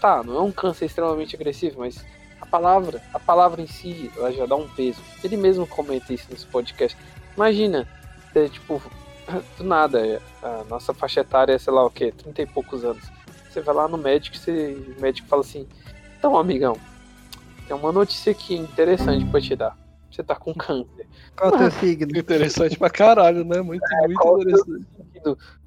Tá, 0.00 0.22
não 0.22 0.36
é 0.36 0.40
um 0.42 0.52
câncer 0.52 0.86
extremamente 0.86 1.36
agressivo, 1.36 1.80
mas 1.80 2.04
a 2.40 2.46
palavra, 2.46 3.00
a 3.12 3.18
palavra 3.18 3.62
em 3.62 3.66
si, 3.66 4.10
ela 4.16 4.32
já 4.32 4.46
dá 4.46 4.56
um 4.56 4.68
peso. 4.68 5.00
Ele 5.22 5.36
mesmo 5.36 5.66
comenta 5.66 6.12
isso 6.12 6.26
nesse 6.30 6.46
podcast. 6.46 6.96
Imagina, 7.36 7.86
é, 8.34 8.48
tipo, 8.48 8.82
do 9.56 9.64
nada, 9.64 10.20
a 10.42 10.64
nossa 10.68 10.92
faixa 10.92 11.20
etária 11.20 11.52
é, 11.54 11.58
sei 11.58 11.72
lá 11.72 11.84
o 11.84 11.90
quê, 11.90 12.12
30 12.12 12.42
e 12.42 12.46
poucos 12.46 12.84
anos. 12.84 13.02
Você 13.48 13.60
vai 13.60 13.74
lá 13.74 13.86
no 13.86 13.98
médico 13.98 14.36
e 14.50 14.94
o 14.96 15.00
médico 15.00 15.28
fala 15.28 15.42
assim: 15.42 15.68
Então, 16.22 16.38
amigão, 16.38 16.76
tem 17.66 17.76
uma 17.76 17.90
notícia 17.90 18.30
aqui 18.30 18.54
interessante 18.54 19.24
pra 19.24 19.40
te 19.40 19.56
dar. 19.56 19.76
Você 20.08 20.22
tá 20.22 20.36
com 20.36 20.54
câncer. 20.54 21.08
qual 21.36 21.50
é 21.50 21.54
o 21.56 21.58
teu 21.58 21.70
signo? 21.72 22.16
Interessante 22.16 22.78
pra 22.78 22.88
caralho, 22.88 23.44
né? 23.44 23.60
Muito, 23.60 23.82
muito 24.06 24.20
qual 24.20 24.36
o 24.36 24.38
teu 24.38 24.50
interessante. 24.52 24.86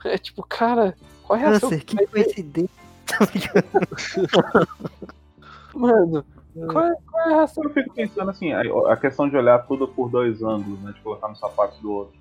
É 0.05 0.17
tipo, 0.17 0.41
cara, 0.43 0.95
qual 1.23 1.37
é 1.37 1.45
a 1.45 1.59
Câncer, 1.59 1.83
que 1.83 2.07
coincidência. 2.07 2.69
Mano, 5.75 6.23
qual 6.71 6.85
é, 6.85 6.95
qual 7.05 7.21
é 7.21 7.25
a 7.25 7.29
reação? 7.35 7.61
Eu 7.61 7.69
fico 7.71 7.93
pensando 7.93 8.31
assim, 8.31 8.53
a, 8.53 8.61
a 8.93 8.95
questão 8.95 9.27
de 9.27 9.35
olhar 9.35 9.59
tudo 9.67 9.89
por 9.89 10.09
dois 10.09 10.41
ângulos, 10.41 10.79
né? 10.79 10.93
De 10.93 11.01
colocar 11.01 11.27
no 11.27 11.35
sapato 11.35 11.81
do 11.81 11.91
outro. 11.91 12.15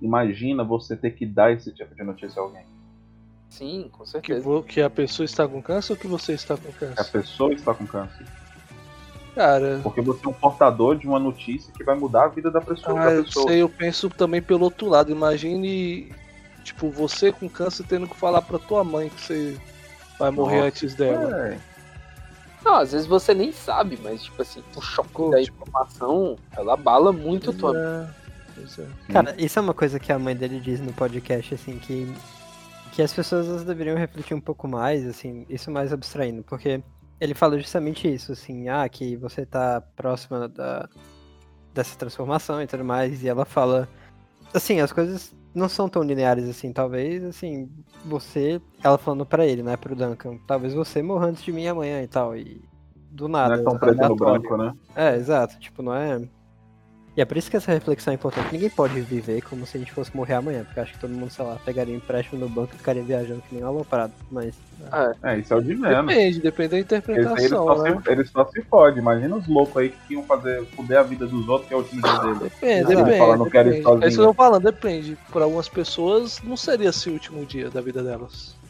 Imagina 0.00 0.62
você 0.62 0.96
ter 0.96 1.10
que 1.10 1.26
dar 1.26 1.50
esse 1.50 1.72
tipo 1.72 1.92
de 1.96 2.04
notícia 2.04 2.40
a 2.40 2.44
alguém. 2.44 2.64
Sim, 3.58 3.90
com 3.92 4.04
Que, 4.04 4.10
certeza. 4.10 4.40
vo- 4.40 4.62
que 4.62 4.80
a 4.80 4.88
pessoa 4.88 5.24
está 5.24 5.46
com 5.46 5.60
câncer 5.62 5.92
ou 5.92 5.98
que 5.98 6.06
você 6.06 6.32
está 6.32 6.56
com 6.56 6.72
Que 6.72 6.84
a 6.86 6.88
câncer? 6.88 7.10
pessoa 7.12 7.52
está 7.52 7.74
com 7.74 7.86
câncer. 7.86 8.26
Cara, 9.34 9.80
Porque 9.82 10.00
você 10.02 10.24
é 10.26 10.28
um 10.28 10.32
portador 10.32 10.96
de 10.96 11.06
uma 11.06 11.18
notícia 11.18 11.72
que 11.72 11.82
vai 11.84 11.94
mudar 11.96 12.24
a 12.24 12.28
vida 12.28 12.50
da 12.50 12.60
pessoa. 12.60 12.98
ah, 13.00 13.04
da 13.06 13.12
eu 13.12 13.24
pessoa. 13.24 13.48
sei, 13.48 13.62
eu 13.62 13.68
penso 13.68 14.10
também 14.10 14.42
pelo 14.42 14.64
outro 14.64 14.88
lado. 14.88 15.10
Imagine, 15.10 16.12
tipo, 16.64 16.90
você 16.90 17.32
com 17.32 17.48
câncer 17.48 17.84
tendo 17.86 18.06
que 18.08 18.16
falar 18.16 18.42
pra 18.42 18.58
tua 18.58 18.82
mãe 18.84 19.08
que 19.08 19.20
você 19.20 19.58
vai 20.18 20.30
morrer 20.30 20.56
Nossa. 20.56 20.66
antes 20.68 20.94
dela. 20.94 21.48
É, 21.48 21.58
Não, 22.64 22.76
às 22.76 22.92
vezes 22.92 23.06
você 23.06 23.32
nem 23.34 23.52
sabe, 23.52 23.98
mas 24.02 24.22
tipo 24.22 24.40
assim, 24.42 24.62
o 24.76 24.80
choque 24.82 25.30
da 25.30 25.40
informação, 25.42 26.36
ela 26.56 26.74
abala 26.74 27.10
muito 27.12 27.52
tua. 27.54 27.76
É, 27.76 28.06
pois 28.54 28.78
é. 28.78 28.86
Cara, 29.12 29.34
isso 29.38 29.58
é 29.58 29.62
uma 29.62 29.74
coisa 29.74 29.98
que 29.98 30.12
a 30.12 30.18
mãe 30.18 30.36
dele 30.36 30.60
diz 30.60 30.78
no 30.80 30.92
podcast, 30.92 31.54
assim, 31.54 31.78
que, 31.78 32.14
que 32.92 33.02
as 33.02 33.12
pessoas 33.12 33.64
deveriam 33.64 33.96
refletir 33.96 34.34
um 34.34 34.40
pouco 34.40 34.68
mais, 34.68 35.06
assim, 35.06 35.46
isso 35.48 35.70
mais 35.70 35.92
abstraindo, 35.92 36.42
porque 36.44 36.82
ele 37.18 37.34
fala 37.34 37.58
justamente 37.58 38.12
isso, 38.12 38.32
assim, 38.32 38.68
ah, 38.68 38.86
que 38.88 39.16
você 39.16 39.46
tá 39.46 39.82
próxima 39.96 40.48
da, 40.48 40.88
dessa 41.72 41.96
transformação 41.98 42.60
e 42.62 42.66
tudo 42.66 42.84
mais, 42.84 43.22
e 43.22 43.28
ela 43.28 43.44
fala, 43.44 43.88
assim, 44.52 44.80
as 44.80 44.92
coisas 44.92 45.34
não 45.54 45.68
são 45.68 45.88
tão 45.88 46.02
lineares 46.02 46.48
assim, 46.48 46.72
talvez, 46.72 47.24
assim, 47.24 47.70
você, 48.04 48.60
ela 48.82 48.98
falando 48.98 49.24
pra 49.24 49.46
ele, 49.46 49.62
né, 49.62 49.76
pro 49.76 49.96
Duncan, 49.96 50.36
talvez 50.46 50.74
você 50.74 51.02
morra 51.02 51.26
antes 51.26 51.42
de 51.42 51.52
mim 51.52 51.66
amanhã 51.66 52.02
e 52.02 52.08
tal, 52.08 52.36
e 52.36 52.62
do 53.10 53.24
não 53.24 53.38
nada. 53.38 53.54
é 53.54 53.62
tão 53.62 53.78
preto 53.78 54.08
no 54.08 54.16
branco, 54.16 54.56
né? 54.56 54.74
É, 54.94 55.16
exato, 55.16 55.58
tipo, 55.58 55.82
não 55.82 55.94
é. 55.94 56.20
E 57.14 57.20
é 57.20 57.24
por 57.26 57.36
isso 57.36 57.50
que 57.50 57.56
essa 57.58 57.70
reflexão 57.70 58.12
é 58.12 58.14
importante. 58.14 58.52
Ninguém 58.52 58.70
pode 58.70 58.98
viver 59.02 59.42
como 59.42 59.66
se 59.66 59.76
a 59.76 59.80
gente 59.80 59.92
fosse 59.92 60.16
morrer 60.16 60.34
amanhã, 60.34 60.64
porque 60.64 60.80
acho 60.80 60.94
que 60.94 60.98
todo 60.98 61.10
mundo, 61.10 61.30
sei 61.30 61.44
lá, 61.44 61.56
pegaria 61.62 61.92
um 61.92 61.98
empréstimo 61.98 62.40
no 62.40 62.48
banco 62.48 62.74
e 62.74 62.78
ficaria 62.78 63.02
viajando 63.02 63.42
que 63.42 63.54
nem 63.54 63.62
um 63.62 63.66
aloprado. 63.66 64.12
Mas. 64.30 64.54
É, 65.22 65.38
isso 65.38 65.52
é 65.52 65.56
o 65.56 65.62
de 65.62 65.74
menos. 65.74 66.06
Depende, 66.06 66.40
depende 66.40 66.68
da 66.70 66.78
interpretação. 66.78 67.36
eles 67.36 67.50
só 67.50 67.82
né? 67.82 68.00
se, 68.02 68.10
eles 68.10 68.30
só 68.30 68.44
se 68.46 68.62
fodem. 68.62 69.00
Imagina 69.00 69.36
os 69.36 69.46
loucos 69.46 69.76
aí 69.76 69.90
que 69.90 70.14
iam 70.14 70.22
fazer 70.22 70.64
fuder 70.68 71.00
a 71.00 71.02
vida 71.02 71.26
dos 71.26 71.46
outros, 71.46 71.68
que 71.68 71.74
é 71.74 71.76
o 71.76 71.80
último 71.80 72.00
dia 72.00 72.18
dele. 72.18 72.38
Depende, 72.40 72.86
depende. 72.86 73.18
não 73.18 73.44
depende. 73.44 73.82
sozinho. 73.82 74.04
É 74.04 74.08
isso 74.08 74.16
que 74.16 74.22
eu 74.22 74.28
tô 74.28 74.34
falando, 74.34 74.62
depende. 74.64 75.18
Para 75.30 75.44
algumas 75.44 75.68
pessoas, 75.68 76.40
não 76.42 76.56
seria 76.56 76.88
esse 76.88 77.10
o 77.10 77.12
último 77.12 77.44
dia 77.44 77.68
da 77.68 77.82
vida 77.82 78.02
delas. 78.02 78.61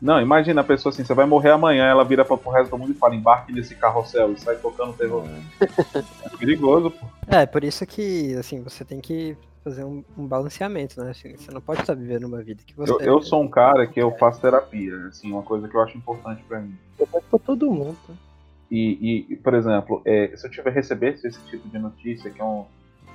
Não, 0.00 0.20
imagina 0.20 0.60
a 0.60 0.64
pessoa 0.64 0.92
assim, 0.92 1.04
você 1.04 1.14
vai 1.14 1.26
morrer 1.26 1.50
amanhã, 1.50 1.86
ela 1.86 2.04
vira 2.04 2.24
pra, 2.24 2.36
pro 2.36 2.50
resto 2.50 2.70
do 2.70 2.78
mundo 2.78 2.92
e 2.92 2.94
fala, 2.94 3.14
embarque 3.16 3.52
nesse 3.52 3.74
carrossel 3.74 4.32
e 4.32 4.40
sai 4.40 4.56
tocando 4.56 4.92
terror. 4.92 5.24
É 6.24 6.36
perigoso, 6.36 6.90
pô. 6.90 7.06
É, 7.26 7.44
por 7.46 7.64
isso 7.64 7.84
que, 7.84 8.34
assim, 8.36 8.62
você 8.62 8.84
tem 8.84 9.00
que 9.00 9.36
fazer 9.64 9.84
um, 9.84 10.04
um 10.16 10.26
balanceamento, 10.26 11.02
né? 11.02 11.10
Assim, 11.10 11.36
você 11.36 11.50
não 11.50 11.60
pode 11.60 11.80
estar 11.80 11.94
vivendo 11.94 12.24
uma 12.24 12.42
vida 12.42 12.62
que 12.64 12.74
você. 12.74 12.92
Eu, 12.92 13.00
eu 13.00 13.22
sou 13.22 13.42
um 13.42 13.48
cara 13.48 13.86
que 13.86 14.00
eu 14.00 14.12
faço 14.16 14.40
terapia, 14.40 14.94
assim, 15.08 15.32
uma 15.32 15.42
coisa 15.42 15.68
que 15.68 15.74
eu 15.74 15.80
acho 15.82 15.96
importante 15.96 16.42
pra 16.44 16.60
mim. 16.60 16.76
Depende 16.98 17.24
pra 17.28 17.38
todo 17.38 17.70
mundo. 17.70 17.96
tá? 18.06 18.14
E, 18.70 19.26
e, 19.30 19.36
por 19.36 19.54
exemplo, 19.54 20.02
é, 20.04 20.32
se 20.36 20.46
eu 20.46 20.50
tiver 20.50 20.70
recebesse 20.70 21.26
esse 21.26 21.40
tipo 21.46 21.68
de 21.68 21.78
notícia, 21.78 22.30
que 22.30 22.40
é 22.40 22.44
um, 22.44 22.66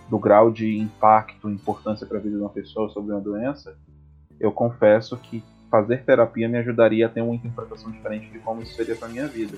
do 0.10 0.18
grau 0.18 0.52
de 0.52 0.78
impacto, 0.78 1.50
importância 1.50 2.06
para 2.06 2.18
a 2.18 2.22
vida 2.22 2.36
de 2.36 2.42
uma 2.42 2.50
pessoa 2.50 2.90
sobre 2.90 3.12
uma 3.14 3.22
doença, 3.22 3.78
eu 4.40 4.52
confesso 4.52 5.16
que 5.18 5.44
fazer 5.74 6.04
terapia 6.04 6.48
me 6.48 6.60
ajudaria 6.60 7.08
a 7.08 7.10
ter 7.10 7.22
uma 7.22 7.34
interpretação 7.34 7.90
diferente 7.90 8.30
de 8.30 8.38
como 8.38 8.62
isso 8.62 8.76
seria 8.76 8.96
para 8.96 9.08
minha 9.08 9.28
vida. 9.28 9.58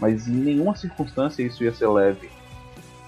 Mas 0.00 0.26
em 0.26 0.32
nenhuma 0.32 0.74
circunstância 0.74 1.42
isso 1.42 1.62
ia 1.62 1.74
ser 1.74 1.88
leve. 1.88 2.30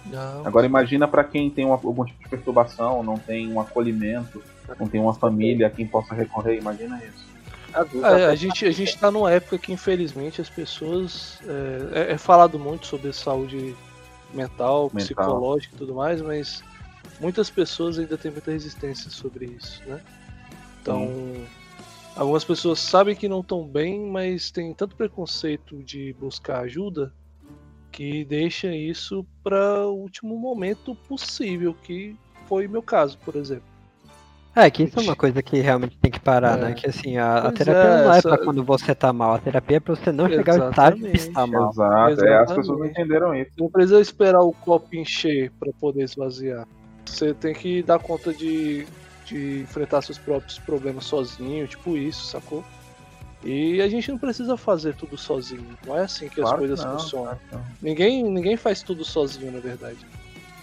Não. 0.05 0.47
Agora 0.47 0.67
imagina 0.67 1.09
para 1.09 1.25
quem 1.25 1.49
tem 1.49 1.65
uma, 1.65 1.77
algum 1.77 2.05
tipo 2.05 2.23
de 2.23 2.29
perturbação, 2.29 3.03
não 3.03 3.19
tem 3.19 3.51
um 3.51 3.59
acolhimento, 3.59 4.45
não 4.79 4.87
tem 4.87 5.01
uma 5.01 5.15
família 5.15 5.69
a 5.69 5.71
quem 5.71 5.87
possa 5.87 6.15
recorrer, 6.15 6.59
imagina 6.59 7.03
isso. 7.03 7.27
É, 7.73 7.79
a 8.09 8.11
até- 8.11 8.37
gente, 8.37 8.67
a 8.67 8.71
gente 8.71 8.99
tá 8.99 9.11
numa 9.11 9.33
época 9.33 9.57
que, 9.59 9.73
infelizmente, 9.73 10.39
as 10.43 10.51
pessoas. 10.51 11.43
É, 11.49 12.01
é- 12.01 12.13
é 12.13 12.19
falado 12.19 12.59
muito 12.59 12.87
sobre 12.87 13.11
saúde 13.15 13.75
mental, 14.35 14.91
Mental. 14.93 14.93
psicológica 14.93 15.73
e 15.75 15.79
tudo 15.79 15.95
mais, 15.95 16.21
mas 16.21 16.63
muitas 17.19 17.49
pessoas 17.49 17.99
ainda 17.99 18.19
têm 18.19 18.31
muita 18.31 18.51
resistência 18.51 19.11
sobre 19.11 19.47
isso, 19.47 19.83
né? 19.87 19.99
Então, 20.83 21.11
algumas 22.17 22.45
pessoas 22.45 22.79
sabem 22.81 23.15
que 23.17 23.29
não 23.29 23.41
estão 23.41 23.67
bem, 23.67 24.07
mas 24.11 24.51
tem 24.51 24.73
tanto 24.75 24.97
preconceito 24.97 25.83
de 25.83 26.13
buscar 26.19 26.61
ajuda 26.61 27.13
que 27.91 28.25
deixa 28.25 28.75
isso 28.75 29.25
para 29.43 29.87
o 29.87 29.95
último 29.95 30.37
momento 30.37 30.95
possível, 31.09 31.75
que 31.83 32.17
foi 32.47 32.67
meu 32.67 32.83
caso, 32.83 33.17
por 33.25 33.37
exemplo. 33.37 33.63
É, 34.57 34.71
que 34.71 34.85
isso 34.85 35.01
é 35.01 35.03
uma 35.03 35.17
coisa 35.17 35.43
que 35.43 35.59
realmente 35.59 35.97
tem 35.99 36.11
que 36.13 36.21
parar, 36.21 36.57
É. 36.59 36.63
né? 36.63 36.75
Que 36.75 36.89
assim, 36.89 37.17
a, 37.17 37.39
a 37.39 37.53
terapia 37.53 37.83
é, 37.83 38.05
não 38.05 38.13
é 38.15 38.19
essa- 38.19 38.29
pra 38.29 38.39
quando 38.39 38.63
você 38.63 38.95
tá 38.95 39.13
mal, 39.13 39.35
a 39.35 39.39
terapia 39.39 39.79
é 39.79 39.81
pra 39.81 39.97
você 39.97 40.13
não 40.13 40.29
chegar 40.29 40.61
ao 40.61 40.71
estágio 40.71 40.99
de 41.01 41.07
Exatamente. 41.07 41.29
estar 41.29 41.47
mal. 41.49 41.71
Exato, 41.71 42.25
é, 42.25 42.39
as 42.39 42.53
pessoas 42.53 42.79
não 42.79 42.87
entenderam 42.87 43.35
isso. 43.35 43.51
Não 43.59 43.69
precisa 43.69 44.01
esperar 44.01 44.43
o 44.43 44.53
copo 44.53 44.95
encher 44.95 45.51
para 45.59 45.73
poder 45.81 46.05
esvaziar. 46.05 46.67
Você 47.05 47.35
tem 47.35 47.53
que 47.53 47.83
dar 47.83 47.99
conta 47.99 48.33
de, 48.33 48.87
de 49.25 49.61
enfrentar 49.63 50.03
seus 50.03 50.19
próprios 50.19 50.59
problemas 50.59 51.05
sozinho, 51.05 51.67
tipo 51.67 51.97
isso, 51.97 52.25
sacou? 52.27 52.65
E 53.43 53.81
a 53.83 53.89
gente 53.89 54.11
não 54.11 54.19
precisa 54.19 54.57
fazer 54.57 54.95
tudo 54.95 55.19
sozinho. 55.19 55.67
Não 55.87 55.99
é 55.99 56.05
assim 56.05 56.29
que 56.29 56.41
as 56.41 56.45
Claro 56.47 56.59
coisas 56.59 56.83
não, 56.85 56.93
funcionam. 56.99 57.27
claro 57.27 57.41
não. 57.53 57.65
Ninguém, 57.83 58.23
ninguém 58.25 58.57
faz 58.57 58.83
tudo 58.83 59.05
sozinho, 59.05 59.53
na 59.53 59.61
verdade. 59.61 59.99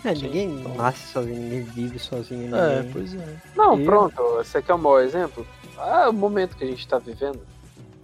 É, 0.04 0.16
Sim, 0.16 0.24
ninguém 0.24 0.50
então- 0.62 0.76
nasce 0.76 1.12
sozinho, 1.14 1.40
ninguém 1.40 1.62
vive 1.64 2.00
sozinho. 2.00 2.56
É, 2.56 2.78
Ninguém... 2.78 2.92
pois 2.92 3.14
é. 3.14 3.36
Não, 3.56 3.80
E- 3.80 3.86
pronto. 3.86 4.16
Você 4.38 4.60
quer 4.62 4.74
um 4.74 4.80
mau 4.80 5.00
exemplo? 5.00 5.46
Ah, 5.78 6.10
o 6.10 6.14
momento 6.14 6.58
que 6.58 6.64
a 6.64 6.68
gente 6.68 6.88
tá 6.88 6.98
vivendo. 6.98 7.40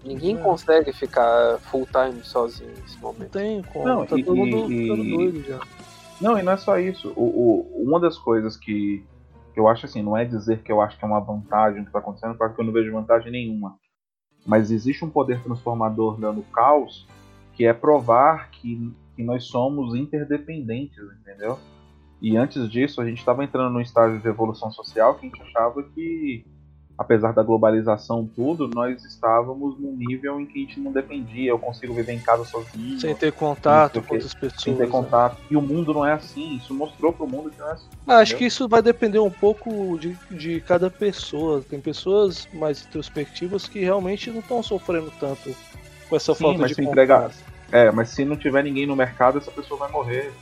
Ninguém 0.06 0.38
É. 0.38 0.40
consegue 0.42 0.94
ficar 0.94 1.58
full 1.72 1.88
time 1.88 2.24
sozinho 2.24 2.70
nesse 2.80 2.96
Não 2.96 3.02
momento. 3.02 3.32
tem 3.32 3.64
como. 3.74 3.86
Não, 3.86 4.06
tá 4.06 4.16
e- 4.18 4.24
todo 4.24 4.36
mundo 4.36 4.68
ficando 4.68 5.04
doido 5.04 5.44
já. 5.44 5.60
Não, 6.22 6.38
e 6.38 6.44
não 6.44 6.52
é 6.52 6.58
só 6.58 6.78
isso. 6.80 7.12
O, 7.16 7.24
o- 7.24 7.84
uma 7.84 8.00
das 8.00 8.16
coisas 8.18 8.56
que 8.56 9.04
eu 9.60 9.68
acho 9.68 9.86
assim, 9.86 10.02
não 10.02 10.16
é 10.16 10.24
dizer 10.24 10.62
que 10.62 10.72
eu 10.72 10.82
acho 10.82 10.98
que 10.98 11.04
é 11.04 11.08
uma 11.08 11.20
vantagem 11.20 11.82
o 11.82 11.84
que 11.84 11.90
está 11.90 12.00
acontecendo, 12.00 12.38
porque 12.38 12.62
eu 12.62 12.66
não 12.66 12.74
vejo 12.74 12.92
vantagem 12.92 13.32
nenhuma. 13.32 13.78
Mas 14.46 14.72
existe 14.72 15.04
um 15.04 15.10
poder 15.10 15.42
transformador 15.42 16.20
dando 16.20 16.42
caos, 16.44 17.08
que 17.54 17.66
é 17.66 17.74
provar 17.74 18.50
que, 18.52 18.94
que 19.16 19.24
nós 19.24 19.46
somos 19.46 19.96
interdependentes, 19.96 21.04
entendeu? 21.20 21.58
E 22.22 22.36
antes 22.36 22.70
disso, 22.70 23.02
a 23.02 23.06
gente 23.06 23.20
estava 23.20 23.44
entrando 23.44 23.74
num 23.74 23.82
estágio 23.82 24.20
de 24.20 24.28
evolução 24.28 24.72
social 24.72 25.16
que 25.16 25.26
a 25.26 25.30
gente 25.30 25.42
achava 25.42 25.84
que, 25.84 26.46
apesar 26.98 27.32
da 27.32 27.44
globalização 27.44 28.28
tudo, 28.36 28.68
nós 28.74 29.04
estávamos 29.06 29.80
num 29.80 29.96
nível 29.96 30.40
em 30.42 30.46
que 30.46 30.58
a 30.58 30.62
gente 30.68 30.80
não 30.80 30.92
dependia. 30.92 31.52
Eu 31.52 31.60
consigo 31.60 31.94
viver 31.94 32.14
em 32.14 32.20
casa 32.20 32.44
sozinho 32.46 33.00
Sem 33.00 33.14
ter 33.16 33.32
contato 33.34 34.02
com 34.02 34.16
outras 34.16 34.34
pessoas. 34.34 34.62
sem 34.64 34.76
ter 34.76 34.86
né? 34.86 34.90
contato. 34.90 35.38
E 35.52 35.56
o 35.56 35.62
mundo 35.62 35.94
não 35.94 36.06
é 36.06 36.14
assim. 36.14 36.56
Isso 36.56 36.74
mostrou 36.74 37.14
pro 37.14 37.28
mundo 37.28 37.52
que 37.52 37.60
não 37.60 37.68
é 37.70 37.72
assim. 37.74 37.86
Ah, 38.08 38.18
Acho 38.18 38.36
que 38.36 38.46
isso 38.46 38.68
vai 38.68 38.82
depender 38.82 39.20
um 39.20 39.30
pouco 39.30 39.98
de, 40.00 40.18
de 40.32 40.60
cada 40.62 40.90
pessoa. 40.90 41.62
Tem 41.62 41.80
pessoas 41.80 42.48
mais 42.54 42.84
introspectivas 42.84 43.68
que 43.68 43.80
realmente 43.80 44.32
não 44.32 44.40
estão 44.40 44.64
sofrendo 44.64 45.12
tanto 45.20 45.56
com 46.10 46.16
essa 46.16 46.34
Sim, 46.34 46.44
falta 46.46 46.60
mas 46.60 46.70
de 46.70 46.76
se 46.76 46.82
contato. 46.82 46.94
entregar- 46.94 47.32
É, 47.72 47.92
mas 47.92 48.10
se 48.10 48.26
não 48.26 48.36
tiver 48.36 48.64
ninguém 48.64 48.88
no 48.88 48.96
mercado, 48.96 49.38
essa 49.38 49.52
pessoa 49.52 49.80
vai 49.80 49.92
morrer. 49.92 50.34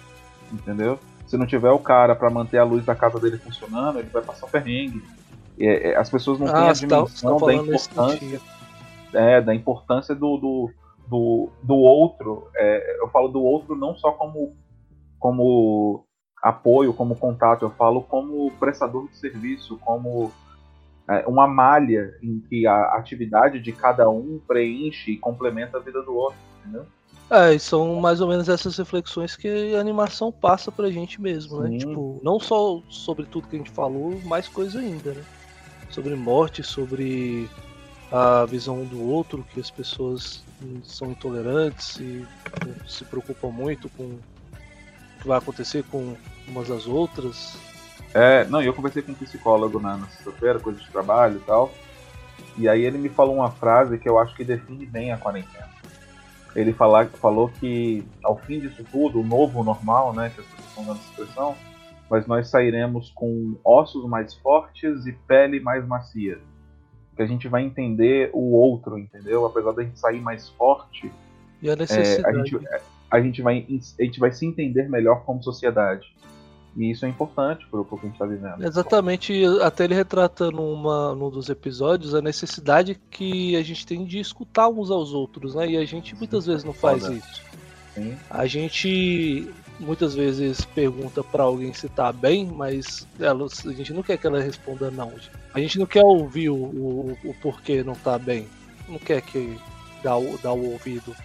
Entendeu? 0.53 0.99
Se 1.27 1.37
não 1.37 1.45
tiver 1.47 1.71
o 1.71 1.79
cara 1.79 2.15
pra 2.15 2.29
manter 2.29 2.59
a 2.59 2.63
luz 2.63 2.85
da 2.85 2.93
casa 2.95 3.19
dele 3.19 3.37
funcionando, 3.39 3.97
ele 3.99 4.09
vai 4.13 4.21
passar 4.21 4.47
perrengue. 4.47 5.03
É, 5.59 5.91
é, 5.91 5.95
as 5.97 6.09
pessoas 6.09 6.39
não 6.39 6.47
têm 6.47 6.55
a 6.55 6.59
Ah, 6.59 6.67
tá, 6.67 6.73
você 6.73 6.85
dimensão 6.85 7.37
tá 7.37 7.45
da 7.45 7.53
importância, 7.53 8.41
é, 9.13 9.41
da 9.41 9.55
importância 9.55 10.15
do, 10.15 10.37
do, 10.37 10.71
do, 11.07 11.49
do 11.63 11.75
outro. 11.75 12.47
É, 12.55 13.01
eu 13.01 13.07
falo 13.09 13.27
do 13.27 13.41
outro 13.41 13.75
não 13.75 13.95
só 13.95 14.11
como, 14.11 14.55
como 15.19 16.05
apoio, 16.41 16.93
como 16.93 17.15
contato, 17.15 17.63
eu 17.63 17.69
falo 17.71 18.01
como 18.01 18.51
prestador 18.59 19.07
de 19.07 19.17
serviço, 19.17 19.77
como 19.77 20.31
é, 21.07 21.25
uma 21.27 21.47
malha 21.47 22.17
em 22.21 22.39
que 22.39 22.67
a 22.67 22.95
atividade 22.95 23.59
de 23.59 23.71
cada 23.71 24.09
um 24.09 24.39
preenche 24.47 25.11
e 25.11 25.17
complementa 25.17 25.77
a 25.77 25.81
vida 25.81 26.01
do 26.01 26.15
outro, 26.15 26.37
entendeu? 26.61 26.85
É, 27.29 27.55
e 27.55 27.59
são 27.59 27.95
mais 27.95 28.21
ou 28.21 28.27
menos 28.27 28.47
essas 28.47 28.77
reflexões 28.77 29.35
que 29.35 29.75
a 29.75 29.79
animação 29.79 30.31
passa 30.31 30.71
pra 30.71 30.91
gente 30.91 31.19
mesmo, 31.19 31.61
né? 31.61 31.69
Sim. 31.69 31.77
Tipo, 31.79 32.19
não 32.23 32.39
só 32.39 32.81
sobre 32.87 33.25
tudo 33.25 33.47
que 33.47 33.55
a 33.55 33.59
gente 33.59 33.71
falou, 33.71 34.19
mais 34.25 34.47
coisa 34.47 34.79
ainda, 34.79 35.11
né? 35.11 35.23
Sobre 35.95 36.13
morte, 36.13 36.61
sobre 36.61 37.49
a 38.11 38.43
visão 38.43 38.81
um 38.81 38.85
do 38.85 39.01
outro, 39.01 39.45
que 39.53 39.61
as 39.61 39.71
pessoas 39.71 40.43
são 40.83 41.11
intolerantes 41.11 41.95
e 42.01 42.27
hum, 42.67 42.73
se 42.85 43.05
preocupam 43.05 43.47
muito 43.47 43.87
com 43.87 44.03
o 44.03 44.19
que 45.21 45.25
vai 45.25 45.37
acontecer 45.37 45.85
com 45.89 46.17
umas 46.49 46.67
das 46.67 46.85
outras. 46.85 47.57
É, 48.13 48.43
não, 48.47 48.61
eu 48.61 48.73
conversei 48.73 49.03
com 49.03 49.13
um 49.13 49.15
psicólogo 49.15 49.79
na, 49.79 49.97
sexta-feira, 50.07 50.59
coisa 50.59 50.81
de 50.81 50.89
trabalho 50.89 51.37
e 51.37 51.45
tal. 51.45 51.73
E 52.57 52.67
aí 52.67 52.83
ele 52.83 52.97
me 52.97 53.07
falou 53.07 53.35
uma 53.35 53.51
frase 53.51 53.97
que 53.97 54.09
eu 54.09 54.19
acho 54.19 54.35
que 54.35 54.43
define 54.43 54.85
bem 54.85 55.13
a 55.13 55.17
quarentena. 55.17 55.69
Ele 56.53 56.73
falou 56.73 57.47
que 57.57 58.05
ao 58.21 58.37
fim 58.39 58.59
disso 58.59 58.83
tudo, 58.91 59.21
o 59.21 59.23
novo 59.23 59.63
normal, 59.63 60.11
né, 60.11 60.29
que 60.35 60.41
as 60.41 60.47
pessoas 60.47 60.67
estão 60.67 60.83
dando 60.83 60.99
expressão, 60.99 61.55
mas 62.09 62.27
nós 62.27 62.49
sairemos 62.49 63.11
com 63.11 63.55
ossos 63.63 64.07
mais 64.07 64.33
fortes 64.35 65.05
e 65.05 65.11
pele 65.11 65.59
mais 65.59 65.85
macia. 65.85 66.39
Que 67.15 67.21
a 67.21 67.25
gente 67.25 67.47
vai 67.47 67.63
entender 67.63 68.29
o 68.33 68.53
outro, 68.53 68.97
entendeu? 68.99 69.45
Apesar 69.45 69.71
da 69.71 69.83
gente 69.83 69.99
sair 69.99 70.21
mais 70.21 70.49
forte, 70.49 71.11
E 71.61 71.69
a 71.69 71.71
é, 71.71 71.73
a, 71.73 71.77
necessidade. 71.77 72.37
gente, 72.37 72.67
a, 73.09 73.21
gente 73.21 73.41
vai, 73.41 73.65
a 73.99 74.03
gente 74.03 74.19
vai 74.19 74.31
se 74.31 74.45
entender 74.45 74.89
melhor 74.89 75.23
como 75.23 75.41
sociedade. 75.41 76.15
E 76.75 76.91
isso 76.91 77.05
é 77.05 77.09
importante 77.09 77.65
para 77.67 77.79
o 77.79 77.85
que 77.85 77.95
a 77.95 77.99
gente 77.99 78.13
está 78.13 78.25
vivendo. 78.25 78.61
Exatamente, 78.61 79.45
até 79.61 79.85
ele 79.85 79.95
retrata 79.95 80.51
numa, 80.51 81.15
num 81.15 81.29
dos 81.29 81.47
episódios 81.47 82.13
a 82.13 82.21
necessidade 82.21 82.99
que 83.09 83.55
a 83.55 83.63
gente 83.63 83.85
tem 83.85 84.03
de 84.03 84.19
escutar 84.19 84.67
uns 84.67 84.91
aos 84.91 85.13
outros, 85.13 85.55
né? 85.55 85.69
E 85.69 85.77
a 85.77 85.85
gente 85.85 86.13
muitas 86.15 86.45
vezes 86.45 86.65
não 86.65 86.73
faz 86.73 87.03
Foda. 87.03 87.15
isso. 87.15 87.43
Sim. 87.93 88.17
A 88.29 88.45
gente 88.45 89.49
muitas 89.79 90.15
vezes 90.15 90.63
pergunta 90.65 91.23
pra 91.23 91.43
alguém 91.43 91.73
se 91.73 91.89
tá 91.89 92.11
bem, 92.11 92.45
mas 92.45 93.07
ela, 93.19 93.45
a 93.45 93.71
gente 93.73 93.93
não 93.93 94.03
quer 94.03 94.17
que 94.17 94.27
ela 94.27 94.41
responda 94.41 94.89
não. 94.89 95.13
A 95.53 95.59
gente 95.59 95.79
não 95.79 95.85
quer 95.85 96.03
ouvir 96.03 96.49
o, 96.49 96.55
o, 96.55 97.17
o 97.23 97.33
porquê 97.41 97.83
não 97.83 97.95
tá 97.95 98.17
bem. 98.17 98.47
Não 98.87 98.99
quer 98.99 99.21
que 99.21 99.59
dá 100.03 100.17
o, 100.17 100.37
dá 100.37 100.51
o 100.51 100.71
ouvido. 100.71 101.15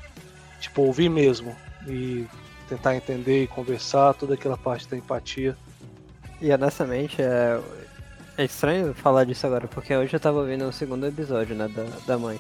Tipo, 0.61 0.83
ouvir 0.83 1.09
mesmo. 1.09 1.55
E 1.87 2.27
tentar 2.69 2.95
entender 2.95 3.45
e 3.45 3.47
conversar, 3.47 4.15
toda 4.15 4.35
aquela 4.35 4.57
parte 4.57 4.89
da 4.89 4.97
empatia. 4.97 5.57
E 6.41 6.53
honestamente, 6.53 7.21
é... 7.21 7.61
é 8.39 8.45
estranho 8.45 8.95
falar 8.95 9.25
disso 9.25 9.47
agora, 9.47 9.69
porque 9.69 9.95
hoje 9.95 10.15
eu 10.15 10.21
tava 10.21 10.39
ouvindo 10.39 10.67
o 10.67 10.73
segundo 10.73 11.07
episódio, 11.07 11.55
né, 11.55 11.69
da, 11.69 11.85
da 12.07 12.19
mãe. 12.19 12.39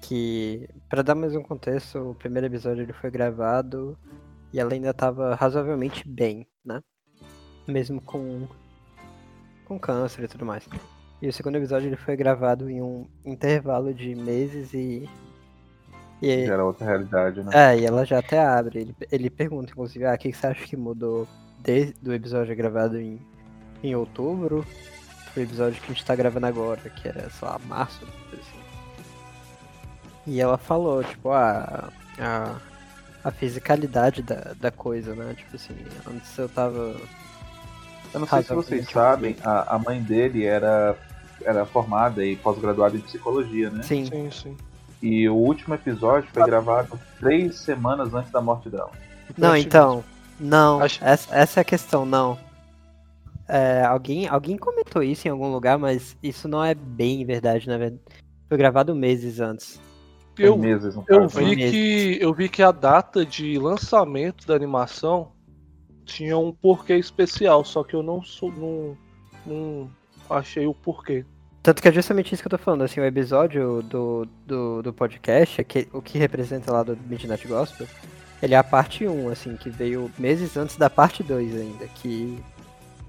Que, 0.00 0.68
pra 0.88 1.00
dar 1.00 1.14
mais 1.14 1.34
um 1.34 1.42
contexto, 1.42 2.10
o 2.10 2.14
primeiro 2.14 2.46
episódio 2.46 2.82
ele 2.82 2.92
foi 2.92 3.10
gravado 3.10 3.96
e 4.54 4.60
ela 4.60 4.72
ainda 4.72 4.94
tava 4.94 5.34
razoavelmente 5.34 6.08
bem, 6.08 6.46
né? 6.64 6.80
mesmo 7.66 8.00
com, 8.00 8.46
com 9.64 9.80
câncer 9.80 10.22
e 10.22 10.28
tudo 10.28 10.46
mais. 10.46 10.68
E 11.20 11.26
o 11.26 11.32
segundo 11.32 11.56
episódio 11.56 11.88
ele 11.88 11.96
foi 11.96 12.14
gravado 12.14 12.70
em 12.70 12.80
um 12.80 13.04
intervalo 13.24 13.92
de 13.92 14.14
meses 14.14 14.72
e. 14.72 15.08
e 16.22 16.46
Já 16.46 16.52
era 16.52 16.64
outra 16.64 16.86
realidade, 16.86 17.42
né? 17.42 17.50
é, 17.52 17.80
e 17.80 17.84
ela 17.84 18.04
já 18.04 18.20
até 18.20 18.38
abre. 18.38 18.78
Ele, 18.78 18.96
ele 19.10 19.28
pergunta, 19.28 19.72
inclusive, 19.72 20.04
ah, 20.06 20.14
o 20.14 20.18
que 20.18 20.32
você 20.32 20.46
acha 20.46 20.64
que 20.64 20.76
mudou 20.76 21.26
desde 21.58 22.08
o 22.08 22.14
episódio 22.14 22.54
gravado 22.54 22.96
em, 22.96 23.20
em 23.82 23.96
outubro 23.96 24.64
pro 25.32 25.42
episódio 25.42 25.80
que 25.80 25.90
a 25.90 25.94
gente 25.94 26.06
tá 26.06 26.14
gravando 26.14 26.46
agora, 26.46 26.90
que 26.90 27.08
era, 27.08 27.28
sei 27.28 27.48
lá, 27.48 27.58
março, 27.66 28.06
assim. 28.32 28.64
E 30.28 30.40
ela 30.40 30.56
falou, 30.56 31.02
tipo, 31.02 31.30
ah, 31.30 31.90
a, 32.20 32.56
a 33.24 33.30
fisicalidade 33.30 34.22
da, 34.22 34.54
da 34.60 34.70
coisa, 34.70 35.14
né? 35.14 35.34
Tipo 35.34 35.56
assim, 35.56 35.74
antes 36.06 36.36
eu 36.38 36.48
tava. 36.48 36.94
Eu 38.12 38.20
não 38.20 38.26
sei 38.28 38.42
se 38.42 38.54
vocês 38.54 38.88
sabem, 38.88 39.34
a, 39.42 39.74
a 39.74 39.78
mãe 39.78 40.00
dele 40.00 40.44
era, 40.44 40.96
era 41.42 41.64
formada 41.66 42.24
e 42.24 42.36
pós-graduada 42.36 42.96
em 42.96 43.00
psicologia, 43.00 43.70
né? 43.70 43.82
Sim, 43.82 44.04
Sim, 44.04 44.30
sim. 44.30 44.56
E 45.02 45.28
o 45.28 45.34
último 45.34 45.74
episódio 45.74 46.28
foi 46.32 46.44
gravado 46.44 46.98
três 47.18 47.56
semanas 47.56 48.14
antes 48.14 48.30
da 48.30 48.40
morte 48.40 48.68
dela. 48.70 48.90
Não, 49.36 49.56
então. 49.56 50.04
Não, 50.38 50.80
Acho- 50.80 51.04
essa, 51.04 51.34
essa 51.34 51.60
é 51.60 51.62
a 51.62 51.64
questão, 51.64 52.06
não. 52.06 52.38
É, 53.46 53.84
alguém, 53.84 54.26
alguém 54.26 54.56
comentou 54.56 55.02
isso 55.02 55.28
em 55.28 55.30
algum 55.30 55.52
lugar, 55.52 55.78
mas 55.78 56.16
isso 56.22 56.48
não 56.48 56.64
é 56.64 56.74
bem 56.74 57.24
verdade, 57.24 57.68
na 57.68 57.76
verdade. 57.76 58.00
Foi 58.48 58.56
gravado 58.56 58.94
meses 58.94 59.40
antes. 59.40 59.78
Eu, 60.38 60.56
meses, 60.58 60.96
eu 61.08 61.28
vi 61.28 61.56
meses. 61.56 61.70
que 61.70 62.18
eu 62.20 62.34
vi 62.34 62.48
que 62.48 62.62
a 62.62 62.72
data 62.72 63.24
de 63.24 63.58
lançamento 63.58 64.46
da 64.46 64.54
animação 64.54 65.32
tinha 66.04 66.36
um 66.36 66.52
porquê 66.52 66.96
especial, 66.96 67.64
só 67.64 67.82
que 67.82 67.94
eu 67.94 68.02
não 68.02 68.22
sou 68.22 68.52
não, 68.52 68.96
não 69.46 69.90
achei 70.28 70.66
o 70.66 70.74
porquê. 70.74 71.24
Tanto 71.62 71.80
que 71.80 71.88
é 71.88 71.92
justamente 71.92 72.34
isso 72.34 72.42
que 72.42 72.46
eu 72.46 72.50
tô 72.50 72.58
falando, 72.58 72.82
assim, 72.82 73.00
o 73.00 73.04
episódio 73.04 73.82
do, 73.82 74.28
do, 74.46 74.82
do 74.82 74.92
podcast, 74.92 75.64
que, 75.64 75.88
o 75.94 76.02
que 76.02 76.18
representa 76.18 76.70
lá 76.70 76.82
do 76.82 76.94
Midnight 77.06 77.48
Gospel, 77.48 77.86
ele 78.42 78.52
é 78.52 78.58
a 78.58 78.62
parte 78.62 79.06
1, 79.06 79.30
assim, 79.30 79.56
que 79.56 79.70
veio 79.70 80.10
meses 80.18 80.58
antes 80.58 80.76
da 80.76 80.90
parte 80.90 81.22
2 81.22 81.56
ainda, 81.56 81.86
que 81.94 82.38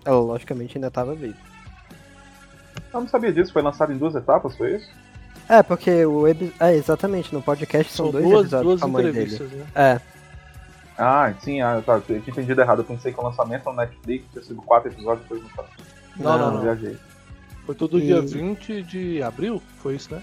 ela 0.06 0.20
logicamente 0.20 0.78
ainda 0.78 0.90
tava 0.90 1.14
viva. 1.14 1.36
Eu 2.94 3.02
não 3.02 3.08
sabia 3.10 3.34
disso, 3.34 3.52
foi 3.52 3.62
lançado 3.62 3.92
em 3.92 3.98
duas 3.98 4.16
etapas, 4.16 4.56
foi 4.56 4.76
isso? 4.76 4.90
É, 5.48 5.62
porque 5.64 6.06
o. 6.06 6.28
É, 6.28 6.74
exatamente, 6.74 7.34
no 7.34 7.42
podcast 7.42 7.92
são, 7.94 8.06
São 8.06 8.12
dois 8.14 8.26
duas, 8.26 8.42
episódios 8.42 8.68
duas 8.68 8.82
com 8.82 8.88
a 8.88 8.90
mãe 8.90 9.12
dele. 9.12 9.40
né? 9.40 9.66
É, 9.76 10.02
Ah, 10.98 11.34
sim, 11.42 11.62
ah, 11.62 11.82
tá, 11.86 11.96
eu 11.96 12.02
tinha 12.02 12.18
entendido 12.20 12.62
errado. 12.62 12.80
Eu 12.80 12.86
pensei 12.86 13.12
que 13.14 13.20
o 13.20 13.24
lançamento 13.24 13.66
no 13.66 13.74
Netflix 13.76 14.26
tinha 14.32 14.44
sido 14.44 14.62
quatro 14.62 14.90
episódios 14.92 15.28
depois. 15.28 15.44
Não, 16.18 16.38
não, 16.38 16.46
Eu 16.48 16.52
não. 16.54 16.62
viajei. 16.62 16.98
Foi 17.66 17.76
todo 17.76 17.98
E- 18.00 18.02
dia 18.04 18.22
20 18.22 18.82
de 18.84 19.22
abril, 19.22 19.62
foi 19.78 19.96
isso, 19.96 20.14
né? 20.14 20.22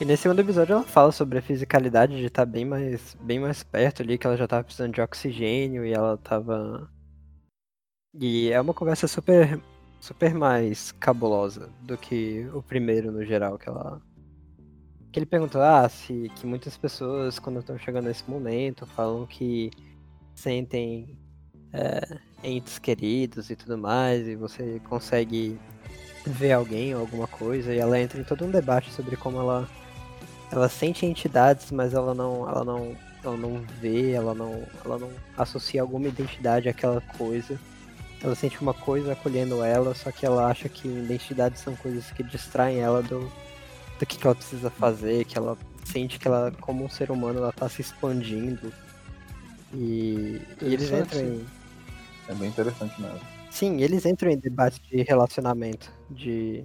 E 0.00 0.04
nesse 0.04 0.24
segundo 0.24 0.40
episódio 0.40 0.74
ela 0.74 0.82
fala 0.84 1.10
sobre 1.10 1.38
a 1.38 1.42
fisicalidade 1.42 2.16
de 2.16 2.26
estar 2.26 2.44
bem 2.44 2.64
mais, 2.66 3.16
bem 3.20 3.40
mais 3.40 3.62
perto 3.62 4.02
ali, 4.02 4.18
que 4.18 4.26
ela 4.26 4.36
já 4.36 4.46
tava 4.46 4.62
precisando 4.62 4.92
de 4.92 5.00
oxigênio 5.00 5.84
e 5.86 5.92
ela 5.92 6.16
tava. 6.18 6.88
E 8.14 8.50
é 8.50 8.60
uma 8.60 8.74
conversa 8.74 9.08
super, 9.08 9.58
super 10.00 10.34
mais 10.34 10.92
cabulosa 10.92 11.70
do 11.82 11.96
que 11.96 12.46
o 12.54 12.62
primeiro 12.62 13.10
no 13.10 13.24
geral, 13.24 13.58
que 13.58 13.68
ela. 13.68 14.00
Que 15.16 15.20
ele 15.20 15.24
perguntou, 15.24 15.62
ah, 15.62 15.88
se 15.88 16.30
que 16.36 16.46
muitas 16.46 16.76
pessoas 16.76 17.38
quando 17.38 17.60
estão 17.60 17.78
chegando 17.78 18.04
nesse 18.04 18.28
momento 18.28 18.84
falam 18.84 19.24
que 19.24 19.70
sentem 20.34 21.16
é, 21.72 22.18
entes 22.44 22.78
queridos 22.78 23.48
e 23.48 23.56
tudo 23.56 23.78
mais, 23.78 24.28
e 24.28 24.36
você 24.36 24.78
consegue 24.86 25.58
ver 26.26 26.52
alguém 26.52 26.94
ou 26.94 27.00
alguma 27.00 27.26
coisa, 27.26 27.72
e 27.72 27.78
ela 27.78 27.98
entra 27.98 28.20
em 28.20 28.24
todo 28.24 28.44
um 28.44 28.50
debate 28.50 28.92
sobre 28.92 29.16
como 29.16 29.38
ela 29.38 29.66
ela 30.52 30.68
sente 30.68 31.06
entidades, 31.06 31.70
mas 31.70 31.94
ela 31.94 32.12
não, 32.12 32.46
ela 32.46 32.62
não, 32.62 32.94
ela 33.24 33.36
não 33.38 33.64
vê, 33.80 34.10
ela 34.10 34.34
não, 34.34 34.64
ela 34.84 34.98
não 34.98 35.08
associa 35.34 35.80
alguma 35.80 36.08
identidade 36.08 36.68
àquela 36.68 37.00
coisa. 37.16 37.58
Ela 38.22 38.34
sente 38.34 38.60
uma 38.60 38.74
coisa 38.74 39.14
acolhendo 39.14 39.64
ela, 39.64 39.94
só 39.94 40.12
que 40.12 40.26
ela 40.26 40.44
acha 40.46 40.68
que 40.68 40.86
identidades 40.86 41.62
são 41.62 41.74
coisas 41.74 42.10
que 42.10 42.22
distraem 42.22 42.80
ela 42.80 43.02
do, 43.02 43.32
do 43.98 44.06
que, 44.06 44.16
que 44.18 44.26
ela 44.26 44.34
precisa 44.36 44.70
fazer, 44.70 45.24
que 45.24 45.36
ela 45.38 45.56
sente 45.84 46.18
que 46.18 46.26
ela, 46.28 46.52
como 46.60 46.84
um 46.84 46.88
ser 46.88 47.10
humano, 47.10 47.38
ela 47.38 47.52
tá 47.52 47.68
se 47.68 47.80
expandindo. 47.80 48.72
E, 49.74 50.40
e 50.62 50.72
eles 50.74 50.90
entram 50.90 51.20
em, 51.20 51.46
É 52.28 52.34
bem 52.34 52.48
interessante 52.48 53.00
mesmo. 53.00 53.20
Sim, 53.50 53.80
eles 53.80 54.04
entram 54.04 54.30
em 54.30 54.36
debate 54.36 54.80
de 54.90 55.02
relacionamento, 55.02 55.90
de 56.10 56.64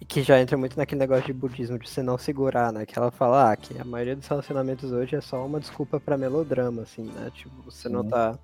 e 0.00 0.04
que 0.04 0.22
já 0.22 0.38
entra 0.38 0.56
muito 0.58 0.76
naquele 0.76 0.98
negócio 0.98 1.24
de 1.24 1.32
budismo 1.32 1.78
de 1.78 1.88
você 1.88 2.02
não 2.02 2.18
segurar, 2.18 2.70
né? 2.72 2.84
Que 2.84 2.98
ela 2.98 3.10
fala 3.10 3.50
ah, 3.52 3.56
que 3.56 3.78
a 3.78 3.84
maioria 3.84 4.14
dos 4.14 4.26
relacionamentos 4.26 4.92
hoje 4.92 5.16
é 5.16 5.20
só 5.22 5.44
uma 5.44 5.58
desculpa 5.58 5.98
pra 5.98 6.18
melodrama, 6.18 6.82
assim, 6.82 7.02
né? 7.04 7.30
Tipo, 7.34 7.54
você 7.62 7.88
não 7.88 8.04
tá 8.04 8.38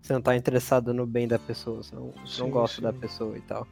você 0.00 0.12
não 0.12 0.22
tá 0.22 0.34
interessado 0.36 0.94
no 0.94 1.06
bem 1.06 1.28
da 1.28 1.38
pessoa, 1.38 1.82
você 1.82 1.94
não, 1.94 2.12
Sim, 2.26 2.42
não 2.42 2.50
gosta 2.50 2.76
sim. 2.76 2.82
da 2.82 2.92
pessoa 2.92 3.36
e 3.36 3.40
tal. 3.42 3.66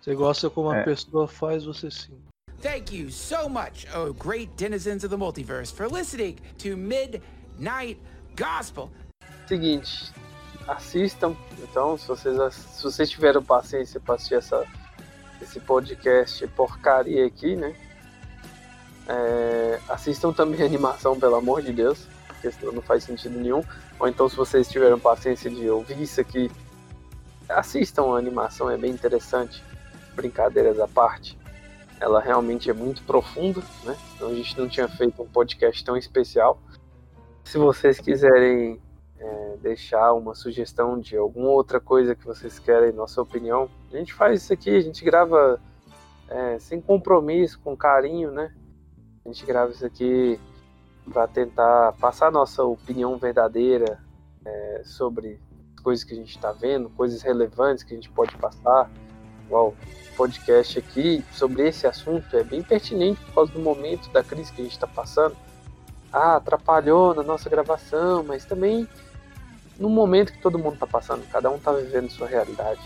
Você 0.00 0.14
gosta 0.14 0.50
como 0.50 0.70
a 0.70 0.76
É. 0.78 0.82
pessoa 0.84 1.26
faz, 1.26 1.64
você 1.64 1.90
sim. 1.90 2.16
Thank 2.62 2.92
you 2.92 3.10
so 3.10 3.48
much, 3.48 3.88
oh 3.92 4.12
great 4.12 4.56
denizens 4.56 5.02
of 5.02 5.10
the 5.10 5.18
multiverse, 5.18 5.72
for 5.72 5.88
listening 5.88 6.38
to 6.58 6.76
Midnight 6.76 7.98
Gospel. 8.36 8.88
Seguinte, 9.48 10.12
assistam. 10.68 11.36
Então, 11.58 11.98
se 11.98 12.06
vocês, 12.06 12.54
se 12.54 12.84
vocês 12.84 13.10
tiveram 13.10 13.42
paciência 13.42 13.98
para 13.98 14.14
assistir 14.14 14.36
essa, 14.36 14.64
esse 15.42 15.58
podcast 15.58 16.46
porcaria 16.54 17.26
aqui, 17.26 17.56
né? 17.56 17.74
É, 19.08 19.80
assistam 19.88 20.32
também 20.32 20.62
a 20.62 20.64
animação, 20.64 21.18
pelo 21.18 21.34
amor 21.34 21.62
de 21.62 21.72
Deus, 21.72 22.06
porque 22.28 22.52
senão 22.52 22.74
não 22.74 22.82
faz 22.82 23.02
sentido 23.02 23.40
nenhum. 23.40 23.64
Ou 23.98 24.06
então, 24.06 24.28
se 24.28 24.36
vocês 24.36 24.68
tiveram 24.68 25.00
paciência 25.00 25.50
de 25.50 25.68
ouvir 25.68 26.00
isso 26.00 26.20
aqui, 26.20 26.48
assistam 27.48 28.14
a 28.14 28.18
animação, 28.18 28.70
é 28.70 28.76
bem 28.76 28.92
interessante. 28.92 29.60
Brincadeiras 30.14 30.78
à 30.78 30.86
parte. 30.86 31.41
Ela 32.02 32.20
realmente 32.20 32.68
é 32.68 32.72
muito 32.72 33.00
profunda, 33.04 33.62
né? 33.84 33.96
Então 34.16 34.28
a 34.28 34.34
gente 34.34 34.58
não 34.58 34.68
tinha 34.68 34.88
feito 34.88 35.22
um 35.22 35.28
podcast 35.28 35.84
tão 35.84 35.96
especial. 35.96 36.60
Se 37.44 37.58
vocês 37.58 38.00
quiserem 38.00 38.80
é, 39.20 39.56
deixar 39.62 40.12
uma 40.12 40.34
sugestão 40.34 40.98
de 40.98 41.16
alguma 41.16 41.50
outra 41.50 41.78
coisa 41.78 42.16
que 42.16 42.26
vocês 42.26 42.58
querem, 42.58 42.92
nossa 42.92 43.22
opinião, 43.22 43.70
a 43.92 43.96
gente 43.96 44.12
faz 44.12 44.42
isso 44.42 44.52
aqui, 44.52 44.70
a 44.70 44.80
gente 44.80 45.04
grava 45.04 45.60
é, 46.28 46.58
sem 46.58 46.80
compromisso, 46.80 47.60
com 47.60 47.76
carinho, 47.76 48.32
né? 48.32 48.52
A 49.24 49.28
gente 49.28 49.46
grava 49.46 49.70
isso 49.70 49.86
aqui 49.86 50.40
para 51.12 51.28
tentar 51.28 51.92
passar 52.00 52.32
nossa 52.32 52.64
opinião 52.64 53.16
verdadeira 53.16 54.02
é, 54.44 54.82
sobre 54.84 55.40
coisas 55.84 56.02
que 56.02 56.14
a 56.14 56.16
gente 56.16 56.30
está 56.30 56.50
vendo, 56.50 56.90
coisas 56.90 57.22
relevantes 57.22 57.84
que 57.84 57.92
a 57.92 57.96
gente 57.96 58.10
pode 58.10 58.36
passar. 58.38 58.90
Igual 59.46 59.72
podcast 60.16 60.78
aqui 60.78 61.24
sobre 61.32 61.68
esse 61.68 61.86
assunto 61.86 62.36
é 62.36 62.42
bem 62.44 62.62
pertinente 62.62 63.20
por 63.26 63.34
causa 63.34 63.52
do 63.52 63.60
momento 63.60 64.10
da 64.10 64.22
crise 64.22 64.52
que 64.52 64.60
a 64.60 64.64
gente 64.64 64.74
está 64.74 64.86
passando. 64.86 65.36
Ah, 66.12 66.36
atrapalhou 66.36 67.14
na 67.14 67.22
nossa 67.22 67.48
gravação, 67.48 68.22
mas 68.22 68.44
também 68.44 68.86
no 69.78 69.88
momento 69.88 70.32
que 70.32 70.38
todo 70.38 70.58
mundo 70.58 70.74
está 70.74 70.86
passando, 70.86 71.26
cada 71.30 71.50
um 71.50 71.56
está 71.56 71.72
vivendo 71.72 72.10
sua 72.10 72.26
realidade. 72.26 72.80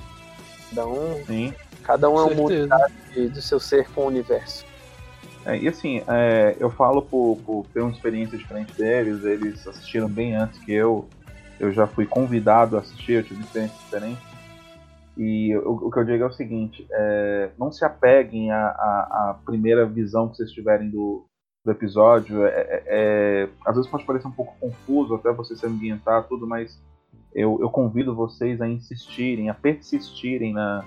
Cada 0.70 0.86
um, 0.86 1.24
Sim. 1.27 1.55
cada 1.82 2.09
um 2.09 2.19
é 2.19 2.23
uma 2.23 2.28
Certeza. 2.28 2.61
unidade 2.61 3.28
do 3.28 3.43
seu 3.43 3.61
ser 3.61 3.89
com 3.90 4.03
o 4.03 4.07
universo. 4.07 4.65
É, 5.44 5.57
e 5.57 5.69
assim, 5.69 6.03
é, 6.09 6.57
eu 6.59 6.70
falo 6.70 7.03
por, 7.03 7.39
por 7.44 7.66
ter 7.73 7.81
uma 7.81 7.93
experiência 7.93 8.36
diferente 8.36 8.73
deles, 8.77 9.24
eles 9.24 9.66
assistiram 9.66 10.09
bem 10.09 10.35
antes 10.35 10.59
que 10.61 10.73
eu. 10.73 11.09
Eu 11.59 11.73
já 11.73 11.86
fui 11.86 12.05
convidado 12.05 12.77
a 12.77 12.81
assistir, 12.81 13.12
eu 13.12 13.23
tive 13.23 13.43
experiências 13.43 13.81
diferentes. 13.81 14.23
E 15.17 15.57
o, 15.57 15.87
o 15.87 15.91
que 15.91 15.99
eu 15.99 16.05
digo 16.05 16.25
é 16.25 16.27
o 16.27 16.33
seguinte: 16.33 16.87
é, 16.91 17.51
não 17.59 17.73
se 17.73 17.85
apeguem 17.85 18.51
à, 18.51 18.67
à, 18.69 19.31
à 19.31 19.35
primeira 19.45 19.87
visão 19.87 20.29
que 20.29 20.37
vocês 20.37 20.51
tiverem 20.53 20.91
do, 20.91 21.25
do 21.65 21.71
episódio. 21.71 22.45
É, 22.45 22.51
é- 22.51 22.83
é- 22.87 23.49
às 23.67 23.75
vezes 23.77 23.91
pode 23.91 24.05
parecer 24.05 24.29
um 24.29 24.33
pouco 24.33 24.55
confuso 24.61 25.15
até 25.15 25.33
você 25.33 25.57
se 25.57 25.67
ambientar, 25.67 26.25
tudo, 26.25 26.47
mas 26.47 26.79
eu, 27.35 27.59
eu 27.61 27.71
convido 27.71 28.15
vocês 28.15 28.61
a 28.61 28.69
insistirem, 28.69 29.49
a 29.49 29.55
persistirem 29.55 30.53
na, 30.53 30.85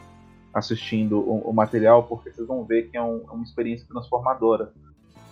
assistindo 0.54 1.20
o, 1.20 1.50
o 1.50 1.54
material, 1.54 2.04
porque 2.04 2.32
vocês 2.32 2.48
vão 2.48 2.64
ver 2.64 2.90
que 2.90 2.98
é, 2.98 3.02
um- 3.02 3.24
é 3.28 3.32
uma 3.32 3.44
experiência 3.44 3.88
transformadora. 3.88 4.72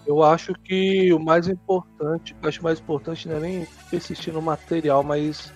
Eu 0.05 0.23
acho 0.23 0.53
que 0.53 1.11
o 1.13 1.19
mais 1.19 1.47
importante, 1.47 2.35
acho 2.41 2.63
mais 2.63 2.79
importante 2.79 3.27
não 3.27 3.35
é 3.37 3.39
nem 3.41 3.67
persistir 3.91 4.33
no 4.33 4.41
material, 4.41 5.03
mas 5.03 5.53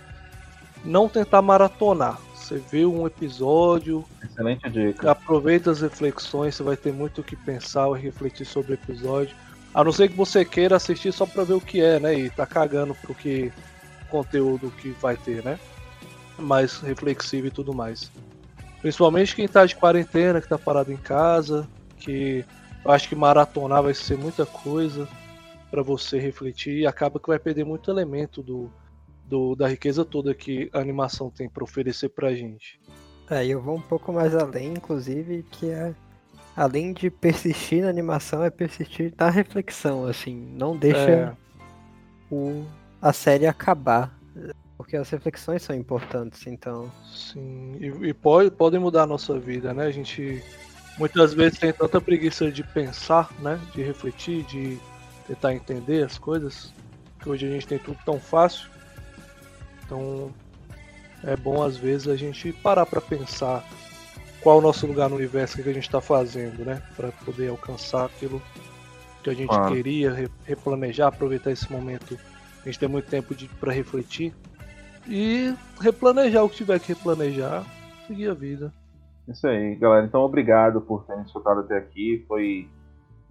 não 0.84 1.08
tentar 1.08 1.42
maratonar. 1.42 2.20
Você 2.52 2.57
vê 2.69 2.86
um 2.86 3.07
episódio, 3.07 4.03
Excelente 4.22 4.69
dica. 4.69 5.10
aproveita 5.10 5.72
as 5.72 5.80
reflexões, 5.80 6.53
você 6.53 6.64
vai 6.64 6.76
ter 6.76 6.91
muito 6.91 7.22
o 7.22 7.23
que 7.23 7.34
pensar 7.34 7.88
e 7.98 8.02
refletir 8.02 8.45
sobre 8.45 8.73
o 8.73 8.76
episódio. 8.76 9.34
A 9.73 9.82
não 9.82 9.91
ser 9.94 10.10
que 10.10 10.18
você 10.18 10.44
queira 10.44 10.76
assistir 10.76 11.14
só 11.14 11.26
pra 11.26 11.45
ver 11.45 11.53
o 11.53 11.61
que 11.61 11.80
é, 11.80 11.98
né? 11.98 12.14
E 12.14 12.30
tá 12.30 12.45
cagando 12.45 12.94
pro 12.95 13.15
que 13.15 13.53
conteúdo 14.10 14.69
que 14.72 14.90
vai 14.90 15.15
ter, 15.15 15.41
né? 15.45 15.57
mais 16.38 16.80
reflexiva 16.82 17.48
e 17.48 17.52
tudo 17.52 17.73
mais. 17.73 18.11
Principalmente 18.82 19.34
quem 19.34 19.48
tá 19.48 19.65
de 19.65 19.76
quarentena, 19.76 20.41
que 20.41 20.49
tá 20.49 20.57
parado 20.57 20.91
em 20.91 20.98
casa, 20.98 21.65
que 21.99 22.44
eu 22.84 22.91
acho 22.91 23.07
que 23.07 23.15
maratonar 23.15 23.82
vai 23.82 23.94
ser 23.94 24.18
muita 24.18 24.45
coisa 24.45 25.07
para 25.69 25.84
você 25.84 26.19
refletir 26.19 26.80
e 26.80 26.88
acaba 26.88 27.18
que 27.18 27.28
vai 27.28 27.40
perder 27.40 27.64
muito 27.64 27.90
elemento 27.90 28.41
do, 28.41 28.69
do, 29.32 29.56
da 29.56 29.66
riqueza 29.70 30.03
toda 30.03 30.36
que 30.36 30.70
a 30.74 30.80
animação 30.80 31.32
tem 31.32 31.48
para 31.49 31.64
oferecer 31.64 32.10
pra 32.10 32.36
gente. 32.36 32.78
É, 33.30 33.48
eu 33.48 33.62
vou 33.62 33.78
um 33.78 33.82
pouco 33.82 34.12
mais 34.12 34.36
além, 34.36 34.74
inclusive, 34.74 35.44
que 35.49 35.70
é 35.70 35.95
além 36.53 36.91
de 36.91 37.10
persistir 37.10 37.82
na 37.82 37.90
animação, 37.90 38.44
é 38.44 38.49
persistir 38.49 39.14
na 39.18 39.30
reflexão, 39.30 40.06
assim, 40.06 40.36
não 40.36 40.76
deixa 40.76 41.10
É. 41.10 41.34
o, 42.30 42.66
a 43.02 43.14
série 43.14 43.48
acabar. 43.48 44.20
Porque 44.78 44.98
as 44.98 45.10
reflexões 45.10 45.62
são 45.62 45.76
importantes, 45.76 46.45
então. 46.48 46.91
Sim, 47.08 47.78
e, 47.80 48.10
e 48.10 48.14
pode, 48.14 48.52
podem 48.52 48.80
mudar 48.80 49.03
a 49.03 49.08
nossa 49.08 49.40
vida, 49.40 49.74
né? 49.74 49.86
A 49.86 49.91
gente 49.91 50.44
muitas 50.98 51.34
vezes 51.34 51.60
tem 51.60 51.72
tanta 51.72 52.02
preguiça 52.02 52.52
de 52.52 52.64
pensar, 52.64 53.32
né? 53.40 53.60
De 53.74 53.84
refletir, 53.84 54.44
de 54.44 54.78
tentar 55.28 55.53
entender 55.53 56.03
as 56.03 56.18
coisas, 56.18 56.74
que 57.20 57.30
hoje 57.30 57.45
a 57.45 57.49
gente 57.52 57.68
tem 57.68 57.78
tudo 57.78 57.98
tão 58.03 58.20
fácil. 58.20 58.70
Então 59.92 60.32
é 61.26 61.36
bom 61.36 61.62
às 61.62 61.76
vezes 61.76 62.08
a 62.08 62.16
gente 62.16 62.54
parar 62.54 62.86
para 62.86 63.02
pensar 63.02 63.62
qual 64.42 64.58
o 64.60 64.62
nosso 64.62 64.88
lugar 64.88 65.10
no 65.10 65.18
universo, 65.18 65.60
o 65.60 65.64
que 65.64 65.70
a 65.70 65.74
gente 65.74 65.84
está 65.84 66.00
fazendo, 66.00 66.64
né? 66.66 66.82
Para 66.96 67.12
poder 67.12 67.50
alcançar 67.50 68.06
aquilo 68.06 68.42
que 69.22 69.30
a 69.30 69.34
gente 69.34 69.50
Claro. 69.50 69.76
queria, 69.76 70.12
re- 70.14 70.30
replanejar, 70.46 71.10
aproveitar 71.10 71.52
esse 71.52 71.70
momento. 71.72 72.18
A 72.62 72.66
gente 72.66 72.80
tem 72.80 72.90
muito 72.90 73.08
tempo 73.10 73.36
para 73.60 73.72
refletir 73.74 74.34
e 75.08 75.54
replanejar 75.80 76.44
o 76.44 76.50
que 76.50 76.56
tiver 76.56 76.80
que 76.80 76.88
replanejar, 76.94 77.64
seguir 78.08 78.30
a 78.30 78.34
vida. 78.34 78.74
Isso 79.28 79.46
aí, 79.46 79.76
galera. 79.76 80.06
Então, 80.06 80.22
obrigado 80.22 80.82
por 80.82 81.04
terem 81.04 81.22
escutado 81.24 81.60
até 81.60 81.78
aqui. 81.78 82.24
Foi, 82.28 82.68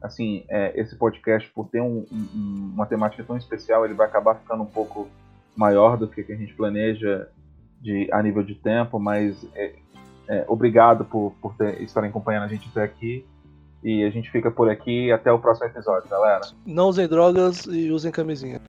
assim, 0.00 0.44
é, 0.48 0.78
esse 0.80 0.94
podcast, 0.94 1.50
por 1.50 1.68
ter 1.68 1.80
um- 1.80 2.06
um- 2.12 2.70
uma 2.74 2.86
temática 2.86 3.24
tão 3.24 3.36
especial, 3.36 3.84
ele 3.84 3.94
vai 3.94 4.06
acabar 4.06 4.36
ficando 4.36 4.62
um 4.62 4.66
pouco 4.66 5.08
maior 5.60 5.98
do 5.98 6.08
que 6.08 6.22
a 6.32 6.36
gente 6.36 6.54
planeja 6.54 7.28
de, 7.82 8.08
a 8.10 8.22
nível 8.22 8.42
de 8.42 8.54
tempo, 8.54 8.98
mas 8.98 9.46
é, 9.54 9.74
é, 10.26 10.44
obrigado 10.48 11.04
por, 11.04 11.34
por 11.40 11.54
ter, 11.54 11.82
estarem 11.82 12.08
acompanhando 12.08 12.44
a 12.44 12.48
gente 12.48 12.66
até 12.70 12.82
aqui. 12.82 13.26
E 13.84 14.02
a 14.04 14.10
gente 14.10 14.30
fica 14.30 14.50
por 14.50 14.70
aqui. 14.70 15.12
Até 15.12 15.30
o 15.32 15.38
próximo 15.38 15.66
episódio, 15.66 16.08
galera. 16.08 16.42
Não 16.66 16.88
usem 16.88 17.06
drogas 17.06 17.64
e 17.66 17.90
usem 17.90 18.10
camisinha. 18.10 18.60